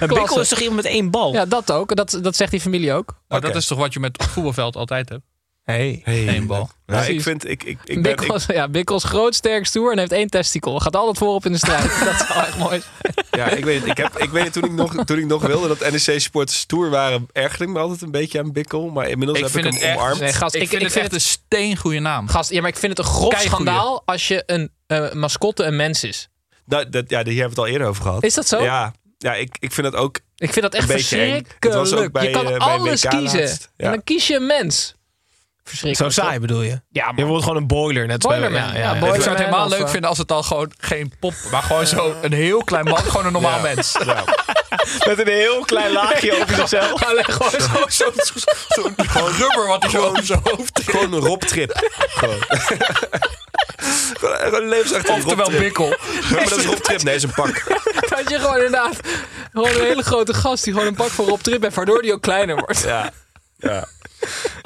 Een 0.00 0.08
Bikkel 0.08 0.40
is 0.40 0.48
toch 0.48 0.58
iemand 0.58 0.76
met 0.82 0.92
één 0.92 1.10
bal? 1.10 1.32
ja, 1.32 1.46
dat 1.46 1.72
ook. 1.72 1.96
Dat, 1.96 2.18
dat 2.22 2.36
zegt 2.36 2.50
die 2.50 2.60
familie 2.60 2.92
ook. 2.92 3.20
Maar 3.28 3.40
dat 3.40 3.54
is 3.56 3.66
toch 3.66 3.78
wat 3.78 3.92
je 3.92 4.00
met 4.00 4.22
het 4.22 4.30
voetbalveld 4.30 4.76
altijd 4.76 5.08
hebt? 5.08 5.22
Hey. 5.70 6.02
Eén 6.04 6.46
bal. 6.46 6.70
Ja, 6.86 7.02
ik 7.02 7.22
vind... 7.22 7.48
Ik, 7.48 7.62
ik, 7.64 7.78
ik 7.84 8.02
ben, 8.02 8.02
Bikkel, 8.02 8.34
ik, 8.34 8.40
is- 8.40 8.46
ja, 8.46 8.68
is 8.72 9.04
groot, 9.04 9.34
sterk, 9.34 9.66
stoer 9.66 9.92
en 9.92 9.98
heeft 9.98 10.12
één 10.12 10.28
testikel. 10.28 10.80
Gaat 10.80 10.96
altijd 10.96 11.18
voorop 11.18 11.44
in 11.46 11.52
de 11.52 11.58
strijd. 11.58 11.82
dat 12.04 12.26
zou 12.28 12.46
echt 12.46 12.58
mooi 12.58 12.80
zijn. 12.80 13.26
ja, 13.30 13.56
ik 13.56 13.64
weet 13.64 13.80
het. 13.80 13.90
Ik, 13.90 13.96
heb, 13.96 14.18
ik 14.18 14.30
weet 14.30 14.44
het, 14.44 14.52
toen 14.52 14.64
ik 14.64 14.72
nog, 14.72 15.04
toen 15.04 15.18
ik 15.18 15.26
nog 15.26 15.42
wilde 15.46 15.68
dat 15.68 15.90
NEC-supporters 15.90 16.58
stoer 16.58 16.90
waren... 16.90 17.26
ergerde 17.32 17.64
ik 17.64 17.70
me 17.70 17.78
altijd 17.78 18.02
een 18.02 18.10
beetje 18.10 18.38
aan 18.38 18.52
Bikkel. 18.52 18.88
Maar 18.88 19.08
inmiddels 19.08 19.38
Ik 19.38 19.44
heb 19.44 19.52
vind 19.52 19.66
ik 19.66 19.72
het 19.72 19.80
hem 19.82 19.90
echt- 19.90 20.00
omarmd. 20.00 20.20
Nee, 20.20 20.32
gast, 20.32 20.54
Ik, 20.54 20.62
ik, 20.62 20.68
vind 20.68 20.80
ik 20.80 20.86
het 20.86 20.96
vind 20.98 21.04
echt 21.12 21.14
het, 21.14 21.22
een 21.24 21.44
steengoede 21.44 21.98
naam. 21.98 22.28
gast, 22.28 22.50
ja, 22.50 22.60
maar 22.60 22.70
ik 22.70 22.76
vind 22.76 22.96
het 22.96 23.06
een 23.06 23.12
grof 23.12 23.28
Keigoeie. 23.28 23.50
schandaal 23.50 24.02
als 24.04 24.28
je 24.28 24.42
een 24.46 24.70
eh, 24.86 25.12
mascotte 25.12 25.64
een 25.64 25.76
mens 25.76 26.04
is. 26.04 26.28
Nou, 26.64 26.88
dat, 26.88 27.04
ja, 27.10 27.22
hier 27.24 27.26
hebben 27.26 27.34
we 27.42 27.48
het 27.48 27.58
al 27.58 27.66
eerder 27.66 27.86
over 27.86 28.02
gehad. 28.02 28.22
Is 28.22 28.34
dat 28.34 28.48
zo? 28.48 28.62
Ja, 28.62 28.92
ja 29.18 29.34
ik, 29.34 29.56
ik 29.60 29.72
vind 29.72 29.92
dat 29.92 30.00
ook... 30.00 30.18
Ik 30.36 30.52
vind 30.52 30.64
dat 30.64 30.74
echt 30.74 30.90
verschrikkelijk. 30.90 31.56
je 31.60 32.30
kan 32.30 32.52
eh, 32.52 32.56
alles 32.58 33.00
kiezen. 33.06 33.40
Ja. 33.40 33.56
En 33.76 33.90
dan 33.90 34.04
kies 34.04 34.26
je 34.26 34.34
een 34.36 34.46
mens. 34.46 34.94
Zo 35.92 36.08
saai 36.08 36.38
bedoel 36.38 36.62
je? 36.62 36.80
Ja, 36.90 37.06
Je 37.06 37.12
man. 37.14 37.24
wordt 37.24 37.42
gewoon 37.44 37.58
een 37.58 37.66
boiler. 37.66 38.06
Net 38.06 38.18
bij- 38.26 38.30
Boilerman, 38.40 38.72
ja, 38.72 38.78
ja. 38.78 38.90
boiler- 38.98 39.14
Ik 39.16 39.22
zou 39.22 39.34
het 39.36 39.44
helemaal 39.44 39.68
leuk 39.68 39.80
eh, 39.80 39.88
vinden 39.88 40.08
als 40.08 40.18
het 40.18 40.28
dan 40.28 40.44
gewoon 40.44 40.72
geen 40.78 41.12
pop, 41.20 41.34
maar 41.50 41.62
gewoon 41.62 41.86
zo 41.86 42.14
een 42.22 42.32
heel 42.32 42.64
klein 42.64 42.84
man, 42.84 42.98
gewoon 42.98 43.26
een 43.26 43.32
normaal 43.32 43.56
Ja. 43.56 43.62
mens. 43.62 43.96
Ja. 44.04 44.24
Met 45.06 45.18
een 45.18 45.26
heel 45.28 45.64
klein 45.64 45.92
laagje 45.92 46.32
over 46.42 46.54
zichzelf. 46.54 47.02
Alleen 47.08 47.24
gewoon 47.24 47.50
zo. 47.50 47.84
Zo, 47.88 48.10
zo, 48.68 48.90
gewoon 48.96 49.30
rubber 49.32 49.66
wat 49.66 49.82
hij 49.82 49.90
zo 49.90 50.02
over 50.04 50.24
zijn 50.24 50.40
hoofd 50.42 50.74
trekt. 50.74 50.90
Gewoon 50.90 51.12
een 51.12 51.20
Rob-trip. 51.20 51.90
gewoon. 52.08 52.38
gewoon 54.20 54.68
levensachtige 54.68 55.12
Oftewel 55.18 55.50
bikkel. 55.50 55.86
Ja, 55.86 55.96
maar 56.30 56.48
dat 56.48 56.58
is 56.58 56.64
Rob-trip. 56.64 57.02
Nee, 57.02 57.14
is 57.14 57.22
een 57.22 57.34
pak. 57.34 57.62
Dat 58.08 58.30
je 58.30 58.38
gewoon 58.38 58.56
inderdaad 58.56 58.96
gewoon 59.52 59.68
een 59.74 59.80
hele 59.80 60.02
grote 60.02 60.34
gast 60.34 60.64
die 60.64 60.72
gewoon 60.72 60.88
een 60.88 60.94
pak 60.94 61.08
voor 61.10 61.28
op 61.30 61.42
trip 61.42 61.62
heeft, 61.62 61.74
waardoor 61.74 62.02
die 62.02 62.12
ook 62.12 62.22
kleiner 62.22 62.56
wordt. 62.56 62.82
Ja. 62.82 63.10
Ja. 63.60 63.88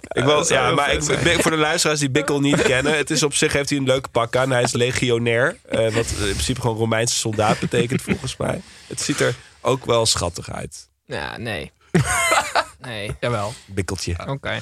Ik 0.08 0.24
wil, 0.24 0.46
ja, 0.52 0.70
maar 0.70 0.92
ik, 0.92 1.02
ik- 1.02 1.42
voor 1.42 1.50
de 1.50 1.56
luisteraars 1.56 2.00
die 2.00 2.10
Bikkel 2.10 2.40
niet 2.40 2.62
kennen. 2.72 2.96
Het 2.96 3.10
is 3.10 3.22
op 3.22 3.34
zich 3.34 3.52
heeft 3.52 3.68
hij 3.68 3.78
een 3.78 3.84
leuke 3.84 4.08
pak 4.08 4.36
aan. 4.36 4.50
Hij 4.50 4.62
is 4.62 4.72
legionair. 4.72 5.56
eh, 5.68 5.78
wat 5.94 6.06
in 6.06 6.14
principe 6.30 6.60
gewoon 6.60 6.76
Romeinse 6.76 7.14
soldaat 7.14 7.58
betekent 7.58 8.02
volgens 8.08 8.36
mij. 8.36 8.60
Het 8.86 9.00
ziet 9.00 9.20
er 9.20 9.34
ook 9.60 9.84
wel 9.86 10.06
schattig 10.06 10.50
uit. 10.50 10.88
Ja, 11.06 11.36
nee. 11.38 11.72
Nee, 12.78 13.16
Jawel. 13.20 13.54
Bikkeltje. 13.66 14.16
oké. 14.26 14.60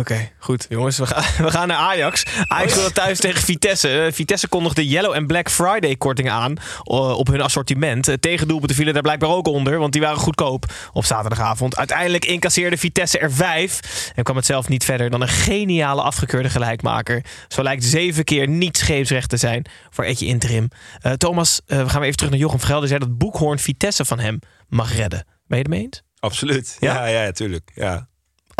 Oké, 0.00 0.30
goed. 0.38 0.66
Jongens, 0.68 0.98
we 0.98 1.06
gaan, 1.06 1.24
we 1.46 1.50
gaan 1.50 1.68
naar 1.68 1.76
Ajax. 1.76 2.22
Ajax 2.46 2.72
speelde 2.72 2.92
thuis 2.92 3.18
tegen 3.18 3.42
Vitesse. 3.42 4.02
Eh, 4.02 4.12
Vitesse 4.12 4.48
kondigde 4.48 4.88
Yellow 4.88 5.14
en 5.14 5.26
Black 5.26 5.50
Friday 5.50 5.96
kortingen 5.96 6.32
aan 6.32 6.56
eh, 6.56 7.18
op 7.18 7.26
hun 7.26 7.40
assortiment. 7.40 8.08
Uh, 8.08 8.14
tegendoelpunten 8.14 8.76
vielen 8.76 8.94
daar 8.94 9.02
blijkbaar 9.02 9.30
ook 9.30 9.46
onder, 9.46 9.78
want 9.78 9.92
die 9.92 10.00
waren 10.00 10.18
goedkoop 10.18 10.72
op 10.92 11.04
zaterdagavond. 11.04 11.76
Uiteindelijk 11.76 12.24
incasseerde 12.24 12.76
Vitesse 12.76 13.18
er 13.18 13.32
vijf 13.32 13.80
en 14.14 14.22
kwam 14.22 14.36
het 14.36 14.46
zelf 14.46 14.68
niet 14.68 14.84
verder 14.84 15.10
dan 15.10 15.20
een 15.20 15.28
geniale 15.28 16.02
afgekeurde 16.02 16.50
gelijkmaker. 16.50 17.24
Zo 17.48 17.62
lijkt 17.62 17.84
zeven 17.84 18.24
keer 18.24 18.48
niet 18.48 18.76
scheepsrecht 18.76 19.28
te 19.28 19.36
zijn 19.36 19.66
voor 19.90 20.04
Etje 20.04 20.26
Interim. 20.26 20.68
Eh, 21.00 21.12
Thomas, 21.12 21.60
eh, 21.66 21.78
we 21.82 21.88
gaan 21.88 21.98
weer 21.98 22.04
even 22.04 22.16
terug 22.16 22.30
naar 22.30 22.40
Jochem 22.40 22.58
Vergelder. 22.58 22.88
zei 22.88 23.00
dat 23.00 23.18
Boekhoorn 23.18 23.58
Vitesse 23.58 24.04
van 24.04 24.18
hem 24.18 24.38
mag 24.68 24.96
redden. 24.96 25.24
Ben 25.46 25.58
je 25.58 25.64
het 25.64 25.68
mee 25.68 25.82
eens? 25.82 26.02
Absoluut. 26.18 26.76
Ja? 26.80 27.06
Ja, 27.08 27.22
ja, 27.22 27.32
tuurlijk. 27.32 27.70
Ja. 27.74 28.09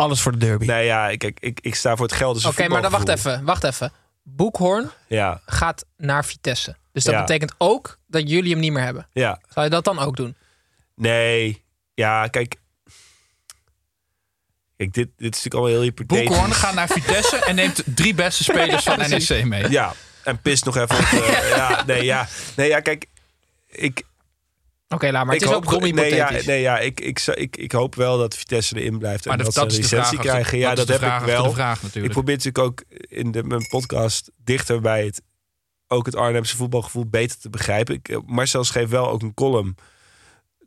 Alles 0.01 0.21
voor 0.21 0.31
de 0.31 0.37
derby. 0.37 0.65
Nee, 0.65 0.85
ja, 0.85 1.09
ik, 1.09 1.23
ik, 1.23 1.37
ik, 1.39 1.59
ik 1.61 1.75
sta 1.75 1.95
voor 1.95 2.05
het 2.05 2.15
geld. 2.15 2.35
Dus 2.35 2.45
Oké, 2.45 2.67
maar 2.67 2.81
dan 2.81 2.91
wacht 2.91 3.07
even. 3.07 3.43
Wacht 3.43 3.63
even. 3.63 3.91
Boekhoorn 4.23 4.91
Ja, 5.07 5.41
gaat 5.45 5.85
naar 5.97 6.25
Vitesse. 6.25 6.75
Dus 6.91 7.03
dat 7.03 7.13
Ja. 7.13 7.19
betekent 7.19 7.53
ook 7.57 7.97
dat 8.07 8.29
jullie 8.29 8.51
hem 8.51 8.59
niet 8.59 8.71
meer 8.71 8.83
hebben. 8.83 9.07
ja. 9.13 9.39
Zou 9.49 9.65
je 9.65 9.71
dat 9.71 9.83
dan 9.83 9.99
ook 9.99 10.15
doen? 10.15 10.35
Nee. 10.95 11.63
Ja, 11.93 12.27
kijk. 12.27 12.55
Kijk, 14.77 14.93
dit, 14.93 15.07
dit 15.17 15.35
is 15.35 15.43
natuurlijk 15.43 15.53
allemaal 15.53 15.71
heel 15.71 15.81
hypothetisch. 15.81 16.27
Boekhoorn 16.27 16.53
gaat 16.63 16.73
naar 16.73 16.87
Vitesse 16.87 17.37
en 17.37 17.55
neemt 17.55 17.83
drie 17.85 18.13
beste 18.13 18.43
spelers 18.51 18.83
van 18.83 18.99
NEC 18.99 19.43
mee. 19.45 19.69
Ja, 19.69 19.93
en 20.23 20.41
pist 20.41 20.65
nog 20.65 20.77
even 20.77 20.97
op. 20.97 21.09
de- 21.09 21.53
ja, 21.57 21.83
nee, 21.85 22.03
ja. 22.03 22.27
Nee, 22.55 22.67
ja, 22.67 22.79
kijk. 22.79 23.05
Ik, 23.67 24.03
Oké, 24.93 25.11
laat 25.11 25.25
maar. 25.25 25.33
Het 25.33 25.41
ik 25.43 25.47
is 25.47 25.53
hoop, 25.53 25.65
ook 25.65 25.71
dom 25.71 25.81
nee, 25.81 26.09
ja, 26.09 26.15
hypothetisch. 26.15 26.45
nee, 26.45 26.61
ja, 26.61 26.79
ik, 26.79 26.99
ik, 26.99 27.19
ik, 27.19 27.57
ik 27.57 27.71
hoop 27.71 27.95
wel 27.95 28.17
dat 28.17 28.35
Vitesse 28.37 28.79
erin 28.79 28.97
blijft. 28.97 29.23
En 29.23 29.29
Maar 29.29 29.37
de- 29.37 29.43
dat, 29.43 29.53
dat 29.53 29.73
ze 29.73 29.79
is 29.79 29.91
een 29.91 29.97
licentie 29.97 30.19
krijgen. 30.19 30.57
Ja, 30.57 30.75
dat 30.75 30.87
heb 30.87 30.97
vraag 30.97 31.21
ik 31.21 31.27
wel. 31.27 31.51
vraag 31.51 31.75
natuurlijk. 31.81 32.05
Ik 32.05 32.11
probeer 32.11 32.35
natuurlijk 32.35 32.65
ook 32.65 32.83
in 33.07 33.31
de, 33.31 33.43
mijn 33.43 33.67
podcast 33.67 34.31
dichter 34.43 34.81
bij 34.81 35.05
het 35.05 35.21
ook 35.87 36.05
het 36.05 36.15
Arnhemse 36.15 36.55
voetbalgevoel 36.55 37.05
beter 37.09 37.39
te 37.39 37.49
begrijpen. 37.49 37.95
Ik, 37.95 38.09
eh, 38.09 38.17
Marcel 38.25 38.63
schreef 38.63 38.89
wel 38.89 39.09
ook 39.09 39.21
een 39.21 39.33
column 39.33 39.75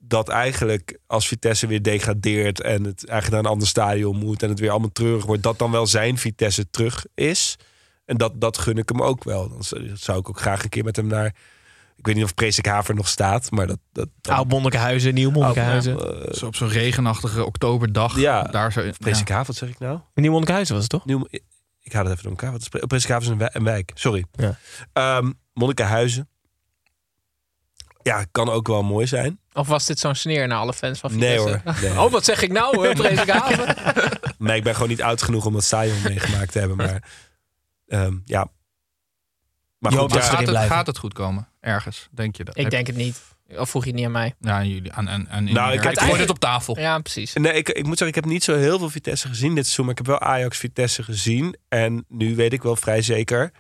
dat 0.01 0.29
eigenlijk 0.29 0.99
als 1.07 1.29
Vitesse 1.29 1.67
weer 1.67 1.83
degradeert 1.83 2.61
en 2.61 2.85
het 2.85 3.07
eigenlijk 3.07 3.31
naar 3.31 3.41
een 3.41 3.57
ander 3.59 3.69
stadion 3.69 4.17
moet 4.19 4.43
en 4.43 4.49
het 4.49 4.61
weer 4.61 4.71
allemaal 4.71 4.93
treurig 4.93 5.25
wordt, 5.25 5.43
dat 5.43 5.59
dan 5.59 5.71
wel 5.71 5.87
zijn 5.87 6.19
Vitesse 6.19 6.71
terug 6.71 7.05
is. 7.15 7.57
En 8.05 8.17
dat, 8.17 8.41
dat 8.41 8.59
gun 8.59 8.77
ik 8.77 8.89
hem 8.89 9.03
ook 9.03 9.25
wel. 9.25 9.49
Dan 9.49 9.63
zou 9.95 10.19
ik 10.19 10.29
ook 10.29 10.41
graag 10.41 10.63
een 10.63 10.69
keer 10.69 10.85
met 10.85 10.97
hem 10.97 11.07
naar. 11.07 11.35
Ik 11.97 12.07
weet 12.07 12.15
niet 12.15 12.25
of 12.25 12.35
Presikhaver 12.35 12.95
nog 12.95 13.09
staat, 13.09 13.51
maar 13.51 13.67
dat. 13.67 13.79
dat 13.93 14.09
dan- 14.21 14.37
Oud 14.37 14.49
Monnikenhuizen, 14.49 15.15
Nieuw 15.15 15.31
Monnikenhuizen. 15.31 15.99
Zo 16.35 16.47
op 16.47 16.57
zo'n 16.57 16.69
regenachtige 16.69 17.45
oktoberdag. 17.45 18.19
Ja. 18.19 18.43
daar 18.43 18.73
zo, 18.73 18.83
ja. 18.83 18.93
Presikhaver, 18.99 19.47
wat 19.47 19.57
zeg 19.57 19.69
ik 19.69 19.79
nou? 19.79 19.99
Nieuw 20.15 20.31
Monnikenhuizen 20.31 20.75
was 20.75 20.83
het 20.85 20.93
toch? 20.93 21.05
Nieuw, 21.05 21.27
ik 21.81 21.93
haal 21.93 22.03
het 22.03 22.11
even 22.13 22.23
door 22.23 22.33
elkaar. 22.33 22.53
Wat 22.53 22.61
is 22.61 22.69
Pre- 22.69 22.87
Presikhaver 22.87 23.23
is 23.33 23.39
een, 23.41 23.49
een 23.53 23.65
wijk. 23.65 23.91
Sorry. 23.95 24.25
Ja. 24.33 24.59
Ehm, 24.93 25.33
Monnikenhuizen. 25.53 26.29
Ja, 28.03 28.25
kan 28.33 28.49
ook 28.49 28.67
wel 28.67 28.83
mooi 28.83 29.07
zijn. 29.07 29.39
Of 29.53 29.67
was 29.69 29.87
dit 29.87 29.99
zo'n 29.99 30.15
sneer 30.15 30.47
naar 30.47 30.59
alle 30.59 30.73
fans 30.75 31.01
van 31.01 31.19
Nee 31.19 31.39
Vitesse? 31.39 31.61
hoor. 31.65 31.91
Nee. 31.91 32.01
Oh, 32.05 32.11
wat 32.13 32.25
zeg 32.25 32.43
ik 32.43 32.53
nou, 32.53 32.95
Presikhaven? 32.95 33.77
Nee, 34.39 34.57
ik 34.57 34.63
ben 34.65 34.75
gewoon 34.75 34.89
niet 34.89 35.03
oud 35.03 35.23
genoeg 35.23 35.47
om 35.47 35.53
dat 35.53 35.65
stadion 35.65 36.03
meegemaakt 36.03 36.53
te 36.53 36.59
hebben. 36.59 36.77
Maar 36.77 37.03
ehm, 37.87 38.17
ja. 38.25 38.49
Maar 39.91 40.01
goed, 40.01 40.15
ja, 40.15 40.21
Gaat 40.21 40.47
het, 40.47 40.57
gaat 40.57 40.87
het 40.87 40.99
goed 40.99 41.13
komen? 41.13 41.49
Ergens, 41.61 42.09
denk 42.11 42.37
je 42.37 42.45
dat? 42.45 42.57
Ik 42.57 42.63
Heb- 42.63 42.71
denk 42.71 42.87
het 42.87 42.97
niet. 42.97 43.23
Of 43.57 43.71
vroeg 43.71 43.83
je 43.83 43.89
het 43.89 43.99
niet 43.99 44.07
aan 44.07 44.13
mij? 44.13 44.35
Ja, 44.41 44.51
aan 44.53 44.69
jullie. 44.69 44.93
Aan, 44.93 45.09
aan, 45.11 45.29
aan 45.31 45.45
Nou, 45.45 45.73
ik- 45.73 45.85
ik, 45.85 45.91
ik- 45.91 46.01
gooi 46.01 46.19
dit 46.19 46.31
op 46.31 46.39
tafel. 46.39 46.79
Ja, 46.79 46.99
precies. 46.99 47.33
Nee, 47.33 47.53
ik, 47.53 47.69
ik 47.69 47.85
moet 47.87 47.99
zeggen, 47.99 48.07
ik 48.09 48.15
heb 48.15 48.25
niet 48.25 48.45
zo 48.45 48.57
heel 48.57 48.79
veel 48.79 48.91
Vitesse 48.91 49.29
gezien 49.29 49.55
dit 49.55 49.65
seizoen. 49.65 49.85
Maar 49.85 49.95
ik 49.99 50.07
heb 50.07 50.19
wel 50.21 50.21
Ajax 50.29 50.59
Vitesse 50.59 51.03
gezien. 51.03 51.57
En 51.69 52.05
nu 52.09 52.35
weet 52.37 52.53
ik 52.53 52.63
wel 52.63 52.77
vrij 52.77 53.03
zeker 53.03 53.51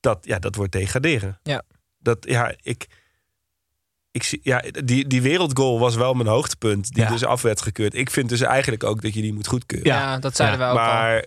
dat 0.00 0.18
ja, 0.22 0.38
dat 0.38 0.54
wordt 0.54 0.72
degraderen. 0.72 1.38
Ja. 1.42 1.62
Dat, 1.98 2.18
ja, 2.20 2.54
ik... 2.62 2.86
Ik 4.10 4.22
zie, 4.22 4.40
ja, 4.42 4.62
die, 4.84 5.06
die 5.06 5.22
wereldgoal 5.22 5.78
was 5.78 5.94
wel 5.94 6.14
mijn 6.14 6.28
hoogtepunt. 6.28 6.92
Die 6.94 7.02
Ja. 7.02 7.10
dus 7.10 7.24
af 7.24 7.42
werd 7.42 7.60
gekeurd. 7.62 7.94
Ik 7.94 8.10
vind 8.10 8.28
dus 8.28 8.40
eigenlijk 8.40 8.84
ook 8.84 9.02
dat 9.02 9.14
je 9.14 9.20
die 9.22 9.32
moet 9.32 9.46
goedkeuren. 9.46 9.86
Ja, 9.92 10.18
dat 10.18 10.36
zeiden 10.36 10.58
wij 10.58 10.70
ook 10.70 10.78
al. 10.78 11.22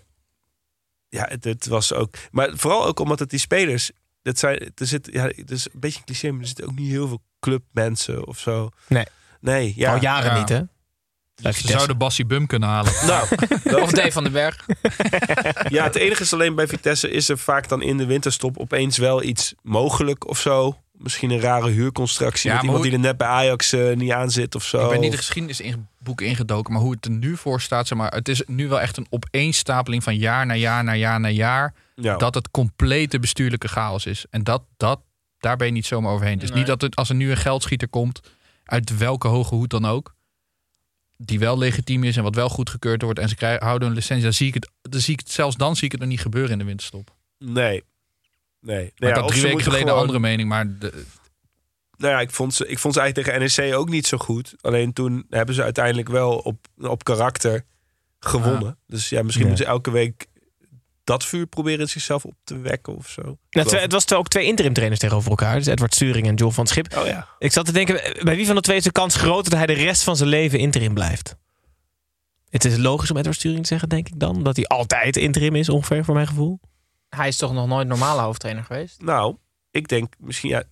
Ja, 1.10 1.26
het, 1.30 1.43
het 1.43 1.68
was 1.68 1.93
ook. 1.93 2.16
Maar 2.32 2.49
vooral 2.53 2.86
ook 2.86 2.99
omdat 2.99 3.20
het 3.20 3.30
die 3.30 3.39
spelers. 3.39 3.91
Dat 4.22 4.39
zijn, 4.39 4.72
er 4.76 4.86
zit, 4.88 5.10
ja, 5.12 5.24
het 5.36 5.51
is 5.51 5.66
een 5.74 5.80
beetje 5.80 5.97
een 5.99 6.05
cliché, 6.05 6.32
maar 6.32 6.41
er 6.41 6.47
zitten 6.47 6.66
ook 6.66 6.76
niet 6.76 6.89
heel 6.89 7.07
veel 7.07 7.22
clubmensen 7.39 8.28
of 8.28 8.39
zo. 8.39 8.70
Nee. 8.88 9.05
Nee, 9.41 9.74
ja. 9.76 9.93
Al 9.93 10.01
jaren 10.01 10.32
Ja. 10.34 10.39
niet, 10.39 10.49
hè? 10.49 10.62
Bij 11.41 11.51
Ze 11.51 11.68
zouden 11.68 11.97
Bassie 11.97 12.26
Bum 12.26 12.47
kunnen 12.47 12.70
halen. 12.70 12.93
Nou, 13.07 13.28
dat- 13.64 13.82
Of 13.82 13.91
Dave 13.91 14.12
van 14.12 14.24
den 14.24 14.32
Berg. 14.32 14.66
ja, 15.70 15.84
het 15.84 15.95
enige 15.95 16.22
is 16.24 16.34
alleen 16.34 16.55
bij 16.55 16.68
Vitesse 16.68 17.10
is 17.10 17.30
er 17.30 17.38
vaak 17.38 17.68
dan 17.68 17.82
in 17.82 17.97
de 17.97 18.05
winterstop 18.05 18.57
opeens 18.57 18.97
wel 18.97 19.24
iets 19.24 19.53
mogelijk 19.62 20.28
of 20.28 20.39
zo. 20.39 20.78
Misschien 21.00 21.30
een 21.30 21.39
rare 21.39 21.70
huurconstructie 21.70 22.50
Ja, 22.50 22.56
met 22.56 22.66
maar 22.66 22.74
iemand 22.76 22.89
hoe- 22.89 22.97
die 22.97 23.06
er 23.06 23.08
net 23.10 23.18
bij 23.18 23.28
Ajax 23.28 23.74
eh, 23.74 23.95
niet 23.95 24.12
aan 24.12 24.32
zit 24.32 24.56
of 24.56 24.64
zo. 24.64 24.84
Ik 24.84 24.89
ben 24.89 25.00
niet 25.00 25.12
de 25.12 25.18
geschiedenisboek 25.18 26.22
ingedoken, 26.22 26.74
maar 26.74 26.82
hoe 26.82 26.91
het 26.91 27.06
er 27.06 27.12
nu 27.12 27.38
voor 27.38 27.62
staat, 27.62 27.88
zeg 27.88 27.97
maar, 27.97 28.12
het 28.14 28.28
is 28.28 28.43
nu 28.45 28.68
wel 28.68 28.80
echt 28.80 28.97
een 28.97 29.08
opeenstapeling 29.10 30.04
van 30.04 30.18
jaar 30.18 30.45
na 30.45 30.54
jaar 30.56 30.84
na 30.84 30.95
jaar 30.95 31.20
na 31.20 31.30
jaar. 31.30 31.74
ja. 31.95 32.18
Dat 32.18 32.36
het 32.36 32.52
complete 32.52 33.20
bestuurlijke 33.20 33.68
chaos 33.68 34.06
is. 34.06 34.26
En 34.30 34.43
dat, 34.43 34.64
dat, 34.78 35.00
daar 35.39 35.58
ben 35.58 35.68
je 35.68 35.74
niet 35.74 35.86
zomaar 35.86 36.12
overheen. 36.12 36.39
Dus 36.39 36.50
Nee. 36.50 36.58
niet 36.58 36.68
dat 36.68 36.82
het, 36.82 36.95
als 36.95 37.10
er 37.10 37.16
nu 37.16 37.32
een 37.32 37.38
geldschieter 37.38 37.88
komt, 37.89 38.20
uit 38.64 38.97
welke 38.97 39.28
hoge 39.28 39.56
hoed 39.56 39.70
dan 39.70 39.86
ook. 39.86 40.16
die 41.22 41.39
wel 41.39 41.58
legitiem 41.58 42.04
is 42.04 42.18
en 42.18 42.24
wat 42.24 42.36
wel 42.36 42.50
goedgekeurd 42.50 43.02
wordt 43.02 43.20
en 43.20 43.30
ze 43.30 43.36
krijgen, 43.36 43.66
houden 43.66 43.88
een 43.88 43.93
licentie, 43.93 44.24
dan 44.24 44.34
zie 44.34 44.47
ik 44.47 44.54
het, 44.54 44.70
dan 44.82 45.00
zie 45.02 45.14
ik 45.14 45.20
het 45.20 45.32
zelfs 45.32 45.56
dan 45.56 45.76
zie 45.76 45.86
ik 45.86 45.91
het 45.91 46.00
nog 46.02 46.10
niet 46.10 46.20
gebeuren 46.22 46.52
in 46.52 46.58
de 46.58 46.64
winterstop. 46.64 47.16
Nee. 47.38 47.84
Nee. 48.62 48.82
Maar 48.84 48.91
Nou 48.95 49.14
ik 49.14 49.20
had 49.20 49.28
drie 49.28 49.41
weken 49.41 49.64
geleden 49.64 49.88
een 49.88 49.93
andere 49.93 50.20
mening, 50.20 50.49
maar 50.49 50.78
de, 50.80 51.03
Nou 51.97 52.14
ja, 52.14 52.20
ik 52.20 52.32
vond, 52.32 52.53
ze, 52.53 52.68
ik 52.68 52.80
vond 52.80 52.93
ze 52.93 52.99
eigenlijk 52.99 53.45
tegen 53.45 53.66
NEC 53.68 53.76
ook 53.76 53.89
niet 53.89 54.07
zo 54.07 54.18
goed. 54.18 54.55
Alleen 54.62 54.93
toen 54.93 55.26
hebben 55.30 55.55
ze 55.55 55.64
uiteindelijk 55.64 56.10
wel 56.10 56.38
op, 56.38 56.68
op 56.78 57.03
karakter 57.03 57.66
gewonnen. 58.20 58.78
Dus 58.88 59.10
ja, 59.10 59.24
misschien 59.24 59.43
Ja. 59.45 59.49
moeten 59.51 59.68
ze 59.68 59.72
elke 59.74 59.91
week 59.91 60.26
dat 61.03 61.26
vuur 61.26 61.45
proberen 61.47 61.89
zichzelf 61.89 62.26
op 62.26 62.34
te 62.43 62.57
wekken 62.57 62.95
of 62.95 63.10
zo. 63.10 63.38
Ja, 63.49 63.64
twee- 63.64 63.82
het 63.82 63.91
was 63.91 64.14
ook 64.14 64.28
twee 64.28 64.45
interim 64.45 64.74
trainers 64.74 64.99
tegenover 65.01 65.30
elkaar. 65.30 65.55
Dus 65.57 65.66
Edward 65.66 65.93
Sturing 65.93 66.28
en 66.28 66.36
John 66.36 66.53
van 66.53 66.64
het 66.64 66.74
Schip. 66.74 66.97
Oh 66.97 67.05
ja. 67.05 67.28
Ik 67.39 67.51
zat 67.51 67.66
te 67.66 67.72
denken, 67.72 68.24
bij 68.24 68.36
wie 68.36 68.45
van 68.45 68.55
de 68.55 68.62
twee 68.62 68.78
is 68.78 68.84
de 68.84 68.91
kans 68.91 69.16
groter 69.16 69.49
dat 69.49 69.57
hij 69.60 69.68
de 69.68 69.74
rest 69.84 70.03
van 70.03 70.16
zijn 70.16 70.30
leven 70.30 70.60
interim 70.60 70.93
blijft? 70.93 71.36
Het 72.49 72.66
is 72.66 72.78
logisch 72.78 73.12
om 73.12 73.18
Edward 73.18 73.36
Sturing 73.38 73.62
te 73.62 73.68
zeggen, 73.68 73.89
denk 73.89 74.07
ik 74.07 74.20
dan. 74.20 74.36
Omdat 74.36 74.55
hij 74.55 74.66
altijd 74.66 75.18
interim 75.18 75.55
is, 75.55 75.70
ongeveer, 75.70 76.05
voor 76.05 76.14
mijn 76.16 76.28
gevoel. 76.28 76.60
Hij 77.10 77.28
is 77.28 77.38
toch 77.38 77.53
nog 77.53 77.68
nooit 77.68 77.88
normale 77.88 78.22
hoofdtrainer 78.22 78.64
geweest? 78.64 79.01
Nou, 79.01 79.36
ik 79.72 79.88
denk 79.88 80.14
misschien, 80.18 80.49
ja, 80.49 80.64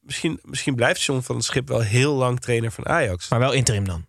misschien, 0.00 0.38
misschien 0.42 0.74
blijft 0.74 1.02
John 1.02 1.20
van 1.20 1.36
het 1.36 1.44
Schip 1.44 1.68
wel 1.68 1.80
heel 1.80 2.14
lang 2.14 2.40
trainer 2.40 2.70
van 2.70 2.86
Ajax. 2.86 3.28
Maar 3.28 3.38
wel 3.38 3.52
interim 3.52 3.84
dan. 3.84 4.06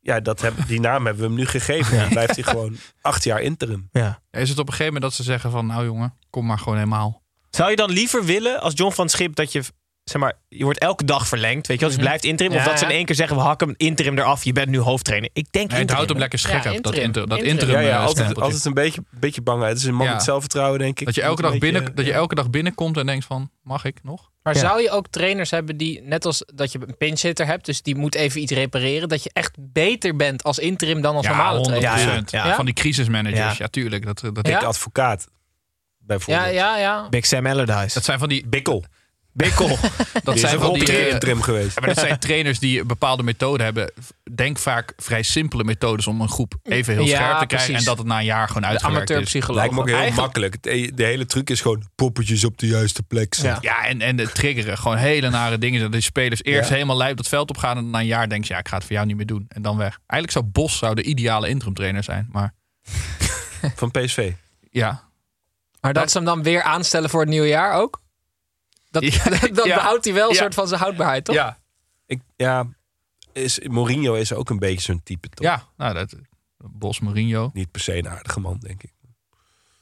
Ja, 0.00 0.20
dat 0.20 0.40
heb, 0.40 0.54
die 0.66 0.80
naam 0.80 1.04
hebben 1.04 1.22
we 1.22 1.28
hem 1.28 1.38
nu 1.38 1.46
gegeven. 1.46 1.96
Dan 2.00 2.08
blijft 2.08 2.34
hij 2.34 2.44
gewoon 2.44 2.76
acht 3.00 3.24
jaar 3.24 3.40
interim. 3.40 3.88
Ja. 3.92 4.22
is 4.30 4.48
het 4.48 4.58
op 4.58 4.66
een 4.66 4.72
gegeven 4.72 4.92
moment 4.92 5.02
dat 5.02 5.12
ze 5.12 5.22
zeggen 5.22 5.50
van 5.50 5.66
nou 5.66 5.84
jongen, 5.84 6.18
kom 6.30 6.46
maar 6.46 6.58
gewoon 6.58 6.78
helemaal. 6.78 7.22
Zou 7.50 7.70
je 7.70 7.76
dan 7.76 7.90
liever 7.90 8.24
willen 8.24 8.60
als 8.60 8.72
John 8.76 8.94
van 8.94 9.08
Schip 9.08 9.34
dat 9.34 9.52
je, 9.52 9.62
zeg 10.10 10.20
maar, 10.22 10.32
je 10.48 10.64
wordt 10.64 10.78
elke 10.78 11.04
dag 11.04 11.28
verlengd, 11.28 11.66
weet 11.66 11.80
je 11.80 11.86
wel, 11.86 11.88
dus 11.88 11.96
je 11.98 12.04
blijft 12.04 12.24
interim. 12.24 12.52
of 12.52 12.58
Mhm. 12.58 12.64
Ja, 12.66 12.70
dat 12.70 12.78
ze 12.78 12.84
in 12.84 12.90
ja. 12.90 12.96
één 12.96 13.06
keer 13.06 13.14
zeggen, 13.14 13.36
we 13.36 13.42
hakken 13.42 13.66
hem 13.66 13.76
interim 13.78 14.18
eraf, 14.18 14.44
je 14.44 14.52
bent 14.52 14.68
nu 14.68 14.78
hoofdtrainer. 14.78 15.30
Ik 15.32 15.46
denk 15.52 15.70
Nee, 15.70 15.80
het 15.80 15.90
houdt 15.90 16.08
hem 16.08 16.18
lekker 16.18 16.38
schrik 16.38 16.52
Ja, 16.52 16.58
op, 16.58 16.64
dat, 16.64 16.74
interim. 16.76 17.02
inter, 17.02 17.28
dat 17.28 17.38
Interim. 17.38 17.58
interim. 17.60 17.80
Ja, 17.82 17.88
ja 17.88 17.98
eh, 18.00 18.04
altijd, 18.40 18.64
een 18.64 18.74
beetje, 18.74 19.02
beetje 19.10 19.42
bang. 19.42 19.62
Het 19.64 19.76
is 19.76 19.84
een 19.84 19.94
man 19.94 20.06
Ja. 20.06 20.12
met 20.12 20.22
zelfvertrouwen, 20.22 20.78
denk 20.78 21.00
ik. 21.00 21.06
Dat 21.06 21.14
je, 21.14 21.22
elke 21.22 21.42
dag 21.42 21.50
beetje, 21.58 21.72
binnen, 21.72 21.94
dat 21.94 22.06
je 22.06 22.12
elke 22.12 22.34
dag 22.34 22.50
binnenkomt 22.50 22.96
en 22.96 23.06
denkt 23.06 23.24
van, 23.24 23.50
mag 23.62 23.84
ik 23.84 23.98
nog? 24.02 24.30
Maar 24.42 24.54
Ja. 24.54 24.60
zou 24.60 24.82
je 24.82 24.90
ook 24.90 25.06
trainers 25.08 25.50
hebben 25.50 25.76
die, 25.76 26.02
net 26.02 26.24
als 26.24 26.42
dat 26.54 26.72
je 26.72 26.78
een 26.86 26.96
pinch 26.96 27.20
hitter 27.20 27.46
hebt, 27.46 27.64
dus 27.66 27.82
die 27.82 27.96
moet 27.96 28.14
even 28.14 28.40
iets 28.40 28.52
repareren, 28.52 29.08
dat 29.08 29.22
je 29.22 29.30
echt 29.32 29.56
beter 29.58 30.16
bent 30.16 30.42
als 30.42 30.58
interim 30.58 31.00
dan 31.00 31.16
als 31.16 31.24
Ja, 31.26 31.30
normale 31.36 31.58
100%. 31.58 31.62
trainer? 31.80 32.22
Ja, 32.26 32.46
ja. 32.46 32.54
Van 32.54 32.64
die 32.64 32.74
crisismanagers, 32.74 33.38
Ja. 33.38 33.54
ja, 33.58 33.66
tuurlijk. 33.68 34.04
Dat, 34.06 34.20
dat, 34.34 34.46
Ja. 34.48 34.58
Ik 34.58 34.64
advocaat, 34.66 35.26
Ja, 35.28 35.36
bijvoorbeeld. 36.16 36.54
ja, 36.54 36.76
ja. 36.78 37.08
Big 37.08 37.26
Sam 37.26 37.46
Allardyce. 37.46 37.94
dat 37.94 38.04
zijn 38.04 38.18
van 38.18 38.28
die, 38.28 38.46
Bikkel. 38.48 38.84
Bikkel. 39.32 39.68
dat 40.24 40.38
zijn 40.38 40.58
al 40.60 40.72
die, 40.72 40.98
eh, 40.98 41.12
interim 41.12 41.42
geweest. 41.42 41.78
Maar 41.80 41.88
dat 41.88 41.98
zijn 41.98 42.18
trainers 42.28 42.58
die 42.58 42.80
een 42.80 42.86
bepaalde 42.86 43.22
methode 43.22 43.62
hebben. 43.62 43.92
Denk 44.34 44.58
vaak 44.58 44.92
vrij 44.96 45.22
simpele 45.22 45.64
methodes 45.64 46.06
om 46.06 46.20
een 46.20 46.28
groep 46.28 46.54
even 46.62 46.94
heel 46.94 47.04
Ja, 47.04 47.08
scherp 47.16 47.38
te 47.38 47.46
krijgen. 47.46 47.68
precies. 47.68 47.74
En 47.76 47.84
dat 47.84 47.98
het 47.98 48.06
na 48.06 48.18
een 48.18 48.24
jaar 48.24 48.46
gewoon 48.46 48.62
De 48.62 48.68
uitgewerkt 48.68 49.10
is. 49.10 49.16
amateurpsycholoog. 49.16 49.56
Lijkt 49.60 49.74
me 49.74 49.80
ook 49.80 50.02
heel 50.04 50.12
makkelijk. 50.12 50.56
Het- 50.60 50.96
De 50.96 51.04
hele 51.04 51.26
truc 51.26 51.50
is 51.50 51.60
gewoon 51.60 51.88
poppetjes 51.94 52.44
op 52.44 52.58
de 52.58 52.66
juiste 52.66 53.02
plek 53.02 53.34
zetten. 53.34 53.62
Ja. 53.62 53.82
Ja, 53.82 53.88
en, 53.88 54.00
en 54.00 54.16
de 54.16 54.32
triggeren. 54.32 54.78
Gewoon 54.78 54.96
hele 54.96 55.30
nare 55.30 55.58
dingen. 55.58 55.80
Dat 55.80 55.92
die 55.92 56.00
spelers 56.00 56.44
eerst 56.44 56.68
Ja. 56.68 56.74
helemaal 56.74 56.96
lijp 56.96 57.16
dat 57.16 57.28
veld 57.28 57.48
op 57.50 57.56
gaan. 57.56 57.76
En 57.76 57.90
na 57.90 57.98
een 58.00 58.06
jaar 58.06 58.28
denk 58.28 58.44
je, 58.44 58.52
ja, 58.52 58.58
ik 58.58 58.68
ga 58.68 58.76
het 58.76 58.84
voor 58.84 58.94
jou 58.94 59.06
niet 59.06 59.16
meer 59.16 59.26
doen. 59.26 59.44
En 59.48 59.62
dan 59.62 59.76
weg. 59.76 59.98
Eigenlijk 60.06 60.32
zou 60.32 60.44
Bos 60.44 60.78
zou 60.78 60.94
de 60.94 61.02
ideale 61.02 61.48
interim 61.48 61.74
trainer 61.74 62.02
zijn. 62.04 62.28
Maar 62.30 62.54
Van 63.76 63.90
PSV. 63.90 64.32
ja, 64.70 65.08
Maar 65.80 65.92
dat 65.92 66.10
ze 66.10 66.16
hem 66.16 66.26
dan 66.26 66.42
weer 66.42 66.62
aanstellen 66.62 67.10
voor 67.10 67.20
het 67.20 67.28
nieuwe 67.28 67.46
jaar 67.48 67.72
ook? 67.74 68.00
Dat, 69.52 69.64
ja. 69.64 69.74
behoudt 69.74 70.04
hij 70.04 70.14
wel 70.14 70.28
een 70.28 70.34
Ja. 70.34 70.40
soort 70.40 70.54
van 70.54 70.68
zijn 70.68 70.80
houdbaarheid, 70.80 71.24
toch? 71.24 71.34
ja, 71.34 71.58
Ik, 72.06 72.20
ja, 72.36 72.66
is, 73.32 73.58
Mourinho 73.60 74.14
is 74.14 74.32
ook 74.32 74.50
een 74.50 74.58
beetje 74.58 74.80
zo'n 74.80 75.02
type, 75.02 75.28
toch? 75.28 75.46
ja 75.46 75.64
nou, 75.76 75.94
dat, 75.94 76.14
Bos, 76.56 77.00
Mourinho. 77.00 77.50
Niet 77.52 77.70
per 77.70 77.80
se 77.80 77.96
een 77.96 78.08
aardige 78.08 78.40
man, 78.40 78.58
denk 78.58 78.82
ik. 78.82 78.92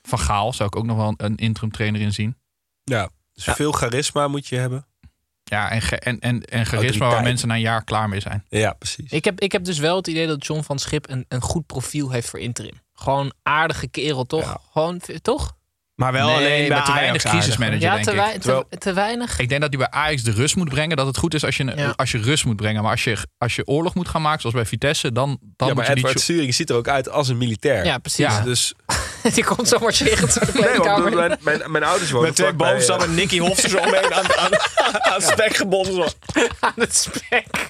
Van 0.03 0.19
Gaal 0.19 0.53
zou 0.53 0.69
ik 0.69 0.77
ook 0.77 0.85
nog 0.85 0.97
wel 0.97 1.15
een, 1.17 1.37
interim 1.37 1.71
trainer 1.73 2.01
in 2.01 2.13
zien. 2.13 2.37
Ja, 2.85 3.09
dus 3.33 3.45
veel 3.45 3.73
charisma 3.73 4.29
moet 4.29 4.47
je 4.47 4.57
hebben. 4.57 4.87
Ja, 5.45 5.71
en, 5.71 5.83
ge- 5.83 5.99
en, 5.99 6.19
en, 6.21 6.45
en 6.45 6.67
charisma 6.67 7.09
waar 7.09 7.23
mensen 7.23 7.49
na 7.49 7.55
een 7.55 7.61
jaar 7.61 7.85
klaar 7.85 8.09
mee 8.09 8.21
zijn. 8.21 8.45
Ja, 8.49 8.73
precies. 8.73 9.11
Ik 9.13 9.25
heb, 9.25 9.41
ik 9.41 9.53
heb 9.53 9.65
dus 9.65 9.79
wel 9.79 9.97
het 9.97 10.07
idee 10.07 10.27
dat 10.27 10.47
John 10.47 10.63
van 10.63 10.79
Schip 10.79 11.09
een, 11.09 11.25
een 11.29 11.41
goed 11.41 11.67
profiel 11.67 12.11
heeft 12.11 12.29
voor 12.29 12.39
interim. 12.39 12.81
Gewoon 12.93 13.33
aardige 13.43 13.89
kerel, 13.89 14.25
toch? 14.25 14.43
Ja. 14.45 14.61
Gewoon, 14.73 15.01
toch? 15.23 15.57
Maar 15.99 16.13
wel 16.13 16.27
Nee, 16.27 16.37
alleen 16.37 16.69
bij 16.69 16.83
te 16.83 16.93
weinig 16.93 17.23
crisismanager, 17.23 17.81
Ja, 17.81 17.93
denk 17.93 18.05
te, 18.05 18.11
ik. 18.11 18.17
wei- 18.17 18.33
te, 18.33 18.39
Terwijl- 18.39 18.65
te 18.79 18.93
weinig. 18.93 19.39
Ik 19.39 19.49
denk 19.49 19.61
dat 19.61 19.71
hij 19.75 19.79
bij 19.79 20.01
Ajax 20.01 20.23
de 20.23 20.31
rust 20.31 20.57
moet 20.57 20.69
brengen. 20.69 20.97
Dat 20.97 21.07
het 21.07 21.17
goed 21.17 21.35
is 21.35 21.45
als 21.45 21.57
je, 21.57 21.73
Ja. 21.77 21.93
als 21.97 22.11
je 22.11 22.19
rust 22.19 22.45
moet 22.45 22.57
brengen. 22.57 22.83
Maar 22.83 22.91
als 22.91 23.05
je, 23.05 23.17
als 23.39 23.57
je 23.57 23.67
oorlog 23.67 23.95
moet 23.95 24.09
gaan 24.09 24.23
maken, 24.23 24.41
zoals 24.41 24.55
bij 24.57 24.67
Vitesse, 24.67 25.13
dan, 25.13 25.29
dan 25.29 25.39
ja, 25.57 25.65
moet 25.67 25.75
maar 25.75 25.85
je 25.85 25.91
niet... 25.91 25.99
Edward 26.05 26.21
Sturing 26.21 26.55
ziet 26.55 26.71
er 26.71 26.77
ook 26.77 26.89
uit 26.89 27.09
als 27.09 27.29
een 27.29 27.37
militair. 27.39 27.85
Ja, 27.85 27.99
precies. 27.99 28.19
Ja. 28.19 28.41
Dus 28.41 28.75
Die 29.35 29.45
komt 29.45 29.69
zo 29.69 29.79
door 29.79 29.93
de 29.93 30.53
nee, 30.55 30.65
kleedkamer. 30.65 31.15
mijn, 31.15 31.39
mijn, 31.41 31.71
mijn 31.71 31.85
ouders 31.85 32.11
wonen 32.11 32.27
Met 32.27 32.37
twee 32.37 32.53
eh, 32.97 33.03
en 33.03 33.15
Nicky 33.15 33.39
Hofsters 33.39 33.75
omheen 33.75 34.15
aan, 34.15 34.37
aan, 34.37 34.51
aan 35.01 35.23
spek 35.23 35.57
gebonden. 35.57 36.13
Aan 36.61 36.73
het 36.75 36.97
spek. 36.97 37.69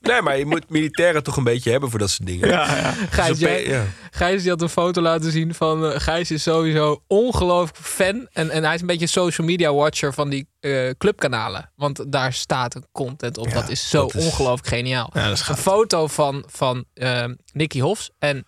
Nee, 0.00 0.22
maar 0.22 0.38
je 0.38 0.46
moet 0.46 0.70
militairen 0.70 1.22
toch 1.22 1.36
een 1.36 1.44
beetje 1.44 1.70
hebben 1.70 1.90
voor 1.90 1.98
dat 1.98 2.10
soort 2.10 2.28
dingen. 2.28 2.48
Ja, 2.48 2.76
ja. 2.76 2.92
Gijs, 3.10 3.28
Dus 3.28 3.38
jij- 3.38 3.66
ja. 3.66 3.84
Gijs 4.10 4.40
die 4.42 4.50
had 4.50 4.62
een 4.62 4.68
foto 4.68 5.00
laten 5.02 5.32
zien 5.32 5.54
van... 5.54 5.86
eh, 5.90 6.00
Gijs 6.00 6.30
is 6.30 6.42
sowieso 6.42 7.02
ongelooflijk 7.06 7.86
fan. 7.86 8.28
En, 8.32 8.50
en 8.50 8.64
hij 8.64 8.74
is 8.74 8.80
een 8.80 8.86
beetje 8.86 9.06
social 9.06 9.46
media 9.46 9.74
watcher 9.74 10.12
van 10.14 10.28
die 10.28 10.48
eh, 10.60 10.90
clubkanalen. 10.98 11.70
Want 11.76 12.12
daar 12.12 12.32
staat 12.32 12.74
een 12.74 12.86
content 12.92 13.38
op. 13.38 13.46
Ja, 13.46 13.52
dat 13.54 13.68
is 13.68 13.88
zo 13.90 14.00
dat 14.00 14.14
is- 14.14 14.24
ongelooflijk 14.24 14.68
geniaal. 14.68 15.10
Ja, 15.14 15.28
dat 15.28 15.38
is 15.38 15.48
een 15.48 15.56
foto 15.56 16.06
van, 16.06 16.44
van 16.46 16.84
eh, 16.94 17.24
Nicky 17.52 17.80
Hofs. 17.80 18.10
En 18.18 18.46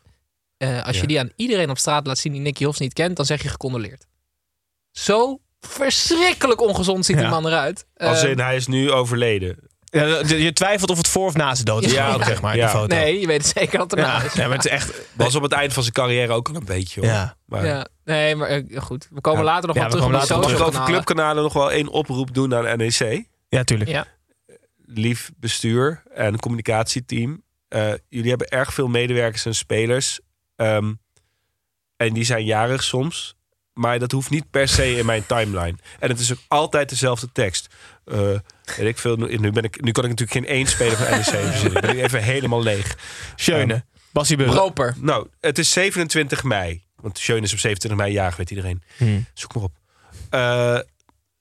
eh, 0.57 0.87
als 0.87 1.01
je 1.01 1.07
die 1.07 1.19
aan 1.21 1.31
iedereen 1.37 1.71
op 1.71 1.79
straat 1.79 2.07
laat 2.07 2.19
zien 2.19 2.33
die 2.33 2.41
Nicky 2.41 2.65
Hofs 2.65 2.79
niet 2.79 2.93
kent... 2.93 3.17
dan 3.17 3.27
zeg 3.27 3.43
je 3.43 3.49
gecondoleerd. 3.49 4.07
Zo 4.91 5.41
verschrikkelijk 5.61 6.61
ongezond 6.61 7.05
ziet 7.05 7.17
die 7.19 7.27
man 7.29 7.47
eruit. 7.47 7.87
Als 7.97 8.23
Eh, 8.23 8.31
in, 8.31 8.39
hij 8.41 8.57
is 8.57 8.67
nu 8.67 8.91
overleden. 8.93 9.59
Je 9.91 10.51
twijfelt 10.53 10.91
of 10.91 10.97
het 10.97 11.09
voor 11.09 11.27
of 11.27 11.35
na 11.35 11.55
zijn 11.55 11.65
dood 11.65 11.83
is. 11.85 11.93
Ja, 11.93 12.25
zeg 12.25 12.41
maar, 12.41 12.57
Ja. 12.57 12.67
die 12.67 12.77
foto. 12.81 12.95
nee, 12.97 13.21
je 13.21 13.27
weet 13.27 13.47
het 13.47 13.57
zeker 13.59 13.79
dat 13.79 13.91
het 13.91 14.01
Ja, 14.01 14.23
is. 14.23 14.33
ja, 14.33 14.47
maar 14.47 14.57
het 14.57 14.65
is 14.65 14.71
echt... 14.71 14.93
Was 15.13 15.35
op 15.35 15.43
het 15.43 15.53
eind 15.53 15.73
van 15.73 15.83
zijn 15.83 15.95
carrière 15.95 16.33
ook 16.33 16.49
al 16.49 16.55
een 16.55 16.65
beetje. 16.65 17.01
Hoor. 17.01 17.11
Ja. 17.11 17.37
Maar, 17.47 17.67
Ja, 17.67 17.87
nee, 18.05 18.35
maar 18.37 18.49
eh, 18.49 18.81
goed. 18.81 19.09
We 19.11 19.21
komen 19.21 19.41
Ja. 19.41 19.47
later 19.47 19.67
nog 19.67 19.77
Ja, 19.77 19.83
wel 19.83 19.91
we 19.91 19.97
terug 19.97 20.13
Mag 20.13 20.25
ik 20.25 20.33
over 20.37 20.57
kanalen. 20.71 20.87
clubkanalen 20.93 21.43
nog 21.43 21.53
wel 21.53 21.73
één 21.73 21.89
oproep 21.89 22.35
doen 22.35 22.55
aan 22.55 22.79
NEC? 22.79 23.25
Ja, 23.49 23.65
tuurlijk. 23.65 23.91
Ja. 23.91 24.07
Lief 24.87 25.31
bestuur 25.37 26.03
en 26.15 26.39
communicatieteam. 26.39 27.43
Eh, 27.69 27.93
jullie 28.09 28.29
hebben 28.29 28.49
erg 28.49 28.75
veel 28.75 28.89
medewerkers 28.89 29.45
en 29.47 29.55
spelers. 29.55 30.21
Ehm, 30.57 30.93
en 31.97 32.13
die 32.13 32.25
zijn 32.25 32.45
jarig 32.45 32.83
soms. 32.83 33.35
Maar 33.73 33.99
dat 33.99 34.13
hoeft 34.13 34.31
niet 34.31 34.51
per 34.51 34.69
se 34.69 34.97
in 34.97 35.07
mijn 35.07 35.27
timeline. 35.27 35.77
En 35.99 36.09
het 36.09 36.21
is 36.21 36.33
ook 36.33 36.39
altijd 36.49 36.89
dezelfde 36.89 37.29
tekst. 37.33 37.75
Eh, 38.05 38.19
weet 38.77 38.87
ik 38.89 38.99
veel, 38.99 39.17
nu, 39.17 39.51
ben 39.53 39.65
ik, 39.65 39.81
nu 39.85 39.93
kan 39.93 40.05
ik 40.05 40.11
natuurlijk 40.11 40.31
geen 40.47 40.57
één 40.57 40.67
speler 40.67 40.97
van 40.97 41.11
NEC 41.11 41.25
verzinnen. 41.51 41.75
Ik 41.77 41.81
ben 41.81 41.95
nu 41.97 42.03
even 42.03 42.23
helemaal 42.23 42.63
leeg. 42.63 42.97
Schöne. 43.37 43.85
Bassie 44.13 44.37
Beuren. 44.37 44.55
Proper. 44.55 44.95
Nou, 45.01 45.29
het 45.41 45.59
is 45.59 45.71
27 45.73 46.43
mei. 46.43 46.85
Want 46.97 47.19
Schöne 47.19 47.41
is 47.41 47.53
op 47.53 47.59
27 47.59 48.01
mei 48.01 48.13
jarig, 48.13 48.37
weet 48.37 48.51
iedereen. 48.51 48.83
Hmm. 48.97 49.27
Zoek 49.35 49.55
maar 49.55 49.63
op. 49.65 49.73
Eh 50.31 50.79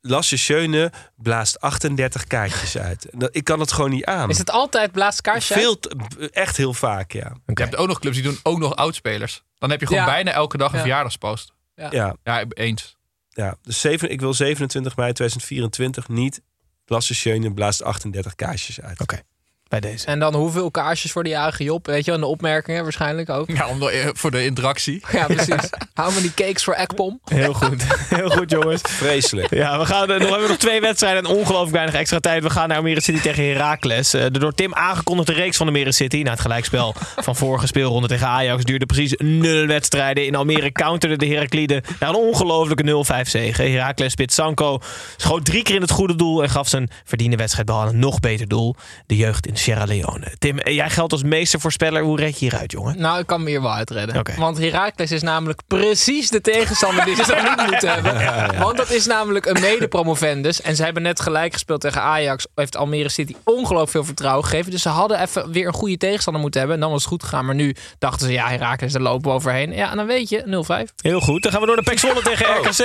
Lasse 0.08 0.38
Schöne 0.38 0.92
blaast 1.16 1.60
38 1.62 2.24
kaartjes 2.28 2.78
uit. 2.78 3.08
Ik 3.32 3.44
kan 3.44 3.60
het 3.60 3.72
gewoon 3.72 3.90
niet 3.90 4.06
aan. 4.06 4.30
Is 4.30 4.38
het 4.38 4.50
altijd 4.52 4.92
blaast 4.92 5.22
kaarsje? 5.22 5.54
uit? 5.54 5.64
Veel, 5.64 5.80
echt 6.32 6.58
heel 6.58 6.74
vaak, 6.74 7.12
ja. 7.12 7.34
Je 7.46 7.54
hebt 7.54 7.76
ook 7.76 7.88
nog 7.88 8.00
clubs 8.00 8.16
die 8.16 8.26
doen 8.26 8.40
ook 8.44 8.60
nog 8.60 8.76
oudspelers. 8.76 9.44
Dan 9.58 9.70
heb 9.70 9.80
je 9.80 9.88
gewoon 9.88 10.02
Ja. 10.04 10.10
bijna 10.10 10.32
elke 10.32 10.58
dag 10.58 10.70
een 10.70 10.76
Ja. 10.76 10.82
verjaardagspost. 10.82 11.54
Ja, 11.76 12.16
Ja, 12.24 12.46
eens. 12.50 12.98
ja. 13.30 13.56
Dus 13.62 13.80
zeven, 13.82 14.12
ik 14.12 14.20
wil 14.20 14.34
27 14.34 14.96
mei 14.96 15.14
2024 15.14 16.08
niet. 16.08 16.42
Lasse 16.86 17.16
Schöne 17.16 17.52
blaast 17.52 17.84
38 17.84 18.36
kaarsjes 18.36 18.82
uit. 18.82 19.02
Oké, 19.02 19.22
bij 19.80 19.92
deze. 19.92 20.06
En 20.06 20.20
dan 20.20 20.36
hoeveel 20.36 20.72
kaarsjes 20.72 21.12
voor 21.12 21.24
de 21.24 21.30
jarige 21.30 21.64
Job? 21.64 21.86
Weet 21.86 22.06
je, 22.06 22.12
en 22.12 22.20
de 22.20 22.26
opmerkingen 22.26 22.84
waarschijnlijk 22.84 23.30
ook. 23.30 23.50
Ja, 23.52 23.68
om 23.68 23.80
de, 23.80 24.12
voor 24.14 24.32
de 24.32 24.46
interactie. 24.46 25.04
Ja, 25.12 25.26
precies. 25.36 25.70
How 25.94 26.14
many 26.14 26.32
cakes 26.36 26.64
voor 26.64 26.74
Ekpom? 26.74 27.20
Heel 27.26 27.54
goed. 27.54 27.84
Heel 28.10 28.30
goed, 28.30 28.52
jongens. 28.52 28.82
Vreselijk. 28.84 29.54
Ja, 29.54 29.80
we, 29.80 29.86
gaan, 29.86 30.12
eh, 30.12 30.20
nog, 30.20 30.20
we 30.20 30.32
hebben 30.32 30.50
nog 30.50 30.58
twee 30.58 30.82
wedstrijden 30.82 31.24
en 31.24 31.30
ongelooflijk 31.30 31.72
weinig 31.74 31.96
extra 31.96 32.20
tijd. 32.20 32.44
We 32.44 32.50
gaan 32.50 32.68
naar 32.68 32.78
Almere 32.78 33.02
City 33.02 33.20
tegen 33.22 33.44
Heracles. 33.48 34.14
Eh, 34.14 34.24
De 34.24 34.40
door 34.40 34.54
Tim 34.54 34.74
aangekondigde 34.74 35.34
reeks 35.34 35.58
van 35.58 35.66
Almere 35.68 35.92
City. 35.92 36.22
Na 36.22 36.32
het 36.32 36.40
gelijkspel 36.40 36.96
van 37.16 37.36
vorige 37.36 37.68
speelronde 37.68 38.08
tegen 38.08 38.28
Ajax 38.28 38.64
duurde 38.64 38.86
precies 38.86 39.14
nul 39.18 39.66
wedstrijden. 39.66 40.26
In 40.26 40.36
Almere 40.36 40.72
counterde 40.72 41.18
de 41.18 41.28
Herakliden 41.28 41.84
naar 42.00 42.10
een 42.10 42.16
ongelofelijke 42.16 42.84
0-5 43.26 43.30
zege. 43.30 43.64
Heracles 43.64 44.12
spit 44.12 44.34
Sanko 44.34 44.80
schoot 45.18 45.46
drie 45.46 45.64
keer 45.64 45.76
in 45.76 45.82
het 45.82 45.92
goede 45.92 46.16
doel 46.16 46.44
en 46.44 46.50
gaf 46.50 46.68
zijn 46.68 46.90
verdiende 47.04 47.36
wedstrijdbal 47.38 47.82
aan 47.82 47.88
een 47.88 48.00
nog 48.00 48.20
beter 48.20 48.48
doel. 48.48 48.76
De 49.08 49.16
jeugd 49.16 49.48
in 49.48 49.58
Sierra 49.66 49.86
Leone. 49.86 50.26
Tim, 50.40 50.60
jij 50.64 50.90
geldt 50.90 51.12
als 51.12 51.24
meestervoorspeller. 51.24 52.04
Hoe 52.04 52.20
red 52.20 52.34
je 52.34 52.38
hieruit, 52.40 52.72
jongen? 52.72 53.00
Nou, 53.00 53.20
ik 53.20 53.26
kan 53.26 53.44
me 53.44 53.50
hier 53.50 53.62
wel 53.62 53.74
uitredden. 53.74 54.18
Oké. 54.18 54.34
Want 54.38 54.58
Heracles 54.58 55.12
is 55.12 55.22
namelijk 55.22 55.62
precies 55.68 56.30
de 56.30 56.42
tegenstander 56.42 57.06
die 57.06 57.16
ze 57.16 57.26
dan 57.36 57.44
niet 57.44 57.66
moeten 57.72 57.94
hebben. 57.94 58.60
Want 58.60 58.78
dat 58.78 58.90
is 58.90 59.06
namelijk 59.06 59.46
een 59.46 59.62
mede-promovendus. 59.62 60.62
En 60.62 60.76
ze 60.76 60.84
hebben 60.84 61.04
net 61.04 61.20
gelijk 61.20 61.54
gespeeld 61.54 61.82
tegen 61.82 62.02
Ajax. 62.02 62.48
Heeft 62.56 62.78
Almere 62.78 63.10
City 63.10 63.36
ongelooflijk 63.44 63.90
veel 63.92 64.04
vertrouwen 64.04 64.46
gegeven. 64.46 64.72
Dus 64.72 64.82
ze 64.82 64.90
hadden 64.90 65.22
even 65.22 65.52
weer 65.52 65.68
een 65.68 65.74
goede 65.74 65.98
tegenstander 65.98 66.42
moeten 66.42 66.60
hebben. 66.60 66.78
En 66.78 66.84
dan 66.84 66.92
was 66.94 67.02
het 67.02 67.12
goed 67.12 67.24
gegaan. 67.24 67.46
Maar 67.46 67.56
nu 67.56 67.76
dachten 68.00 68.26
ze, 68.28 68.34
ja, 68.34 68.48
Heracles, 68.50 68.92
daar 68.94 69.02
lopen 69.02 69.30
we 69.30 69.36
overheen. 69.36 69.74
Ja, 69.74 69.92
en 69.92 69.98
dan 69.98 70.06
weet 70.06 70.30
je, 70.30 70.84
0-5. 70.90 70.94
Heel 71.02 71.20
goed. 71.20 71.44
Dan 71.44 71.52
gaan 71.52 71.62
we 71.62 71.68
door 71.68 71.76
naar 71.76 71.86
Pek 71.86 72.00
Zwolle 72.00 72.22
tegen 72.36 72.46
RKC. 72.58 72.80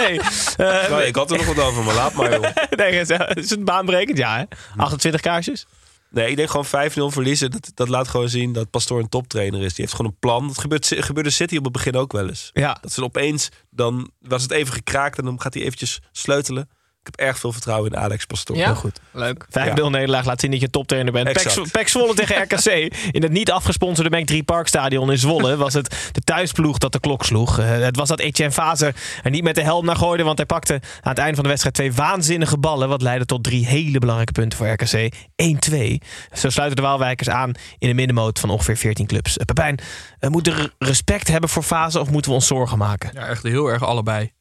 Eh, 0.57 0.89
Nou, 0.91 1.03
ik 1.03 1.15
had 1.17 1.31
er 1.31 1.37
nog 1.37 1.47
wat 1.55 1.65
over, 1.65 1.83
maar 1.83 1.95
laat 1.95 2.13
maar 2.13 2.31
joh. 2.33 2.43
nee, 2.81 3.01
is 3.01 3.09
is 3.35 3.51
het 3.51 3.65
baanbrekend? 3.65 4.19
Ja, 4.19 4.37
hè? 4.37 4.45
28 4.77 5.21
kaarsjes? 5.21 5.67
Nee, 6.11 6.31
ik 6.31 6.37
denk 6.37 6.51
gewoon 6.51 6.91
5-0 7.11 7.15
verliezen. 7.15 7.51
Dat, 7.51 7.71
dat 7.75 7.89
laat 7.89 8.09
gewoon 8.09 8.29
zien 8.29 8.53
dat 8.53 8.71
Pastoor 8.71 8.99
een 8.99 9.09
toptrainer 9.09 9.63
is. 9.63 9.75
Die 9.75 9.85
heeft 9.85 9.97
gewoon 9.97 10.11
een 10.11 10.19
plan. 10.19 10.47
Dat 10.47 10.59
gebeurt, 10.59 10.95
gebeurde 10.99 11.31
City 11.31 11.57
op 11.57 11.65
het 11.65 11.73
begin 11.73 11.97
ook 11.97 12.13
wel 12.13 12.29
eens. 12.29 12.51
Ja. 12.53 12.79
Dat 12.81 12.93
ze 12.93 13.05
opeens, 13.05 13.49
dan 13.71 14.11
was 14.21 14.43
het 14.43 14.51
even 14.51 14.73
gekraakt 14.73 15.19
en 15.19 15.25
dan 15.25 15.41
gaat 15.41 15.55
hij 15.55 15.63
eventjes 15.63 16.01
sleutelen. 16.13 16.69
Ik 17.03 17.07
heb 17.07 17.29
erg 17.29 17.39
veel 17.39 17.53
vertrouwen 17.53 17.91
in 17.91 17.99
Alex 17.99 18.25
Pastoor. 18.25 18.57
Ja? 18.57 18.65
Heel 18.65 18.75
goed. 18.75 19.01
Leuk. 19.13 19.47
5-0 19.49 19.91
nederlaag 19.91 20.25
laat 20.25 20.41
zien 20.41 20.51
dat 20.51 20.61
je 20.61 20.71
toptrainer 20.71 21.13
bent. 21.13 21.33
Pek, 21.73 21.89
Zwolle 21.89 22.15
tegen 22.15 22.43
RKC. 22.43 22.95
In 23.11 23.23
het 23.23 23.33
niet 23.33 23.51
afgesponsorde 23.51 24.11
Bank 24.11 24.27
3 24.27 24.43
Parkstadion 24.43 25.11
in 25.11 25.19
Zwolle 25.19 25.57
was 25.57 25.75
het 25.75 26.11
de 26.13 26.21
thuisploeg 26.21 26.79
dat 26.79 26.93
de 26.93 27.01
klok 27.01 27.25
sloeg. 27.25 27.59
Eh, 27.59 27.67
het 27.69 27.97
was 27.97 28.09
dat 28.09 28.21
Etienne 28.21 28.55
Fase 28.55 28.95
er 29.23 29.31
niet 29.31 29.43
met 29.43 29.55
de 29.55 29.63
helm 29.63 29.85
naar 29.85 29.97
gooide. 29.97 30.23
Want 30.23 30.37
hij 30.37 30.47
pakte 30.47 30.73
aan 30.75 31.13
het 31.13 31.19
eind 31.19 31.35
van 31.35 31.43
de 31.43 31.49
wedstrijd 31.49 31.75
twee 31.75 31.93
waanzinnige 31.93 32.59
ballen. 32.59 32.89
Wat 32.89 33.03
leidde 33.03 33.27
tot 33.27 33.45
drie 33.45 33.67
hele 33.67 33.99
belangrijke 33.99 34.33
punten 34.33 34.59
voor 34.59 34.69
RKC. 34.69 35.15
1-2. 35.37 36.01
Zo 36.33 36.49
sluiten 36.49 36.77
de 36.77 36.83
Waalwijkers 36.83 37.29
aan 37.29 37.53
in 37.79 37.89
een 37.89 37.97
middenmoot 37.97 38.39
van 38.39 38.51
ongeveer 38.51 38.77
14 38.77 39.07
clubs. 39.07 39.37
Eh, 39.37 39.45
Pepijn, 39.45 39.79
eh, 40.19 40.31
moeten 40.31 40.57
we 40.57 40.73
respect 40.79 41.29
hebben 41.29 41.51
voor 41.51 41.63
Fase 41.63 42.01
of 42.01 42.11
moeten 42.11 42.31
we 42.31 42.37
ons 42.37 42.47
zorgen 42.47 42.79
maken? 42.79 43.11
Ja, 43.15 43.27
echt 43.27 43.43
heel 43.43 43.69
erg 43.69 43.83
allebei. 43.83 44.33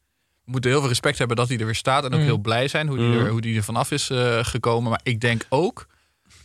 We 0.50 0.56
moeten 0.56 0.70
heel 0.70 0.80
veel 0.80 0.88
respect 0.88 1.18
hebben 1.18 1.36
dat 1.36 1.48
hij 1.48 1.58
er 1.58 1.64
weer 1.64 1.74
staat. 1.74 2.04
En 2.04 2.12
ook 2.12 2.18
Mm. 2.18 2.24
heel 2.24 2.38
blij 2.38 2.68
zijn 2.68 2.88
hoe 2.88 2.98
hij 2.98 3.06
Mm. 3.06 3.18
er, 3.24 3.28
hoe 3.30 3.40
die 3.40 3.56
er 3.56 3.62
vanaf 3.62 3.90
is 3.90 4.10
eh, 4.10 4.38
gekomen. 4.44 4.90
Maar 4.90 5.00
ik 5.02 5.20
denk 5.20 5.46
ook 5.48 5.86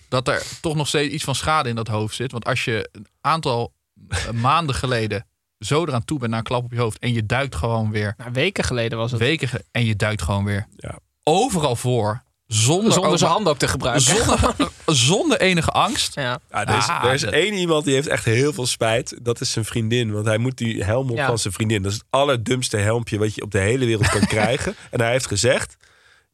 dat 0.09 0.27
er 0.27 0.43
toch 0.61 0.75
nog 0.75 0.87
steeds 0.87 1.13
iets 1.13 1.23
van 1.23 1.35
schade 1.35 1.69
in 1.69 1.75
dat 1.75 1.87
hoofd 1.87 2.15
zit. 2.15 2.31
Want 2.31 2.45
als 2.45 2.65
je 2.65 2.89
een 2.91 3.07
aantal 3.21 3.73
eh, 4.09 4.29
maanden 4.47 4.75
geleden 4.75 5.25
zo 5.59 5.85
eraan 5.85 6.05
toe 6.05 6.17
bent 6.19 6.29
naar 6.29 6.39
een 6.39 6.45
klap 6.45 6.63
op 6.63 6.71
je 6.71 6.79
hoofd. 6.79 6.99
En 6.99 7.13
je 7.13 7.25
duikt 7.25 7.55
gewoon 7.55 7.91
weer. 7.91 8.13
Nou, 8.17 8.31
weken 8.31 8.63
geleden 8.63 8.97
was 8.97 9.11
het. 9.11 9.19
Weken 9.19 9.47
ge- 9.47 9.65
en 9.71 9.85
je 9.85 9.95
duikt 9.95 10.21
gewoon 10.21 10.45
weer. 10.45 10.67
Ja. 10.75 10.99
Overal 11.23 11.75
voor. 11.75 12.23
Zonder, 12.47 12.91
Zonder 12.93 13.17
zijn 13.17 13.31
handen 13.31 13.51
ook 13.51 13.57
te 13.59 13.67
gebruiken. 13.67 14.15
Zonder, 14.15 14.55
zonder 14.85 15.39
enige 15.41 15.71
angst. 15.71 16.15
Ja. 16.15 16.39
Ja, 16.51 16.65
er 16.65 16.77
is, 16.77 16.87
Ah, 16.87 17.03
er 17.05 17.13
is 17.13 17.21
dat- 17.21 17.33
één 17.33 17.53
iemand 17.53 17.85
die 17.85 17.93
heeft 17.93 18.07
echt 18.07 18.25
heel 18.25 18.53
veel 18.53 18.65
spijt. 18.65 19.15
Dat 19.21 19.41
is 19.41 19.51
zijn 19.51 19.65
vriendin. 19.65 20.11
Want 20.11 20.25
hij 20.25 20.37
moet 20.37 20.57
die 20.57 20.83
helm 20.83 21.09
op 21.09 21.17
Ja. 21.17 21.27
van 21.27 21.37
zijn 21.39 21.53
vriendin. 21.53 21.81
Dat 21.81 21.91
is 21.91 21.97
het 21.97 22.07
allerdumste 22.09 22.77
helmpje 22.77 23.17
wat 23.17 23.35
je 23.35 23.41
op 23.41 23.51
de 23.51 23.59
hele 23.59 23.85
wereld 23.85 24.09
kan 24.09 24.25
krijgen. 24.35 24.75
En 24.91 25.01
hij 25.01 25.11
heeft 25.11 25.27
gezegd... 25.27 25.75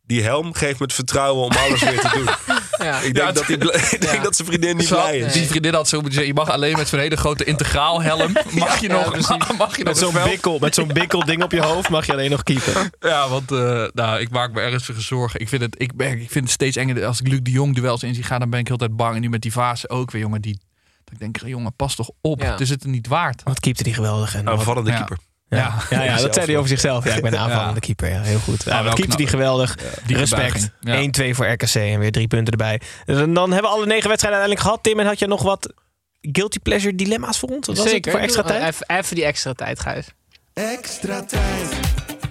Die 0.06 0.24
helm 0.24 0.54
geeft 0.54 0.80
me 0.80 0.86
het 0.86 0.94
vertrouwen 0.94 1.44
om 1.46 1.52
alles 1.52 1.82
weer 1.84 2.00
te 2.00 2.10
doen. 2.14 2.58
Ja. 2.84 2.98
Ik 3.00 3.14
denk, 3.14 3.18
Ja, 3.18 3.32
dat, 3.32 3.46
bl- 3.60 3.94
ik 3.96 4.02
denk 4.02 4.24
dat 4.24 4.36
zijn 4.36 4.48
vriendin 4.48 4.78
niet 4.78 4.88
blij 4.88 5.18
is. 5.18 5.34
Die 5.34 5.48
vriendin 5.48 5.74
had 5.74 5.88
zo 5.88 5.96
moeten 6.02 6.14
zeggen: 6.14 6.34
je 6.36 6.40
mag 6.40 6.50
alleen 6.50 6.78
met 6.78 6.88
zo'n 6.88 7.00
hele 7.00 7.16
grote 7.16 7.44
integraal 7.44 8.02
helm. 8.02 8.32
Mag 8.52 8.80
je 8.80 8.88
Ja, 8.88 8.94
nog, 8.94 9.28
mag 9.58 9.78
je 9.78 9.84
nog 9.84 9.94
Met 9.94 9.98
zo'n 9.98 10.14
bikkel, 10.24 10.60
met 10.60 10.76
zo'n 10.76 10.88
bikkel 10.88 11.26
ding 11.26 11.44
op 11.44 11.52
je 11.52 11.62
hoofd 11.62 11.90
mag 11.90 12.06
je 12.06 12.12
alleen 12.12 12.30
nog 12.30 12.44
keeper. 12.44 12.90
Ja, 13.00 13.30
want 13.30 13.52
eh, 13.52 13.84
nou, 13.94 14.20
ik 14.20 14.30
maak 14.30 14.54
me 14.54 14.62
ernstige 14.62 15.02
zorgen. 15.02 15.40
Ik 15.40 15.50
vind, 15.50 15.62
het, 15.62 15.76
ik, 15.78 15.96
ben, 15.96 16.12
ik 16.12 16.32
vind 16.32 16.44
het 16.44 16.54
steeds 16.54 16.76
enger. 16.78 17.06
Als 17.06 17.20
ik 17.20 17.28
Luc 17.28 17.40
de 17.44 17.52
Jong 17.52 17.76
duels 17.76 18.04
in 18.04 18.16
zie 18.16 18.24
gaan, 18.24 18.40
dan 18.40 18.50
ben 18.50 18.60
ik 18.60 18.68
heel 18.68 18.78
de 18.78 18.86
tijd 18.86 18.98
bang. 18.98 19.16
En 19.16 19.22
nu 19.22 19.30
met 19.30 19.42
die 19.42 19.52
fase 19.52 19.90
ook 19.90 20.12
weer, 20.12 20.22
jongen. 20.22 20.42
Die, 20.42 20.60
dat 21.04 21.14
ik 21.14 21.20
denk, 21.20 21.38
jongen, 21.50 21.74
pas 21.76 21.96
toch 21.96 22.10
op. 22.22 22.42
Ja. 22.42 22.52
Het 22.52 22.60
is 22.62 22.70
het 22.70 22.84
niet 22.86 23.08
waard. 23.08 23.42
Wat 23.44 23.60
keepte 23.60 23.84
die 23.84 23.94
geweldig. 23.94 24.34
En 24.36 24.48
Een 24.48 24.56
wat- 24.56 24.64
vallende 24.64 24.90
Ja. 24.90 24.96
keeper. 24.98 25.18
Ja, 25.20 25.24
Ja. 25.58 25.74
ja, 25.90 26.04
ja, 26.04 26.18
dat 26.18 26.34
zei 26.34 26.46
hij 26.46 26.58
over 26.58 26.70
zichzelf. 26.70 27.04
Ja, 27.04 27.14
ik 27.16 27.22
ben 27.22 27.34
een 27.34 27.40
aanvallende 27.40 27.74
Ja. 27.74 27.80
keeper. 27.80 28.10
Ja, 28.10 28.22
heel 28.22 28.40
goed. 28.40 28.64
Ja, 28.64 28.78
Ja, 28.78 28.84
wat 28.84 28.94
keepte 28.94 29.18
die 29.18 29.28
geweldig. 29.28 29.76
die 30.06 30.18
Respect. 30.18 30.42
gebuiging. 30.52 30.72
Ja. 30.80 30.96
1-2 31.32 31.36
voor 31.36 31.46
RKC 31.52 31.76
en 31.76 32.00
weer 32.00 32.12
drie 32.12 32.28
punten 32.28 32.52
erbij. 32.52 32.82
En 33.06 33.34
dan 33.34 33.52
hebben 33.52 33.72
we 33.72 33.78
alle 33.78 33.86
negen 33.86 34.08
wedstrijden 34.10 34.40
uiteindelijk 34.40 34.60
gehad. 34.62 34.84
Tim, 34.84 35.00
en 35.00 35.06
had 35.06 35.20
je 35.20 35.28
nog 35.28 35.42
wat 35.42 35.74
guilty 36.22 36.60
pleasure 36.60 36.96
dilemma's 36.96 37.40
voor 37.40 37.50
ons? 37.50 37.68
Wat 37.68 37.76
was 37.76 37.86
het 37.86 37.94
Zeker. 37.94 38.12
voor 38.12 38.20
extra 38.20 38.42
tijd? 38.44 38.64
Even, 38.64 38.86
even 38.98 39.16
die 39.16 39.26
extra 39.26 39.54
tijd, 39.54 39.80
Gijs. 39.80 40.06
Extra 40.54 41.24
tijd 41.24 41.68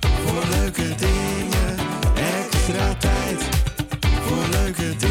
voor 0.00 0.42
leuke 0.50 0.94
dingen. 0.94 1.76
Extra 2.14 2.94
tijd 2.98 3.42
voor 4.20 4.44
leuke 4.50 4.96
dingen. 4.96 5.09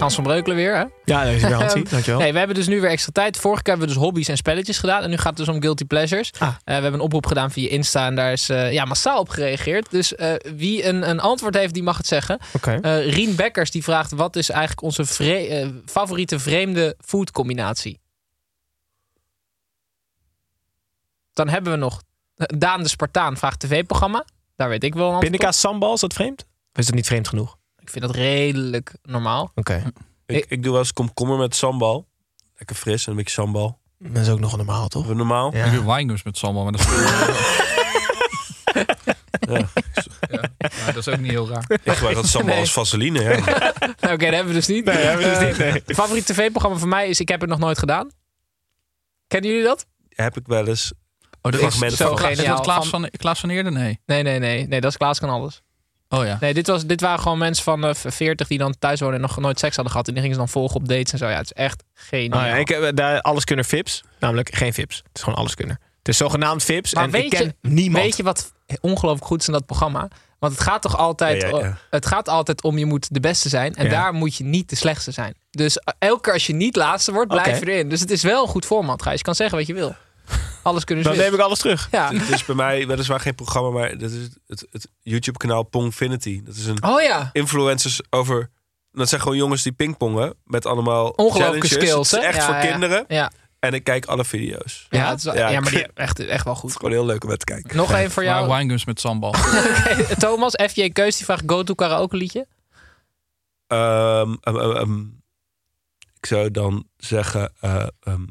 Hans 0.00 0.14
van 0.14 0.24
Breukelen 0.24 0.56
weer, 0.56 0.76
hè? 0.76 0.84
Ja, 1.04 1.24
deze 1.24 1.46
garantie. 1.46 1.84
Dankjewel. 1.90 2.20
Nee, 2.20 2.32
we 2.32 2.38
hebben 2.38 2.56
dus 2.56 2.66
nu 2.66 2.80
weer 2.80 2.90
extra 2.90 3.12
tijd. 3.12 3.36
Vorige 3.36 3.62
keer 3.62 3.72
hebben 3.72 3.88
we 3.88 3.94
dus 3.94 4.02
hobby's 4.04 4.28
en 4.28 4.36
spelletjes 4.36 4.78
gedaan. 4.78 5.02
En 5.02 5.10
nu 5.10 5.16
gaat 5.16 5.26
het 5.26 5.46
dus 5.46 5.48
om 5.48 5.60
guilty 5.60 5.84
pleasures. 5.84 6.30
Ah. 6.38 6.48
Eh, 6.48 6.54
we 6.64 6.72
hebben 6.72 6.92
een 6.94 7.00
oproep 7.00 7.26
gedaan 7.26 7.50
via 7.50 7.68
Insta 7.68 8.06
en 8.06 8.14
daar 8.14 8.32
is 8.32 8.48
eh, 8.48 8.72
ja, 8.72 8.84
massaal 8.84 9.20
op 9.20 9.28
gereageerd. 9.28 9.90
Dus 9.90 10.14
eh, 10.14 10.32
wie 10.56 10.84
een, 10.86 11.08
een 11.10 11.20
antwoord 11.20 11.54
heeft, 11.54 11.74
die 11.74 11.82
mag 11.82 11.96
het 11.96 12.06
zeggen. 12.06 12.38
Rien 13.10 13.36
Bekkers 13.36 13.70
die 13.70 13.82
vraagt: 13.82 14.10
wat 14.12 14.36
is 14.36 14.50
eigenlijk 14.50 14.82
onze 14.82 15.04
vre- 15.04 15.72
favoriete 15.86 16.38
vreemde 16.38 16.96
foodcombinatie? 17.04 18.00
Dan 21.32 21.48
hebben 21.48 21.72
we 21.72 21.78
nog 21.78 22.02
Daan 22.36 22.82
de 22.82 22.88
Spartaan 22.88 23.36
vraagt 23.36 23.60
tv-programma. 23.60 24.24
Daar 24.56 24.68
weet 24.68 24.84
ik 24.84 24.94
wel 24.94 25.02
een 25.02 25.12
antwoord. 25.12 25.30
Pindakaas 25.30 25.60
sambal, 25.60 25.94
is 25.94 26.00
dat 26.00 26.12
vreemd? 26.12 26.40
Of 26.72 26.78
is 26.78 26.86
dat 26.86 26.94
niet 26.94 27.06
vreemd 27.06 27.28
genoeg? 27.28 27.58
Ik 27.80 27.90
vind 27.90 28.04
dat 28.04 28.14
redelijk 28.14 28.94
normaal. 29.02 29.52
Oké. 29.54 29.92
Ik, 30.26 30.44
ik 30.48 30.62
doe 30.62 30.70
wel 30.72 30.80
eens 30.80 30.92
komkommer 30.92 31.38
met 31.38 31.54
sambal. 31.56 32.08
Lekker 32.56 32.76
fris 32.76 33.04
en 33.04 33.10
een 33.10 33.16
beetje 33.16 33.32
sambal. 33.32 33.78
Dat 33.98 34.22
is 34.22 34.28
ook 34.28 34.40
nog 34.40 34.56
normaal, 34.56 34.88
toch? 34.88 35.14
Normaal. 35.14 35.54
Ja. 35.56 35.64
Ik 35.64 35.72
doe 35.72 35.84
winegums 35.94 36.22
met 36.22 36.38
sambal, 36.38 36.62
maar 36.62 36.72
dat 36.72 36.80
is, 36.80 36.86
Ja. 39.40 39.68
ja, 40.30 40.50
maar 40.58 40.86
dat 40.86 40.96
is 40.96 41.08
ook 41.08 41.18
niet 41.20 41.30
heel 41.30 41.48
raar. 41.48 41.64
Ik 41.68 41.80
gebruik 41.92 42.14
dat 42.14 42.26
sambal 42.26 42.50
Nee. 42.52 42.60
als 42.60 42.72
vaseline. 42.72 43.20
Ja. 43.22 43.36
Oké, 44.12 44.16
dat 44.16 44.20
hebben 44.20 44.46
we 44.46 44.52
dus 44.52 44.66
niet. 44.66 44.84
Nee, 44.84 44.96
hebben 44.96 45.24
we 45.24 45.30
dus 45.30 45.38
Eh, 45.40 45.46
niet, 45.48 45.58
nee. 45.58 45.72
Het 45.72 45.82
favoriete 45.94 46.32
tv-programma 46.32 46.76
voor 46.78 46.88
mij 46.88 47.08
is 47.08 47.20
Ik 47.20 47.28
heb 47.28 47.40
het 47.40 47.50
nog 47.50 47.58
nooit 47.58 47.78
gedaan. 47.78 48.10
Kennen 49.26 49.50
jullie 49.50 49.64
dat? 49.66 49.86
Heb 50.08 50.36
ik 50.36 50.46
wel 50.46 50.66
eens. 50.66 50.92
Oh, 51.42 51.52
dat 51.52 51.60
is 51.60 51.74
van- 51.76 51.90
zo 51.90 52.16
geniaal. 52.16 52.30
Is 52.30 52.44
dat 52.44 52.60
Klaas 52.60 52.88
Van- 52.88 53.00
van, 53.00 53.10
Klaas 53.10 53.40
van 53.40 53.50
Eerden? 53.50 53.72
Nee. 53.72 54.00
Nee, 54.06 54.22
nee, 54.22 54.38
nee. 54.38 54.66
Nee, 54.66 54.80
dat 54.80 54.90
is 54.90 54.96
Klaas 54.96 55.18
kan 55.18 55.28
alles. 55.30 55.62
Oh 56.12 56.24
ja. 56.24 56.36
Nee, 56.40 56.54
dit, 56.54 56.66
was, 56.66 56.86
dit 56.86 57.00
waren 57.00 57.20
gewoon 57.20 57.38
mensen 57.38 57.64
van 57.64 57.84
eh, 57.84 57.94
40 57.94 58.48
die 58.48 58.58
dan 58.58 58.74
thuis 58.78 59.00
wonen 59.00 59.14
en 59.14 59.20
nog 59.20 59.36
nooit 59.38 59.58
seks 59.58 59.74
hadden 59.74 59.92
gehad. 59.92 60.08
En 60.08 60.12
die 60.14 60.22
gingen 60.22 60.36
ze 60.38 60.42
dan 60.44 60.52
volgen 60.52 60.76
op 60.76 60.88
dates 60.88 61.12
en 61.12 61.18
zo. 61.18 61.28
Ja, 61.28 61.36
het 61.36 61.44
is 61.44 61.52
echt 61.52 61.82
geniaal. 61.94 62.40
Oh, 62.40 62.46
ja, 62.46 62.54
ik 62.54 62.68
heb 62.68 62.96
daar 62.96 63.20
alles 63.20 63.44
kunnen 63.44 63.64
Fips. 63.64 64.04
Namelijk 64.18 64.54
geen 64.54 64.72
Fips. 64.72 64.96
Het 64.96 65.06
is 65.12 65.22
gewoon 65.22 65.38
alles 65.38 65.54
kunnen. 65.54 65.80
Het 65.98 66.08
is 66.08 66.16
zogenaamd 66.16 66.62
Fips. 66.62 66.94
Maar 66.94 67.04
en 67.04 67.10
weet 67.10 67.24
ik 67.24 67.30
ken 67.30 67.54
je- 67.60 67.68
niemand. 67.68 68.04
Weet 68.04 68.16
je 68.16 68.22
wat 68.22 68.52
ongelooflijk 68.80 69.26
goed 69.26 69.40
is 69.40 69.46
in 69.46 69.52
dat 69.52 69.66
programma? 69.66 70.08
Want 70.38 70.52
het 70.52 70.62
gaat 70.62 70.82
toch 70.82 70.96
altijd, 70.96 71.42
Ja, 71.42 71.48
ja, 71.48 71.58
ja. 71.58 71.78
Het 71.90 72.06
gaat 72.06 72.28
altijd 72.28 72.62
om 72.62 72.78
je 72.78 72.86
moet 72.86 73.14
de 73.14 73.20
beste 73.20 73.48
zijn. 73.48 73.74
En 73.74 73.84
daar 73.90 74.12
moet 74.12 74.36
je 74.36 74.44
niet 74.44 74.68
de 74.70 74.76
slechtste 74.76 75.10
zijn. 75.10 75.34
Dus 75.50 75.78
eh, 75.78 75.94
elke 75.98 76.20
keer 76.20 76.32
als 76.32 76.46
je 76.46 76.52
niet 76.54 76.76
laatste 76.76 77.12
wordt, 77.12 77.28
blijf 77.42 77.60
erin. 77.60 77.88
Dus 77.88 78.00
het 78.00 78.10
is 78.10 78.22
wel 78.22 78.42
een 78.42 78.48
goed 78.48 78.64
format, 78.66 79.02
Gijs. 79.02 79.16
Je 79.18 79.22
kan 79.24 79.34
zeggen 79.34 79.58
wat 79.58 79.66
je 79.66 79.74
wil. 79.74 79.94
Alles 80.70 80.84
kunnen 80.84 81.04
ze 81.04 81.10
Dan 81.10 81.18
neem 81.18 81.34
ik 81.34 81.40
alles 81.40 81.58
terug. 81.58 81.88
Ja. 81.90 82.12
Het 82.12 82.28
is 82.28 82.44
bij 82.44 82.54
mij 82.54 82.86
weliswaar 82.86 83.20
geen 83.20 83.34
programma, 83.34 83.70
maar 83.70 83.98
dat 83.98 84.10
is 84.10 84.28
het, 84.46 84.66
het 84.70 84.88
YouTube-kanaal 85.02 85.62
Pongfinity. 85.62 86.42
Dat 86.44 86.54
is 86.54 86.66
een 86.66 86.82
Oh 86.84 87.02
ja. 87.02 87.30
influencers 87.32 88.00
over. 88.10 88.50
Dat 88.92 89.08
zijn 89.08 89.20
gewoon 89.20 89.36
jongens 89.36 89.62
die 89.62 89.72
pingpongen 89.72 90.34
met 90.44 90.66
allemaal 90.66 91.08
Ongelooflijke 91.08 91.66
challenges. 91.68 91.88
skills. 91.88 92.10
Het 92.10 92.20
is 92.20 92.26
echt 92.26 92.36
Ja, 92.36 92.44
voor 92.46 92.54
ja. 92.54 92.60
kinderen. 92.70 93.04
Ja, 93.08 93.30
En 93.58 93.74
ik 93.74 93.84
kijk 93.84 94.06
alle 94.06 94.24
video's. 94.24 94.86
ja, 94.90 95.08
het 95.10 95.18
is 95.18 95.24
wel- 95.24 95.34
Ja. 95.36 95.48
ja, 95.48 95.60
maar 95.60 95.70
die, 95.70 95.86
echt, 95.94 96.18
echt 96.20 96.44
wel 96.44 96.54
goed. 96.54 96.72
Gewoon 96.72 96.90
heel 96.90 97.06
leuk 97.06 97.22
om 97.24 97.28
met 97.30 97.38
te 97.38 97.44
kijken. 97.44 97.76
Nog 97.76 97.92
één 97.92 98.10
voor 98.10 98.24
jou. 98.24 98.48
Winegums 98.48 98.84
met 98.84 99.00
sambal. 99.00 99.34
Thomas, 100.18 100.52
FJ 100.70 100.90
Keus, 100.90 101.16
die 101.16 101.24
vraagt 101.24 101.42
go-to 101.46 101.74
karaoke 101.74 102.16
liedje. 102.16 102.46
Ehm, 103.66 104.34
ehm, 104.40 105.00
ik 106.20 106.26
zou 106.26 106.50
dan 106.50 106.84
zeggen: 106.96 107.52
eh, 107.60 107.86
ehm, 108.00 108.24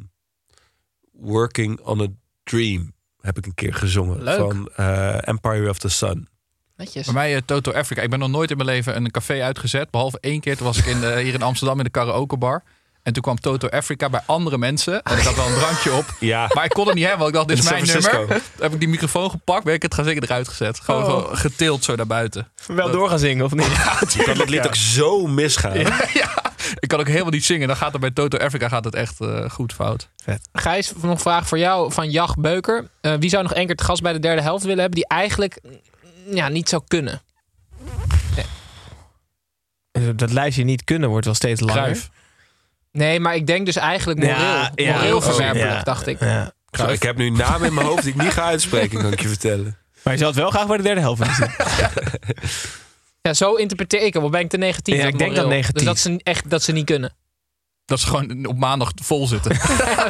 Working 1.12 1.80
on 1.82 2.02
a 2.02 2.08
Dream 2.50 2.94
heb 3.22 3.38
ik 3.38 3.46
een 3.46 3.54
keer 3.54 3.74
gezongen. 3.74 4.24
Leuk. 4.24 4.38
Van 4.40 4.70
eh, 4.76 5.28
Empire 5.28 5.70
of 5.70 5.78
the 5.80 5.90
Sun. 5.90 6.28
Netjes. 6.78 7.06
Bij 7.06 7.14
mij 7.14 7.36
eh, 7.36 7.42
Toto 7.46 7.72
Africa. 7.72 8.02
Ik 8.02 8.10
ben 8.10 8.20
nog 8.20 8.30
nooit 8.30 8.52
in 8.52 8.58
mijn 8.58 8.70
leven 8.70 8.96
een 8.96 9.12
café 9.12 9.42
uitgezet. 9.44 9.90
Behalve 9.92 10.18
één 10.22 10.40
keer. 10.40 10.58
Toen 10.58 10.66
was 10.66 10.78
ik 10.78 10.86
in, 10.86 11.04
eh, 11.04 11.16
hier 11.16 11.34
in 11.34 11.42
Amsterdam 11.42 11.78
in 11.78 11.84
de 11.84 11.90
karaokebar. 11.90 12.64
En 13.04 13.14
toen 13.14 13.24
kwam 13.24 13.40
Toto 13.40 13.68
Africa 13.68 14.10
bij 14.10 14.22
andere 14.26 14.58
mensen. 14.58 15.02
En 15.04 15.18
ik 15.18 15.24
had 15.24 15.36
wel 15.36 15.48
een 15.48 15.54
drankje 15.54 15.94
op. 15.94 16.06
Ja, 16.20 16.50
Maar 16.54 16.64
ik 16.66 16.70
kon 16.70 16.86
het 16.86 16.96
niet 16.96 17.06
hebben, 17.08 17.20
want 17.22 17.30
ik 17.30 17.36
dacht, 17.36 17.48
dit 17.48 17.58
is 17.58 17.70
mijn 17.70 17.86
San 17.88 18.02
nummer. 18.02 18.12
Francisco. 18.12 18.52
Toen 18.56 18.64
heb 18.64 18.74
ik 18.74 18.80
die 18.80 18.90
microfoon 18.90 19.30
gepakt, 19.30 19.64
ben 19.64 19.74
ik 19.74 19.82
het 19.82 19.94
gaan 19.94 20.06
zingen 20.06 20.24
eruit 20.24 20.48
gezet. 20.48 20.80
Gewoon, 20.80 21.04
Oh. 21.04 21.10
gewoon 21.10 21.38
getild 21.38 21.84
zo 21.84 21.96
naar 21.96 22.08
buiten. 22.08 22.48
Wel 22.68 22.92
door 22.92 23.10
gaan 23.10 23.20
zingen, 23.20 23.46
of 23.46 23.54
niet? 23.54 24.24
kan 24.26 24.38
dat 24.38 24.50
lied 24.50 24.66
ook 24.68 24.76
zo 24.76 25.28
misgaan. 25.28 25.78
ja, 26.14 26.49
ik 26.80 26.88
kan 26.88 27.00
ook 27.00 27.08
helemaal 27.08 27.32
niet 27.32 27.46
zingen. 27.46 27.68
Dan 27.68 27.78
gaat 27.78 27.92
het 27.92 28.02
bij 28.02 28.12
Toto 28.12 28.38
Africa 28.38 28.68
gaat 28.68 28.84
het 28.84 28.96
echt 28.96 29.22
eh, 29.22 29.50
goed 29.50 29.74
fout. 29.74 30.10
Gijs, 30.54 30.94
nog 30.94 31.12
een 31.12 31.20
vraag 31.20 31.48
voor 31.48 31.58
jou 31.58 31.92
van 31.92 32.10
Jach 32.10 32.36
Beuker. 32.36 32.90
Eh, 33.02 33.14
wie 33.20 33.30
zou 33.30 33.44
nog 33.44 33.54
één 33.54 33.66
keer 33.66 33.76
te 33.76 33.84
gast 33.84 34.02
bij 34.02 34.14
de 34.14 34.20
derde 34.20 34.42
helft 34.42 34.64
willen 34.64 34.80
hebben 34.80 34.96
die 34.96 35.08
eigenlijk 35.08 35.60
mm, 35.64 36.36
ja, 36.36 36.48
niet 36.48 36.70
zou 36.70 36.82
kunnen? 36.88 37.22
Dat 40.16 40.32
lijstje 40.32 40.64
niet 40.64 40.84
kunnen 40.84 41.10
wordt 41.10 41.26
wel 41.26 41.34
steeds 41.34 41.60
langer. 41.60 41.82
Cruijff. 41.82 42.10
Nee, 42.92 43.20
maar 43.20 43.36
ik 43.36 43.48
denk 43.48 43.66
dus 43.66 43.76
eigenlijk 43.76 44.20
moreel. 44.20 44.36
Ja, 44.36 44.72
ja, 44.76 44.96
moreel 44.96 45.18
oh, 45.18 45.24
verwerpelijk, 45.24 45.72
ja. 45.72 45.84
dacht 45.84 46.08
ik. 46.08 46.18
Zo, 46.72 46.88
ik 46.88 47.04
heb 47.04 47.18
nu 47.18 47.30
namen 47.30 47.68
in 47.68 47.74
mijn 47.74 47.88
hoofd 47.88 48.04
die 48.04 48.14
ik 48.14 48.22
niet 48.22 48.32
ga 48.32 48.44
uitspreken, 48.44 49.02
kan 49.02 49.12
ik 49.12 49.22
je 49.22 49.28
vertellen. 49.28 49.78
Maar 50.04 50.14
je 50.14 50.20
zou 50.20 50.32
het 50.32 50.40
wel 50.40 50.50
graag 50.50 50.68
bij 50.68 50.78
de 50.78 50.84
derde 50.84 51.02
helft 51.02 51.20
willen 51.20 51.36
zien. 51.36 51.50
Ja, 53.22 53.34
zo 53.34 53.56
interpreteer 53.56 54.02
ik 54.02 54.14
hem. 54.14 54.24
Of 54.24 54.32
ben 54.32 54.40
ik 54.42 54.50
te 54.50 54.58
negatief? 54.58 54.96
Ja, 54.96 55.04
met 55.04 55.14
ik 55.14 55.20
denk 55.20 55.36
dat. 55.36 55.74
Dus 55.74 55.84
dat 55.84 55.98
ze 55.98 56.20
echt 56.24 56.50
dat 56.50 56.64
ze 56.64 56.72
niet 56.72 56.86
kunnen. 56.86 57.16
Dat 57.86 58.00
ze 58.00 58.08
gewoon 58.08 58.46
op 58.46 58.58
maandag 58.58 58.92
vol 58.96 59.28
zitten. 59.28 59.52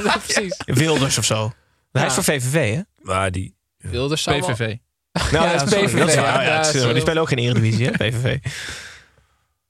ja, 0.03 0.17
precies. 0.17 0.61
Wilders 0.65 1.17
of 1.17 1.25
zo. 1.25 1.51
Hij 1.91 2.05
is 2.05 2.13
voor 2.13 2.23
VVV, 2.23 2.75
hè? 2.75 2.81
Maar 3.01 3.31
die... 3.31 3.55
Wilders 3.77 4.23
zou 4.23 4.39
wel- 4.39 4.49
PVV. 4.49 4.75
Nou, 5.11 5.29
Ja, 5.45 5.51
dat 5.53 5.61
is 5.61 5.69
sorry, 5.69 5.85
PVV, 5.85 5.97
dat 5.99 6.07
is 6.07 6.13
ja. 6.13 6.41
Ja, 6.43 6.93
die 6.93 7.01
spelen 7.01 7.21
ook 7.21 7.27
geen 7.27 7.37
Eredivisie, 7.37 7.85
hè? 7.85 7.91
PVV. 8.09 8.37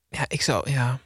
Ja, 0.09 0.25
ik 0.27 0.41
zou... 0.41 0.71
Ja. 0.71 0.99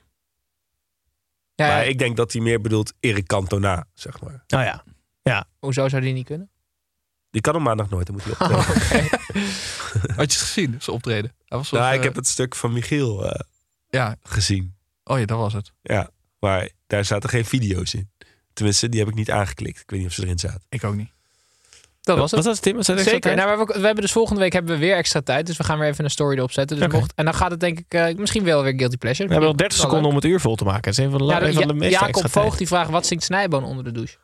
Ja, 1.56 1.68
Maar 1.68 1.88
ik 1.88 1.98
denk 1.98 2.18
dat 2.18 2.34
hij 2.34 2.42
meer 2.42 2.62
bedoelt 2.62 2.94
Erik 3.00 3.26
Cantona, 3.28 3.86
zeg 3.94 4.22
maar. 4.22 4.44
Nou 4.48 4.64
ja. 4.64 4.84
Ja. 5.24 5.46
Hoezo 5.60 5.90
zou 5.90 6.02
die 6.02 6.14
niet 6.14 6.26
kunnen? 6.26 6.50
Die 7.34 7.42
kan 7.42 7.56
op 7.56 7.62
maandag 7.62 7.90
nooit, 7.90 8.08
dan 8.08 8.16
moet 8.16 8.38
hij 8.38 8.58
optreden. 8.58 9.10
Had 10.16 10.32
je 10.32 10.38
het 10.38 10.48
gezien, 10.48 10.76
zijn 10.80 10.96
optreden? 10.96 11.32
Hij 11.46 11.58
was 11.58 11.72
nou, 11.72 11.84
zoals, 11.84 11.92
ik 11.94 12.00
eh, 12.00 12.06
heb 12.06 12.16
het 12.16 12.28
stuk 12.28 12.56
van 12.56 12.74
Michiel 12.74 13.26
eh, 13.30 13.40
Ja, 13.90 14.16
gezien. 14.24 14.76
oh 15.04 15.20
ja, 15.20 15.26
dat 15.26 15.38
was 15.38 15.54
het. 15.54 15.72
Ja, 15.82 16.10
maar 16.40 16.70
daar 16.88 17.06
zaten 17.06 17.30
geen 17.30 17.46
video's 17.46 17.94
in. 17.94 18.10
Tenminste, 18.54 18.90
die 18.90 19.00
heb 19.00 19.10
ik 19.10 19.16
niet 19.16 19.32
aangeklikt. 19.32 19.80
Ik 19.80 19.90
weet 19.90 20.00
niet 20.00 20.10
of 20.10 20.16
ze 20.16 20.24
erin 20.24 20.40
zaten. 20.40 20.62
Ik 20.70 20.84
ook 20.84 20.96
niet. 20.96 21.10
Dat 22.02 22.18
was 22.18 22.32
het. 22.32 22.36
Wat 22.40 22.46
was 22.48 22.54
het, 22.56 22.64
Tim? 22.64 22.76
Was 22.76 22.86
dat 22.86 22.96
extra 22.96 23.14
Zeker. 23.14 23.32
tijd? 23.36 23.46
Nou, 23.46 23.52
we, 23.52 23.58
hebben, 23.58 23.80
we 23.82 23.86
hebben 23.86 24.04
dus 24.04 24.12
volgende 24.12 24.42
week 24.42 24.54
hebben 24.54 24.74
we 24.74 24.80
weer 24.80 24.96
extra 24.96 25.22
tijd. 25.22 25.46
Dus 25.46 25.58
we 25.58 25.64
gaan 25.64 25.80
weer 25.80 25.88
even 25.88 26.04
een 26.04 26.10
story 26.10 26.38
erop 26.38 26.52
zetten. 26.52 26.80
Dus 26.80 26.88
mocht, 26.92 27.14
en 27.16 27.26
dan 27.26 27.34
gaat 27.34 27.52
het 27.52 27.60
denk 27.60 27.80
ik 27.80 27.94
eh, 27.94 28.16
misschien 28.16 28.44
wel 28.44 28.64
weer 28.64 28.74
Guilty 28.78 28.98
Pleasure. 28.98 29.28
We 29.28 29.32
hebben 29.34 29.50
nog 29.52 29.60
30 29.60 29.78
Wel 29.78 29.86
seconden 29.88 30.12
leuk. 30.12 30.18
om 30.20 30.24
het 30.24 30.32
uur 30.34 30.40
vol 30.42 30.56
te 30.56 30.64
maken. 30.64 30.82
Dat 30.82 30.92
is 30.92 30.98
een 31.06 31.10
van 31.10 31.20
de, 31.20 31.26
Ja, 31.26 31.42
een 31.42 31.54
van 31.54 31.62
de 31.68 31.74
Ja- 31.74 31.80
meeste 31.80 32.06
Jacob 32.06 32.30
Voogd 32.32 32.58
die 32.58 32.68
vraagt, 32.68 32.90
wat 32.90 33.06
zingt 33.06 33.24
Snijboon 33.24 33.64
onder 33.64 33.84
de 33.84 33.92
douche? 33.92 34.18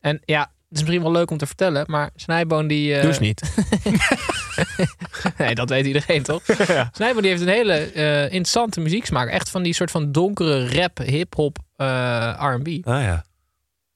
En 0.00 0.20
ja, 0.24 0.40
het 0.40 0.48
is 0.74 0.80
misschien 0.82 1.02
wel 1.02 1.12
leuk 1.12 1.30
om 1.30 1.38
te 1.38 1.46
vertellen, 1.46 1.84
maar 1.88 2.10
Snijboon 2.16 2.66
die... 2.66 2.94
eh, 2.94 3.02
Douche 3.02 3.20
niet. 3.20 3.42
nee, 5.38 5.54
dat 5.54 5.68
weet 5.68 5.86
iedereen 5.86 6.22
toch? 6.22 6.42
Ja. 6.66 6.90
Snijboon 6.92 7.22
die 7.22 7.30
heeft 7.30 7.42
een 7.42 7.48
hele 7.48 7.72
eh, 7.74 8.22
interessante 8.22 8.80
muzieksmaak. 8.80 9.28
Echt 9.28 9.50
van 9.50 9.62
die 9.62 9.74
soort 9.74 9.90
van 9.90 10.12
donkere 10.12 10.68
rap, 10.68 10.98
hip-hop, 10.98 11.58
eh, 11.76 12.34
R&B. 12.38 12.86
Ah 12.88 13.02
ja. 13.02 13.24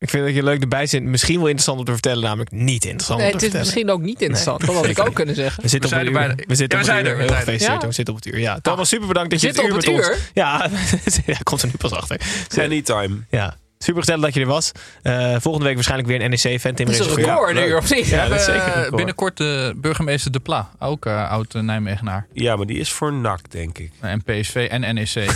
Ik 0.00 0.10
vind 0.10 0.24
dat 0.24 0.34
je 0.34 0.42
leuk 0.42 0.60
erbij 0.62 0.86
zit. 0.86 1.02
Misschien 1.02 1.34
wel 1.36 1.44
interessant 1.44 1.78
om 1.78 1.84
te 1.84 1.92
vertellen, 1.92 2.22
namelijk 2.22 2.50
niet 2.50 2.84
interessant 2.84 3.20
Nee, 3.20 3.32
om 3.32 3.38
te 3.38 3.44
het 3.44 3.54
is 3.54 3.60
vertellen. 3.60 3.66
misschien 3.66 3.90
ook 3.90 4.00
niet 4.08 4.20
interessant. 4.22 4.60
dat 4.66 4.74
had 4.74 4.86
ik 4.86 4.98
ook 5.08 5.14
kunnen 5.14 5.34
zeggen. 5.34 5.62
We 5.62 5.68
zitten 5.68 5.90
We 5.90 5.96
op 5.96 6.14
het 6.14 6.28
uur. 6.38 6.44
We 6.46 6.54
zitten 6.54 6.78
Ja, 6.78 6.84
op 6.84 6.86
we 6.86 6.92
het 6.92 7.04
zijn 7.04 7.04
uur. 7.04 7.10
er. 7.10 7.16
Heel 7.18 7.26
We 7.26 7.32
zijn 7.32 7.38
gefeliciteerd, 7.38 7.60
Ja? 7.60 7.66
jongens. 7.80 7.86
We 7.86 7.92
zitten 7.92 8.14
op 8.14 8.24
het 8.24 8.32
uur. 8.34 8.40
Ja, 8.40 8.58
Thomas, 8.60 8.88
super 8.88 9.06
bedankt 9.08 9.30
dat 9.30 9.40
je 9.40 9.46
het 9.46 9.62
uur 9.62 9.74
met 9.74 9.88
op 9.88 9.94
ons... 9.94 10.10
Ja, 10.34 10.70
ja, 11.26 11.36
komt 11.42 11.62
er 11.62 11.66
nu 11.68 11.74
pas 11.78 11.92
achter. 11.92 12.20
Anytime. 12.58 13.16
Ja, 13.30 13.56
super 13.78 14.00
gezellig 14.02 14.24
dat 14.24 14.34
je 14.34 14.40
er 14.40 14.46
was. 14.46 14.72
Eh, 15.02 15.36
volgende 15.40 15.66
week 15.66 15.74
waarschijnlijk 15.74 16.08
weer 16.08 16.22
een 16.22 16.30
NEC-fan. 16.30 16.74
Dat 16.74 16.88
is 16.88 16.98
een 16.98 17.14
record 17.14 17.54
nu, 17.54 17.72
of 17.74 17.94
niet? 17.94 18.06
Ja, 18.06 18.28
dat 18.28 18.40
is 18.40 18.46
We 18.46 18.52
zeker 18.52 18.76
een 18.76 18.84
eh, 18.84 18.94
binnenkort 18.94 19.36
de 19.36 19.72
burgemeester 19.76 20.32
De 20.32 20.40
Pla. 20.40 20.70
Ook 20.78 21.06
eh, 21.06 21.30
oud 21.30 21.54
eh, 21.54 21.62
Nijmegenaar. 21.62 22.26
Ja, 22.32 22.56
maar 22.56 22.66
die 22.66 22.78
is 22.78 22.92
voor 22.92 23.12
NAC, 23.12 23.50
denk 23.50 23.78
ik. 23.78 23.92
En 24.00 24.22
PSV 24.22 24.66
en 24.70 24.94
NEC. 24.94 25.08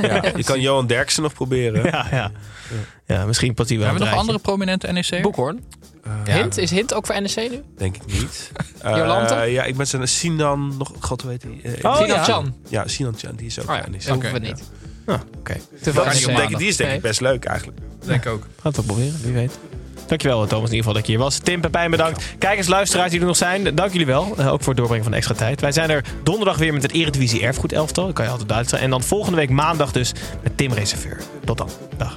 Ja, 0.00 0.22
je 0.36 0.44
kan 0.44 0.60
Johan 0.60 0.86
Derksen 0.86 1.22
nog 1.22 1.32
proberen. 1.34 1.84
Ja, 1.84 2.06
ja. 2.10 2.30
ja, 3.06 3.24
misschien 3.26 3.54
past 3.54 3.68
hij 3.68 3.78
wel 3.78 3.86
Hebben 3.86 4.04
we 4.04 4.10
nog 4.10 4.20
andere 4.20 4.38
prominente 4.38 4.92
NEC? 4.92 5.22
Boekhoorn. 5.22 5.64
Eh, 6.24 6.34
Hint? 6.34 6.56
Is 6.56 6.70
Hint 6.70 6.94
ook 6.94 7.06
voor 7.06 7.20
NEC 7.20 7.50
nu? 7.50 7.62
Denk 7.76 7.96
ik 7.96 8.06
niet. 8.06 8.50
Eh, 8.78 8.96
Jolante? 8.96 9.34
ja, 9.34 9.64
ik 9.64 9.76
ben 9.76 9.86
zijn 9.86 10.08
Sinan 10.08 10.74
nog. 10.78 10.92
God, 11.00 11.22
hoe 11.22 11.30
heet 11.30 11.42
hij? 11.42 11.72
Eh, 11.74 11.84
Oh, 11.84 11.96
Sinan 11.96 12.16
ja. 12.16 12.24
Chan. 12.24 12.54
Ja, 12.68 12.88
Sinan 12.88 13.14
Chan, 13.16 13.34
die 13.36 13.46
is 13.46 13.60
ook 13.60 13.70
Oh 13.70 13.76
ja, 13.76 13.82
die 13.82 13.92
dat 13.92 14.08
hoeven 14.08 14.32
we 14.32 14.38
Oké, 14.38 14.46
niet. 14.46 14.62
Ah, 15.08 15.20
Oké, 15.38 15.56
die 16.58 16.68
is 16.68 16.76
denk 16.76 16.92
ik 16.92 17.00
best 17.00 17.20
leuk 17.20 17.44
eigenlijk. 17.44 17.78
Denk 18.04 18.24
ik 18.24 18.30
ook. 18.30 18.40
gaan 18.62 18.72
we 18.72 18.76
het 18.76 18.76
wel 18.76 18.84
proberen, 18.84 19.20
wie 19.22 19.32
weet. 19.32 19.58
Dankjewel 20.06 20.46
Thomas 20.46 20.70
in 20.70 20.76
ieder 20.76 20.78
geval 20.78 20.92
dat 20.92 21.06
je 21.06 21.12
hier 21.12 21.20
was. 21.20 21.38
Tim, 21.38 21.60
Pepijn 21.60 21.90
bedankt. 21.90 22.24
Kijkers, 22.38 22.66
luisteraars 22.68 23.10
die 23.10 23.20
er 23.20 23.26
nog 23.26 23.36
zijn, 23.36 23.74
dank 23.74 23.92
jullie 23.92 24.06
wel. 24.06 24.34
Eh, 24.36 24.52
ook 24.52 24.58
voor 24.58 24.68
het 24.68 24.76
doorbrengen 24.76 25.02
van 25.02 25.12
de 25.12 25.18
extra 25.18 25.34
tijd. 25.34 25.60
Wij 25.60 25.72
zijn 25.72 25.90
er 25.90 26.04
donderdag 26.22 26.56
weer 26.56 26.72
met 26.72 26.82
het 26.82 26.92
Eredivisie 26.92 27.42
Erfgoed 27.42 27.72
elftal. 27.72 28.04
Dat 28.04 28.14
kan 28.14 28.24
je 28.24 28.30
altijd 28.30 28.48
duidelijk 28.48 28.78
zijn. 28.78 28.90
En 28.90 28.98
dan 28.98 29.08
volgende 29.08 29.36
week 29.38 29.50
maandag 29.50 29.92
dus 29.92 30.12
met 30.42 30.56
Tim 30.56 30.72
Reserveur. 30.72 31.20
Tot 31.44 31.58
dan. 31.58 31.68
Dag. 31.96 32.16